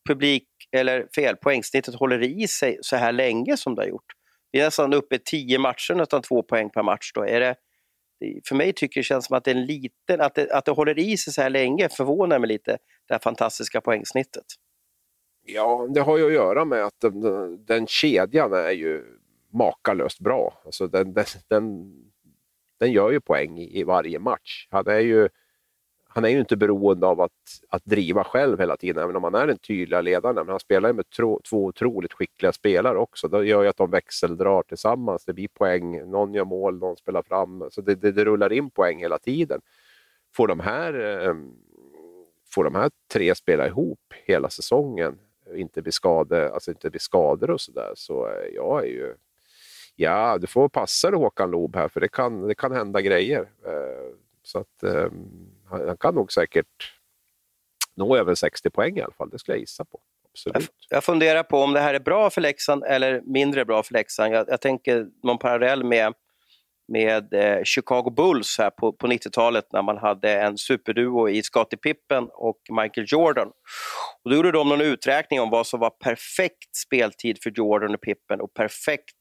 publik, 0.09 0.49
eller 0.73 1.09
fel, 1.15 1.37
poängsnittet 1.37 1.95
håller 1.95 2.23
i 2.23 2.49
sig 2.49 2.79
så 2.81 2.97
här 2.97 3.13
länge 3.13 3.57
som 3.57 3.75
det 3.75 3.83
har 3.83 3.89
gjort? 3.89 4.18
Vi 4.59 4.63
är 4.63 4.67
nästan 4.67 4.95
uppe 4.95 5.15
i 5.15 5.19
tio 5.19 5.59
matcher, 5.59 5.95
nästan 5.95 6.23
två 6.23 6.43
poäng 6.43 6.71
per 6.71 6.83
match. 6.83 7.13
Då. 7.15 7.27
Är 7.27 7.41
det, 7.41 7.57
för 8.49 8.55
mig 8.55 8.73
tycker 8.73 9.01
det 9.01 9.05
känns 9.05 9.27
som 9.27 9.37
att 9.37 9.45
det 9.45 9.51
är 9.51 9.55
en 9.55 9.67
liten, 9.67 10.21
att 10.21 10.35
det, 10.35 10.53
att 10.53 10.65
det 10.65 10.71
håller 10.71 10.99
i 10.99 11.17
sig 11.17 11.33
så 11.33 11.43
här 11.43 11.51
länge 11.51 11.89
förvånar 11.89 12.39
mig 12.39 12.49
lite, 12.49 12.79
det 13.09 13.15
här 13.15 13.19
fantastiska 13.19 13.81
poängsnittet. 13.81 14.45
Ja, 15.43 15.89
det 15.95 16.01
har 16.01 16.19
ju 16.19 16.27
att 16.27 16.33
göra 16.33 16.65
med 16.65 16.85
att 16.85 17.01
den, 17.01 17.65
den 17.65 17.87
kedjan 17.87 18.53
är 18.53 18.71
ju 18.71 19.05
makalöst 19.53 20.21
bra. 20.21 20.63
Alltså 20.65 20.87
den, 20.87 21.15
den, 21.15 21.25
den, 21.49 21.95
den 22.81 22.93
gör 22.93 23.11
ju 23.11 23.21
poäng 23.21 23.59
i, 23.59 23.81
i 23.81 23.85
varje 23.85 24.19
match. 24.19 24.67
Han 24.71 24.87
är 24.87 25.01
ju 25.01 25.29
han 26.09 26.25
är 26.25 26.29
ju 26.29 26.39
inte 26.39 26.57
beroende 26.57 27.07
av 27.07 27.21
att, 27.21 27.33
att 27.69 27.85
driva 27.85 28.25
själv 28.25 28.61
hela 28.61 28.77
tiden, 28.77 29.03
även 29.03 29.17
om 29.17 29.25
han 29.25 29.35
är 29.35 29.47
den 29.47 29.59
tydliga 29.59 30.01
ledaren. 30.01 30.35
Men 30.35 30.49
han 30.49 30.61
spelar 30.61 30.89
ju 30.89 30.93
med 30.93 31.11
tro, 31.11 31.41
två 31.41 31.65
otroligt 31.65 32.13
skickliga 32.13 32.53
spelare 32.53 32.99
också. 32.99 33.29
Det 33.29 33.47
gör 33.47 33.63
ju 33.63 33.69
att 33.69 33.77
de 33.77 33.91
växeldrar 33.91 34.63
tillsammans. 34.63 35.25
Det 35.25 35.33
blir 35.33 35.49
poäng. 35.49 36.11
Någon 36.11 36.35
gör 36.35 36.45
mål, 36.45 36.79
någon 36.79 36.97
spelar 36.97 37.23
fram. 37.23 37.65
Så 37.71 37.81
det, 37.81 37.95
det, 37.95 38.13
det 38.13 38.25
rullar 38.25 38.53
in 38.53 38.71
poäng 38.71 38.99
hela 38.99 39.19
tiden. 39.19 39.61
Får 40.35 40.49
de 40.49 40.61
här, 40.61 41.25
eh, 41.27 41.35
får 42.55 42.65
de 42.65 42.75
här 42.75 42.91
tre 43.13 43.35
spela 43.35 43.67
ihop 43.67 44.15
hela 44.25 44.51
säsongen, 44.51 45.19
inte 45.55 45.83
bli 45.83 45.93
skade, 45.93 46.53
alltså 46.53 46.71
inte 46.71 46.91
bli 46.91 47.01
skador 47.01 47.51
och 47.51 47.61
sådär, 47.61 47.93
så 47.95 48.27
eh, 48.27 48.55
jag 48.55 48.85
är 48.85 48.89
ju 48.89 49.15
Ja, 50.01 50.39
du 50.39 50.47
får 50.47 50.69
passa 50.69 51.11
dig 51.11 51.21
Håkan 51.21 51.51
Loob 51.51 51.77
här, 51.77 51.89
för 51.89 52.01
det 52.01 52.09
kan, 52.09 52.49
det 52.49 52.55
kan 52.55 52.73
hända 52.73 53.01
grejer. 53.01 53.41
Eh, 53.67 54.15
så 54.43 54.59
att 54.59 54.83
Eh, 54.83 55.09
han 55.71 55.97
kan 55.97 56.15
nog 56.15 56.33
säkert 56.33 56.93
nå 57.97 58.17
över 58.17 58.35
60 58.35 58.71
poäng 58.71 58.99
i 58.99 59.03
alla 59.03 59.13
fall, 59.13 59.31
det 59.31 59.39
skulle 59.39 59.55
jag 59.55 59.61
gissa 59.61 59.85
på. 59.85 60.01
Absolut. 60.33 60.71
Jag, 60.89 60.97
jag 60.97 61.05
funderar 61.05 61.43
på 61.43 61.59
om 61.59 61.73
det 61.73 61.81
här 61.81 61.95
är 61.95 62.01
bra 62.01 62.31
för 62.31 62.41
Leksand 62.41 62.85
eller 62.85 63.21
mindre 63.21 63.65
bra 63.65 63.83
för 63.83 63.95
Leksand. 63.95 64.35
Jag, 64.35 64.49
jag 64.49 64.61
tänker 64.61 65.07
någon 65.23 65.39
parallell 65.39 65.85
med, 65.85 66.15
med 66.89 67.35
eh, 67.35 67.63
Chicago 67.65 68.11
Bulls 68.11 68.59
här 68.59 68.71
på, 68.71 68.93
på 68.93 69.07
90-talet 69.07 69.73
när 69.73 69.83
man 69.83 69.99
hade 69.99 70.41
en 70.41 70.59
superduo 70.59 71.29
i 71.29 71.43
Scottie 71.43 71.79
Pippen 71.79 72.29
och 72.33 72.59
Michael 72.71 73.07
Jordan. 73.11 73.49
Och 74.25 74.31
då 74.31 74.37
gjorde 74.37 74.53
de 74.53 74.69
någon 74.69 74.81
uträkning 74.81 75.41
om 75.41 75.51
vad 75.51 75.67
som 75.67 75.81
var 75.81 75.91
perfekt 75.91 76.77
speltid 76.77 77.39
för 77.43 77.51
Jordan 77.51 77.95
och 77.95 78.01
Pippen 78.01 78.41
och 78.41 78.55
perfekt 78.55 79.15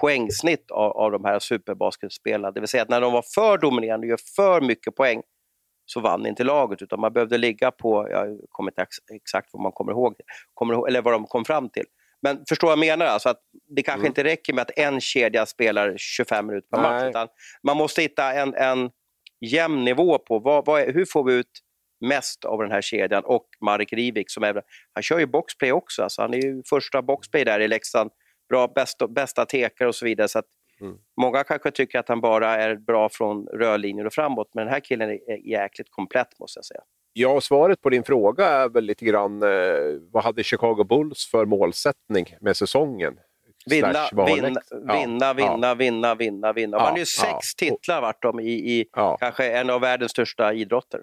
poängsnitt 0.00 0.70
av, 0.70 0.92
av 0.92 1.12
de 1.12 1.24
här 1.24 1.38
superbasketspelarna. 1.38 2.50
Det 2.50 2.60
vill 2.60 2.68
säga 2.68 2.82
att 2.82 2.88
när 2.88 3.00
de 3.00 3.12
var 3.12 3.24
för 3.34 3.58
dominerande 3.58 4.04
och 4.04 4.08
gör 4.08 4.18
för 4.36 4.60
mycket 4.60 4.94
poäng 4.94 5.22
så 5.86 6.00
vann 6.00 6.26
inte 6.26 6.44
laget 6.44 6.82
utan 6.82 7.00
man 7.00 7.12
behövde 7.12 7.38
ligga 7.38 7.70
på, 7.70 8.08
jag 8.10 8.38
kommer 8.50 8.70
inte 8.70 8.86
exakt 9.14 9.48
vad 9.52 9.62
man 9.62 9.72
kommer 9.72 9.92
ihåg, 9.92 10.14
kommer 10.54 10.88
eller 10.88 11.02
vad 11.02 11.14
de 11.14 11.26
kom 11.26 11.44
fram 11.44 11.68
till. 11.68 11.84
Men 12.22 12.44
förstår 12.48 12.68
vad 12.68 12.72
jag 12.72 12.78
menar? 12.78 13.06
Alltså 13.06 13.28
att 13.28 13.40
det 13.76 13.82
kanske 13.82 14.00
mm. 14.00 14.10
inte 14.10 14.24
räcker 14.24 14.52
med 14.52 14.62
att 14.62 14.78
en 14.78 15.00
kedja 15.00 15.46
spelar 15.46 15.94
25 15.96 16.46
minuter 16.46 16.68
per 16.68 16.82
match. 16.82 17.08
Utan 17.08 17.28
man 17.62 17.76
måste 17.76 18.02
hitta 18.02 18.32
en, 18.32 18.54
en 18.54 18.90
jämn 19.40 19.84
nivå 19.84 20.18
på 20.18 20.38
vad, 20.38 20.66
vad, 20.66 20.82
hur 20.82 21.04
får 21.04 21.24
vi 21.24 21.32
ut 21.32 21.60
mest 22.00 22.44
av 22.44 22.58
den 22.58 22.70
här 22.70 22.82
kedjan 22.82 23.24
och 23.24 23.46
Marek 23.60 23.92
Rivik 23.92 24.30
som 24.30 24.42
är, 24.42 24.62
han 24.92 25.02
kör 25.02 25.18
ju 25.18 25.26
boxplay 25.26 25.72
också. 25.72 26.02
Alltså 26.02 26.22
han 26.22 26.34
är 26.34 26.38
ju 26.38 26.62
första 26.70 27.02
boxplay 27.02 27.44
där 27.44 27.60
i 27.60 27.68
Leksand. 27.68 28.10
Bra, 28.48 28.68
bästa, 28.68 29.08
bästa 29.08 29.44
tekar 29.44 29.86
och 29.86 29.94
så 29.94 30.04
vidare. 30.04 30.28
Så 30.28 30.42
Mm. 30.80 30.98
Många 31.20 31.44
kanske 31.44 31.70
tycker 31.70 31.98
att 31.98 32.08
han 32.08 32.20
bara 32.20 32.56
är 32.56 32.76
bra 32.76 33.08
från 33.08 33.46
rörlinjer 33.46 34.06
och 34.06 34.12
framåt, 34.12 34.50
men 34.54 34.64
den 34.64 34.74
här 34.74 34.80
killen 34.80 35.10
är 35.10 35.48
jäkligt 35.48 35.90
komplett 35.90 36.38
måste 36.40 36.58
jag 36.58 36.64
säga. 36.64 36.80
Ja, 37.12 37.40
svaret 37.40 37.82
på 37.82 37.90
din 37.90 38.04
fråga 38.04 38.46
är 38.46 38.68
väl 38.68 38.84
lite 38.84 39.04
grann 39.04 39.42
eh, 39.42 39.48
vad 40.12 40.24
hade 40.24 40.44
Chicago 40.44 40.84
Bulls 40.84 41.30
för 41.30 41.44
målsättning 41.44 42.26
med 42.40 42.56
säsongen? 42.56 43.18
Vinna, 43.70 44.08
vinna, 44.26 44.50
vinna, 44.94 45.34
vinna, 45.34 45.74
vinna, 45.74 46.14
vinna, 46.14 46.52
vinna. 46.52 46.76
Man 46.76 46.86
ja, 46.86 46.90
har 46.90 46.98
ju 46.98 47.06
sex 47.06 47.54
titlar 47.56 48.00
vart 48.00 48.22
de 48.22 48.40
i, 48.40 48.52
i 48.52 48.88
kanske 49.20 49.52
en 49.52 49.70
av 49.70 49.80
världens 49.80 50.10
största 50.10 50.52
idrotter. 50.52 51.00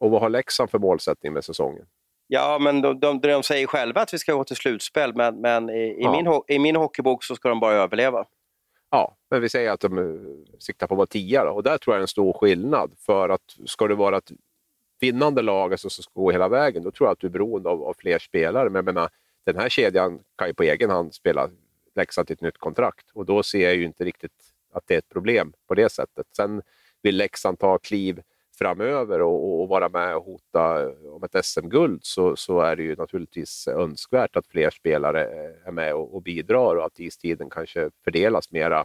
Och 0.00 0.10
vad 0.10 0.20
har 0.20 0.28
Leksand 0.28 0.70
för 0.70 0.78
målsättning 0.78 1.32
med 1.32 1.44
säsongen? 1.44 1.86
Ja, 2.26 2.58
men 2.58 2.82
de, 2.82 3.00
de, 3.00 3.20
de 3.20 3.42
säger 3.42 3.66
själva 3.66 4.00
att 4.00 4.14
vi 4.14 4.18
ska 4.18 4.34
gå 4.34 4.44
till 4.44 4.56
slutspel, 4.56 5.14
men, 5.14 5.40
men 5.40 5.70
i, 5.70 6.02
i 6.02 6.08
min, 6.08 6.40
i 6.48 6.58
min 6.58 6.76
hockeybok 6.76 7.24
så 7.24 7.34
ska 7.34 7.48
de 7.48 7.60
bara 7.60 7.74
överleva. 7.74 8.24
Ja, 8.94 9.16
men 9.30 9.40
vi 9.40 9.48
säger 9.48 9.70
att 9.70 9.80
de 9.80 9.98
eh, 9.98 10.58
siktar 10.58 10.86
på 10.86 10.94
att 10.94 10.98
vara 10.98 11.06
tia 11.06 11.44
då. 11.44 11.50
och 11.50 11.62
där 11.62 11.78
tror 11.78 11.94
jag 11.94 11.98
är 11.98 12.02
en 12.02 12.08
stor 12.08 12.32
skillnad. 12.32 12.92
För 12.98 13.28
att 13.28 13.56
ska 13.66 13.88
det 13.88 13.94
vara 13.94 14.16
ett 14.16 14.32
vinnande 15.00 15.42
lag 15.42 15.72
alltså, 15.72 15.90
som 15.90 16.02
ska 16.02 16.12
gå 16.14 16.30
hela 16.30 16.48
vägen, 16.48 16.82
då 16.82 16.90
tror 16.90 17.06
jag 17.06 17.12
att 17.12 17.20
du 17.20 17.26
är 17.26 17.30
beroende 17.30 17.68
av, 17.68 17.82
av 17.82 17.94
fler 17.98 18.18
spelare. 18.18 18.64
Men 18.64 18.74
jag 18.74 18.84
menar, 18.84 19.10
den 19.44 19.56
här 19.56 19.68
kedjan 19.68 20.20
kan 20.36 20.48
ju 20.48 20.54
på 20.54 20.62
egen 20.62 20.90
hand 20.90 21.14
spela 21.14 21.50
Leksand 21.94 22.26
till 22.26 22.34
ett 22.34 22.40
nytt 22.40 22.58
kontrakt 22.58 23.10
och 23.14 23.26
då 23.26 23.42
ser 23.42 23.64
jag 23.64 23.74
ju 23.74 23.84
inte 23.84 24.04
riktigt 24.04 24.52
att 24.72 24.86
det 24.86 24.94
är 24.94 24.98
ett 24.98 25.08
problem 25.08 25.52
på 25.68 25.74
det 25.74 25.92
sättet. 25.92 26.26
Sen 26.36 26.62
vill 27.02 27.16
Leksand 27.16 27.58
ta 27.58 27.78
kliv 27.78 28.22
framöver 28.62 29.20
och, 29.20 29.60
och, 29.60 29.68
vara 29.68 29.88
med 29.88 30.16
och 30.16 30.24
hota 30.24 30.82
eh, 30.82 31.14
om 31.14 31.24
ett 31.24 31.44
SM-guld 31.44 32.00
så, 32.04 32.36
så 32.36 32.60
är 32.60 32.76
det 32.76 32.82
ju 32.82 32.96
naturligtvis 32.96 33.68
önskvärt 33.68 34.36
att 34.36 34.46
fler 34.46 34.70
spelare 34.70 35.24
eh, 35.24 35.68
är 35.68 35.72
med 35.72 35.94
och, 35.94 36.14
och 36.14 36.22
bidrar 36.22 36.76
och 36.76 36.84
att 36.84 37.00
istiden 37.00 37.50
kanske 37.50 37.90
fördelas 38.04 38.50
mera, 38.50 38.84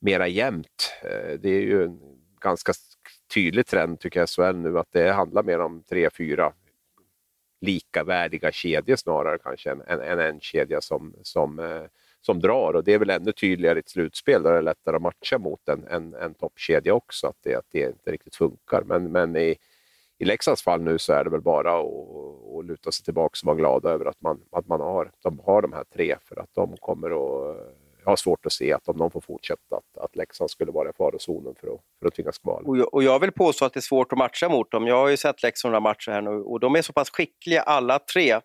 mera 0.00 0.28
jämnt. 0.28 0.92
Eh, 1.02 1.38
det 1.38 1.48
är 1.48 1.60
ju 1.60 1.84
en 1.84 2.00
ganska 2.40 2.72
tydlig 3.34 3.66
trend 3.66 4.00
tycker 4.00 4.20
jag 4.20 4.28
SHL 4.28 4.56
nu 4.56 4.78
att 4.78 4.92
det 4.92 5.12
handlar 5.12 5.42
mer 5.42 5.60
om 5.60 5.82
tre, 5.82 6.10
fyra 6.10 6.52
likavärdiga 7.60 8.52
kedjor 8.52 8.96
snarare 8.96 9.38
kanske 9.38 9.70
än, 9.70 9.80
än, 9.80 10.00
än 10.00 10.18
en 10.18 10.40
kedja 10.40 10.80
som, 10.80 11.14
som 11.22 11.58
eh, 11.58 11.82
som 12.26 12.40
drar 12.40 12.72
och 12.76 12.84
det 12.84 12.94
är 12.94 12.98
väl 12.98 13.10
ännu 13.10 13.32
tydligare 13.32 13.78
i 13.78 13.80
ett 13.80 13.88
slutspel 13.88 14.42
där 14.42 14.52
det 14.52 14.58
är 14.58 14.62
lättare 14.62 14.96
att 14.96 15.02
matcha 15.02 15.38
mot 15.38 15.68
en, 15.68 15.86
en, 15.90 16.14
en 16.14 16.34
toppkedja 16.34 16.94
också, 16.94 17.26
att 17.26 17.36
det, 17.42 17.54
att 17.54 17.66
det 17.70 17.80
inte 17.80 18.12
riktigt 18.12 18.36
funkar. 18.36 18.82
Men, 18.86 19.12
men 19.12 19.36
i, 19.36 19.56
i 20.18 20.24
Leksands 20.24 20.62
fall 20.62 20.82
nu 20.82 20.98
så 20.98 21.12
är 21.12 21.24
det 21.24 21.30
väl 21.30 21.40
bara 21.40 21.78
att, 21.78 21.86
att 22.58 22.64
luta 22.64 22.92
sig 22.92 23.04
tillbaka 23.04 23.34
och 23.42 23.46
vara 23.46 23.56
glada 23.56 23.90
över 23.90 24.04
att 24.04 24.20
man, 24.20 24.40
att 24.52 24.66
man 24.66 24.80
har, 24.80 25.10
de 25.22 25.40
har 25.46 25.62
de 25.62 25.72
här 25.72 25.84
tre, 25.94 26.16
för 26.28 26.40
att 26.40 26.50
de 26.54 26.76
kommer 26.76 27.10
att 27.10 27.56
jag 28.06 28.10
har 28.12 28.16
svårt 28.16 28.46
att 28.46 28.52
se 28.52 28.72
att 28.72 28.88
om 28.88 28.98
de 28.98 29.10
får 29.10 29.20
fortsätta 29.20 29.76
att, 29.76 30.04
att 30.04 30.16
Leksand 30.16 30.50
skulle 30.50 30.72
vara 30.72 30.90
i 30.90 30.92
farozonen 30.92 31.54
för 31.60 31.74
att, 31.74 31.80
för 32.00 32.08
att 32.08 32.14
tvingas 32.14 32.38
kvala. 32.38 32.68
Och 32.68 32.76
jag, 32.78 32.94
och 32.94 33.02
jag 33.02 33.18
vill 33.18 33.32
påstå 33.32 33.64
att 33.64 33.72
det 33.72 33.78
är 33.78 33.82
svårt 33.82 34.12
att 34.12 34.18
matcha 34.18 34.48
mot 34.48 34.70
dem. 34.70 34.86
Jag 34.86 34.96
har 34.96 35.08
ju 35.08 35.16
sett 35.16 35.42
Leksand 35.42 35.72
några 35.72 35.80
matcher 35.80 36.10
här 36.10 36.22
nu 36.22 36.30
och 36.30 36.60
de 36.60 36.76
är 36.76 36.82
så 36.82 36.92
pass 36.92 37.10
skickliga 37.10 37.62
alla 37.62 37.98
tre 37.98 38.40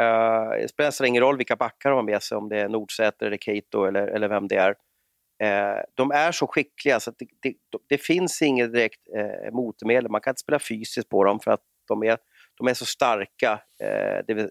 Uh, 0.00 0.50
det 0.60 0.68
spelar 0.68 0.88
nästan 0.88 1.06
ingen 1.06 1.22
roll 1.22 1.36
vilka 1.36 1.56
backar 1.56 1.90
de 1.90 1.96
har 1.96 2.02
med 2.02 2.22
sig, 2.22 2.36
om 2.36 2.48
det 2.48 2.60
är 2.60 2.68
Nordsäter 2.68 3.26
eller 3.26 3.36
Keito 3.36 3.84
eller, 3.84 4.06
eller 4.06 4.28
vem 4.28 4.48
det 4.48 4.56
är. 4.56 4.70
Uh, 5.42 5.82
de 5.94 6.10
är 6.10 6.32
så 6.32 6.46
skickliga 6.46 7.00
så 7.00 7.10
det, 7.18 7.26
det, 7.42 7.54
det, 7.88 7.98
finns 7.98 8.42
inget 8.42 8.72
direkt 8.72 9.00
uh, 9.16 9.52
motmedel. 9.52 10.10
Man 10.10 10.20
kan 10.20 10.30
inte 10.30 10.40
spela 10.40 10.58
fysiskt 10.58 11.08
på 11.08 11.24
dem 11.24 11.40
för 11.40 11.50
att 11.50 11.62
de 11.88 12.02
är, 12.02 12.18
de 12.58 12.68
är 12.68 12.74
så 12.74 12.86
starka. 12.86 13.52
Uh, 13.52 14.24
det 14.26 14.30
är, 14.30 14.50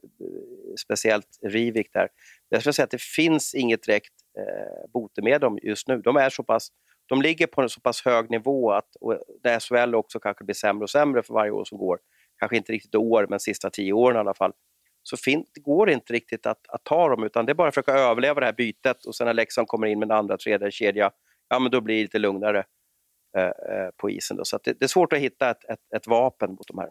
speciellt 0.79 1.39
Rivik 1.43 1.93
där. 1.93 2.09
Jag 2.49 2.61
skulle 2.61 2.73
säga 2.73 2.83
att 2.83 2.91
det 2.91 3.01
finns 3.01 3.55
inget 3.55 3.83
direkt 3.83 4.13
uh, 4.39 4.91
botemedel 4.93 5.41
dem 5.41 5.59
just 5.61 5.87
nu. 5.87 6.01
De 6.01 6.17
är 6.17 6.29
så 6.29 6.43
pass 6.43 6.71
de 7.09 7.21
ligger 7.21 7.47
på 7.47 7.61
en 7.61 7.69
så 7.69 7.81
pass 7.81 8.05
hög 8.05 8.29
nivå 8.29 8.71
att 8.71 8.95
och 9.01 9.23
där 9.43 9.59
SHL 9.59 9.95
också 9.95 10.19
kanske 10.19 10.43
blir 10.43 10.55
sämre 10.55 10.83
och 10.83 10.89
sämre 10.89 11.23
för 11.23 11.33
varje 11.33 11.51
år 11.51 11.65
som 11.65 11.77
går. 11.77 11.99
Kanske 12.39 12.57
inte 12.57 12.71
riktigt 12.71 12.95
år, 12.95 13.27
men 13.29 13.39
sista 13.39 13.69
tio 13.69 13.93
åren 13.93 14.15
i 14.15 14.19
alla 14.19 14.33
fall 14.33 14.53
så 15.09 15.17
fin- 15.17 15.45
det 15.53 15.61
går 15.61 15.89
inte 15.89 16.13
riktigt 16.13 16.45
att, 16.45 16.67
att 16.67 16.83
ta 16.83 17.09
dem 17.09 17.23
utan 17.23 17.45
det 17.45 17.51
är 17.51 17.53
bara 17.53 17.67
att 17.67 17.73
försöka 17.73 17.91
överleva 17.91 18.39
det 18.39 18.45
här 18.45 18.53
bytet 18.53 19.05
och 19.05 19.15
sen 19.15 19.25
när 19.25 19.33
Leksand 19.33 19.67
kommer 19.67 19.87
in 19.87 19.99
med 19.99 20.05
en 20.05 20.17
andra, 20.17 20.37
tredje 20.37 20.71
kedja, 20.71 21.11
ja 21.49 21.59
men 21.59 21.71
då 21.71 21.81
blir 21.81 21.95
det 21.95 22.01
lite 22.01 22.19
lugnare 22.19 22.65
eh, 23.37 23.43
eh 23.43 23.89
på 23.97 24.09
isen. 24.09 24.37
Då. 24.37 24.45
Så 24.45 24.59
det, 24.63 24.73
det, 24.79 24.85
är 24.85 24.87
svårt 24.87 25.13
att 25.13 25.19
hitta 25.19 25.49
ett, 25.49 25.65
ett, 25.69 25.93
ett, 25.95 26.07
vapen 26.07 26.49
mot 26.49 26.67
de 26.67 26.77
här. 26.77 26.89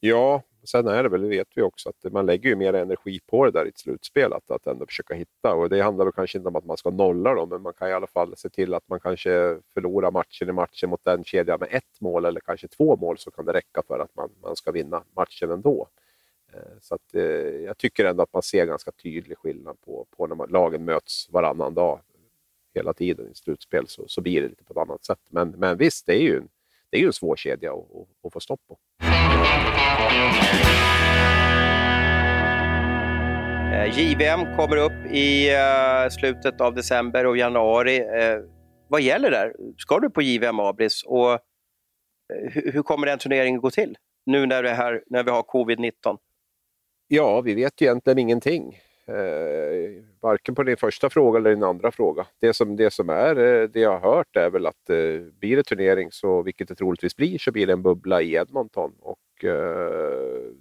Ja, 0.00 0.42
sen 0.64 0.88
är 0.88 1.02
det 1.02 1.08
väl, 1.08 1.22
det 1.22 1.28
vet 1.28 1.48
vi 1.54 1.62
också, 1.62 1.88
att 1.88 2.12
man 2.12 2.26
lägger 2.26 2.48
ju 2.48 2.56
mer 2.56 2.72
energi 2.72 3.20
på 3.26 3.44
det 3.44 3.50
där 3.50 3.66
i 3.66 3.68
ett 3.68 3.78
slutspel, 3.78 4.32
att, 4.32 4.50
att 4.50 4.66
ändå 4.66 4.86
försöka 4.86 5.14
hitta. 5.14 5.54
Och 5.54 5.68
det 5.68 5.80
handlar 5.80 6.04
väl 6.04 6.12
kanske 6.12 6.38
inte 6.38 6.48
om 6.48 6.56
att 6.56 6.64
man 6.64 6.76
ska 6.76 6.90
nolla 6.90 7.34
dem, 7.34 7.48
men 7.48 7.62
man 7.62 7.72
kan 7.72 7.88
i 7.88 7.92
alla 7.92 8.06
fall 8.06 8.36
se 8.36 8.48
till 8.48 8.74
att 8.74 8.88
man 8.88 9.00
kanske 9.00 9.58
förlorar 9.74 10.10
matchen 10.10 10.48
i 10.48 10.52
matchen 10.52 10.90
mot 10.90 11.04
den 11.04 11.24
kedjan 11.24 11.60
med 11.60 11.68
ett 11.70 12.00
mål 12.00 12.24
eller 12.24 12.40
kanske 12.40 12.68
två 12.68 12.96
mål 12.96 13.18
så 13.18 13.30
kan 13.30 13.44
det 13.44 13.52
räcka 13.52 13.82
för 13.86 13.98
att 13.98 14.16
man, 14.16 14.30
man 14.42 14.56
ska 14.56 14.72
vinna 14.72 15.04
matchen 15.16 15.50
ändå. 15.50 15.82
Eh, 15.82 16.09
Eh, 16.54 16.78
så 16.80 16.94
att, 16.94 17.14
eh, 17.14 17.22
jag 17.64 17.78
tycker 17.78 18.04
ändå 18.04 18.22
att 18.22 18.32
man 18.32 18.42
ser 18.42 18.66
ganska 18.66 18.92
tydlig 18.92 19.38
skillnad 19.38 19.80
på, 19.80 20.06
på 20.16 20.26
när 20.26 20.36
man, 20.36 20.48
lagen 20.50 20.84
möts 20.84 21.28
varannan 21.30 21.74
dag 21.74 22.00
hela 22.74 22.92
tiden 22.92 23.30
i 23.32 23.34
slutspel 23.34 23.88
så, 23.88 24.04
så 24.08 24.20
blir 24.20 24.42
det 24.42 24.48
lite 24.48 24.64
på 24.64 24.72
ett 24.72 24.88
annat 24.88 25.04
sätt. 25.04 25.18
Men, 25.28 25.50
men 25.50 25.76
visst, 25.76 26.06
det 26.06 26.12
är 26.12 26.22
ju 26.22 26.36
en, 26.36 26.48
det 26.90 26.96
är 26.96 27.00
ju 27.00 27.06
en 27.06 27.12
svår 27.12 27.36
kedja 27.36 27.72
att, 27.72 27.78
att, 27.78 28.26
att 28.26 28.32
få 28.32 28.40
stopp 28.40 28.60
på. 28.68 28.78
Eh, 33.72 33.98
JVM 33.98 34.56
kommer 34.56 34.76
upp 34.76 35.12
i 35.12 35.54
eh, 35.54 36.08
slutet 36.10 36.60
av 36.60 36.74
december 36.74 37.26
och 37.26 37.36
januari. 37.36 38.02
Vad 38.88 39.00
gäller 39.00 39.30
där? 39.30 39.54
Ska 39.76 40.00
du 40.00 40.10
på 40.10 40.22
JVM 40.22 40.60
Abris? 40.60 41.02
Och 41.06 41.40
hur 42.52 42.82
kommer 42.82 43.06
den 43.06 43.18
turneringen 43.18 43.60
gå 43.60 43.70
till? 43.70 43.98
Nu 44.26 44.46
när, 44.46 44.62
det 44.62 44.70
här, 44.70 45.02
när 45.06 45.22
vi 45.22 45.30
har 45.30 45.42
covid-19? 45.42 46.18
Ja, 47.12 47.40
vi 47.40 47.54
vet 47.54 47.80
ju 47.80 47.86
egentligen 47.86 48.18
ingenting. 48.18 48.78
Eh, 49.06 50.04
varken 50.20 50.54
på 50.54 50.62
din 50.62 50.76
första 50.76 51.10
fråga 51.10 51.38
eller 51.38 51.50
din 51.50 51.62
andra 51.62 51.90
fråga. 51.90 52.26
Det 52.40 52.54
som, 52.54 52.76
det 52.76 52.90
som 52.90 53.10
är, 53.10 53.36
eh, 53.36 53.68
det 53.68 53.80
jag 53.80 53.98
har 53.98 54.16
hört 54.16 54.36
är 54.36 54.50
väl 54.50 54.66
att 54.66 54.90
eh, 54.90 55.20
blir 55.40 55.56
det 55.56 55.62
turnering, 55.62 56.12
så, 56.12 56.42
vilket 56.42 56.68
det 56.68 56.74
troligtvis 56.74 57.16
blir, 57.16 57.38
så 57.38 57.52
blir 57.52 57.66
det 57.66 57.72
en 57.72 57.82
bubbla 57.82 58.22
i 58.22 58.34
Edmonton. 58.34 58.92
Och 59.00 59.44
eh, 59.44 60.52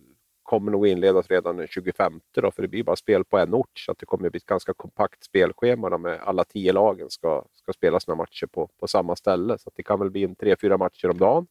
kommer 0.44 0.72
nog 0.72 0.88
inledas 0.88 1.30
redan 1.30 1.58
den 1.58 1.68
25 1.68 2.20
då, 2.32 2.52
för 2.52 2.62
det 2.62 2.68
blir 2.68 2.84
bara 2.84 2.96
spel 2.96 3.26
på 3.26 3.38
en 3.38 3.54
ort. 3.54 3.80
Så 3.80 3.92
att 3.92 3.98
det 3.98 4.06
kommer 4.06 4.30
bli 4.30 4.38
ett 4.38 4.46
ganska 4.46 4.74
kompakt 4.74 5.24
spelschema 5.24 5.98
med 5.98 6.20
alla 6.22 6.44
tio 6.44 6.74
lagen 6.74 7.10
ska, 7.10 7.46
ska 7.56 7.74
spela 7.74 8.00
sina 8.00 8.16
matcher 8.16 8.46
på, 8.46 8.70
på 8.80 8.88
samma 8.88 9.16
ställe. 9.16 9.58
Så 9.58 9.72
det 9.76 9.84
kan 9.84 10.00
väl 10.00 10.12
bli 10.12 10.24
en 10.24 10.36
tre, 10.36 10.56
fyra 10.62 10.78
matcher 10.78 11.10
om 11.10 11.18
dagen 11.18 11.48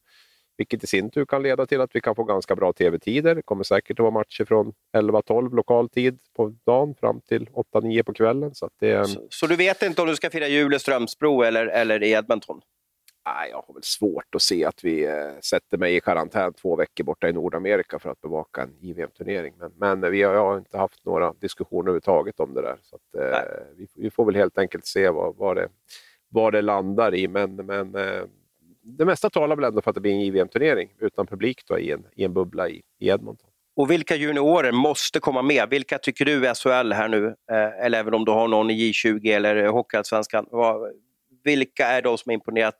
vilket 0.58 0.84
i 0.84 0.86
sin 0.86 1.10
tur 1.10 1.24
kan 1.24 1.42
leda 1.42 1.66
till 1.66 1.80
att 1.80 1.90
vi 1.94 2.00
kan 2.00 2.14
få 2.14 2.24
ganska 2.24 2.56
bra 2.56 2.72
tv-tider. 2.72 3.34
Det 3.34 3.42
kommer 3.42 3.64
säkert 3.64 3.98
att 3.98 4.02
vara 4.02 4.10
matcher 4.10 4.44
från 4.44 4.72
11-12 4.96 5.56
lokal 5.56 5.88
tid 5.88 6.18
på 6.36 6.54
dagen 6.66 6.94
fram 7.00 7.20
till 7.20 7.46
8-9 7.74 8.02
på 8.02 8.12
kvällen. 8.12 8.54
Så, 8.54 8.70
det 8.80 9.08
så, 9.08 9.26
så, 9.30 9.46
du 9.46 9.56
vet 9.56 9.82
inte 9.82 10.02
om 10.02 10.08
du 10.08 10.16
ska 10.16 10.30
fira 10.30 10.48
jul 10.48 10.74
i 10.74 10.78
Strömsbro 10.78 11.42
eller, 11.42 11.66
eller 11.66 12.02
i 12.02 12.10
Edmonton? 12.10 12.60
Nej, 13.26 13.50
jag 13.50 13.64
har 13.66 13.74
väl 13.74 13.82
svårt 13.82 14.34
att 14.34 14.42
se 14.42 14.64
att 14.64 14.84
vi 14.84 15.04
eh, 15.06 15.40
sätter 15.40 15.78
mig 15.78 15.96
i 15.96 16.00
karantän 16.00 16.52
två 16.52 16.76
veckor 16.76 17.04
borta 17.04 17.28
i 17.28 17.32
Nordamerika 17.32 17.98
för 17.98 18.10
att 18.10 18.20
bevaka 18.20 18.62
en 18.62 18.74
JVM-turnering. 18.80 19.54
Men, 19.58 19.72
men 19.76 20.10
vi 20.10 20.22
har, 20.22 20.34
jag 20.34 20.44
har 20.44 20.58
inte 20.58 20.78
haft 20.78 21.04
några 21.04 21.32
diskussioner 21.32 21.82
överhuvudtaget 21.82 22.40
om 22.40 22.54
det 22.54 22.62
där. 22.62 22.76
Så 22.82 22.96
att, 22.96 23.22
eh, 23.22 23.50
vi, 23.76 23.86
vi, 23.94 24.10
får 24.10 24.24
väl 24.24 24.36
helt 24.36 24.58
enkelt 24.58 24.86
se 24.86 25.10
vad, 25.10 25.36
vad, 25.36 25.56
det, 25.56 25.68
vad 26.28 26.52
det 26.52 26.62
landar 26.62 27.14
i. 27.14 27.28
Men, 27.28 27.56
men 27.56 27.94
eh, 27.94 28.22
det 28.88 29.04
mesta 29.04 29.30
talar 29.30 29.56
väl 29.56 29.64
ändå 29.64 29.82
för 29.82 29.90
att 29.90 29.94
det 29.94 30.00
blir 30.00 30.12
en 30.12 30.20
JVM-turnering 30.20 30.88
utan 31.00 31.26
publik 31.26 31.62
då, 31.66 31.78
i, 31.78 31.92
en, 31.92 32.06
i 32.16 32.24
en 32.24 32.32
bubbla 32.32 32.68
i, 32.68 32.82
i 33.00 33.08
Edmonton. 33.08 33.50
Och 33.76 33.90
vilka 33.90 34.16
juniorer 34.16 34.72
måste 34.72 35.20
komma 35.20 35.42
med? 35.42 35.70
Vilka 35.70 35.98
tycker 35.98 36.24
du 36.24 36.46
är 36.46 36.54
SHL 36.54 36.92
här 36.92 37.08
nu? 37.08 37.26
Eh, 37.26 37.84
eller 37.84 37.98
även 37.98 38.14
om 38.14 38.24
du 38.24 38.32
har 38.32 38.48
någon 38.48 38.70
i 38.70 38.92
J20 38.92 39.36
eller 39.36 39.66
Hockeyallsvenskan. 39.66 40.46
Vilka 41.44 41.86
är 41.86 42.02
de 42.02 42.18
som 42.18 42.30
har 42.30 42.34
imponerat 42.34 42.74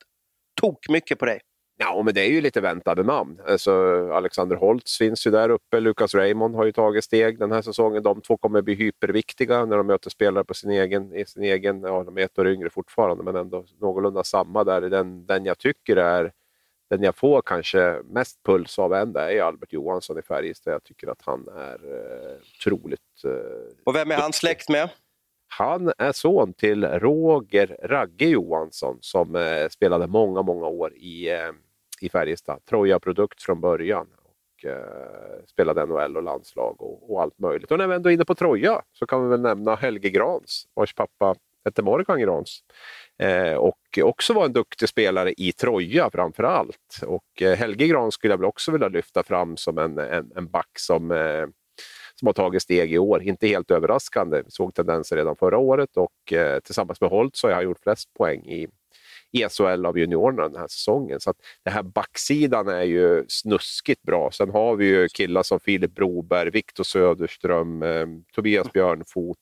tok 0.61 0.89
mycket 0.89 1.19
på 1.19 1.25
dig? 1.25 1.39
Ja, 1.81 2.01
men 2.05 2.13
det 2.13 2.21
är 2.21 2.29
ju 2.29 2.41
lite 2.41 2.61
väntade 2.61 3.03
namn. 3.03 3.41
Alltså, 3.47 3.71
Alexander 4.13 4.55
Holtz 4.55 4.97
finns 4.97 5.27
ju 5.27 5.31
där 5.31 5.49
uppe. 5.49 5.79
Lucas 5.79 6.15
Raymond 6.15 6.55
har 6.55 6.65
ju 6.65 6.71
tagit 6.71 7.03
steg 7.03 7.39
den 7.39 7.51
här 7.51 7.61
säsongen. 7.61 8.03
De 8.03 8.21
två 8.21 8.37
kommer 8.37 8.61
bli 8.61 8.73
hyperviktiga 8.73 9.65
när 9.65 9.77
de 9.77 9.87
möter 9.87 10.09
spelare 10.09 10.43
på 10.43 10.53
sin 10.53 10.71
egen... 10.71 11.15
I 11.15 11.25
sin 11.25 11.43
egen 11.43 11.81
ja, 11.81 12.03
de 12.03 12.17
är 12.17 12.21
ett 12.21 12.39
år 12.39 12.47
yngre 12.47 12.69
fortfarande, 12.69 13.23
men 13.23 13.35
ändå 13.35 13.65
någorlunda 13.81 14.23
samma 14.23 14.63
där. 14.63 14.81
Den, 14.81 15.25
den 15.25 15.45
jag 15.45 15.57
tycker 15.57 15.95
är 15.95 16.31
den 16.89 17.03
jag 17.03 17.15
får 17.15 17.41
kanske 17.41 18.01
mest 18.05 18.43
puls 18.43 18.79
av 18.79 18.93
än 18.93 19.15
är 19.15 19.41
Albert 19.41 19.73
Johansson 19.73 20.19
i 20.19 20.21
Färjestad. 20.21 20.73
Jag 20.73 20.83
tycker 20.83 21.07
att 21.07 21.21
han 21.21 21.47
är 21.47 21.73
eh, 21.73 22.37
otroligt... 22.55 23.23
Eh, 23.25 23.73
Och 23.83 23.95
vem 23.95 24.11
är 24.11 24.15
han 24.15 24.33
släkt 24.33 24.69
med? 24.69 24.89
Han 25.47 25.91
är 25.97 26.11
son 26.11 26.53
till 26.53 26.85
Roger 26.85 27.77
Ragge 27.83 28.25
Johansson 28.25 28.97
som 29.01 29.35
eh, 29.35 29.67
spelade 29.69 30.07
många, 30.07 30.41
många 30.41 30.67
år 30.67 30.93
i 30.93 31.29
eh, 31.29 31.51
i 32.03 32.09
Färjestad. 32.09 32.65
Troja-produkt 32.65 33.43
från 33.43 33.61
början. 33.61 34.07
Och, 34.23 34.65
eh, 34.65 35.45
spelade 35.47 35.85
NHL 35.85 36.17
och 36.17 36.23
landslag 36.23 36.81
och, 36.81 37.11
och, 37.11 37.21
allt 37.21 37.39
möjligt. 37.39 37.71
Och 37.71 37.77
när 37.77 37.87
vi 37.87 37.95
ändå 37.95 38.09
är 38.09 38.13
inne 38.13 38.25
på 38.25 38.35
Troja 38.35 38.81
så 38.93 39.05
kan 39.05 39.23
vi 39.23 39.29
väl 39.29 39.41
nämna 39.41 39.75
Helge 39.75 40.09
Grans, 40.09 40.67
vars 40.73 40.93
pappa 40.93 41.35
hette 41.65 41.81
Morgan 41.81 42.19
Grans. 42.19 42.59
Eh, 43.19 43.53
och 43.53 43.99
också 44.03 44.33
var 44.33 44.45
en 44.45 44.53
duktig 44.53 44.89
spelare 44.89 45.33
i 45.37 45.51
Troja 45.51 46.09
framför 46.09 46.43
allt. 46.43 47.01
Och 47.05 47.41
eh, 47.41 47.57
Helge 47.57 47.87
Grans 47.87 48.13
skulle 48.13 48.33
jag 48.33 48.37
väl 48.37 48.45
också 48.45 48.71
vilja 48.71 48.87
lyfta 48.87 49.23
fram 49.23 49.57
som 49.57 49.77
en, 49.77 49.97
en, 49.97 50.31
en 50.35 50.47
back 50.47 50.71
som 50.79 51.11
eh, 51.11 51.45
som 52.19 52.25
har 52.25 52.33
tagit 52.33 52.61
steg 52.61 52.93
i 52.93 52.97
år. 52.97 53.23
Inte 53.23 53.47
helt 53.47 53.71
överraskande. 53.71 54.41
Vi 54.45 54.51
såg 54.51 54.73
tendenser 54.73 55.15
redan 55.15 55.35
förra 55.35 55.57
året 55.57 55.97
och 55.97 56.33
eh, 56.33 56.59
tillsammans 56.59 57.01
med 57.01 57.09
Holt 57.09 57.35
så 57.35 57.47
har 57.47 57.53
han 57.53 57.63
gjort 57.63 57.79
flest 57.79 58.13
poäng 58.13 58.45
i, 58.45 58.67
i 59.31 59.49
SHL 59.49 59.85
av 59.85 59.97
juniorerna 59.97 60.49
den 60.49 60.61
här 60.61 60.67
säsongen. 60.67 61.19
Så 61.19 61.29
att 61.29 61.37
den 61.63 61.73
här 61.73 61.83
backsidan 61.83 62.67
är 62.67 62.83
ju 62.83 63.25
snuskigt 63.27 64.01
bra. 64.01 64.31
Sen 64.31 64.49
har 64.49 64.75
vi 64.75 64.85
ju 64.85 65.07
killar 65.07 65.43
som 65.43 65.59
Filip 65.59 65.95
Broberg, 65.95 66.49
Viktor 66.49 66.83
Söderström, 66.83 67.83
eh, 67.83 68.05
Tobias 68.33 68.73
Björnfot. 68.73 69.37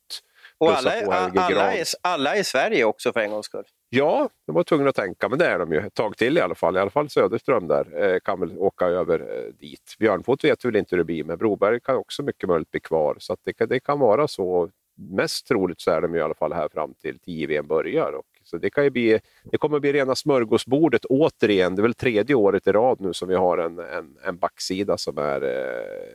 Och 0.59 0.71
alla, 0.71 0.91
alla, 0.91 1.83
alla 2.01 2.35
är 2.35 2.39
i 2.39 2.43
Sverige 2.43 2.85
också 2.85 3.13
för 3.13 3.19
en 3.19 3.31
gångs 3.31 3.45
skull. 3.45 3.65
Ja, 3.89 4.29
de 4.45 4.55
var 4.55 4.63
tvungna 4.63 4.89
att 4.89 4.95
tänka, 4.95 5.29
men 5.29 5.39
det 5.39 5.45
är 5.45 5.59
de 5.59 5.71
ju 5.71 5.79
ett 5.79 5.93
tag 5.93 6.17
till 6.17 6.37
i 6.37 6.41
alla 6.41 6.55
fall. 6.55 6.77
I 6.77 6.79
alla 6.79 6.89
fall 6.89 7.09
Söderström 7.09 7.67
där 7.67 8.03
eh, 8.03 8.19
kan 8.19 8.39
väl 8.39 8.57
åka 8.57 8.85
över 8.85 9.19
eh, 9.19 9.53
dit. 9.53 9.95
Björnfot 9.99 10.43
vet 10.43 10.65
väl 10.65 10.75
inte 10.75 10.95
hur 10.95 10.97
det 10.97 11.03
blir, 11.03 11.23
men 11.23 11.37
Broberg 11.37 11.79
kan 11.79 11.95
också 11.95 12.23
mycket 12.23 12.49
möjligt 12.49 12.71
bli 12.71 12.79
kvar. 12.79 13.15
Så 13.19 13.37
det, 13.43 13.65
det, 13.65 13.79
kan 13.79 13.99
vara 13.99 14.27
så. 14.27 14.69
Mest 14.99 15.47
troligt 15.47 15.81
så 15.81 15.91
är 15.91 16.01
de 16.01 16.15
i 16.15 16.21
alla 16.21 16.33
fall 16.33 16.53
här 16.53 16.69
fram 16.69 16.93
till 16.93 17.19
10 17.19 17.47
VM 17.47 17.67
börjar 17.67 18.11
och 18.11 18.25
så 18.47 18.57
det, 18.57 18.69
kan 18.69 18.83
ju 18.83 18.89
bli, 18.89 19.19
det 19.43 19.57
kommer 19.57 19.79
bli 19.79 19.93
rena 19.93 20.15
smörgåsbordet 20.15 21.05
återigen. 21.05 21.75
Det 21.75 21.79
är 21.79 21.83
väl 21.83 21.93
tredje 21.93 22.35
året 22.35 22.67
i 22.67 22.71
rad 22.71 23.01
nu 23.01 23.13
som 23.13 23.27
vi 23.27 23.35
har 23.35 23.57
en, 23.57 23.79
en, 23.79 24.17
en 24.25 24.37
backsida 24.37 24.97
som 24.97 25.17
är 25.17 25.43
eh, 25.43 26.13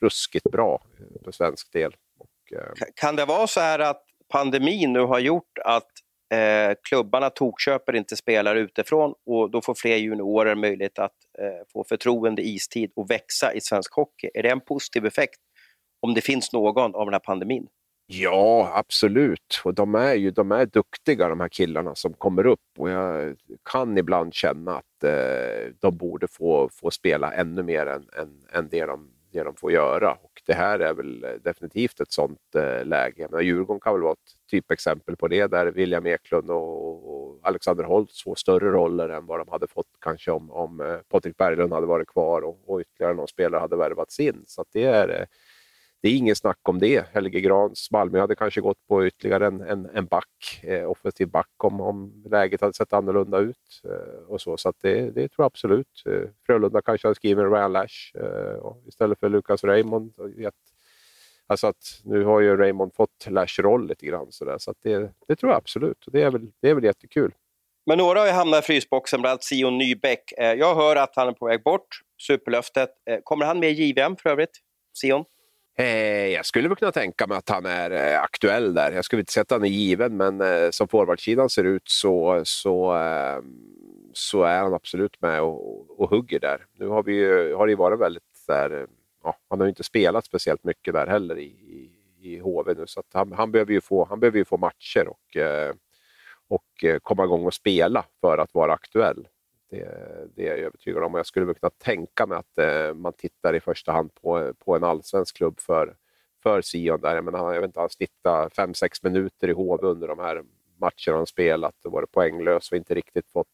ruskigt 0.00 0.50
bra 0.50 0.82
för 1.24 1.32
svensk 1.32 1.72
del. 1.72 1.96
Och, 2.18 2.58
eh... 2.58 2.72
Kan 2.94 3.16
det 3.16 3.24
vara 3.24 3.46
så 3.46 3.60
här 3.60 3.78
att 3.78 4.02
pandemin 4.32 4.92
nu 4.92 5.00
har 5.00 5.18
gjort 5.18 5.58
att 5.64 5.90
eh, 6.34 6.74
klubbarna 6.88 7.30
tokköper 7.30 7.96
inte 7.96 8.16
spelare 8.16 8.60
utifrån 8.60 9.14
och 9.26 9.50
då 9.50 9.62
får 9.62 9.74
fler 9.74 9.96
juniorer 9.96 10.54
möjlighet 10.54 10.98
att 10.98 11.16
eh, 11.38 11.66
få 11.72 11.84
förtroende, 11.84 12.42
istid 12.42 12.92
och 12.96 13.10
växa 13.10 13.52
i 13.52 13.60
svensk 13.60 13.94
hockey? 13.94 14.30
Är 14.34 14.42
det 14.42 14.50
en 14.50 14.60
positiv 14.60 15.06
effekt 15.06 15.40
om 16.00 16.14
det 16.14 16.20
finns 16.20 16.52
någon 16.52 16.94
av 16.94 17.06
den 17.06 17.14
här 17.14 17.20
pandemin? 17.20 17.68
Ja, 18.08 18.72
absolut. 18.74 19.60
Och 19.64 19.74
de 19.74 19.94
är 19.94 20.14
ju 20.14 20.30
de 20.30 20.52
är 20.52 20.66
duktiga 20.66 21.28
de 21.28 21.40
här 21.40 21.48
killarna 21.48 21.94
som 21.94 22.12
kommer 22.12 22.46
upp 22.46 22.60
och 22.78 22.90
jag 22.90 23.36
kan 23.62 23.98
ibland 23.98 24.34
känna 24.34 24.76
att 24.76 25.04
eh, 25.04 25.72
de 25.80 25.96
borde 25.96 26.28
få, 26.28 26.68
få 26.72 26.90
spela 26.90 27.32
ännu 27.32 27.62
mer 27.62 27.86
än, 27.86 28.08
än, 28.18 28.46
än 28.52 28.68
det, 28.68 28.86
de, 28.86 29.10
det 29.32 29.42
de 29.42 29.56
får 29.56 29.72
göra. 29.72 30.12
Och 30.12 30.42
det 30.46 30.54
här 30.54 30.78
är 30.78 30.94
väl 30.94 31.24
eh, 31.24 31.30
definitivt 31.30 32.00
ett 32.00 32.12
sånt 32.12 32.54
eh, 32.54 32.84
läge. 32.84 33.28
Men 33.30 33.44
Djurgården 33.44 33.80
kan 33.80 33.92
väl 33.92 34.02
vara 34.02 34.12
ett 34.12 34.50
typexempel 34.50 35.16
på 35.16 35.28
det 35.28 35.46
där 35.46 35.66
William 35.66 36.06
Eklund 36.06 36.50
och, 36.50 37.10
och 37.12 37.40
Alexander 37.42 37.84
Holtz 37.84 38.22
får 38.22 38.34
större 38.34 38.70
roller 38.70 39.08
än 39.08 39.26
vad 39.26 39.40
de 39.40 39.48
hade 39.48 39.66
fått 39.66 39.86
kanske 40.00 40.30
om, 40.30 40.50
om 40.50 40.80
eh, 40.80 40.96
Patrik 41.08 41.36
Berglund 41.36 41.72
hade 41.72 41.86
varit 41.86 42.08
kvar 42.08 42.42
och, 42.42 42.70
och 42.70 42.80
ytterligare 42.80 43.14
någon 43.14 43.28
spelare 43.28 43.60
hade 43.60 43.76
värvats 43.76 44.20
in. 44.20 44.44
Så 44.46 44.64
det 44.72 44.84
är 44.84 45.08
eh, 45.20 45.26
det 46.02 46.08
är 46.08 46.16
ingen 46.16 46.36
snack 46.36 46.58
om 46.62 46.78
det. 46.78 47.06
Helge 47.12 47.40
Grans 47.40 47.90
Malmö 47.90 48.20
hade 48.20 48.34
kanske 48.34 48.60
gått 48.60 48.86
på 48.88 49.06
ytterligare 49.06 49.46
en, 49.46 49.60
en, 49.60 49.86
en 49.94 50.06
back, 50.06 50.60
eh, 50.62 50.90
offensiv 50.90 51.28
back 51.28 51.64
om, 51.64 51.80
om 51.80 52.24
läget 52.30 52.60
hade 52.60 52.72
sett 52.72 52.92
annorlunda 52.92 53.38
ut. 53.38 53.82
Eh, 53.84 54.22
och 54.28 54.40
så 54.40 54.56
så 54.56 54.72
det, 54.82 55.00
det 55.00 55.28
tror 55.28 55.44
jag 55.44 55.46
absolut. 55.46 56.02
Eh, 56.06 56.28
Frölunda 56.46 56.82
kanske 56.82 57.08
hade 57.08 57.14
skrivit 57.14 57.44
Ryan 57.44 57.72
Lash 57.72 58.12
eh, 58.14 58.88
istället 58.88 59.20
för 59.20 59.28
Lucas 59.28 59.64
Raymond. 59.64 60.12
Alltså 61.46 61.66
att 61.66 62.00
nu 62.04 62.24
har 62.24 62.40
ju 62.40 62.56
Raymond 62.56 62.94
fått 62.94 63.26
Lash 63.28 63.60
roll 63.60 63.88
lite 63.88 64.06
grann 64.06 64.26
så, 64.30 64.44
där, 64.44 64.58
så 64.58 64.74
det, 64.82 65.12
det 65.28 65.36
tror 65.36 65.52
jag 65.52 65.58
absolut. 65.58 66.04
Det 66.06 66.22
är 66.22 66.30
väl, 66.30 66.50
det 66.60 66.70
är 66.70 66.74
väl 66.74 66.84
jättekul. 66.84 67.32
Men 67.86 67.98
några 67.98 68.18
har 68.18 68.26
ju 68.26 68.32
hamnat 68.32 68.64
i 68.64 68.66
frysboxen, 68.66 69.20
bland 69.20 69.30
annat 69.30 69.44
Sion 69.44 69.78
Nybäck. 69.78 70.32
Eh, 70.38 70.52
jag 70.52 70.74
hör 70.74 70.96
att 70.96 71.16
han 71.16 71.28
är 71.28 71.32
på 71.32 71.46
väg 71.46 71.62
bort, 71.62 72.00
superlöftet. 72.22 72.90
Eh, 73.10 73.18
kommer 73.24 73.46
han 73.46 73.60
med 73.60 73.70
i 73.70 73.82
JVM 73.82 74.16
för 74.16 74.30
övrigt, 74.30 74.58
Sion? 75.02 75.24
Eh, 75.78 76.26
jag 76.26 76.46
skulle 76.46 76.68
väl 76.68 76.76
kunna 76.76 76.92
tänka 76.92 77.26
mig 77.26 77.38
att 77.38 77.48
han 77.48 77.66
är 77.66 77.90
eh, 77.90 78.22
aktuell 78.22 78.74
där. 78.74 78.92
Jag 78.92 79.04
skulle 79.04 79.20
inte 79.20 79.32
säga 79.32 79.42
att 79.42 79.50
han 79.50 79.64
är 79.64 79.68
given, 79.68 80.16
men 80.16 80.40
eh, 80.40 80.70
som 80.70 80.88
forwardsidan 80.88 81.50
ser 81.50 81.64
ut 81.64 81.88
så, 81.88 82.40
så, 82.44 82.94
så 84.12 84.42
är 84.42 84.58
han 84.58 84.74
absolut 84.74 85.20
med 85.22 85.42
och, 85.42 86.00
och 86.00 86.10
hugger 86.10 86.40
där. 86.40 86.66
Nu 86.78 86.88
har, 86.88 87.02
vi, 87.02 87.52
har 87.52 87.66
det 87.66 87.76
varit 87.76 88.00
väldigt 88.00 88.22
där, 88.46 88.86
ja, 89.24 89.36
han 89.48 89.60
har 89.60 89.66
ju 89.66 89.68
inte 89.68 89.82
spelat 89.82 90.24
speciellt 90.24 90.64
mycket 90.64 90.94
där 90.94 91.06
heller 91.06 91.38
i, 91.38 91.44
i, 91.46 91.90
i 92.20 92.38
HV 92.38 92.74
nu, 92.74 92.86
så 92.86 93.02
han, 93.12 93.32
han, 93.32 93.52
behöver 93.52 93.72
ju 93.72 93.80
få, 93.80 94.04
han 94.04 94.20
behöver 94.20 94.38
ju 94.38 94.44
få 94.44 94.56
matcher 94.56 95.08
och, 95.08 95.36
och 96.48 97.02
komma 97.02 97.24
igång 97.24 97.46
och 97.46 97.54
spela 97.54 98.04
för 98.20 98.38
att 98.38 98.54
vara 98.54 98.72
aktuell. 98.72 99.26
Det, 99.70 99.88
det, 100.34 100.48
är 100.48 100.50
jag 100.50 100.58
övertygad 100.58 101.02
om. 101.02 101.14
Och 101.14 101.18
jag 101.18 101.26
skulle 101.26 101.54
kunna 101.54 101.70
tänka 101.70 102.26
mig 102.26 102.38
att 102.38 102.58
eh, 102.58 102.94
man 102.94 103.12
tittar 103.12 103.54
i 103.54 103.60
första 103.60 103.92
hand 103.92 104.14
på, 104.14 104.52
på 104.58 104.76
en 104.76 104.84
allsvensk 104.84 105.36
klubb 105.36 105.60
för, 105.60 105.96
för 106.42 106.62
Sion. 106.62 107.00
Där. 107.00 107.14
Jag, 107.14 107.24
menar, 107.24 107.54
jag 107.54 107.60
vet 107.60 107.68
inte, 107.68 107.80
han 107.80 107.90
snittade 107.90 108.48
5-6 108.48 109.00
minuter 109.02 109.48
i 109.48 109.52
HV 109.52 109.86
under 109.86 110.08
de 110.08 110.18
här 110.18 110.42
matcherna 110.80 111.16
han 111.16 111.26
spelat 111.26 111.84
och 111.84 111.92
varit 111.92 112.10
poänglös 112.10 112.70
och 112.70 112.76
inte 112.76 112.94
riktigt 112.94 113.30
fått, 113.30 113.48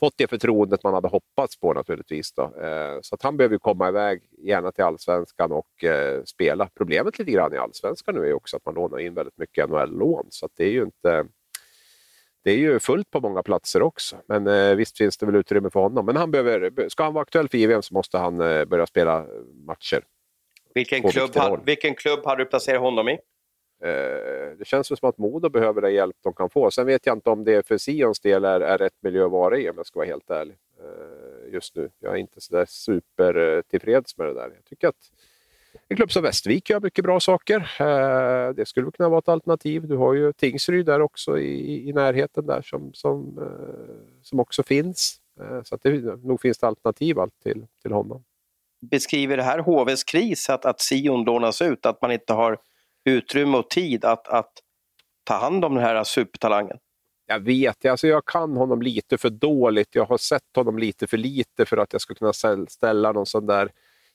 fått 0.00 0.14
det 0.16 0.26
förtroendet 0.26 0.84
man 0.84 0.94
hade 0.94 1.08
hoppats 1.08 1.60
på 1.60 1.72
naturligtvis. 1.72 2.32
Då. 2.32 2.42
Eh, 2.42 2.98
så 3.02 3.14
att 3.14 3.22
han 3.22 3.36
behöver 3.36 3.58
komma 3.58 3.88
iväg, 3.88 4.22
gärna 4.38 4.72
till 4.72 4.84
allsvenskan 4.84 5.52
och 5.52 5.84
eh, 5.84 6.22
spela. 6.24 6.68
Problemet 6.74 7.18
lite 7.18 7.30
grann 7.30 7.54
i 7.54 7.56
allsvenskan 7.56 8.14
nu 8.14 8.28
är 8.28 8.32
också 8.32 8.56
att 8.56 8.64
man 8.64 8.74
lånar 8.74 8.98
in 8.98 9.14
väldigt 9.14 9.38
mycket 9.38 9.70
NHL-lån, 9.70 10.26
så 10.30 10.48
det 10.56 10.64
är 10.64 10.70
ju 10.70 10.82
inte 10.82 11.26
det 12.42 12.50
är 12.50 12.56
ju 12.56 12.78
fullt 12.78 13.10
på 13.10 13.20
många 13.20 13.42
platser 13.42 13.82
också. 13.82 14.16
Men 14.26 14.46
eh, 14.46 14.74
visst 14.74 14.98
finns 14.98 15.16
det 15.16 15.26
väl 15.26 15.36
utrymme 15.36 15.70
för 15.70 15.80
honom. 15.80 16.06
Men 16.06 16.16
han 16.16 16.30
behöver, 16.30 16.88
ska 16.88 17.04
han 17.04 17.14
vara 17.14 17.22
aktuell 17.22 17.48
för 17.48 17.58
JVM 17.58 17.82
så 17.82 17.94
måste 17.94 18.18
han 18.18 18.40
eh, 18.40 18.64
börja 18.64 18.86
spela 18.86 19.26
matcher. 19.66 20.04
Vilken 20.74 21.02
klubb, 21.02 21.34
ha, 21.34 21.60
vilken 21.64 21.94
klubb 21.94 22.20
har 22.24 22.36
du 22.36 22.44
placerat 22.44 22.80
honom 22.80 23.08
i? 23.08 23.12
Eh, 23.84 24.56
det 24.58 24.64
känns 24.64 24.86
som 24.86 25.08
att 25.08 25.18
Modo 25.18 25.48
behöver 25.48 25.80
den 25.80 25.94
hjälp 25.94 26.16
de 26.22 26.32
kan 26.32 26.50
få. 26.50 26.70
Sen 26.70 26.86
vet 26.86 27.06
jag 27.06 27.16
inte 27.16 27.30
om 27.30 27.44
det 27.44 27.66
för 27.66 27.78
Sions 27.78 28.20
del 28.20 28.44
är, 28.44 28.60
är 28.60 28.78
rätt 28.78 28.96
miljö 29.00 29.24
att 29.24 29.30
vara 29.30 29.58
i 29.58 29.70
om 29.70 29.76
jag 29.76 29.86
ska 29.86 29.98
vara 29.98 30.08
helt 30.08 30.30
ärlig. 30.30 30.56
Eh, 30.80 31.52
just 31.52 31.76
nu. 31.76 31.90
Jag 31.98 32.12
är 32.12 32.16
inte 32.16 32.40
så 32.40 32.64
super 32.66 33.56
eh, 33.56 33.62
tillfreds 33.62 34.18
med 34.18 34.26
det 34.26 34.34
där. 34.34 34.52
Jag 34.54 34.64
tycker 34.64 34.88
att 34.88 35.10
en 35.88 35.96
klubb 35.96 36.12
som 36.12 36.22
Västervik 36.22 36.70
gör 36.70 36.80
mycket 36.80 37.04
bra 37.04 37.20
saker. 37.20 37.56
Eh, 37.80 38.54
det 38.54 38.68
skulle 38.68 38.90
kunna 38.90 39.08
vara 39.08 39.18
ett 39.18 39.28
alternativ. 39.28 39.88
Du 39.88 39.96
har 39.96 40.14
ju 40.14 40.32
Tingsryd 40.32 40.86
där 40.86 41.00
också 41.00 41.38
i, 41.38 41.88
i 41.88 41.92
närheten 41.92 42.46
där 42.46 42.62
som, 42.62 42.94
som, 42.94 43.38
eh, 43.38 44.22
som 44.22 44.40
också 44.40 44.62
finns. 44.62 45.16
Eh, 45.40 45.62
så 45.62 45.74
att 45.74 45.82
det, 45.82 46.16
nog 46.24 46.40
finns 46.40 46.58
det 46.58 46.66
alternativ 46.66 47.18
allt 47.18 47.40
till, 47.42 47.66
till 47.82 47.92
honom. 47.92 48.24
Beskriver 48.90 49.36
det 49.36 49.42
här 49.42 49.58
HVs 49.58 50.04
kris, 50.04 50.50
att, 50.50 50.64
att 50.64 50.80
Sion 50.80 51.24
lånas 51.24 51.62
ut, 51.62 51.86
att 51.86 52.02
man 52.02 52.12
inte 52.12 52.32
har 52.32 52.58
utrymme 53.04 53.58
och 53.58 53.70
tid 53.70 54.04
att, 54.04 54.28
att 54.28 54.52
ta 55.24 55.34
hand 55.34 55.64
om 55.64 55.74
den 55.74 55.84
här 55.84 56.04
supertalangen? 56.04 56.78
Jag 57.26 57.40
vet, 57.40 57.86
alltså 57.86 58.06
jag 58.06 58.24
kan 58.24 58.56
honom 58.56 58.82
lite 58.82 59.18
för 59.18 59.30
dåligt. 59.30 59.94
Jag 59.94 60.04
har 60.04 60.18
sett 60.18 60.56
honom 60.56 60.78
lite 60.78 61.06
för 61.06 61.16
lite 61.16 61.66
för 61.66 61.76
att 61.76 61.92
jag 61.92 62.02
ska 62.02 62.14
kunna 62.14 62.32
ställa 62.68 63.12
någon 63.12 63.26
sån 63.26 63.46
där 63.46 63.70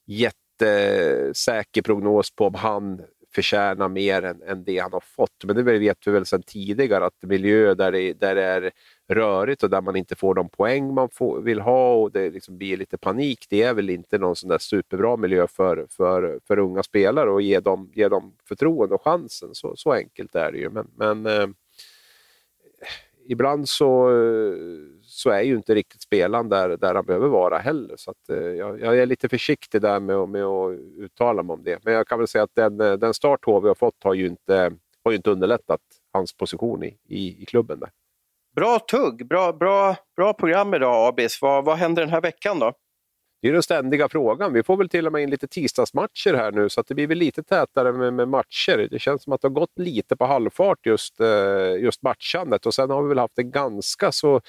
jätte 0.06 0.38
jättesäker 0.62 1.82
prognos 1.82 2.32
på 2.32 2.46
om 2.48 2.56
han 2.56 3.02
förtjänar 3.36 3.90
mer 3.90 4.22
än, 4.22 4.42
än 4.42 4.64
det 4.64 4.80
han 4.80 4.94
har 4.94 5.04
fått. 5.16 5.44
Men 5.44 5.56
det 5.56 5.64
vet 5.64 6.08
vi 6.08 6.12
väl 6.12 6.26
sedan 6.26 6.44
tidigare 6.44 7.06
att 7.06 7.24
miljö 7.24 7.74
där 7.74 7.92
det, 7.92 8.14
där 8.14 8.36
det 8.36 8.44
är 8.44 8.72
rörigt 9.08 9.64
och 9.64 9.70
där 9.70 9.82
man 9.82 9.96
inte 9.96 10.16
får 10.16 10.36
de 10.36 10.50
poäng 10.50 10.94
man 10.94 11.10
får, 11.10 11.42
vill 11.42 11.60
ha 11.60 11.94
och 11.94 12.12
det 12.12 12.30
liksom 12.30 12.58
blir 12.58 12.78
lite 12.78 12.98
panik, 12.98 13.46
det 13.50 13.64
är 13.64 13.74
väl 13.74 13.90
inte 13.90 14.18
någon 14.18 14.36
sån 14.36 14.50
där 14.50 14.58
superbra 14.58 15.18
miljö 15.18 15.48
för, 15.48 15.88
för, 15.90 16.40
för 16.48 16.60
unga 16.60 16.84
spelare 16.84 17.30
och 17.30 17.42
ge 17.42 17.60
dem, 17.60 17.92
ge 17.94 18.08
dem 18.08 18.36
förtroende 18.48 18.96
och 18.96 19.04
chansen. 19.04 19.50
Så, 19.54 19.76
så 19.76 19.92
enkelt 19.92 20.36
är 20.36 20.52
det 20.52 20.58
ju. 20.58 20.70
Men, 20.70 20.88
men 20.96 21.26
eh, 21.26 21.48
ibland 23.28 23.70
så 23.70 24.10
så 25.18 25.30
är 25.30 25.42
ju 25.42 25.56
inte 25.56 25.76
riktigt 25.76 26.02
spelaren 26.02 26.50
där, 26.50 26.78
där 26.78 26.96
han 26.96 27.06
behöver 27.06 27.28
vara 27.28 27.58
heller. 27.58 27.96
Så 27.98 28.12
att, 28.12 28.30
eh, 28.30 28.38
jag, 28.38 28.82
jag, 28.82 28.98
är 28.98 29.06
lite 29.06 29.30
försiktig 29.30 29.82
där 29.82 30.00
med, 30.00 30.30
med 30.30 30.44
att 30.44 30.80
uttala 30.98 31.44
mig 31.44 31.54
om 31.54 31.64
det. 31.64 31.80
Men 31.84 31.94
jag 31.94 32.08
kan 32.08 32.18
väl 32.18 32.28
säga 32.28 32.44
att 32.44 32.56
den, 32.56 32.82
eh, 32.82 32.94
den 32.94 33.14
start 33.14 33.46
HV 33.46 33.68
har 33.68 33.76
fått 33.76 34.04
har 34.04 34.14
ju 34.14 34.28
inte, 34.28 34.74
har 35.04 35.12
ju 35.12 35.18
inte 35.18 35.32
underlättat 35.32 35.82
hans 36.14 36.34
position 36.34 36.84
i, 36.84 36.98
i, 37.08 37.42
i 37.42 37.46
klubben. 37.46 37.80
Där. 37.80 37.90
Bra 38.56 38.80
tugg, 38.80 39.28
bra, 39.28 39.54
bra, 39.54 39.96
bra 40.16 40.34
program 40.34 40.74
idag 40.74 41.08
Abis. 41.08 41.42
Vad, 41.42 41.66
vad 41.66 41.78
händer 41.78 42.02
den 42.02 42.12
här 42.12 42.22
veckan 42.22 42.60
då? 42.60 42.74
Det 43.42 43.48
är 43.48 43.54
den 43.54 43.64
ständiga 43.64 44.10
frågan. 44.10 44.54
Vi 44.54 44.64
får 44.64 44.78
väl 44.78 44.90
till 44.90 45.06
och 45.06 45.12
med 45.12 45.24
in 45.24 45.30
lite 45.30 45.48
tisdagsmatcher 45.48 46.34
här 46.34 46.52
nu 46.52 46.70
så 46.70 46.82
att 46.82 46.88
det 46.88 46.96
blir 46.96 47.08
väl 47.08 47.18
lite 47.18 47.44
tätare 47.44 47.94
med, 47.94 48.14
med, 48.14 48.28
matcher. 48.28 48.88
Det 48.92 49.00
känns 49.00 49.24
som 49.24 49.34
att 49.34 49.42
det 49.42 49.48
har 49.48 49.54
gått 49.54 49.80
lite 49.80 50.16
på 50.16 50.26
halvfart 50.26 50.86
just, 50.86 51.20
eh, 51.20 51.76
just 51.80 52.02
matchandet 52.02 52.66
och 52.66 52.74
sen 52.74 52.90
har 52.90 53.04
vi 53.04 53.10
väl 53.10 53.20
haft 53.20 53.40
en 53.40 53.52
ganska 53.52 54.12
så 54.12 54.42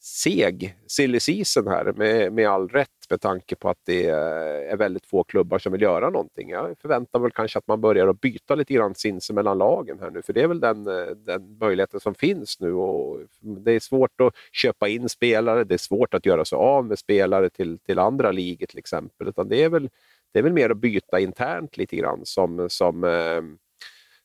seg 0.00 0.76
silly 0.86 1.20
season 1.20 1.66
här 1.66 1.92
med, 1.92 2.32
med 2.32 2.48
all 2.48 2.68
rätt 2.68 2.88
med 3.10 3.20
tanke 3.20 3.56
på 3.56 3.68
att 3.68 3.78
det 3.84 4.06
är 4.06 4.76
väldigt 4.76 5.06
få 5.06 5.24
klubbar 5.24 5.58
som 5.58 5.72
vill 5.72 5.82
göra 5.82 6.10
någonting. 6.10 6.50
Jag 6.50 6.78
förväntar 6.78 7.18
mig 7.18 7.30
kanske 7.34 7.58
att 7.58 7.66
man 7.66 7.80
börjar 7.80 8.06
att 8.06 8.20
byta 8.20 8.54
lite 8.54 8.74
grann 8.74 8.94
sinsemellan 8.94 9.58
lagen 9.58 9.98
här 10.00 10.10
nu 10.10 10.22
för 10.22 10.32
det 10.32 10.42
är 10.42 10.46
väl 10.46 10.60
den, 10.60 10.86
eh, 10.86 11.06
den 11.16 11.58
möjligheten 11.58 12.00
som 12.00 12.14
finns 12.14 12.60
nu. 12.60 12.72
Och 12.72 13.20
det 13.40 13.72
är 13.72 13.80
svårt 13.80 14.20
att 14.20 14.34
köpa 14.52 14.88
in 14.88 15.08
spelare, 15.08 15.64
det 15.64 15.74
är 15.74 15.78
svårt 15.78 16.14
att 16.14 16.26
göra 16.26 16.44
sig 16.44 16.56
av 16.56 16.84
med 16.84 16.98
spelare 16.98 17.50
till, 17.50 17.78
till 17.78 17.98
andra 17.98 18.32
ligor 18.32 18.66
till 18.66 18.78
exempel. 18.78 19.28
Utan 19.28 19.48
det, 19.48 19.62
är 19.62 19.68
väl, 19.68 19.90
det 20.32 20.38
är 20.38 20.42
väl 20.42 20.52
mer 20.52 20.70
att 20.70 20.78
byta 20.78 21.20
internt 21.20 21.76
lite 21.76 21.96
grann 21.96 22.20
som, 22.24 22.66
som 22.70 23.04
eh, 23.04 23.42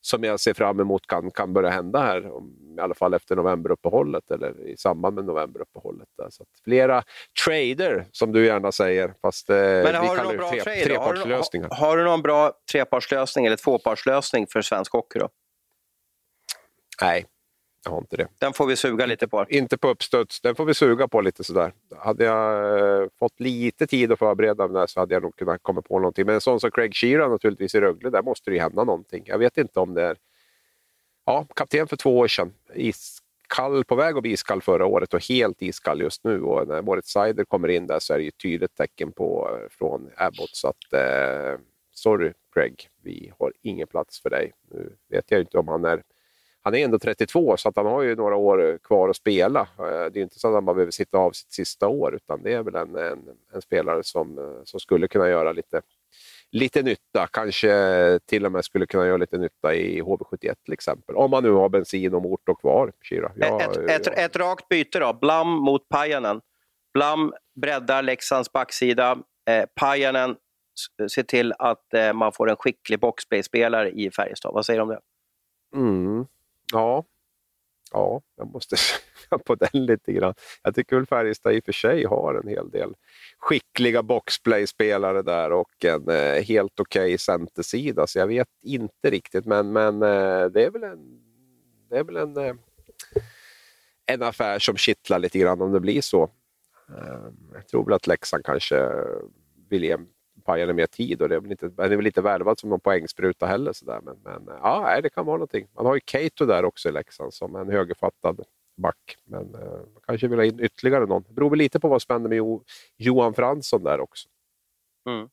som 0.06 0.24
jag 0.24 0.40
ser 0.40 0.54
fram 0.54 0.80
emot 0.80 1.08
kan, 1.08 1.32
kan 1.32 1.54
börja 1.54 1.70
hända 1.70 2.00
här, 2.00 2.32
i 2.78 2.80
alla 2.80 2.94
fall 2.94 3.14
efter 3.14 3.36
novemberuppehållet 3.36 4.32
eller 4.32 4.68
i 4.68 4.78
samband 4.78 5.16
med 5.16 5.26
novemberuppehållet. 5.26 6.08
Där. 6.18 6.30
Så 6.30 6.46
flera 6.64 7.04
trader, 7.46 8.06
som 8.12 8.32
du 8.32 8.46
gärna 8.46 8.72
säger, 8.72 9.14
fast 9.22 9.50
eh, 9.50 9.56
Men 9.56 9.84
vi 9.84 9.92
kallar 9.92 10.34
det 10.34 10.50
tre, 10.50 10.62
trade, 10.62 10.84
trepartslösningar. 10.84 11.70
Har, 11.70 11.88
har, 11.88 11.98
du 11.98 12.04
någon 12.04 12.22
bra 12.22 12.52
trepartslösning 12.72 13.46
eller 13.46 13.58
tvåpartslösning 13.58 14.48
för 14.48 14.62
svensk 14.62 14.94
hockey? 14.94 15.20
Då? 15.20 15.30
Nej, 17.02 17.26
jag 17.84 17.92
har 17.92 17.98
inte 17.98 18.18
det. 18.18 18.28
Den 18.40 18.54
får 18.54 18.66
vi 18.66 18.76
suga 18.76 19.06
lite 19.06 19.28
på. 19.28 19.46
Inte 19.50 19.78
på 19.78 19.88
uppstuds, 19.88 20.42
den 20.42 20.56
får 20.56 20.66
vi 20.66 20.74
suga 20.74 21.08
på 21.08 21.22
lite 21.22 21.44
sådär. 21.44 21.74
Hade 21.98 22.24
jag 22.24 22.80
eh, 23.02 23.08
fått 23.20 23.40
lite 23.40 23.88
tid 23.88 24.12
att 24.12 24.20
förbereda 24.20 24.68
mig 24.68 24.88
så 24.88 25.00
hade 25.00 25.14
jag 25.14 25.24
nog 25.24 25.36
kunnat 25.36 25.64
komma 25.64 25.82
på 25.82 26.00
någonting. 26.00 26.26
Men 26.26 26.36
en 26.36 26.42
sån 26.42 26.60
som 26.60 26.72
Craig 26.72 26.96
Sheeran 26.96 27.32
naturligtvis 27.32 27.76
i 27.76 27.82
Rögle, 27.82 28.10
där 28.10 28.22
måste 28.22 28.50
det 28.50 28.56
ju 28.56 28.62
hända 28.62 28.84
någonting. 28.84 29.24
Jag 29.26 29.38
vet 29.38 29.58
inte 29.58 29.80
om 29.80 29.94
det 29.94 30.04
är... 30.04 30.18
Ja, 31.26 31.48
kapten 31.56 31.88
för 31.88 31.96
två 31.96 32.18
år 32.18 32.28
sedan. 32.28 32.54
iskall, 32.76 33.86
på 33.86 33.96
väg 33.96 34.16
att 34.16 34.22
bli 34.22 34.32
iskall 34.32 34.62
förra 34.62 34.86
året 34.86 35.14
och 35.14 35.28
helt 35.30 35.62
iskall 35.62 36.02
just 36.02 36.24
nu. 36.24 36.42
Och 36.42 36.68
när 36.68 36.82
Moritz 36.82 37.10
Seider 37.10 37.44
kommer 37.44 37.68
in 37.68 37.88
där 37.88 38.00
så 38.00 38.14
är 38.14 38.18
det 38.18 38.28
ett 38.28 38.38
tydligt 38.38 38.76
tecken 38.76 39.12
på 39.12 39.60
från 39.70 40.10
Abbott. 40.18 40.56
Så 40.56 40.68
att, 40.68 40.94
eh, 40.94 41.60
sorry 41.92 42.34
Greg, 42.56 42.90
vi 43.04 43.32
har 43.40 43.54
ingen 43.62 43.88
plats 43.88 44.22
för 44.22 44.30
dig. 44.30 44.52
Nu 44.72 44.96
vet 45.10 45.32
jag 45.32 45.40
inte 45.40 45.58
om 45.58 45.68
han 45.68 45.86
är 45.86 46.04
han 46.64 46.76
är 46.76 46.86
ändå 46.86 47.00
32 47.00 47.58
så 47.58 47.70
att 47.70 47.76
han 47.76 47.86
har 47.86 48.02
ju 48.02 48.16
några 48.16 48.36
år 48.36 48.80
kvar 48.84 49.10
att 49.10 49.16
spela. 49.16 49.60
Eh, 49.60 50.12
det 50.12 50.20
är 50.20 50.24
inte 50.24 50.40
så 50.40 50.48
att 50.48 50.54
han 50.54 50.66
bara 50.66 50.74
behöver 50.74 50.92
sitta 50.92 51.18
av 51.18 51.32
sitt 51.32 51.52
sista 51.52 51.88
år 51.88 52.16
utan 52.16 52.44
det 52.44 52.54
är 52.54 52.64
väl 52.64 52.76
en, 52.76 52.96
en, 52.96 53.20
en 53.54 53.62
spelare 53.62 54.04
som, 54.04 54.38
eh, 54.38 54.64
som 54.64 54.80
skulle 54.80 55.08
kunna 55.08 55.30
göra 55.30 55.52
lite, 55.52 55.82
lite 56.52 56.82
nytta. 56.82 57.28
Kanske 57.32 58.20
till 58.26 58.46
och 58.46 58.52
med 58.52 58.66
skulle 58.66 58.86
kunna 58.86 59.08
göra 59.08 59.18
lite 59.18 59.38
nytta 59.38 59.76
i 59.76 60.02
HV71 60.02 60.56
till 60.64 60.74
exempel. 60.74 61.16
Om 61.16 61.32
man 61.32 61.44
nu 61.44 61.52
har 61.52 61.70
bensin 61.70 62.14
och 62.14 62.22
motor 62.22 62.56
kvar, 62.56 62.92
Kira. 63.02 63.32
Ja, 63.36 63.62
ett, 63.62 63.78
ett, 63.78 64.06
ja. 64.06 64.12
ett, 64.12 64.36
rakt 64.36 64.70
byte 64.70 65.00
då. 65.00 65.14
Blam 65.14 65.48
mot 65.48 65.90
Pajanen. 65.90 66.42
Blam 66.94 67.34
breddar 67.62 68.02
Leksands 68.02 68.52
backsida. 68.52 69.18
Eh, 69.50 69.66
Pajanen 69.76 70.36
ser 71.12 71.24
till 71.24 71.54
att 71.60 71.94
eh, 71.94 72.14
man 72.14 72.32
får 72.32 72.50
en 72.50 72.56
skicklig 72.56 73.00
boxplay-spelare 73.00 73.90
i 73.90 74.12
Färjestad. 74.12 74.54
Vad 74.54 74.66
säger 74.66 74.80
du 74.80 74.84
om 74.84 74.90
det? 74.90 75.00
Mm. 75.76 76.26
Ja, 76.74 77.06
ja, 77.92 78.22
jag 78.36 78.48
måste 78.48 78.76
säga 78.78 79.40
på 79.46 79.56
den 79.56 79.86
lite 79.86 80.14
grann. 80.14 80.34
Jag 80.64 80.76
tycker 80.76 80.96
väl 80.96 81.06
Färjestad 81.06 81.54
i 81.54 81.60
och 81.60 81.66
för 81.66 81.72
sig 81.72 82.06
har 82.06 82.36
en 82.36 82.48
hel 82.48 82.70
del 82.70 82.94
skickliga 83.40 84.04
boxplay-spelare 84.04 85.22
där 85.22 85.52
och 85.52 85.86
en 85.86 86.10
eh, 86.10 86.44
helt 86.44 86.80
okej 86.80 87.04
okay 87.06 87.18
centersida, 87.18 88.08
så 88.08 88.20
jag 88.20 88.28
vet 88.28 88.48
inte 88.62 89.10
riktigt. 89.10 89.46
Men, 89.46 89.72
men 89.72 89.96
eh, 89.96 90.46
det 90.46 90.66
är 90.66 90.70
väl 90.70 90.84
en, 90.84 91.22
det 91.90 91.98
är 91.98 92.04
väl 92.04 92.18
en, 92.18 92.38
eh, 92.38 92.56
en 94.06 94.24
affär 94.24 94.60
som 94.60 94.78
kittlar 94.78 95.20
lite 95.20 95.40
grann 95.40 95.62
om 95.62 95.72
det 95.72 95.80
blir 95.80 96.02
så. 96.02 96.24
Eh, 96.90 97.28
jag 97.54 97.68
tror 97.68 97.86
väl 97.86 97.94
att 97.94 98.08
Leksand 98.08 98.46
kanske 98.46 98.90
vill 99.70 99.84
ge 99.84 99.98
Pajala 100.44 100.74
mer 100.74 100.86
tid 100.86 101.22
och 101.22 101.30
det 101.30 101.36
är 101.36 101.40
väl 101.40 101.52
inte, 101.52 101.66
är 101.66 101.96
väl 101.96 102.08
inte 102.08 102.22
värvad 102.22 102.60
som 102.60 102.70
någon 102.70 102.80
poängspruta 102.80 103.46
heller. 103.46 103.74
Så 103.74 103.86
där. 103.86 104.02
Men, 104.02 104.18
men 104.24 104.56
ja, 104.62 105.02
det 105.04 105.10
kan 105.10 105.26
vara 105.26 105.38
någonting. 105.38 105.68
Man 105.76 105.86
har 105.86 105.94
ju 105.94 106.02
Cato 106.06 106.46
där 106.46 106.66
också 106.66 106.90
i 106.90 106.92
Leksand 106.92 107.34
som 107.34 107.56
en 107.56 107.70
högerfattad 107.70 108.44
back. 108.78 109.18
Men 109.26 109.56
eh, 109.56 109.72
man 109.72 110.02
kanske 110.08 110.28
vill 110.28 110.40
ha 110.40 110.46
in 110.46 110.60
ytterligare 110.60 111.06
någon. 111.06 111.24
Det 111.28 111.34
beror 111.34 111.50
väl 111.50 111.60
lite 111.60 111.80
på 111.80 111.88
vad 111.88 112.02
som 112.02 112.14
händer 112.14 112.30
med 112.30 112.38
jo, 112.38 112.64
Johan 112.98 113.34
Fransson 113.34 113.84
där 113.84 114.00
också. 114.00 114.30
Mm. 115.10 115.30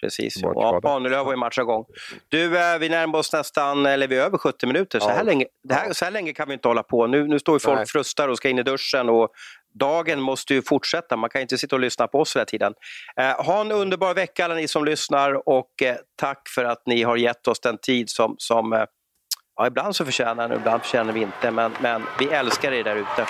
Precis, 0.00 0.44
och 0.44 0.84
Ahnelöv 0.84 1.24
har 1.24 1.32
ju 1.32 1.36
matchat 1.36 1.62
igång. 1.62 1.84
Du, 2.28 2.58
eh, 2.58 2.78
vi 2.78 2.88
närmar 2.88 3.18
oss 3.18 3.32
nästan, 3.32 3.86
eller 3.86 4.08
vi 4.08 4.16
är 4.16 4.22
över 4.22 4.38
70 4.38 4.66
minuter. 4.66 5.00
Så, 5.00 5.08
ja. 5.08 5.12
här, 5.12 5.24
länge, 5.24 5.46
det 5.62 5.74
här, 5.74 5.92
så 5.92 6.04
här 6.04 6.12
länge 6.12 6.32
kan 6.32 6.48
vi 6.48 6.54
inte 6.54 6.68
hålla 6.68 6.82
på. 6.82 7.06
Nu, 7.06 7.26
nu 7.26 7.38
står 7.38 7.54
ju 7.54 7.58
folk 7.58 7.76
Nej. 7.76 7.86
frustar 7.86 8.28
och 8.28 8.36
ska 8.36 8.48
in 8.48 8.58
i 8.58 8.62
duschen 8.62 9.08
och 9.08 9.28
dagen 9.74 10.20
måste 10.20 10.54
ju 10.54 10.62
fortsätta. 10.62 11.16
Man 11.16 11.30
kan 11.30 11.42
inte 11.42 11.58
sitta 11.58 11.76
och 11.76 11.80
lyssna 11.80 12.06
på 12.06 12.20
oss 12.20 12.36
hela 12.36 12.44
tiden. 12.44 12.72
Eh, 13.20 13.44
ha 13.44 13.60
en 13.60 13.72
underbar 13.72 14.14
vecka 14.14 14.44
alla 14.44 14.54
ni 14.54 14.68
som 14.68 14.84
lyssnar 14.84 15.48
och 15.48 15.82
eh, 15.82 15.96
tack 16.16 16.48
för 16.54 16.64
att 16.64 16.82
ni 16.86 17.02
har 17.02 17.16
gett 17.16 17.48
oss 17.48 17.60
den 17.60 17.78
tid 17.78 18.10
som, 18.10 18.34
som 18.38 18.72
eh, 18.72 18.84
ja, 19.56 19.66
ibland 19.66 19.96
så 19.96 20.04
förtjänar 20.04 20.48
den, 20.48 20.58
ibland 20.58 20.82
förtjänar 20.82 21.12
vi 21.12 21.20
inte, 21.20 21.50
men, 21.50 21.72
men 21.80 22.02
vi 22.18 22.26
älskar 22.26 22.72
er 22.72 22.84
där 22.84 22.96
ute. 22.96 23.26